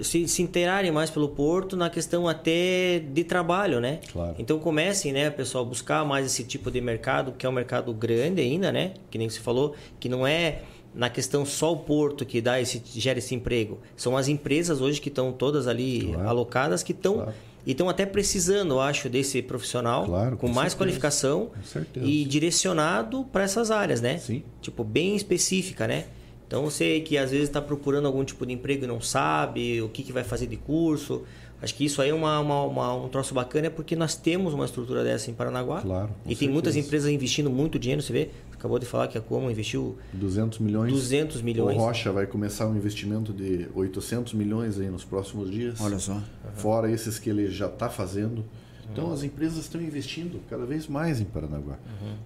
se, 0.04 0.26
se 0.28 0.42
inteirarem 0.42 0.90
mais 0.90 1.10
pelo 1.10 1.28
Porto 1.28 1.76
na 1.76 1.88
questão 1.90 2.26
até 2.28 2.98
de 3.00 3.24
trabalho, 3.24 3.80
né? 3.80 4.00
Claro. 4.12 4.34
Então 4.38 4.58
comecem, 4.58 5.12
né, 5.12 5.30
pessoal, 5.30 5.64
buscar 5.64 6.04
mais 6.04 6.26
esse 6.26 6.44
tipo 6.44 6.70
de 6.70 6.80
mercado, 6.80 7.32
que 7.36 7.44
é 7.46 7.48
um 7.48 7.52
mercado 7.52 7.92
grande 7.92 8.40
ainda, 8.40 8.70
né? 8.72 8.92
Que 9.10 9.18
nem 9.18 9.28
você 9.28 9.40
falou, 9.40 9.74
que 10.00 10.08
não 10.08 10.26
é 10.26 10.62
na 10.94 11.10
questão 11.10 11.44
só 11.44 11.72
o 11.72 11.76
Porto 11.78 12.24
que 12.24 12.40
dá 12.40 12.58
esse, 12.60 12.82
gera 12.94 13.18
esse 13.18 13.34
emprego. 13.34 13.78
São 13.96 14.16
as 14.16 14.28
empresas 14.28 14.80
hoje 14.80 15.00
que 15.00 15.08
estão 15.10 15.30
todas 15.32 15.66
ali 15.68 16.06
Claro. 16.12 16.28
alocadas 16.28 16.82
que 16.82 16.92
estão 16.92 17.14
Claro. 17.16 17.32
e 17.66 17.72
estão 17.72 17.88
até 17.88 18.06
precisando, 18.06 18.72
eu 18.74 18.80
acho, 18.80 19.08
desse 19.10 19.42
profissional 19.42 20.06
Claro, 20.06 20.36
com, 20.38 20.46
com 20.46 20.52
mais 20.54 20.72
certeza. 20.72 20.76
qualificação 20.78 21.50
e 21.96 22.24
direcionado 22.24 23.24
para 23.30 23.42
essas 23.44 23.70
áreas, 23.70 24.00
né? 24.00 24.16
Sim. 24.18 24.42
Tipo, 24.62 24.82
bem 24.84 25.14
específica, 25.16 25.86
né? 25.86 26.04
Então 26.46 26.62
você 26.62 27.00
que 27.00 27.18
às 27.18 27.30
vezes 27.30 27.48
está 27.48 27.60
procurando 27.60 28.06
algum 28.06 28.24
tipo 28.24 28.46
de 28.46 28.52
emprego 28.52 28.84
e 28.84 28.86
não 28.86 29.00
sabe 29.00 29.80
o 29.82 29.88
que, 29.88 30.02
que 30.02 30.12
vai 30.12 30.22
fazer 30.24 30.46
de 30.46 30.56
curso. 30.56 31.22
Acho 31.60 31.74
que 31.74 31.84
isso 31.86 32.02
aí 32.02 32.10
é 32.10 32.14
uma, 32.14 32.38
uma- 32.38 32.62
uma- 32.64 32.94
um 32.94 33.08
troço 33.08 33.32
bacana 33.34 33.70
porque 33.70 33.96
nós 33.96 34.14
temos 34.14 34.52
uma 34.52 34.66
estrutura 34.66 35.02
dessa 35.02 35.30
em 35.30 35.34
Paranaguá. 35.34 35.80
Claro, 35.80 36.10
E 36.26 36.36
tem 36.36 36.48
muitas 36.48 36.74
certeza. 36.74 36.86
empresas 36.86 37.10
investindo 37.10 37.48
muito 37.50 37.78
dinheiro, 37.78 38.02
você 38.02 38.12
vê? 38.12 38.28
Acabou 38.52 38.78
de 38.78 38.86
falar 38.86 39.08
que 39.08 39.16
a 39.18 39.20
Como 39.20 39.50
investiu 39.50 39.96
200 40.12 40.58
milhões. 40.58 40.92
200 40.92 41.42
milhões. 41.42 41.76
O 41.76 41.80
Rocha 41.80 42.12
vai 42.12 42.26
começar 42.26 42.66
um 42.66 42.76
investimento 42.76 43.32
de 43.32 43.66
800 43.74 44.32
milhões 44.34 44.78
aí 44.78 44.88
nos 44.88 45.04
próximos 45.04 45.50
dias. 45.50 45.80
Olha 45.80 45.98
só. 45.98 46.20
Fora 46.54 46.90
esses 46.90 47.18
que 47.18 47.28
ele 47.30 47.50
já 47.50 47.66
está 47.66 47.88
fazendo. 47.88 48.44
Então 48.92 49.12
as 49.12 49.22
empresas 49.22 49.58
estão 49.58 49.80
investindo 49.80 50.40
cada 50.48 50.64
vez 50.64 50.86
mais 50.88 51.20
em 51.20 51.24
Paranaguá. 51.24 51.76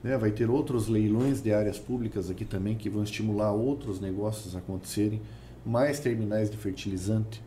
Né, 0.02 0.16
Vai 0.18 0.30
ter 0.30 0.48
outros 0.50 0.88
leilões 0.88 1.42
de 1.42 1.52
áreas 1.52 1.78
públicas 1.78 2.30
aqui 2.30 2.44
também 2.44 2.76
que 2.76 2.88
vão 2.90 3.02
estimular 3.02 3.52
outros 3.52 4.00
negócios 4.00 4.54
a 4.54 4.58
acontecerem. 4.58 5.20
Mais 5.64 5.98
terminais 6.00 6.50
de 6.50 6.56
fertilizante. 6.56 7.42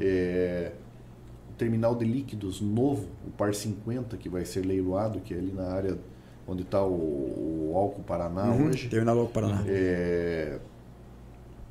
É, 0.00 0.72
o 1.50 1.52
terminal 1.54 1.94
de 1.94 2.04
líquidos 2.04 2.60
novo, 2.60 3.06
o 3.26 3.30
Par 3.30 3.54
50, 3.54 4.16
que 4.16 4.28
vai 4.28 4.44
ser 4.44 4.64
leiloado, 4.64 5.20
que 5.20 5.32
é 5.34 5.38
ali 5.38 5.52
na 5.52 5.64
área 5.68 5.98
onde 6.46 6.62
está 6.62 6.82
o, 6.84 6.90
o 7.70 7.72
Álcool 7.76 8.02
Paraná 8.02 8.44
Uhum. 8.50 8.66
hoje. 8.68 8.88
Terminal 8.88 9.14
Louco 9.14 9.32
Paraná. 9.32 9.62
É, 9.66 10.58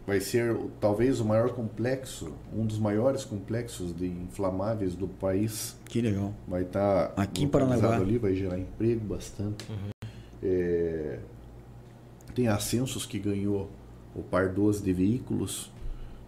vai 0.09 0.19
ser 0.19 0.57
talvez 0.81 1.19
o 1.19 1.25
maior 1.25 1.51
complexo, 1.51 2.33
um 2.53 2.65
dos 2.65 2.77
maiores 2.79 3.23
complexos 3.23 3.95
de 3.95 4.07
inflamáveis 4.07 4.95
do 4.95 5.07
país. 5.07 5.77
Que 5.85 6.01
legal. 6.01 6.33
Vai 6.47 6.63
estar 6.63 7.13
Aqui 7.15 7.43
em 7.43 7.47
Paranaguá. 7.47 7.95
ali, 7.95 8.17
vai 8.17 8.33
gerar 8.35 8.57
emprego 8.59 9.01
bastante. 9.05 9.65
É, 10.43 11.19
tem 12.35 12.47
Ascensos 12.47 13.05
que 13.05 13.19
ganhou 13.19 13.69
o 14.15 14.21
par 14.23 14.49
12 14.49 14.83
de 14.83 14.91
veículos. 14.93 15.71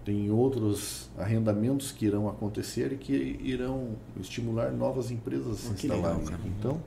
Tem 0.05 0.31
outros 0.31 1.09
arrendamentos 1.17 1.91
que 1.91 2.05
irão 2.05 2.27
acontecer 2.27 2.91
e 2.93 2.97
que 2.97 3.39
irão 3.43 3.89
estimular 4.19 4.71
novas 4.71 5.11
empresas 5.11 5.53
a 5.53 5.55
se 5.55 5.67
Oh, 5.69 5.73
instalarem. 5.73 6.19
legal. 6.25 6.39
Então, 6.59 6.81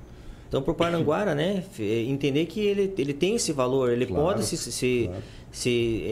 Então, 0.49 0.63
para 0.63 0.71
o 0.73 0.75
Paranguara, 0.75 1.35
né, 1.35 1.57
f- 1.59 1.83
entender 2.09 2.47
que 2.47 2.61
ele, 2.61 2.93
ele 2.99 3.13
tem 3.15 3.35
esse 3.35 3.51
valor, 3.53 3.91
ele 3.93 4.07
Claro, 4.07 4.23
pode 4.25 4.45
se, 4.45 4.57
se, 4.57 5.05
claro. 5.09 5.23
Se, 5.55 6.03
é, 6.07 6.11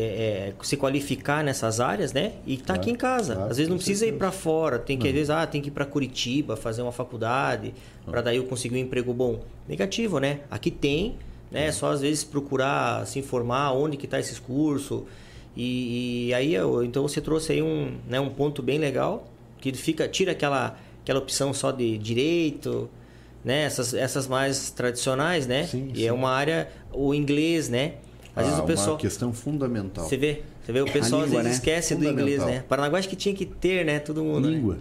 é, 0.51 0.55
se 0.63 0.77
qualificar 0.77 1.43
nessas 1.43 1.81
áreas, 1.81 2.13
né, 2.13 2.33
e 2.47 2.57
tá 2.57 2.65
Claro, 2.67 2.81
aqui 2.81 2.91
em 2.93 2.95
casa. 2.95 3.35
claro, 3.35 3.51
às 3.51 3.57
vezes 3.57 3.69
não 3.69 3.77
precisa 3.77 4.05
ir 4.05 4.11
certeza. 4.11 4.19
para 4.19 4.31
fora, 4.31 4.79
tem 4.79 4.97
que 4.97 5.09
às 5.09 5.13
vezes 5.13 5.31
ah, 5.31 5.45
tem 5.47 5.61
que 5.61 5.67
ir 5.69 5.73
para 5.73 5.85
Curitiba 5.85 6.57
fazer 6.57 6.81
uma 6.81 6.93
faculdade 6.93 7.75
para 8.07 8.21
daí 8.23 8.37
eu 8.37 8.45
conseguir 8.45 8.77
um 8.77 8.79
emprego 8.79 9.13
bom. 9.13 9.41
Negativo, 9.69 10.21
né? 10.21 10.41
Aqui 10.49 10.71
tem, 10.71 11.17
né? 11.51 11.67
É 11.67 11.73
só 11.73 11.91
às 11.91 12.01
vezes 12.03 12.23
procurar 12.23 13.05
se 13.07 13.19
informar 13.19 13.73
onde 13.73 13.97
que 13.97 14.07
tá 14.07 14.21
esses 14.21 14.39
cursos. 14.39 15.03
E, 15.57 16.29
e 16.29 16.35
aí 16.35 16.55
eu- 16.55 16.83
então 16.85 17.03
você 17.03 17.21
trouxe 17.21 17.53
aí 17.53 17.61
um, 17.63 17.97
né, 18.09 18.21
um 18.21 18.31
ponto 18.31 18.63
bem 18.63 18.79
legal 18.79 19.29
que 19.61 19.73
fica 19.75 20.07
tira 20.09 20.33
aquela 20.33 20.79
aquela 21.03 21.19
opção 21.19 21.53
só 21.53 21.73
de 21.73 21.99
direito, 21.99 22.89
né? 23.45 23.65
Essas, 23.65 23.93
essas 23.93 24.29
mais 24.29 24.71
tradicionais, 24.71 25.49
né? 25.49 25.65
Sim, 25.67 25.91
e 25.93 25.99
sim. 26.03 26.07
é 26.07 26.13
uma 26.13 26.31
área 26.31 26.69
o 26.93 27.13
inglês, 27.13 27.69
né? 27.69 27.95
Às 28.35 28.45
vezes 28.47 28.61
ah, 28.61 28.63
o 28.63 28.67
pessoal 28.67 28.91
uma 28.93 28.99
questão 28.99 29.33
fundamental. 29.33 30.05
você 30.07 30.17
vê, 30.17 30.43
você 30.65 30.73
vê 30.73 30.81
o 30.81 30.87
pessoal 30.91 31.23
língua, 31.23 31.41
às 31.41 31.45
vezes 31.45 31.45
né? 31.45 31.51
esquece 31.53 31.95
do 31.95 32.05
inglês, 32.09 32.45
né? 32.45 32.65
Paranaguá 32.69 32.99
acho 32.99 33.09
que 33.09 33.17
tinha 33.17 33.35
que 33.35 33.45
ter, 33.45 33.85
né? 33.85 33.99
Todo 33.99 34.23
mundo. 34.25 34.49
né? 34.49 34.57
Língua. 34.57 34.79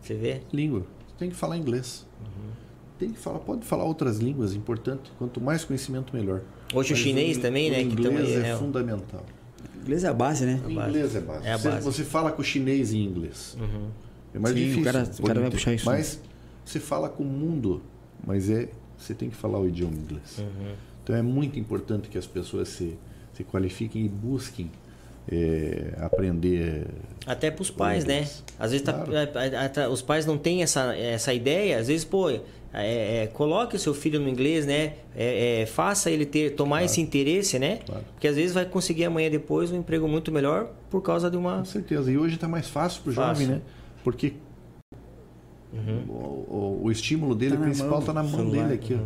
Você 0.00 0.14
vê? 0.14 0.40
Língua. 0.52 0.80
Você 0.80 1.14
tem 1.18 1.30
que 1.30 1.36
falar 1.36 1.56
inglês. 1.56 2.04
Uhum. 2.20 2.50
Tem 2.98 3.10
que 3.12 3.18
falar, 3.18 3.38
pode 3.38 3.64
falar 3.64 3.84
outras 3.84 4.18
línguas, 4.18 4.52
importante. 4.54 5.12
Quanto 5.18 5.40
mais 5.40 5.64
conhecimento, 5.64 6.14
melhor. 6.14 6.40
Hoje 6.74 6.92
o 6.92 6.96
chinês 6.96 7.38
também, 7.38 7.68
o 7.68 7.72
né, 7.72 7.78
que 7.78 7.82
inglês 7.84 8.16
aí, 8.20 8.34
é 8.34 8.38
né? 8.40 8.56
fundamental. 8.56 9.24
Inglês 9.80 10.04
é 10.04 10.08
a 10.08 10.14
base, 10.14 10.44
né? 10.44 10.60
O 10.64 10.74
base. 10.74 10.88
inglês 10.90 11.14
é 11.16 11.20
base. 11.20 11.46
É 11.46 11.52
a 11.52 11.58
Você- 11.58 11.68
base. 11.68 11.84
Você, 11.84 12.04
fala 12.04 12.32
com 12.32 12.42
o 12.42 12.44
chinês 12.44 12.92
em 12.92 13.04
inglês. 13.04 13.56
É 14.34 14.38
mais 14.38 14.54
Sim, 14.54 14.60
o 14.60 14.64
difícil. 14.64 14.84
cara- 14.84 15.10
o 15.18 15.22
cara 15.22 15.40
vai 15.40 15.50
puxar 15.50 15.74
isso. 15.74 15.84
Mas 15.86 16.20
você 16.64 16.80
fala 16.80 17.08
com 17.08 17.22
o 17.22 17.26
mundo, 17.26 17.82
mas 18.26 18.48
é 18.50 18.68
você 18.96 19.14
tem 19.14 19.28
que 19.28 19.36
falar 19.36 19.58
o 19.60 19.68
idioma 19.68 19.94
inglês. 19.94 20.38
Uhum. 20.38 20.72
Então 21.02 21.14
é 21.16 21.22
muito 21.22 21.58
importante 21.58 22.08
que 22.08 22.16
as 22.18 22.26
pessoas 22.26 22.68
se, 22.68 22.96
se 23.34 23.42
qualifiquem 23.44 24.04
e 24.04 24.08
busquem 24.08 24.70
é, 25.30 25.94
aprender. 26.00 26.86
Até 27.26 27.50
para 27.50 27.62
os 27.62 27.70
pais, 27.70 28.04
né? 28.04 28.28
Às 28.58 28.72
vezes 28.72 28.84
tá- 28.84 28.92
Claro. 28.92 29.30
a- 29.84 29.88
os 29.88 30.02
pais 30.02 30.26
não 30.26 30.36
têm 30.38 30.62
essa, 30.62 30.94
essa 30.96 31.32
ideia. 31.32 31.78
Às 31.78 31.86
vezes, 31.88 32.04
pô, 32.04 32.28
é, 32.30 32.40
é, 32.74 33.26
coloque 33.32 33.76
o 33.76 33.78
seu 33.78 33.94
filho 33.94 34.18
no 34.18 34.28
inglês, 34.28 34.66
né? 34.66 34.94
É, 35.14 35.62
é, 35.62 35.66
faça 35.66 36.10
ele 36.10 36.26
ter 36.26 36.54
tomar 36.56 36.82
esse 36.84 37.00
interesse, 37.00 37.58
né? 37.58 37.80
Claro. 37.86 38.04
Porque 38.14 38.26
às 38.26 38.34
vezes 38.36 38.52
vai 38.52 38.64
conseguir 38.64 39.04
amanhã 39.04 39.30
depois 39.30 39.70
um 39.70 39.78
emprego 39.78 40.08
muito 40.08 40.32
melhor 40.32 40.70
por 40.90 41.00
causa 41.02 41.30
de 41.30 41.36
uma. 41.36 41.58
Com 41.58 41.64
certeza. 41.66 42.10
E 42.10 42.18
hoje 42.18 42.34
está 42.36 42.48
mais 42.48 42.66
fácil 42.68 43.02
para 43.02 43.10
o 43.10 43.12
jovem, 43.12 43.46
né? 43.46 43.60
Porque 44.02 44.32
o, 45.72 46.12
o- 46.12 46.80
o 46.84 46.90
estímulo 46.90 47.34
dele 47.34 47.52
Tá 47.52 47.58
na 47.58 47.64
principal 47.64 47.90
mão, 47.90 47.98
está 48.00 48.12
na 48.12 48.22
mão 48.22 48.32
celular. 48.32 48.62
dele 48.68 48.74
aqui. 48.74 48.94
ó. 48.94 48.98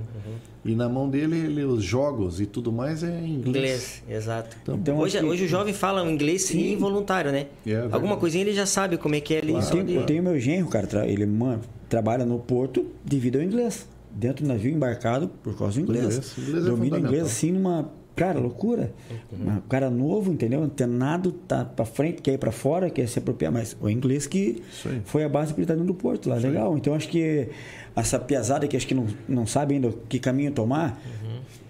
E 0.66 0.74
na 0.74 0.88
mão 0.88 1.08
dele, 1.08 1.36
ele, 1.38 1.64
os 1.64 1.82
jogos 1.84 2.40
e 2.40 2.46
tudo 2.46 2.72
mais 2.72 3.02
é 3.02 3.08
em 3.20 3.34
inglês. 3.34 3.46
Inglês, 3.46 4.02
exato. 4.08 4.56
Então, 4.68 4.98
hoje, 4.98 5.16
acho 5.18 5.24
que- 5.26 5.32
hoje 5.32 5.44
o 5.44 5.48
jovem 5.48 5.72
fala 5.72 6.02
um 6.02 6.10
inglês 6.10 6.42
sim, 6.42 6.72
involuntário, 6.72 7.30
né? 7.30 7.46
É 7.66 7.70
verdade. 7.70 7.94
Alguma 7.94 8.16
coisinha 8.16 8.42
ele 8.42 8.52
já 8.52 8.66
sabe 8.66 8.96
como 8.96 9.14
é 9.14 9.20
que 9.20 9.34
é 9.34 9.38
ali. 9.38 9.52
Eu 9.52 9.62
só 9.62 9.70
tenho, 9.72 9.84
de- 9.84 9.94
eu 9.94 10.04
tenho 10.06 10.22
meu 10.22 10.38
genro, 10.40 10.68
cara, 10.68 11.06
ele 11.06 11.24
mano, 11.26 11.60
trabalha 11.88 12.24
no 12.26 12.38
porto 12.38 12.86
devido 13.04 13.36
ao 13.36 13.42
inglês. 13.42 13.86
Dentro 14.10 14.44
do 14.44 14.48
navio 14.48 14.72
embarcado 14.72 15.28
por 15.42 15.56
causa 15.56 15.74
do 15.74 15.82
inglês. 15.82 16.04
Inglês. 16.04 16.34
Inglês 16.38 16.56
é 16.66 16.68
Domina 16.70 16.72
o 16.72 16.76
fundamental. 16.76 17.00
inglês 17.10 17.26
assim 17.26 17.52
numa. 17.52 17.90
Cara, 18.16 18.38
loucura. 18.38 18.92
Um 19.30 19.60
cara 19.68 19.90
novo, 19.90 20.32
entendeu? 20.32 20.62
Antenado, 20.62 21.30
tá 21.32 21.66
pra 21.66 21.84
frente, 21.84 22.22
quer 22.22 22.32
ir 22.32 22.38
pra 22.38 22.50
fora, 22.50 22.88
quer 22.88 23.06
se 23.06 23.18
apropriar, 23.18 23.52
mas 23.52 23.76
o 23.78 23.90
inglês 23.90 24.26
que 24.26 24.62
foi 25.04 25.22
a 25.22 25.28
base 25.28 25.52
para 25.52 25.60
ele 25.60 25.64
estar 25.64 25.74
dentro 25.74 25.92
do 25.92 25.94
porto 25.94 26.30
lá. 26.30 26.36
Legal. 26.36 26.76
Então 26.78 26.94
acho 26.94 27.08
que 27.08 27.48
essa 27.94 28.18
piazada 28.18 28.66
que 28.66 28.76
acho 28.76 28.86
que 28.86 28.94
não, 28.94 29.06
não 29.28 29.46
sabe 29.46 29.74
ainda 29.74 29.92
que 30.08 30.18
caminho 30.18 30.50
tomar, 30.50 30.98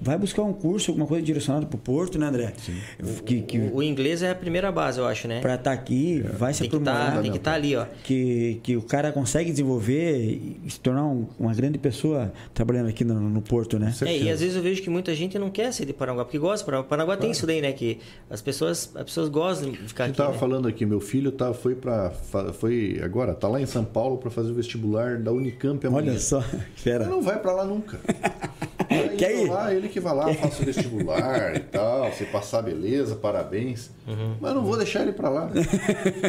vai 0.07 0.17
buscar 0.17 0.43
um 0.43 0.53
curso, 0.53 0.93
alguma 0.93 1.07
coisa 1.07 1.25
direcionada 1.25 1.67
para 1.67 1.77
o 1.77 1.79
Porto, 1.79 2.17
né, 2.19 2.27
André? 2.27 2.53
Sim. 2.57 2.77
Que, 3.25 3.43
que... 3.43 3.59
O, 3.59 3.77
o, 3.77 3.83
inglês 3.83 4.23
é 4.23 4.31
a 4.31 4.35
primeira 4.35 4.71
base, 4.71 5.01
eu 5.01 5.07
acho, 5.07 5.27
né? 5.27 5.41
Para 5.41 5.55
estar 5.55 5.71
tá 5.71 5.73
aqui, 5.73 6.23
é. 6.25 6.29
vai 6.29 6.55
se 6.55 6.61
tem 6.61 6.69
aprimorar. 6.69 7.15
Tá, 7.15 7.23
tem 7.23 7.31
que 7.33 7.39
estar 7.39 7.51
tá 7.51 7.57
ali, 7.57 7.75
ó. 7.75 7.87
Que, 8.05 8.61
que 8.63 8.77
o 8.77 8.83
cara 8.83 9.11
consegue 9.11 9.51
desenvolver 9.51 10.17
e 10.17 10.71
se 10.71 10.79
tornar 10.79 11.07
um, 11.07 11.27
uma 11.39 11.53
grande 11.53 11.77
pessoa 11.77 12.33
trabalhando 12.55 12.89
aqui 12.89 13.05
no, 13.05 13.19
no 13.19 13.43
Porto, 13.43 13.79
né? 13.79 13.93
É, 14.03 14.17
e 14.17 14.31
às 14.31 14.41
vezes 14.41 14.57
eu 14.57 14.63
vejo 14.63 14.81
que 14.81 14.89
muita 14.89 15.13
gente 15.15 15.39
não 15.39 15.51
quer 15.51 15.73
sair 15.73 15.87
de 15.87 15.93
Paranaguá, 15.93 16.25
porque 16.25 16.39
gosta. 16.39 16.65
Paranaguá 16.65 17.17
claro. 17.17 17.21
tem 17.21 17.31
isso 17.33 17.47
daí, 17.47 17.61
né? 17.61 17.73
Que 17.73 17.99
as 18.31 18.41
pessoas, 18.41 18.91
as 18.95 19.05
pessoas 19.05 19.29
gostam 19.29 19.71
de 19.73 19.79
ficar 19.79 20.05
aqui. 20.05 20.13
Eu 20.13 20.17
tava 20.17 20.33
né? 20.33 20.39
falando 20.39 20.69
aqui, 20.69 20.87
meu 20.87 21.01
filho 21.01 21.33
tá, 21.33 21.53
foi 21.53 21.75
para 21.75 22.13
foi 22.59 23.01
agora, 23.03 23.35
tá 23.35 23.49
lá 23.49 23.61
em 23.61 23.67
São 23.67 23.85
Paulo 23.85 24.19
para 24.19 24.31
fazer 24.31 24.53
o 24.53 24.55
vestibular 24.55 25.19
da 25.19 25.33
Unicamp 25.33 25.85
amanhã. 25.87 26.13
Olha 26.13 26.21
só, 26.21 26.41
fera. 26.77 27.05
Ele 27.05 27.11
não 27.11 27.23
vai 27.23 27.39
para 27.39 27.53
lá 27.53 27.65
nunca. 27.65 27.99
Quer 29.19 29.43
ir? 29.43 29.49
Lá, 29.49 29.75
ele 29.75 29.89
que 29.97 30.01
vai 30.01 30.15
lá, 30.15 30.35
faça 30.35 30.63
o 30.63 30.67
vestibular 30.67 31.57
e 31.57 31.61
tal, 31.61 32.13
se 32.13 32.27
passar 32.27 32.61
beleza, 32.61 33.17
parabéns. 33.17 33.91
Uhum. 34.07 34.37
Mas 34.39 34.55
não 34.55 34.63
vou 34.63 34.77
deixar 34.77 35.01
ele 35.01 35.13
para 35.13 35.31
lá. 35.31 35.51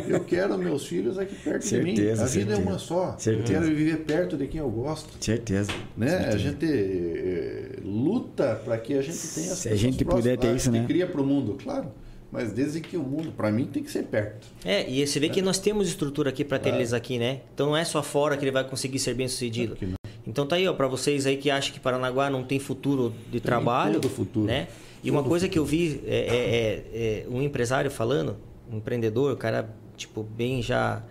Eu 0.07 0.23
quero 0.23 0.57
meus 0.57 0.87
filhos 0.87 1.17
aqui 1.17 1.35
perto 1.35 1.65
certeza, 1.65 1.93
de 1.93 2.01
mim. 2.01 2.09
A 2.09 2.13
vida 2.13 2.27
certeza. 2.27 2.61
é 2.61 2.63
uma 2.63 2.79
só. 2.79 3.15
Certeza. 3.17 3.53
Eu 3.53 3.61
quero 3.61 3.75
viver 3.75 3.97
perto 4.05 4.37
de 4.37 4.47
quem 4.47 4.61
eu 4.61 4.69
gosto. 4.69 5.09
Certeza. 5.19 5.69
Né? 5.97 6.07
Certeza. 6.07 6.35
A 6.35 6.37
gente 6.37 6.65
é, 6.65 7.79
luta 7.83 8.61
para 8.63 8.77
que 8.77 8.93
a 8.93 9.01
gente 9.01 9.17
tenha 9.17 9.53
Se 9.53 9.67
a 9.67 9.75
gente 9.75 10.05
puder 10.05 10.37
ter 10.37 10.55
isso, 10.55 10.71
né? 10.71 10.85
cria 10.87 11.05
para 11.05 11.21
o 11.21 11.25
mundo, 11.25 11.57
claro. 11.61 11.91
Mas 12.31 12.53
desde 12.53 12.79
que 12.79 12.95
o 12.95 13.03
mundo, 13.03 13.33
para 13.33 13.51
mim, 13.51 13.65
tem 13.65 13.83
que 13.83 13.91
ser 13.91 14.03
perto. 14.03 14.47
É, 14.63 14.89
e 14.89 15.05
você 15.05 15.19
vê 15.19 15.27
é. 15.27 15.29
que 15.29 15.41
nós 15.41 15.59
temos 15.59 15.89
estrutura 15.89 16.29
aqui 16.29 16.45
para 16.45 16.59
ter 16.59 16.69
é. 16.69 16.75
eles 16.75 16.93
aqui, 16.93 17.17
né? 17.17 17.41
Então 17.53 17.67
não 17.67 17.77
é 17.77 17.83
só 17.83 18.01
fora 18.01 18.37
que 18.37 18.45
ele 18.45 18.51
vai 18.51 18.63
conseguir 18.63 18.99
ser 18.99 19.13
bem 19.13 19.27
sucedido. 19.27 19.77
É 20.27 20.29
então 20.29 20.45
tá 20.45 20.57
aí, 20.57 20.67
ó, 20.67 20.73
para 20.73 20.87
vocês 20.87 21.25
aí 21.25 21.37
que 21.37 21.49
acham 21.49 21.73
que 21.73 21.79
Paranaguá 21.79 22.29
não 22.29 22.43
tem 22.43 22.59
futuro 22.59 23.13
de 23.25 23.39
tem 23.39 23.41
trabalho, 23.41 23.99
todo 23.99 24.09
futuro. 24.09 24.45
né? 24.45 24.67
E 25.03 25.09
uma 25.09 25.23
coisa 25.23 25.47
que 25.47 25.57
eu 25.57 25.63
vi 25.63 26.01
é, 26.05 26.17
é, 26.17 26.83
é, 26.93 27.25
um 27.29 27.41
empresário 27.41 27.89
falando, 27.89 28.35
um 28.71 28.77
empreendedor, 28.77 29.31
o 29.31 29.37
cara 29.37 29.73
tipo 29.95 30.23
bem 30.23 30.61
já, 30.61 31.01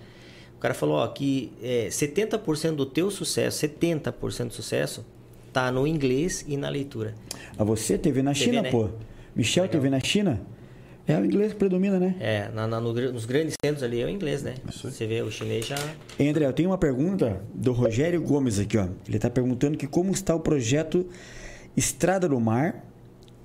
o 0.56 0.60
cara 0.60 0.74
falou 0.74 0.96
ó, 0.96 1.06
que 1.08 1.52
é, 1.62 1.88
70% 1.88 2.74
do 2.74 2.84
teu 2.84 3.10
sucesso, 3.10 3.66
70% 3.66 4.48
do 4.48 4.54
sucesso 4.54 5.04
tá 5.52 5.72
no 5.72 5.86
inglês 5.86 6.44
e 6.46 6.56
na 6.56 6.68
leitura. 6.68 7.14
A 7.58 7.64
você 7.64 7.96
teve 7.96 8.22
na 8.22 8.34
China, 8.34 8.62
né? 8.62 8.70
pô. 8.70 8.90
Michel 9.34 9.64
Legal. 9.64 9.72
teve 9.80 9.90
na 9.90 10.00
China? 10.00 10.40
É 11.08 11.16
o 11.16 11.24
inglês 11.24 11.52
que 11.52 11.58
predomina, 11.58 12.00
né? 12.00 12.16
É, 12.18 12.48
na, 12.48 12.66
na, 12.66 12.80
no, 12.80 12.92
nos 12.92 13.26
grandes 13.26 13.54
centros 13.64 13.84
ali 13.84 14.00
é 14.00 14.06
o 14.06 14.08
inglês, 14.08 14.42
né? 14.42 14.56
Você 14.82 15.06
vê 15.06 15.22
o 15.22 15.30
chinês 15.30 15.66
já. 15.66 15.76
André, 16.20 16.46
eu 16.46 16.52
tenho 16.52 16.70
uma 16.70 16.78
pergunta 16.78 17.40
do 17.54 17.72
Rogério 17.72 18.20
Gomes 18.20 18.58
aqui, 18.58 18.76
ó. 18.76 18.88
Ele 19.06 19.16
está 19.16 19.30
perguntando 19.30 19.78
que 19.78 19.86
como 19.86 20.10
está 20.10 20.34
o 20.34 20.40
projeto 20.40 21.06
Estrada 21.76 22.28
do 22.28 22.40
Mar, 22.40 22.84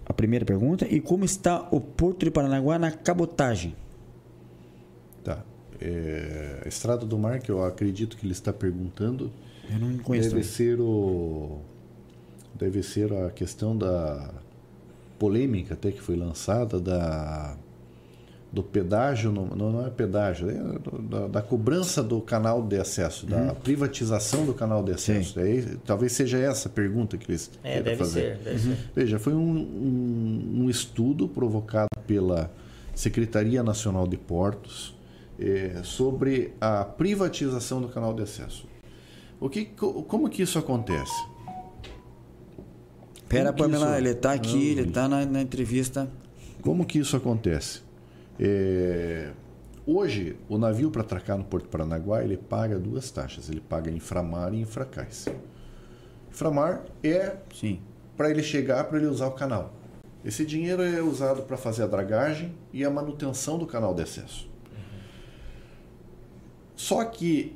a 0.06 0.14
primeira 0.14 0.44
pergunta, 0.44 0.88
e 0.90 1.00
como 1.00 1.24
está 1.24 1.68
o 1.72 1.80
Porto 1.80 2.26
de 2.26 2.32
Paranaguá 2.32 2.80
na 2.80 2.92
cabotagem. 2.92 3.76
Tá. 5.24 5.44
É, 5.80 6.64
Estrada 6.66 7.06
do 7.06 7.18
Mar, 7.18 7.40
que 7.40 7.52
eu 7.52 7.64
acredito 7.64 8.18
que 8.18 8.26
ele 8.26 8.34
está 8.34 8.52
perguntando, 8.52 9.32
eu 9.72 9.78
não 9.78 9.98
conheço. 10.00 10.30
Deve 10.32 10.44
ser 10.44 10.80
o. 10.80 11.60
Deve 12.56 12.82
ser 12.82 13.14
a 13.14 13.30
questão 13.30 13.78
da 13.78 14.34
polêmica 15.22 15.76
até 15.76 15.92
que 15.92 16.02
foi 16.02 16.16
lançada 16.16 16.80
da 16.80 17.56
do 18.52 18.62
pedágio, 18.62 19.32
não, 19.32 19.46
não 19.46 19.88
é 19.88 19.90
pedágio, 19.90 20.50
é 20.50 21.00
da, 21.04 21.28
da, 21.28 21.42
cobrança 21.42 22.04
do 22.04 22.20
canal 22.20 22.62
de 22.62 22.78
acesso, 22.78 23.26
uhum. 23.26 23.48
da 23.48 23.56
privatização 23.56 24.46
do 24.46 24.54
canal 24.54 24.84
de 24.84 24.92
acesso. 24.92 25.40
É, 25.40 25.78
talvez 25.86 26.12
seja 26.12 26.38
essa 26.38 26.68
a 26.68 26.72
pergunta 26.72 27.18
que 27.18 27.32
eles 27.32 27.50
é, 27.64 27.82
deve 27.82 27.96
fazer. 27.96 28.20
Ser, 28.20 28.44
deve 28.44 28.68
uhum. 28.68 28.76
ser. 28.76 28.92
Veja, 28.94 29.20
foi 29.20 29.34
um, 29.34 29.58
um, 29.58 30.64
um, 30.64 30.70
estudo 30.70 31.30
provocado 31.30 31.88
pela 32.06 32.52
Secretaria 32.94 33.64
Nacional 33.64 34.06
de 34.06 34.18
Portos 34.18 34.94
é, 35.40 35.80
sobre 35.82 36.52
a 36.60 36.84
privatização 36.84 37.82
do 37.82 37.88
canal 37.88 38.14
de 38.14 38.24
acesso. 38.24 38.68
O 39.40 39.50
que, 39.50 39.64
como 39.64 40.30
que 40.30 40.42
isso 40.42 40.60
acontece? 40.60 41.31
Pera, 43.32 43.54
Pamela, 43.54 43.92
isso... 43.92 43.96
ele 43.96 44.10
está 44.10 44.34
aqui, 44.34 44.72
ele 44.72 44.90
está 44.90 45.08
na, 45.08 45.26
na, 45.26 45.42
entrevista. 45.42 46.10
Como 46.62 46.86
que 46.86 47.00
isso 47.00 47.16
acontece? 47.16 47.82
É... 48.38 49.32
Hoje, 49.88 50.36
o 50.50 50.58
navio 50.58 50.92
para 50.92 51.02
atracar 51.02 51.38
no 51.38 51.46
Porto 51.46 51.70
Paranaguá, 51.70 52.24
ele 52.24 52.36
paga 52.36 52.78
duas 52.78 53.10
taxas. 53.10 53.50
Ele 53.50 53.62
paga 53.62 53.90
inframar 53.90 54.54
e 54.54 54.60
infracais. 54.60 55.28
Inframar 56.30 56.84
é 57.02 57.38
para 58.18 58.30
ele 58.30 58.44
chegar, 58.44 58.84
para 58.84 58.98
ele 58.98 59.08
usar 59.08 59.28
o 59.28 59.32
canal. 59.32 59.74
Esse 60.24 60.46
dinheiro 60.46 60.84
é 60.84 61.02
usado 61.02 61.44
para 61.44 61.58
fazer 61.58 61.84
a 61.84 61.88
dragagem 61.88 62.54
e 62.72 62.84
a 62.84 62.90
manutenção 62.90 63.58
do 63.58 63.66
canal 63.66 63.94
de 63.94 64.04
acesso. 64.04 64.50
Só 66.76 67.04
que 67.06 67.56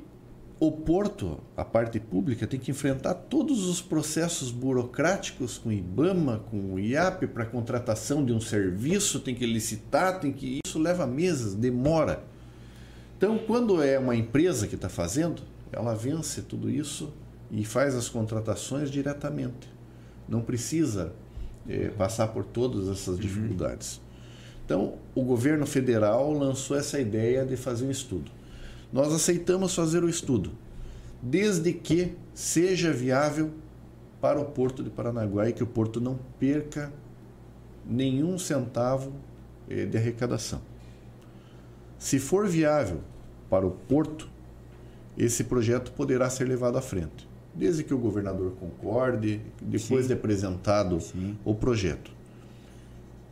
o 0.58 0.72
porto, 0.72 1.38
a 1.54 1.64
parte 1.64 2.00
pública, 2.00 2.46
tem 2.46 2.58
que 2.58 2.70
enfrentar 2.70 3.12
todos 3.12 3.66
os 3.66 3.82
processos 3.82 4.50
burocráticos 4.50 5.58
com 5.58 5.68
o 5.68 5.72
IBAMA, 5.72 6.38
com 6.50 6.74
o 6.74 6.80
IAP 6.80 7.26
para 7.26 7.44
contratação 7.44 8.24
de 8.24 8.32
um 8.32 8.40
serviço, 8.40 9.20
tem 9.20 9.34
que 9.34 9.44
licitar, 9.44 10.18
tem 10.18 10.32
que 10.32 10.60
isso 10.64 10.78
leva 10.78 11.06
meses, 11.06 11.54
demora. 11.54 12.24
Então, 13.18 13.38
quando 13.38 13.82
é 13.82 13.98
uma 13.98 14.16
empresa 14.16 14.66
que 14.66 14.74
está 14.74 14.88
fazendo, 14.88 15.42
ela 15.70 15.94
vence 15.94 16.40
tudo 16.40 16.70
isso 16.70 17.12
e 17.50 17.62
faz 17.62 17.94
as 17.94 18.08
contratações 18.08 18.90
diretamente. 18.90 19.68
Não 20.26 20.40
precisa 20.40 21.12
é, 21.68 21.88
passar 21.88 22.28
por 22.28 22.44
todas 22.44 22.88
essas 22.88 23.16
uhum. 23.16 23.20
dificuldades. 23.20 24.00
Então, 24.64 24.94
o 25.14 25.22
governo 25.22 25.66
federal 25.66 26.32
lançou 26.32 26.76
essa 26.76 26.98
ideia 26.98 27.44
de 27.44 27.56
fazer 27.56 27.84
um 27.84 27.90
estudo. 27.90 28.30
Nós 28.92 29.12
aceitamos 29.12 29.74
fazer 29.74 30.04
o 30.04 30.08
estudo, 30.08 30.52
desde 31.20 31.72
que 31.72 32.12
seja 32.34 32.92
viável 32.92 33.50
para 34.20 34.40
o 34.40 34.44
Porto 34.44 34.82
de 34.82 34.90
Paranaguá 34.90 35.48
e 35.48 35.52
que 35.52 35.62
o 35.62 35.66
Porto 35.66 36.00
não 36.00 36.18
perca 36.38 36.92
nenhum 37.84 38.38
centavo 38.38 39.12
eh, 39.68 39.86
de 39.86 39.96
arrecadação. 39.96 40.60
Se 41.98 42.18
for 42.18 42.46
viável 42.46 43.00
para 43.48 43.66
o 43.66 43.70
Porto, 43.70 44.28
esse 45.16 45.44
projeto 45.44 45.92
poderá 45.92 46.28
ser 46.28 46.46
levado 46.46 46.76
à 46.76 46.82
frente, 46.82 47.28
desde 47.54 47.82
que 47.82 47.94
o 47.94 47.98
governador 47.98 48.52
concorde, 48.60 49.40
depois 49.60 50.02
Sim. 50.02 50.08
de 50.08 50.12
apresentado 50.12 51.00
Sim. 51.00 51.38
o 51.44 51.54
projeto. 51.54 52.10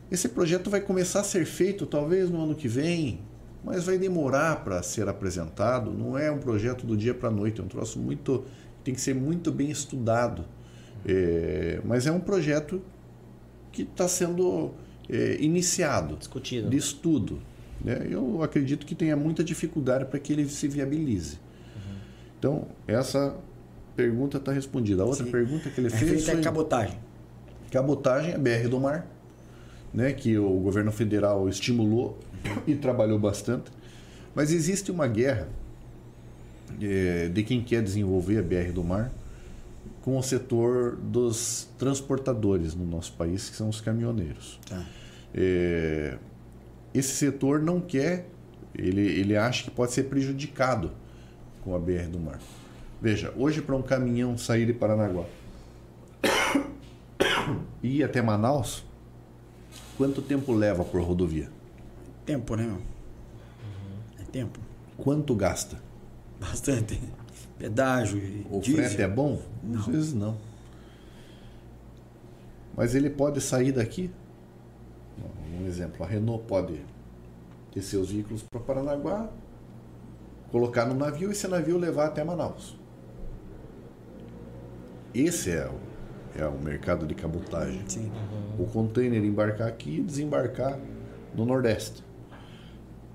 Esse 0.09 0.29
projeto 0.29 0.69
vai 0.69 0.81
começar 0.81 1.21
a 1.21 1.23
ser 1.23 1.45
feito 1.45 1.85
talvez 1.85 2.29
no 2.29 2.41
ano 2.41 2.55
que 2.55 2.67
vem, 2.67 3.19
mas 3.65 3.83
vai 3.83 3.97
demorar 3.97 4.63
para 4.63 4.81
ser 4.83 5.09
apresentado. 5.09 5.91
Não 5.91 6.15
é 6.15 6.31
um 6.31 6.37
projeto 6.37 6.85
do 6.85 6.95
dia 6.95 7.15
para 7.15 7.29
a 7.29 7.31
noite, 7.31 7.59
é 7.59 7.63
um 7.63 7.67
troço 7.67 7.99
muito. 7.99 8.45
tem 8.83 8.93
que 8.93 9.01
ser 9.01 9.15
muito 9.15 9.51
bem 9.51 9.71
estudado. 9.71 10.45
É, 11.03 11.81
mas 11.83 12.05
é 12.05 12.11
um 12.11 12.19
projeto 12.19 12.81
que 13.71 13.81
está 13.81 14.07
sendo 14.07 14.71
é, 15.09 15.37
iniciado, 15.39 16.15
discutido, 16.15 16.69
de 16.69 16.77
estudo. 16.77 17.41
Né? 17.83 18.07
Eu 18.09 18.43
acredito 18.43 18.85
que 18.85 18.93
tenha 18.93 19.15
muita 19.15 19.43
dificuldade 19.43 20.05
para 20.05 20.19
que 20.19 20.31
ele 20.31 20.47
se 20.47 20.67
viabilize. 20.67 21.35
Uhum. 21.75 21.95
Então, 22.37 22.67
essa 22.87 23.35
pergunta 23.95 24.37
está 24.37 24.51
respondida. 24.51 25.01
A 25.01 25.05
outra 25.05 25.25
Sim. 25.25 25.31
pergunta 25.31 25.69
que 25.69 25.81
ele 25.81 25.89
fez 25.89 26.25
foi... 26.25 26.35
É 26.35 26.41
cabotagem. 26.41 26.97
Cabotagem 27.71 28.33
é 28.33 28.37
BR 28.37 28.67
do 28.69 28.79
Mar, 28.79 29.07
né, 29.93 30.13
que 30.13 30.37
o 30.37 30.59
governo 30.59 30.91
federal 30.91 31.47
estimulou 31.47 32.17
e 32.67 32.75
trabalhou 32.75 33.17
bastante. 33.17 33.71
Mas 34.33 34.51
existe 34.51 34.91
uma 34.91 35.07
guerra 35.07 35.47
é, 36.81 37.29
de 37.29 37.43
quem 37.43 37.63
quer 37.63 37.81
desenvolver 37.81 38.39
a 38.39 38.43
BR 38.43 38.71
do 38.73 38.83
Mar 38.83 39.11
com 40.01 40.17
o 40.17 40.21
setor 40.21 40.95
dos 40.97 41.67
transportadores 41.79 42.75
no 42.75 42.85
nosso 42.85 43.13
país, 43.13 43.49
que 43.49 43.55
são 43.55 43.69
os 43.69 43.81
caminhoneiros. 43.81 44.59
Tá. 44.69 44.85
É, 45.33 46.17
esse 46.93 47.15
setor 47.15 47.59
não 47.59 47.81
quer, 47.81 48.27
ele, 48.73 49.01
ele 49.01 49.35
acha 49.35 49.63
que 49.63 49.71
pode 49.71 49.93
ser 49.93 50.03
prejudicado 50.03 50.91
com 51.63 51.75
a 51.75 51.79
BR 51.79 52.07
do 52.11 52.19
Mar. 52.19 52.39
Veja, 53.01 53.33
hoje 53.35 53.61
para 53.61 53.75
um 53.75 53.81
caminhão 53.81 54.37
sair 54.37 54.65
de 54.65 54.73
Paranaguá 54.73 55.25
e 57.81 57.97
ir 57.97 58.03
até 58.03 58.21
Manaus, 58.21 58.85
quanto 59.97 60.21
tempo 60.21 60.53
leva 60.53 60.83
por 60.83 61.01
rodovia? 61.01 61.49
Tempo, 62.25 62.55
né, 62.55 62.63
meu? 62.63 62.81
É 64.19 64.23
tempo. 64.23 64.59
Quanto 64.97 65.35
gasta? 65.35 65.77
Bastante. 66.39 66.99
Pedágio 67.57 68.17
e 68.17 68.45
O 68.49 68.59
diesel. 68.59 68.83
frete 68.85 69.01
é 69.01 69.07
bom? 69.07 69.41
Não. 69.63 69.79
Às 69.79 69.85
vezes 69.87 70.13
não. 70.13 70.37
Mas 72.75 72.93
ele 72.93 73.09
pode 73.09 73.39
sair 73.39 73.71
daqui. 73.71 74.11
Um 75.59 75.65
exemplo, 75.65 76.03
a 76.03 76.07
Renault 76.07 76.43
pode 76.45 76.81
ter 77.71 77.81
seus 77.81 78.11
veículos 78.11 78.43
para 78.43 78.59
Paranaguá, 78.59 79.29
colocar 80.51 80.85
no 80.85 80.93
navio 80.93 81.29
e 81.29 81.31
esse 81.31 81.47
navio 81.47 81.77
levar 81.77 82.07
até 82.07 82.23
Manaus. 82.23 82.77
Esse 85.13 85.51
é 85.51 85.65
o, 85.69 85.79
é 86.37 86.45
o 86.45 86.57
mercado 86.59 87.05
de 87.05 87.13
cabotagem. 87.15 87.81
Sim. 87.87 88.11
O 88.59 88.65
container 88.65 89.23
embarcar 89.23 89.67
aqui 89.67 89.97
e 89.99 90.01
desembarcar 90.01 90.77
no 91.35 91.45
Nordeste. 91.45 92.03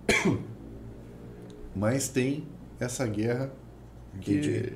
Mas 1.74 2.08
tem 2.08 2.44
essa 2.78 3.06
guerra 3.06 3.50
que 4.20 4.32
Entendi. 4.32 4.72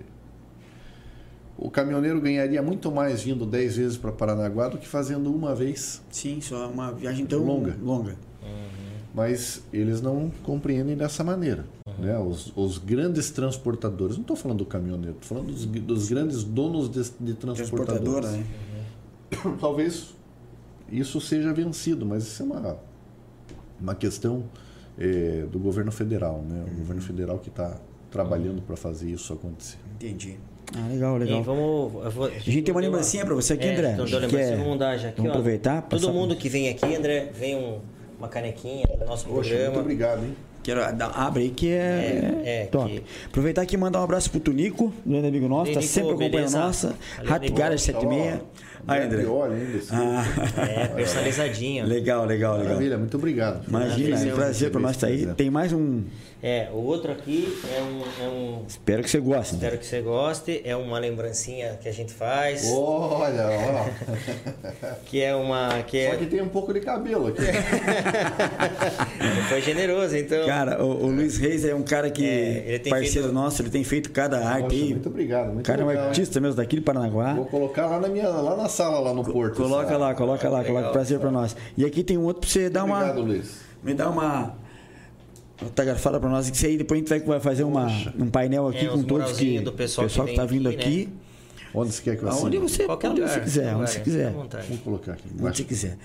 o 1.58 1.70
caminhoneiro 1.70 2.20
ganharia 2.20 2.62
muito 2.62 2.90
mais 2.92 3.22
vindo 3.22 3.44
10 3.44 3.76
vezes 3.76 3.96
para 3.96 4.12
Paranaguá 4.12 4.68
do 4.68 4.78
que 4.78 4.86
fazendo 4.86 5.34
uma 5.34 5.54
vez. 5.54 6.02
Sim, 6.10 6.40
só 6.40 6.68
uma 6.70 6.92
viagem 6.92 7.26
tão 7.26 7.42
Longa. 7.42 7.76
longa. 7.82 8.16
Mas 9.14 9.62
eles 9.72 10.00
não 10.00 10.30
compreendem 10.42 10.96
dessa 10.96 11.22
maneira. 11.22 11.64
Né? 11.98 12.18
Os, 12.18 12.52
os 12.56 12.78
grandes 12.78 13.30
transportadores, 13.30 14.16
não 14.16 14.22
estou 14.22 14.34
falando 14.36 14.58
do 14.58 14.66
caminhoneiro, 14.66 15.16
estou 15.20 15.36
falando 15.38 15.52
dos, 15.52 15.64
dos 15.66 16.08
grandes 16.08 16.42
donos 16.42 16.88
de, 16.90 17.02
de 17.20 17.34
transportadoras. 17.34 18.30
Transportadora, 18.30 18.30
né? 19.50 19.56
Talvez 19.60 20.14
isso 20.90 21.20
seja 21.20 21.52
vencido, 21.52 22.04
mas 22.04 22.24
isso 22.24 22.42
é 22.42 22.46
uma, 22.46 22.76
uma 23.80 23.94
questão 23.94 24.44
eh, 24.98 25.46
do 25.50 25.58
governo 25.60 25.92
federal. 25.92 26.42
Né? 26.42 26.64
O 26.72 26.78
governo 26.78 27.00
federal 27.02 27.38
que 27.38 27.48
está 27.50 27.78
trabalhando 28.10 28.62
para 28.62 28.76
fazer 28.76 29.10
isso 29.10 29.32
acontecer. 29.32 29.78
Entendi. 29.94 30.38
Ah, 30.76 30.88
legal, 30.88 31.16
E 31.16 31.20
legal. 31.20 31.42
vamos, 31.44 32.04
eu 32.04 32.10
vou- 32.10 32.26
A 32.26 32.30
gente 32.38 32.62
tem 32.62 32.74
uma 32.74 32.80
lembrancinha 32.80 33.24
pra 33.24 33.34
você 33.34 33.52
aqui, 33.52 33.64
É, 33.66 33.72
André. 33.74 33.92
então 33.92 34.06
Quer- 34.06 34.18
lembrancinha, 34.18 34.56
vamos 34.56 34.78
dar 34.78 34.96
já 34.96 35.08
aqui, 35.10 35.16
vamos 35.18 35.30
ó. 35.30 35.34
aproveitar, 35.34 35.82
Todo 35.82 36.12
mundo 36.12 36.34
que 36.34 36.48
vem 36.48 36.68
aqui, 36.68 36.94
André, 36.96 37.30
vem 37.32 37.54
um- 37.56 37.78
uma 38.24 38.28
canequinha 38.28 38.84
do 38.98 39.04
nosso 39.04 39.26
Poxa, 39.26 39.50
muito 39.50 39.60
programa. 39.62 39.80
obrigado, 39.80 40.24
hein? 40.24 40.36
Quero 40.62 40.80
dar, 40.96 41.10
abre 41.10 41.42
aí 41.42 41.50
que 41.50 41.68
é, 41.70 41.76
É, 42.44 42.62
é, 42.62 42.66
top. 42.66 42.88
que- 42.90 43.02
Aproveitar 43.26 43.60
aqui 43.62 43.74
e 43.74 43.78
mandar 43.78 44.00
um 44.00 44.04
abraço 44.04 44.30
pro 44.30 44.40
Tunico, 44.40 44.92
grande 45.04 45.28
amigo 45.28 45.46
nosso, 45.46 45.72
tá 45.74 45.80
Nico, 45.80 45.92
sempre 45.92 46.10
acompanhando 46.12 46.52
nossa. 46.52 46.94
Garage 47.54 47.82
76. 47.82 48.40
Aí, 48.86 49.02
André. 49.04 49.26
Olha 49.26 49.54
ainda. 49.54 49.78
Ah, 49.92 50.24
É, 50.62 50.86
personalizadinho. 50.88 51.86
legal, 51.86 52.24
legal, 52.24 52.52
legal. 52.54 52.68
Maravilha, 52.68 52.98
muito 52.98 53.16
obrigado. 53.16 53.66
Imagina, 53.68 54.08
Prazer 54.08 54.28
é 54.28 54.32
um 54.32 54.36
prazer 54.36 54.70
pra 54.70 54.80
nós 54.80 54.90
estar 54.92 55.06
aí. 55.06 55.16
Prazer. 55.18 55.34
Tem 55.36 55.50
mais 55.50 55.72
um. 55.72 56.02
É, 56.46 56.68
o 56.74 56.76
outro 56.76 57.10
aqui 57.10 57.56
é 57.74 57.80
um, 57.80 58.02
é 58.22 58.28
um- 58.28 58.62
Espero 58.68 59.02
que 59.02 59.08
você 59.08 59.18
goste. 59.18 59.54
Espero 59.54 59.78
que 59.78 59.86
você 59.86 60.02
goste. 60.02 60.60
É 60.62 60.76
uma 60.76 60.98
lembrancinha 60.98 61.78
que 61.82 61.88
a 61.88 61.92
gente 61.92 62.12
faz. 62.12 62.70
Olha, 62.70 63.46
ó. 63.48 64.94
Que 65.06 65.22
é 65.22 65.34
uma. 65.34 65.82
Que 65.86 66.06
Só 66.06 66.12
é, 66.12 66.16
que 66.18 66.26
tem 66.26 66.42
um 66.42 66.48
pouco 66.50 66.74
de 66.74 66.80
cabelo 66.80 67.28
aqui. 67.28 67.40
Foi 69.48 69.60
generoso, 69.62 70.16
então. 70.16 70.46
Cara, 70.46 70.82
o, 70.84 71.04
o 71.04 71.06
Luiz 71.10 71.36
Reis 71.38 71.64
é 71.64 71.74
um 71.74 71.82
cara 71.82 72.10
que, 72.10 72.24
É, 72.26 72.64
ele 72.66 72.78
tem 72.78 72.90
parceiro 72.90 73.28
feito- 73.28 73.32
nosso, 73.32 73.62
ele 73.62 73.70
tem 73.70 73.84
feito 73.84 74.10
cada 74.10 74.46
arte 74.46 74.74
aí. 74.74 74.90
muito 74.90 75.08
obrigado. 75.08 75.46
Muito 75.46 75.60
O 75.60 75.62
cara 75.62 75.80
é 75.80 75.84
um 75.84 75.88
legal, 75.88 76.06
artista 76.08 76.40
mesmo 76.40 76.56
daqui 76.56 76.76
de 76.76 76.82
Paranaguá. 76.82 77.34
Vou 77.34 77.46
colocar 77.46 77.86
lá 77.86 77.98
na 78.00 78.08
minha, 78.08 78.28
lá 78.28 78.56
na 78.56 78.68
sala, 78.68 78.98
lá 79.00 79.14
no 79.14 79.24
Porto. 79.24 79.56
Coloca 79.56 79.96
lá, 79.96 80.14
coloca 80.14 80.48
lá, 80.48 80.64
coloca 80.64 80.88
prazer 80.90 81.18
pra 81.18 81.30
nós. 81.30 81.56
E 81.76 81.84
aqui 81.84 82.02
tem 82.04 82.18
um 82.18 82.24
outro 82.24 82.40
pra 82.42 82.50
você 82.50 82.68
dar 82.68 82.84
uma. 82.84 82.96
Obrigado, 83.00 83.22
Luiz. 83.22 83.60
Me 83.82 83.94
dá 83.94 84.08
uma. 84.10 84.54
Fala 85.98 86.18
pra 86.20 86.28
nós 86.28 86.48
que 86.50 86.56
isso 86.56 86.66
aí 86.66 86.76
depois 86.76 86.98
a 86.98 87.00
gente 87.00 87.08
vai- 87.08 87.20
vai 87.20 87.40
fazer 87.40 87.64
uma, 87.64 87.86
um 88.18 88.28
painel 88.28 88.68
aqui 88.68 88.86
É, 88.86 88.88
com 88.88 88.98
os 88.98 89.04
todos 89.04 89.32
que. 89.36 89.60
do 89.60 89.72
pessoal 89.72 90.06
que 90.08 90.14
que 90.14 90.22
vem 90.26 90.34
tá 90.36 90.44
vindo 90.44 90.68
aqui, 90.68 90.78
aqui. 90.80 91.08
Onde 91.76 91.92
você 91.92 92.02
quer 92.02 92.16
que 92.16 92.22
eu 92.22 92.28
assine? 92.28 92.56
você, 92.58 92.84
Qualquer 92.84 93.10
onde 93.10 93.20
lugar. 93.20 93.34
você 93.34 93.40
quiser, 93.40 93.62
qualquer 93.62 93.76
onde 93.80 93.90
você 93.90 93.98
lugar, 93.98 94.04
quiser. 94.04 94.64
Vou 94.68 94.78
colocar 94.78 95.12
aqui 95.12 95.24
Onde 95.42 95.56
você 95.56 95.64
quiser. 95.64 95.98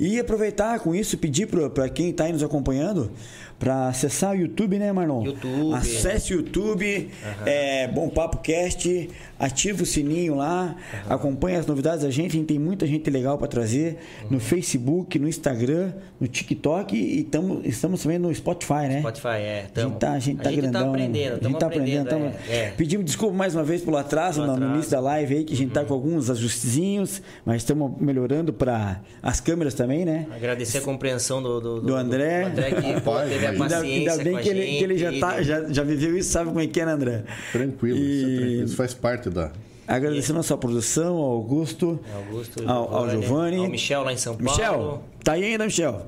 E 0.00 0.18
aproveitar 0.18 0.80
com 0.80 0.92
isso, 0.92 1.16
pedir 1.16 1.46
para 1.46 1.88
quem 1.88 2.10
está 2.10 2.24
aí 2.24 2.32
nos 2.32 2.42
acompanhando 2.42 3.12
para 3.58 3.88
acessar 3.88 4.32
o 4.32 4.36
YouTube, 4.36 4.78
né, 4.78 4.92
Marlon? 4.92 5.24
YouTube. 5.24 5.74
Acesse 5.74 6.34
o 6.34 6.38
YouTube, 6.38 7.08
é, 7.46 7.88
Bom 7.88 8.08
Papo 8.08 8.38
Cast, 8.38 9.08
ativa 9.38 9.82
o 9.82 9.86
sininho 9.86 10.34
lá, 10.34 10.76
acompanhe 11.08 11.56
as 11.56 11.66
novidades 11.66 12.02
da 12.04 12.10
gente, 12.10 12.30
a 12.36 12.38
gente 12.40 12.46
tem 12.46 12.58
muita 12.58 12.86
gente 12.86 13.08
legal 13.10 13.38
para 13.38 13.46
trazer 13.48 13.98
no 14.30 14.38
Facebook, 14.40 15.18
no 15.18 15.28
Instagram, 15.28 15.92
no 16.20 16.26
TikTok 16.28 16.96
e 16.96 17.22
tamo, 17.24 17.60
estamos 17.64 18.02
também 18.02 18.18
no 18.18 18.34
Spotify, 18.34 18.86
né? 18.88 19.00
Spotify, 19.00 19.28
é. 19.28 19.64
A 19.66 19.72
Tamo, 19.72 19.88
gente 19.90 19.98
tá, 19.98 20.12
a 20.12 20.18
gente 20.18 20.42
tá 20.42 20.50
grandão. 20.50 20.82
né? 20.82 20.88
aprendendo, 20.90 21.16
a 21.16 21.28
gente 21.28 21.36
estamos 21.36 21.58
tá 21.58 21.66
aprendendo. 21.66 22.06
aprendendo. 22.08 22.32
tamo- 22.32 22.44
é, 22.50 22.56
é. 22.56 22.70
Pedimos 22.76 23.06
desculpa 23.06 23.34
mais 23.36 23.54
uma 23.54 23.64
vez 23.64 23.82
pelo 23.82 23.96
atraso, 23.96 24.40
Pelo 24.40 24.46
no- 24.46 24.52
no 24.52 24.56
atraso. 24.58 24.74
início 24.74 24.90
da 24.90 25.00
live 25.00 25.34
aí, 25.36 25.44
que 25.44 25.52
a 25.54 25.56
gente 25.56 25.72
tá 25.72 25.84
com 25.84 25.94
alguns 25.94 26.28
ajustezinhos, 26.30 27.22
mas 27.44 27.56
estamos 27.56 27.92
melhorando 28.00 28.52
para 28.52 29.00
as 29.22 29.40
câmeras 29.40 29.74
também, 29.74 30.04
né? 30.04 30.26
Agradecer 30.34 30.78
a 30.78 30.80
compreensão 30.80 31.42
do, 31.42 31.60
do, 31.60 31.80
Do 31.80 31.94
André. 31.94 32.42
Do 32.42 32.46
André 32.48 32.70
que 32.72 33.00
pô, 33.00 33.12
teve 33.50 33.62
a 33.62 33.64
ainda- 33.64 33.76
Ainda, 33.76 33.76
paciência 33.80 34.12
ainda 34.12 34.24
bem 34.24 34.32
com 34.32 34.38
a 34.38 34.42
que 34.42 34.48
ele, 34.48 34.62
gente, 34.62 34.78
que 34.78 34.84
ele 34.84 34.98
já, 34.98 35.12
tá, 35.20 35.40
e- 35.40 35.44
já, 35.44 35.64
já 35.72 35.82
viveu 35.82 36.16
isso, 36.16 36.30
sabe 36.30 36.48
como 36.48 36.60
é 36.60 36.66
que 36.66 36.80
é, 36.80 36.86
né, 36.86 36.92
André? 36.92 37.24
Tranquilo, 37.52 37.98
isso, 37.98 38.06
é 38.26 38.28
E- 38.28 38.36
tranquilo. 38.36 38.64
isso 38.64 38.76
faz 38.76 38.94
parte 38.94 39.30
da. 39.30 39.52
Agradecendo 39.86 40.38
a 40.38 40.42
sua 40.42 40.56
produção, 40.56 41.16
ao 41.16 41.30
Augusto, 41.32 42.00
Augusto, 42.14 42.62
ao, 42.66 42.94
ao 42.94 43.10
Giovanni. 43.10 43.58
ao 43.58 43.68
Michel 43.68 44.02
lá 44.02 44.12
em 44.12 44.16
São 44.16 44.34
Paulo. 44.34 44.50
Michel, 44.50 45.02
tá 45.22 45.32
aí 45.32 45.44
ainda, 45.44 45.64
Michel? 45.66 46.06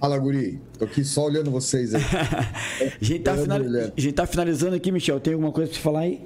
Fala, 0.00 0.16
guri. 0.18 0.60
Tô 0.78 0.84
aqui 0.84 1.04
só 1.04 1.24
olhando 1.26 1.50
vocês 1.50 1.94
aí. 1.94 2.02
A 2.02 2.88
gente, 3.04 3.22
tá 3.22 3.36
final- 3.36 3.58
a 3.60 4.00
gente 4.00 4.12
tá 4.12 4.26
finalizando 4.26 4.74
aqui, 4.76 4.90
Michel. 4.92 5.18
Tem 5.20 5.32
alguma 5.34 5.50
coisa 5.52 5.68
pra 5.70 5.76
você 5.76 5.82
falar 5.82 6.00
aí? 6.00 6.20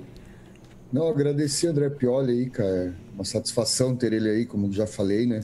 Não, 0.92 1.08
agradecer 1.08 1.68
André 1.68 1.88
Pioli 1.88 2.32
aí, 2.32 2.50
cara. 2.50 2.68
É 2.68 2.92
Uma 3.14 3.24
satisfação 3.24 3.94
ter 3.96 4.12
ele 4.12 4.28
aí, 4.28 4.44
como 4.46 4.70
já 4.72 4.86
falei, 4.86 5.26
né? 5.26 5.40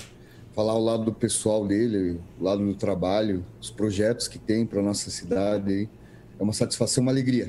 Falar 0.58 0.74
o 0.74 0.84
lado 0.84 1.04
do 1.04 1.12
pessoal 1.12 1.64
dele, 1.64 2.18
o 2.36 2.42
lado 2.42 2.66
do 2.66 2.74
trabalho, 2.74 3.44
os 3.60 3.70
projetos 3.70 4.26
que 4.26 4.40
tem 4.40 4.66
para 4.66 4.82
nossa 4.82 5.08
cidade. 5.08 5.88
É 6.36 6.42
uma 6.42 6.52
satisfação, 6.52 7.00
uma 7.00 7.12
alegria. 7.12 7.48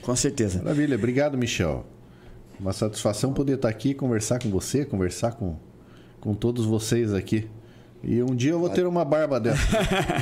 Com 0.00 0.16
certeza. 0.16 0.62
Maravilha, 0.62 0.96
obrigado, 0.96 1.36
Michel. 1.36 1.84
Uma 2.58 2.72
satisfação 2.72 3.34
poder 3.34 3.56
estar 3.56 3.68
aqui, 3.68 3.92
conversar 3.92 4.38
com 4.38 4.48
você, 4.48 4.86
conversar 4.86 5.32
com, 5.32 5.54
com 6.18 6.32
todos 6.32 6.64
vocês 6.64 7.12
aqui. 7.12 7.46
E 8.04 8.22
um 8.22 8.34
dia 8.34 8.52
eu 8.52 8.60
vou 8.60 8.68
ter 8.68 8.86
uma 8.86 9.04
barba 9.04 9.40
dessa. 9.40 9.60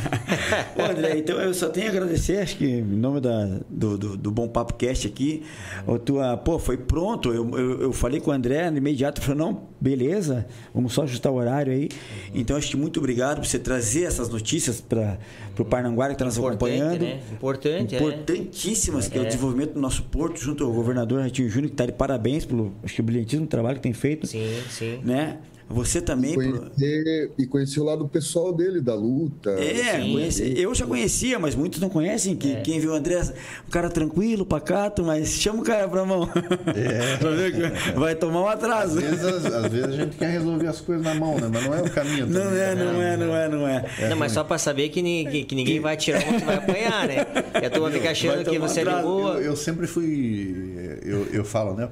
Ô, 0.79 0.83
André, 0.91 1.19
então 1.19 1.39
eu 1.39 1.53
só 1.53 1.69
tenho 1.69 1.89
a 1.89 1.91
agradecer, 1.91 2.39
acho 2.39 2.57
que 2.57 2.67
em 2.67 2.83
nome 2.83 3.21
da, 3.21 3.59
do, 3.69 3.99
do, 3.99 4.17
do 4.17 4.31
Bom 4.31 4.49
Papo 4.49 4.75
Cast 4.75 5.07
aqui, 5.07 5.43
a 5.87 5.99
tua, 5.99 6.37
pô, 6.37 6.59
foi 6.59 6.79
pronto, 6.79 7.33
eu, 7.33 7.59
eu, 7.59 7.83
eu 7.83 7.93
falei 7.93 8.21
com 8.21 8.31
o 8.31 8.35
André 8.35 8.71
no 8.71 8.79
imediato, 8.79 9.21
falou, 9.21 9.53
não, 9.53 9.63
beleza, 9.81 10.47
vamos 10.73 10.95
só 10.95 11.03
ajustar 11.03 11.31
o 11.31 11.37
horário 11.37 11.73
aí. 11.73 11.89
Então, 12.35 12.57
acho 12.57 12.71
que 12.71 12.77
muito 12.77 12.99
obrigado 12.99 13.41
por 13.41 13.47
você 13.47 13.59
trazer 13.59 14.05
essas 14.05 14.29
notícias 14.29 14.81
para 14.81 15.19
o 15.59 15.65
Parnanguara 15.65 16.13
que 16.13 16.15
está 16.15 16.25
nos 16.25 16.39
Importante, 16.39 16.73
acompanhando. 16.73 17.03
né? 17.03 17.21
Importante, 17.33 17.95
é. 17.95 17.99
Importantíssimas, 17.99 19.09
que 19.09 19.19
é 19.19 19.21
o 19.21 19.27
desenvolvimento 19.27 19.75
do 19.75 19.81
nosso 19.81 20.05
porto, 20.05 20.39
junto 20.39 20.65
ao 20.65 20.73
governador 20.73 21.21
Ratinho 21.21 21.49
Júnior, 21.49 21.69
que 21.69 21.75
está 21.75 21.87
de 21.87 21.93
parabéns 21.93 22.45
pelo 22.45 22.73
acho 22.83 22.95
que, 22.95 23.03
brilhantismo 23.03 23.47
trabalho 23.47 23.77
que 23.77 23.83
tem 23.83 23.93
feito. 23.93 24.27
Sim, 24.27 24.47
sim. 24.71 25.01
Né? 25.05 25.39
Você 25.69 26.01
também. 26.01 26.35
por- 26.35 26.45
Conhecer, 26.45 27.31
e 27.39 27.47
conhecer 27.47 27.81
o 27.81 27.85
lado 27.85 28.07
pessoal 28.07 28.53
dele, 28.53 28.81
da 28.81 28.95
luta. 28.95 29.51
É, 29.53 30.01
Sim. 30.01 30.13
conhece- 30.13 30.55
eu 30.57 30.75
já 30.75 30.87
conhecia, 30.87 31.39
mas 31.39 31.55
muitos 31.55 31.81
não 31.81 31.89
conhecem. 31.89 32.37
Que, 32.37 32.57
Quem 32.57 32.79
viu 32.79 32.91
o 32.93 32.95
André, 32.95 33.21
um 33.67 33.71
cara 33.71 33.89
tranquilo, 33.89 34.45
pacato, 34.45 35.03
mas 35.03 35.31
chama 35.31 35.61
o 35.63 35.65
cara 35.65 35.89
pra 35.89 36.05
mão. 36.05 36.29
Pra 37.19 37.31
ver 37.31 37.53
que 37.53 37.93
vai 37.99 38.15
tomar 38.15 38.43
um 38.43 38.49
atraso. 38.49 38.99
Às 38.99 39.03
vezes, 39.05 39.47
às 39.47 39.73
vezes 39.73 39.89
a 39.89 39.93
gente 39.93 40.17
quer 40.17 40.31
resolver 40.33 40.67
as 40.67 40.81
coisas 40.81 41.05
na 41.05 41.15
mão, 41.15 41.37
né? 41.39 41.49
Mas 41.53 41.65
não 41.65 41.75
é 41.75 41.83
o 41.83 41.91
caminho. 41.91 42.27
Não 42.27 42.41
também, 42.43 42.59
é, 42.61 42.75
né? 42.75 42.85
não 42.85 43.03
é, 43.03 43.17
não 43.17 43.37
é, 43.37 43.49
não 43.49 43.69
é. 43.69 44.09
Não, 44.11 44.17
mas 44.17 44.33
só 44.33 44.45
pra 44.45 44.59
saber 44.59 44.91
que, 44.91 45.01
ni- 45.03 45.45
que 45.45 45.55
ninguém 45.55 45.81
vai 45.81 45.97
tirar 45.97 46.21
um 46.29 46.39
que 46.39 46.45
vai 46.45 46.57
apanhar, 46.57 47.09
né? 47.09 47.25
Que 47.59 47.67
a 47.67 47.71
turma 47.71 47.91
fica 47.91 48.11
achando 48.11 48.45
que 48.49 48.59
você 48.59 48.81
é 48.81 48.83
de 48.85 48.89
atraso. 48.91 49.09
boa. 49.09 49.35
Eu, 49.37 49.43
eu 49.43 49.57
sempre 49.57 49.87
fui. 49.87 50.99
Eu, 51.03 51.27
eu 51.33 51.45
falo, 51.45 51.75
né? 51.75 51.89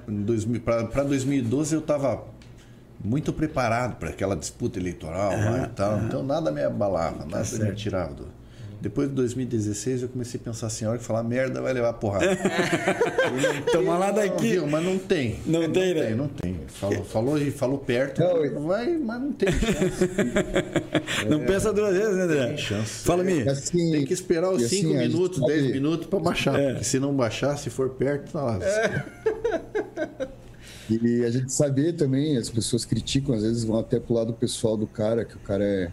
Para 0.65 1.03
2012 1.05 1.75
eu 1.75 1.81
estava 1.81 2.23
muito 3.05 3.33
preparado 3.33 3.97
para 3.97 4.11
aquela 4.11 4.37
disputa 4.37 4.79
eleitoral 4.79 5.31
lá 5.33 5.65
e 5.71 5.75
tal. 5.75 5.99
Então 6.05 6.23
nada 6.23 6.51
me 6.51 6.63
abalava, 6.63 7.25
nada 7.27 7.45
me 7.59 7.75
tirava 7.75 8.15
do. 8.15 8.43
Depois 8.81 9.09
de 9.09 9.15
2016 9.15 10.03
eu 10.03 10.09
comecei 10.09 10.41
a 10.41 10.43
pensar 10.43 10.67
assim, 10.67 10.85
a 10.85 10.89
hora 10.91 10.99
que 10.99 11.05
falar 11.05 11.23
merda 11.23 11.63
vai 11.63 11.73
levar 11.73 11.93
porrada. 11.93 12.27
Toma 13.71 13.97
lá 13.97 14.11
daqui. 14.11 14.51
Viu? 14.55 14.67
Mas 14.67 14.85
não 14.85 14.99
tem. 14.99 15.39
Não 15.47 15.71
tem, 15.71 15.95
né? 15.95 16.11
Não 16.17 16.27
tem. 16.27 16.59
Falou, 16.67 17.05
falou, 17.05 17.39
falou 17.53 17.79
perto, 17.79 18.21
Não, 18.21 18.67
vai, 18.67 18.97
mas 18.99 19.21
não 19.21 19.31
tem 19.33 19.53
chance. 19.53 20.11
Não 21.31 21.39
pensa 21.41 21.73
duas 21.73 21.95
vezes, 21.97 22.17
né, 22.17 22.23
André? 22.25 22.47
Tem 22.49 22.57
chance. 22.59 23.05
Fala, 23.05 23.23
Mi. 23.23 23.45
E 23.45 23.49
assim- 23.49 23.93
Tem 23.93 24.05
que 24.05 24.13
esperar 24.13 24.51
os 24.51 24.63
e 24.63 24.65
assim, 24.65 24.81
5 24.81 24.95
a 24.95 25.03
gente 25.03 25.13
minutos, 25.13 25.39
sabe- 25.39 25.53
10 25.53 25.73
minutos 25.73 26.07
para 26.09 26.19
baixar. 26.19 26.59
É. 26.59 26.71
Porque 26.71 26.85
se 26.85 26.99
não 26.99 27.15
baixar, 27.15 27.57
se 27.57 27.71
for 27.71 27.91
perto, 27.91 28.33
tá 28.33 28.43
lá. 28.43 28.59
E 30.91 31.25
a 31.25 31.31
gente 31.31 31.53
saber 31.53 31.95
também, 31.95 32.37
as 32.37 32.51
pessoas 32.51 32.85
criticam, 32.85 33.35
às 33.35 33.43
vezes 33.43 33.65
vão 33.65 33.79
até 33.79 34.01
pro 34.01 34.15
lado 34.15 34.33
pessoal 34.33 34.77
do 34.77 34.87
cara, 34.87 35.25
que 35.25 35.37
o 35.37 35.41
cara 35.41 35.65
é. 35.65 35.91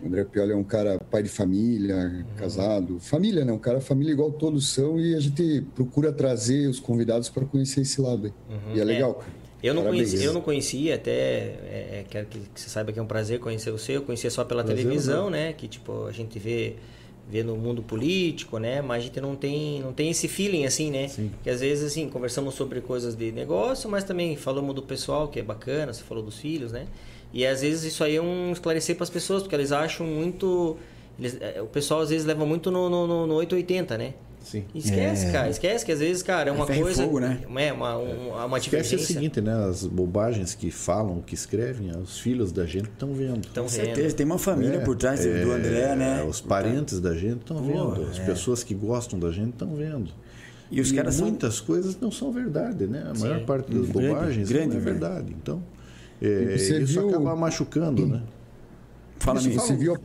O 0.00 0.06
André 0.06 0.24
Pioli 0.24 0.52
é 0.52 0.56
um 0.56 0.62
cara 0.62 0.96
pai 1.10 1.24
de 1.24 1.28
família, 1.28 2.24
casado. 2.36 3.00
Família, 3.00 3.44
né? 3.44 3.52
Um 3.52 3.58
cara 3.58 3.80
família 3.80 4.12
igual 4.12 4.30
todos 4.30 4.68
são 4.68 4.98
e 5.00 5.12
a 5.16 5.18
gente 5.18 5.62
procura 5.74 6.12
trazer 6.12 6.68
os 6.68 6.78
convidados 6.78 7.28
para 7.28 7.44
conhecer 7.44 7.80
esse 7.80 8.00
lado 8.00 8.26
aí. 8.26 8.32
E 8.76 8.80
é 8.80 8.84
legal, 8.84 9.14
cara. 9.14 9.32
Eu 9.62 9.74
não, 9.74 9.82
Parabéns. 9.82 10.10
conhecia, 10.10 10.26
eu 10.26 10.32
não 10.32 10.40
conhecia, 10.40 10.94
até 10.94 11.10
é, 11.10 11.88
é, 12.00 12.04
quero 12.08 12.26
que, 12.26 12.38
que 12.38 12.60
você 12.60 12.68
saiba 12.68 12.92
que 12.92 12.98
é 12.98 13.02
um 13.02 13.06
prazer 13.06 13.40
conhecer 13.40 13.72
você. 13.72 13.96
Eu 13.96 14.02
conhecia 14.02 14.30
só 14.30 14.44
pela 14.44 14.62
Prazer, 14.62 14.84
televisão, 14.84 15.28
né? 15.30 15.52
Que 15.52 15.66
tipo, 15.66 16.06
a 16.06 16.12
gente 16.12 16.38
vê 16.38 16.76
vê 17.30 17.42
no 17.42 17.56
mundo 17.56 17.82
político, 17.82 18.58
né? 18.58 18.80
Mas 18.80 19.02
a 19.02 19.06
gente 19.06 19.20
não 19.20 19.36
tem, 19.36 19.80
não 19.80 19.92
tem 19.92 20.10
esse 20.10 20.26
feeling 20.28 20.64
assim, 20.64 20.90
né? 20.90 21.08
Sim. 21.08 21.30
Que 21.42 21.50
às 21.50 21.60
vezes 21.60 21.92
assim, 21.92 22.08
conversamos 22.08 22.54
sobre 22.54 22.80
coisas 22.80 23.14
de 23.14 23.30
negócio, 23.30 23.88
mas 23.90 24.04
também 24.04 24.36
falamos 24.36 24.74
do 24.74 24.82
pessoal, 24.82 25.28
que 25.28 25.38
é 25.38 25.42
bacana, 25.42 25.92
você 25.92 26.02
falou 26.02 26.22
dos 26.22 26.38
filhos, 26.38 26.72
né? 26.72 26.86
E 27.32 27.46
às 27.46 27.60
vezes 27.60 27.92
isso 27.92 28.02
aí 28.02 28.16
é 28.16 28.22
um 28.22 28.52
esclarecer 28.52 28.96
para 28.96 29.04
as 29.04 29.10
pessoas, 29.10 29.42
porque 29.42 29.54
eles 29.54 29.72
acham 29.72 30.06
muito 30.06 30.76
eles, 31.18 31.36
é, 31.40 31.60
o 31.60 31.66
pessoal 31.66 32.00
às 32.00 32.10
vezes 32.10 32.24
leva 32.26 32.46
muito 32.46 32.70
no, 32.70 32.88
no, 32.88 33.26
no 33.26 33.34
880, 33.34 33.98
né? 33.98 34.14
Sim. 34.50 34.64
Esquece, 34.74 35.26
É. 35.26 35.30
cara. 35.32 35.50
Esquece 35.50 35.84
que 35.84 35.92
às 35.92 35.98
vezes, 35.98 36.22
cara, 36.22 36.48
é 36.48 36.52
uma 36.52 36.66
ferro 36.66 36.80
e 36.80 36.82
coisa. 36.84 37.02
fogo, 37.04 37.20
né? 37.20 37.40
É 37.56 37.72
uma, 37.72 37.98
um, 37.98 38.28
uma 38.46 38.58
Esquece 38.58 38.94
o 38.94 38.98
seguinte, 38.98 39.40
né? 39.42 39.52
As 39.68 39.84
bobagens 39.84 40.54
que 40.54 40.70
falam, 40.70 41.20
que 41.20 41.34
escrevem, 41.34 41.90
os 41.98 42.18
filhos 42.18 42.50
da 42.50 42.64
gente 42.64 42.88
estão 42.88 43.12
vendo. 43.12 43.46
Estão 43.46 43.64
Com 43.64 43.70
vendo. 43.70 43.84
certeza, 43.84 44.16
tem 44.16 44.24
uma 44.24 44.38
família 44.38 44.76
É, 44.76 44.80
por 44.80 44.96
trás 44.96 45.24
é, 45.26 45.44
do 45.44 45.52
André, 45.52 45.94
né? 45.96 46.22
Os 46.24 46.40
parentes 46.40 46.98
da 46.98 47.14
gente 47.14 47.40
estão 47.40 47.62
vendo. 47.62 48.06
As 48.10 48.18
é. 48.18 48.24
pessoas 48.24 48.64
que 48.64 48.74
gostam 48.74 49.18
da 49.18 49.30
gente 49.30 49.50
estão 49.50 49.74
vendo. 49.74 50.10
E 50.70 50.80
os 50.80 50.92
caras 50.92 51.14
são- 51.16 51.26
muitas 51.28 51.60
coisas 51.60 51.98
não 52.00 52.10
são 52.10 52.30
verdade, 52.32 52.86
né? 52.86 53.04
A 53.14 53.18
maior 53.18 53.40
Sim. 53.40 53.44
parte 53.44 53.70
das 53.72 53.88
Grande, 53.88 54.08
bobagens 54.14 54.48
grande, 54.48 54.66
não 54.68 54.74
é 54.74 54.78
né? 54.78 54.84
verdade. 54.84 55.36
Então, 55.42 55.62
é, 56.22 56.26
E 56.54 56.58
você 56.58 56.78
isso 56.80 57.00
viu- 57.00 57.08
acaba 57.10 57.36
machucando, 57.36 58.06
né? 58.06 58.22
Fala 59.18 59.38
Isso, 59.40 59.48
nisso. 59.48 59.60
Você 59.66 59.76
viu 59.76 59.96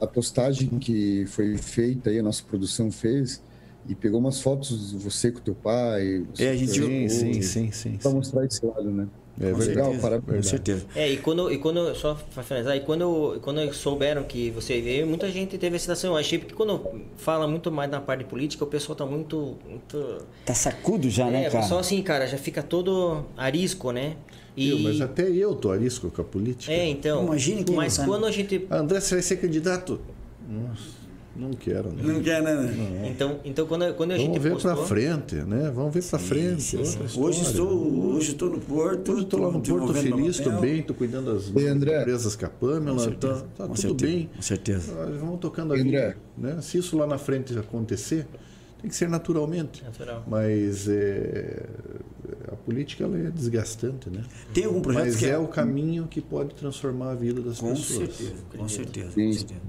a 0.00 0.06
postagem 0.06 0.68
que 0.80 1.24
foi 1.26 1.56
feita 1.56 2.10
aí, 2.10 2.18
a 2.18 2.22
nossa 2.22 2.42
produção 2.42 2.90
fez, 2.90 3.42
e 3.88 3.94
pegou 3.94 4.20
umas 4.20 4.40
fotos 4.40 4.90
de 4.90 4.98
você 4.98 5.30
com 5.32 5.40
teu 5.40 5.54
pai. 5.54 6.24
É, 6.38 6.50
a 6.50 6.56
gente 6.56 6.72
teu 6.72 6.86
Sim, 6.86 7.08
sim, 7.08 7.42
sim, 7.42 7.72
sim. 7.72 7.96
Pra 7.96 8.10
sim. 8.10 8.16
mostrar 8.16 8.44
esse 8.44 8.64
lado, 8.64 8.90
né? 8.90 9.06
É 9.40 9.50
Com. 9.50 9.58
Legal, 9.58 9.94
parabéns. 10.00 10.44
com 10.44 10.50
certeza. 10.50 10.86
É, 10.94 11.10
e 11.10 11.16
quando, 11.16 11.50
e 11.50 11.58
quando 11.58 11.94
só 11.94 12.14
para 12.34 12.42
finalizar, 12.42 12.76
e 12.76 12.80
quando, 12.80 13.38
quando 13.40 13.72
souberam 13.72 14.22
que 14.24 14.50
você 14.50 14.80
veio, 14.80 15.06
muita 15.06 15.30
gente 15.30 15.56
teve 15.56 15.78
sensação. 15.78 16.12
Eu 16.12 16.16
achei 16.18 16.38
porque 16.38 16.54
quando 16.54 16.80
fala 17.16 17.48
muito 17.48 17.72
mais 17.72 17.90
na 17.90 18.00
parte 18.00 18.24
política, 18.24 18.62
o 18.64 18.66
pessoal 18.66 18.94
tá 18.94 19.06
muito. 19.06 19.56
muito 19.68 20.18
Tá 20.44 20.54
sacudo 20.54 21.08
já, 21.08 21.28
é, 21.28 21.30
né, 21.30 21.50
cara? 21.50 21.62
pessoal 21.62 21.80
assim, 21.80 22.00
cara, 22.02 22.26
já 22.26 22.36
fica 22.36 22.62
todo 22.62 23.24
arisco, 23.36 23.90
né? 23.90 24.16
E, 24.54 24.66
Viu, 24.68 24.78
Mas 24.80 25.00
até 25.00 25.28
eu 25.30 25.54
tô 25.54 25.70
arisco 25.72 26.10
com 26.10 26.20
a 26.20 26.24
política. 26.24 26.70
É, 26.70 26.86
então. 26.86 27.24
Imagine 27.24 27.64
quem 27.64 27.74
Mas 27.74 27.96
quando 27.96 28.26
a 28.26 28.30
gente. 28.30 28.66
André, 28.70 29.00
você 29.00 29.14
vai 29.14 29.22
ser 29.22 29.36
candidato? 29.36 29.98
Nossa, 30.46 31.01
não 31.34 31.50
quero, 31.52 31.90
né? 31.92 32.02
Não 32.02 32.22
quer, 32.22 32.42
né? 32.42 33.08
Então, 33.10 33.40
então 33.44 33.66
quando, 33.66 33.94
quando 33.94 34.10
a 34.12 34.18
gente 34.18 34.28
Vamos 34.28 34.42
ver 34.42 34.52
postou, 34.52 34.76
pra 34.76 34.84
frente, 34.84 35.34
né? 35.36 35.70
Vamos 35.74 35.94
ver 35.94 36.04
pra 36.04 36.18
frente. 36.18 36.62
Sim, 36.62 36.84
sim. 36.84 37.20
Hoje 37.20 37.42
estou, 37.42 38.14
hoje 38.14 38.32
estou 38.32 38.50
no 38.50 38.60
Porto. 38.60 39.12
Hoje 39.12 39.22
estou 39.24 39.40
lá 39.40 39.50
no 39.50 39.62
Porto 39.62 39.94
feliz, 39.94 40.36
estou 40.36 40.60
bem, 40.60 40.80
estou 40.80 40.94
cuidando 40.94 41.32
das 41.34 41.50
Ei, 41.56 41.68
André. 41.68 42.00
empresas 42.02 42.36
com 42.36 42.46
a 42.46 42.48
Pamela, 42.50 43.06
Com 43.06 43.14
tá, 43.14 43.34
tá 43.56 43.66
tudo 43.66 43.76
certeza, 43.78 44.12
bem. 44.12 44.30
Com 44.36 44.42
certeza. 44.42 44.92
Ah, 44.98 45.18
Vamos 45.20 45.40
tocando 45.40 45.72
a 45.72 45.76
André. 45.76 46.16
Né? 46.36 46.60
Se 46.60 46.78
isso 46.78 46.96
lá 46.98 47.06
na 47.06 47.18
frente 47.18 47.58
acontecer, 47.58 48.26
tem 48.80 48.90
que 48.90 48.96
ser 48.96 49.08
naturalmente. 49.08 49.82
Natural. 49.84 50.24
Mas 50.26 50.86
é, 50.88 51.64
a 52.52 52.56
política 52.56 53.04
ela 53.04 53.16
é 53.16 53.30
desgastante, 53.30 54.10
né? 54.10 54.22
Tem 54.52 54.64
algum 54.64 54.82
projeto 54.82 55.04
Mas 55.04 55.16
que 55.16 55.26
é 55.26 55.38
o 55.38 55.46
caminho 55.48 56.06
que 56.08 56.20
pode 56.20 56.54
transformar 56.54 57.12
a 57.12 57.14
vida 57.14 57.40
das 57.40 57.58
Com 57.58 57.70
pessoas. 57.70 58.14
certeza, 58.14 58.34
com 58.56 58.68
certeza, 58.68 59.08
com 59.14 59.32
certeza. 59.32 59.60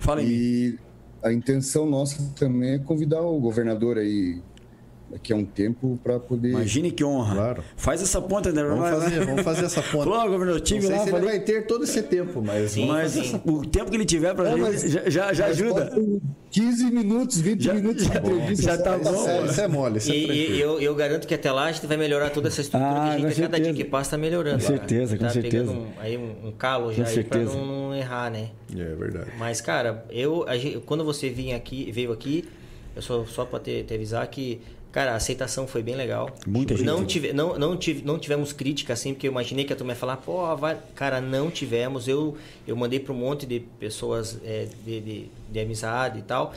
Fala 0.00 0.20
aí. 0.20 0.26
E 0.28 0.78
a 1.24 1.32
intenção 1.32 1.86
nossa 1.86 2.22
também 2.36 2.74
é 2.74 2.78
convidar 2.78 3.22
o 3.22 3.40
governador 3.40 3.96
aí 3.96 4.42
daqui 5.14 5.32
a 5.32 5.36
um 5.36 5.44
tempo 5.44 5.98
para 6.02 6.18
poder. 6.18 6.50
Imagine 6.50 6.90
que 6.90 7.04
honra. 7.04 7.34
Claro. 7.36 7.64
Faz 7.76 8.02
essa 8.02 8.20
ponta, 8.20 8.50
André. 8.50 8.64
Vamos 8.64 8.90
fazer, 8.90 9.24
vamos 9.24 9.42
fazer 9.42 9.64
essa 9.66 9.80
ponta. 9.80 10.10
Falou, 10.10 10.22
governador, 10.22 10.48
eu 10.48 10.54
Não 10.54 10.60
tive 10.60 10.82
sei 10.82 10.90
lá, 10.90 10.96
se 10.98 11.02
ele 11.04 11.10
falei. 11.12 11.28
vai 11.28 11.40
ter 11.40 11.66
todo 11.66 11.84
esse 11.84 12.02
tempo, 12.02 12.42
mas 12.44 12.72
Sim, 12.72 12.86
Mas 12.88 13.12
sim. 13.12 13.40
o 13.44 13.64
tempo 13.64 13.90
que 13.90 13.96
ele 13.96 14.04
tiver 14.04 14.34
gente 14.36 14.60
mas- 14.60 14.82
já, 15.12 15.32
já, 15.32 15.46
ajuda. 15.46 15.86
pode 15.86 16.20
15 16.50 16.84
minutos, 16.90 17.40
20 17.40 17.62
Já- 17.62 17.74
minutos 17.74 18.06
de 18.06 18.12
já- 18.12 18.18
entrevista. 18.20 18.62
já 18.62 18.78
tá 18.78 18.98
bom. 18.98 19.10
isso 19.12 19.28
é, 19.28 19.44
isso 19.46 19.60
é 19.60 19.68
mole, 19.68 19.98
isso 19.98 20.10
é 20.12 20.14
E, 20.14 20.22
e 20.22 20.26
tranquilo. 20.26 20.58
eu, 20.58 20.80
eu 20.80 20.94
garanto 20.94 21.26
que 21.28 21.34
até 21.34 21.50
lá 21.52 21.64
a 21.66 21.72
gente 21.72 21.86
vai 21.86 21.96
melhorar 21.96 22.30
toda 22.30 22.48
essa 22.48 22.60
estrutura 22.60 22.90
Ah, 22.92 23.04
que 23.10 23.10
a 23.10 23.14
com 23.22 23.28
gente, 23.30 23.40
cada 23.42 23.60
dia 23.60 23.72
que 23.74 23.84
passa, 23.84 24.10
tá 24.12 24.18
melhorando. 24.18 24.58
Com 24.60 24.66
cara. 24.66 24.78
certeza, 24.78 25.16
com 25.16 25.24
tá 25.24 25.30
certeza. 25.30 25.64
pegando 25.72 25.80
um, 25.80 25.86
aí 26.00 26.16
um, 26.16 26.48
um 26.48 26.52
calo 26.52 26.92
já 26.92 27.04
Com 27.04 27.08
aí 27.10 27.24
pra 27.24 27.38
certeza. 27.38 27.56
não, 27.58 27.66
não 27.88 27.94
errar, 27.94 28.30
né? 28.30 28.48
É 28.76 28.94
verdade. 28.94 29.30
Mas, 29.38 29.60
cara, 29.60 30.04
eu, 30.10 30.44
a 30.48 30.56
gente- 30.56 30.78
quando 30.80 31.04
você 31.04 31.28
vinha 31.28 31.56
aqui, 31.56 31.90
veio 31.92 32.12
aqui, 32.12 32.44
eu 32.94 33.02
só, 33.02 33.24
só 33.24 33.44
pra 33.44 33.58
te, 33.58 33.82
te 33.82 33.92
avisar 33.94 34.24
que, 34.28 34.60
cara, 34.94 35.10
a 35.10 35.16
aceitação 35.16 35.66
foi 35.66 35.82
bem 35.82 35.96
legal. 35.96 36.30
Muita 36.46 36.76
gente. 36.76 36.86
Não, 36.86 37.04
tive, 37.04 37.32
não, 37.32 37.58
não, 37.58 37.76
tive, 37.76 38.06
não 38.06 38.16
tivemos 38.16 38.52
crítica, 38.52 38.92
assim, 38.92 39.12
porque 39.12 39.26
eu 39.26 39.32
imaginei 39.32 39.64
que 39.64 39.72
a 39.72 39.76
turma 39.76 39.92
ia 39.92 39.96
falar, 39.96 40.18
pô, 40.18 40.54
vai. 40.54 40.78
Cara, 40.94 41.20
não 41.20 41.50
tivemos. 41.50 42.06
Eu, 42.06 42.36
eu 42.64 42.76
mandei 42.76 43.00
pra 43.00 43.12
um 43.12 43.16
monte 43.16 43.44
de 43.44 43.58
pessoas 43.58 44.38
é, 44.44 44.68
de, 44.84 45.00
de, 45.00 45.30
de 45.50 45.58
amizade 45.58 46.20
e 46.20 46.22
tal, 46.22 46.54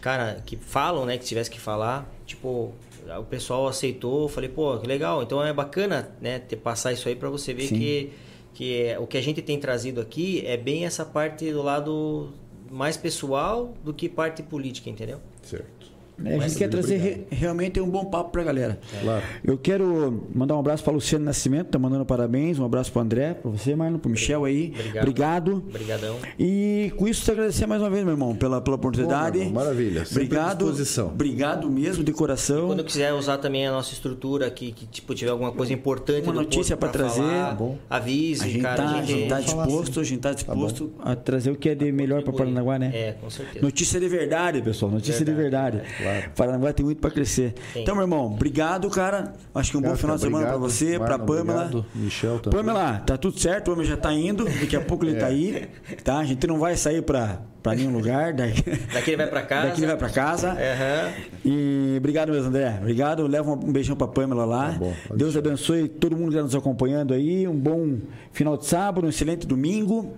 cara, 0.00 0.42
que 0.46 0.56
falam, 0.56 1.04
né, 1.04 1.18
que 1.18 1.26
tivesse 1.26 1.50
que 1.50 1.60
falar. 1.60 2.10
Tipo, 2.24 2.72
o 3.18 3.24
pessoal 3.24 3.68
aceitou, 3.68 4.26
falei, 4.26 4.48
pô, 4.48 4.78
que 4.78 4.86
legal. 4.86 5.22
Então 5.22 5.44
é 5.44 5.52
bacana, 5.52 6.10
né, 6.18 6.38
ter, 6.38 6.56
passar 6.56 6.94
isso 6.94 7.06
aí 7.10 7.14
pra 7.14 7.28
você 7.28 7.52
ver 7.52 7.66
Sim. 7.66 7.78
que 7.78 8.12
que 8.54 8.84
é, 8.84 8.98
o 8.98 9.06
que 9.06 9.18
a 9.18 9.20
gente 9.20 9.42
tem 9.42 9.60
trazido 9.60 10.00
aqui 10.00 10.42
é 10.46 10.56
bem 10.56 10.86
essa 10.86 11.04
parte 11.04 11.52
do 11.52 11.60
lado 11.60 12.32
mais 12.70 12.96
pessoal 12.96 13.74
do 13.84 13.92
que 13.92 14.08
parte 14.08 14.42
política, 14.42 14.88
entendeu? 14.88 15.20
Certo. 15.42 15.75
É, 16.24 16.36
a 16.36 16.38
gente 16.48 16.56
quer 16.56 16.68
trazer 16.68 16.96
re- 16.96 17.26
realmente 17.30 17.80
um 17.80 17.88
bom 17.90 18.04
papo 18.06 18.30
pra 18.30 18.42
galera. 18.42 18.78
Claro. 19.02 19.22
Eu 19.44 19.58
quero 19.58 20.24
mandar 20.34 20.56
um 20.56 20.60
abraço 20.60 20.82
para 20.82 20.92
Luciano 20.92 21.24
Nascimento, 21.24 21.68
tá 21.68 21.78
mandando 21.78 22.04
parabéns. 22.06 22.58
Um 22.58 22.64
abraço 22.64 22.90
para 22.90 23.02
André, 23.02 23.34
para 23.34 23.50
você, 23.50 23.74
Marlon, 23.76 23.98
para 23.98 24.10
Michel 24.10 24.44
aí. 24.44 24.72
Obrigado. 24.74 25.02
Obrigado. 25.02 25.52
Obrigadão. 25.68 26.16
E 26.38 26.92
com 26.96 27.06
isso, 27.06 27.22
te 27.24 27.30
agradecer 27.30 27.66
mais 27.66 27.82
uma 27.82 27.90
vez, 27.90 28.02
meu 28.04 28.14
irmão, 28.14 28.34
pela, 28.34 28.60
pela 28.60 28.76
oportunidade. 28.76 29.38
Bom, 29.38 29.44
irmão, 29.46 29.62
maravilha. 29.64 30.04
Obrigado. 30.10 30.58
disposição. 30.64 31.08
Obrigado 31.08 31.70
mesmo, 31.70 32.02
de 32.02 32.12
coração. 32.12 32.66
Quando 32.68 32.84
quiser 32.84 33.12
usar 33.12 33.38
também 33.38 33.66
a 33.66 33.70
nossa 33.70 33.92
estrutura 33.92 34.46
aqui, 34.46 34.72
que 34.72 34.86
tipo 34.86 35.14
tiver 35.14 35.30
alguma 35.30 35.52
coisa 35.52 35.72
importante 35.72 36.24
Uma 36.24 36.32
notícia 36.34 36.76
pra 36.76 36.88
trazer. 36.88 37.20
falar, 37.22 37.56
Tá 37.56 37.66
avise, 37.90 38.44
A 38.44 38.48
gente 38.48 38.62
cara. 38.62 38.76
tá, 38.76 38.88
a 38.88 38.98
a 38.98 39.02
gente 39.02 39.28
tá 39.28 39.42
falar 39.42 39.66
disposto, 39.66 40.00
a 40.00 40.04
gente 40.04 40.20
tá 40.20 40.32
disposto 40.32 40.92
a 41.00 41.14
trazer 41.14 41.50
o 41.50 41.56
que 41.56 41.68
é 41.68 41.74
de 41.74 41.92
melhor 41.92 42.22
para. 42.22 42.32
Paranaguá, 42.32 42.78
né? 42.78 42.90
É, 42.94 43.12
com 43.12 43.28
certeza. 43.30 43.64
Notícia 43.64 43.98
de 44.00 44.08
verdade, 44.08 44.60
pessoal. 44.62 44.90
Notícia 44.92 45.24
de 45.24 45.32
verdade. 45.32 45.80
Claro. 46.06 46.30
Paranaguá 46.36 46.72
tem 46.72 46.84
muito 46.84 47.00
para 47.00 47.10
crescer. 47.10 47.54
Tem. 47.72 47.82
Então, 47.82 47.94
meu 47.94 48.04
irmão, 48.04 48.26
obrigado, 48.26 48.88
cara. 48.90 49.32
Acho 49.54 49.70
que 49.70 49.76
um 49.76 49.80
bom 49.80 49.88
Cara, 49.88 49.98
final 49.98 50.16
de 50.16 50.22
semana 50.22 50.46
para 50.46 50.56
você, 50.56 50.98
para 50.98 51.18
Pamela. 51.18 51.40
obrigado. 51.64 51.86
Michel 51.94 52.38
também. 52.38 52.58
Pamela, 52.58 52.98
tá 53.00 53.16
tudo 53.16 53.38
certo, 53.38 53.68
o 53.68 53.72
homem 53.74 53.84
já 53.86 53.96
tá 53.96 54.12
indo. 54.12 54.44
Daqui 54.44 54.76
a 54.76 54.80
pouco 54.80 55.04
ele 55.04 55.16
tá 55.18 55.26
aí, 55.26 55.68
tá? 56.04 56.18
A 56.18 56.24
gente 56.24 56.46
não 56.46 56.58
vai 56.58 56.76
sair 56.76 57.02
para 57.02 57.40
para 57.62 57.74
nenhum 57.74 57.90
lugar. 57.92 58.32
Daqui, 58.32 58.62
Daqui 58.94 59.10
ele 59.10 59.16
vai 59.16 59.26
pra 59.26 59.42
casa. 59.42 59.66
daqui 59.68 59.80
ele 59.80 59.86
vai 59.88 59.96
para 59.96 60.08
casa. 60.10 60.50
Aham. 60.52 61.12
E 61.44 61.94
obrigado 61.98 62.30
mesmo, 62.30 62.46
André. 62.48 62.76
Obrigado. 62.80 63.26
Leva 63.26 63.50
um 63.50 63.72
beijão 63.72 63.96
pra 63.96 64.06
Pamela 64.06 64.44
lá. 64.44 64.72
Tá 64.72 64.78
bom, 64.78 64.94
Deus 65.16 65.34
deixar. 65.34 65.38
abençoe 65.48 65.88
todo 65.88 66.14
mundo 66.16 66.28
que 66.28 66.34
está 66.36 66.42
nos 66.44 66.54
acompanhando 66.54 67.12
aí. 67.12 67.48
Um 67.48 67.58
bom 67.58 67.98
final 68.30 68.56
de 68.56 68.66
sábado, 68.66 69.04
um 69.06 69.08
excelente 69.10 69.46
domingo. 69.48 70.14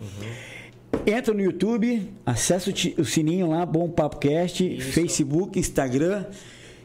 Entra 1.07 1.33
no 1.35 1.41
YouTube, 1.41 2.09
acessa 2.25 2.71
o 2.99 3.05
sininho 3.05 3.49
lá, 3.51 3.65
Bom 3.65 3.89
Papo 3.89 4.19
Cast, 4.19 4.81
Facebook, 4.81 5.59
Instagram, 5.59 6.25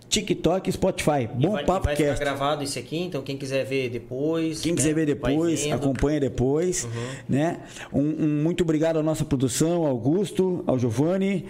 TikTok, 0.09 0.71
Spotify. 0.71 1.23
E 1.23 1.27
Bom 1.27 1.51
vai, 1.53 1.65
Papo 1.65 1.85
vai 1.85 1.95
ficar 1.95 2.09
Cast. 2.09 2.23
gravado 2.23 2.63
isso 2.63 2.77
aqui, 2.79 2.97
então 2.97 3.21
quem 3.21 3.37
quiser 3.37 3.65
ver 3.65 3.89
depois. 3.89 4.61
Quem 4.61 4.71
né, 4.73 4.75
quiser 4.77 4.93
ver 4.93 5.05
vai 5.15 5.31
depois, 5.33 5.71
acompanha 5.71 6.19
depois, 6.19 6.87
né? 7.27 7.59
Um, 7.91 8.01
um 8.01 8.43
muito 8.43 8.61
obrigado 8.63 8.97
à 8.99 9.03
nossa 9.03 9.25
produção, 9.25 9.81
ao 9.83 9.87
Augusto, 9.87 10.63
ao 10.67 10.77
Giovanni. 10.77 11.45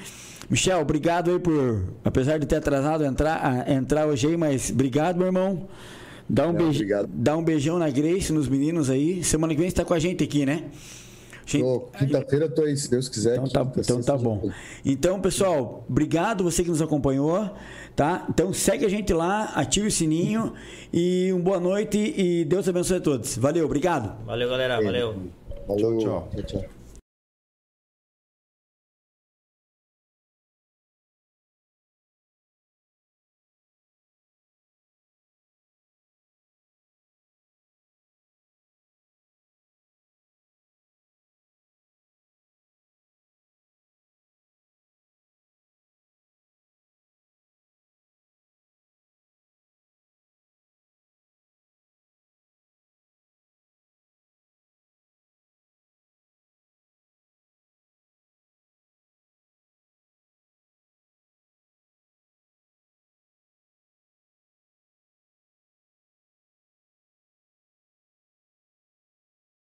Michel, 0.50 0.80
obrigado 0.82 1.32
aí 1.32 1.40
por, 1.40 1.84
apesar 2.04 2.38
de 2.38 2.46
ter 2.46 2.58
atrasado 2.58 3.04
entrar, 3.06 3.66
a- 3.68 3.72
entrar 3.74 4.06
hoje 4.08 4.28
aí, 4.28 4.38
mas 4.38 4.70
obrigado, 4.72 5.18
meu 5.18 5.28
irmão. 5.28 5.68
Dá 6.30 6.44
um, 6.48 6.54
Não, 6.54 6.60
beij- 6.60 6.76
obrigado. 6.76 7.10
dá 7.14 7.38
um 7.38 7.44
beijão 7.44 7.78
na 7.80 7.90
Grace, 7.90 8.32
nos 8.32 8.48
meninos 8.48 8.90
aí. 8.90 9.24
Semana 9.24 9.54
que 9.54 9.60
vem 9.62 9.70
você 9.70 9.76
tá 9.76 9.86
com 9.86 9.94
a 9.94 10.00
gente 10.00 10.24
aqui, 10.24 10.46
né? 10.46 10.64
Gente- 11.46 11.66
Quinta-feira 11.98 12.46
eu 12.46 12.54
tô 12.54 12.62
aí, 12.64 12.76
se 12.78 12.90
Deus 12.90 13.10
quiser. 13.10 13.36
então 13.38 13.66
tá, 13.66 13.72
então 13.80 14.02
tá 14.02 14.18
bom. 14.18 14.50
Então, 14.86 15.20
pessoal, 15.20 15.86
obrigado 15.90 16.44
você 16.44 16.64
que 16.64 16.70
nos 16.70 16.82
acompanhou, 16.82 17.50
tá? 17.96 18.26
Então 18.30 18.54
segue 18.54 18.86
a 18.86 18.90
gente 18.90 19.14
lá, 19.14 19.52
ative 19.56 19.88
o 19.88 19.92
sininho 19.92 20.54
e 20.92 21.32
uma 21.34 21.42
boa 21.42 21.60
noite 21.60 22.14
e 22.18 22.46
Deus 22.46 22.68
abençoe 22.68 22.98
a 22.98 23.02
todos. 23.02 23.38
Valeu, 23.38 23.66
obrigado. 23.66 24.24
Valeu, 24.26 24.50
galera. 24.50 24.82
Valeu. 24.82 25.16
Valeu. 25.68 25.98
Tchau, 25.98 25.98
tchau. 25.98 26.30
tchau. 26.32 26.44
tchau. 26.62 26.83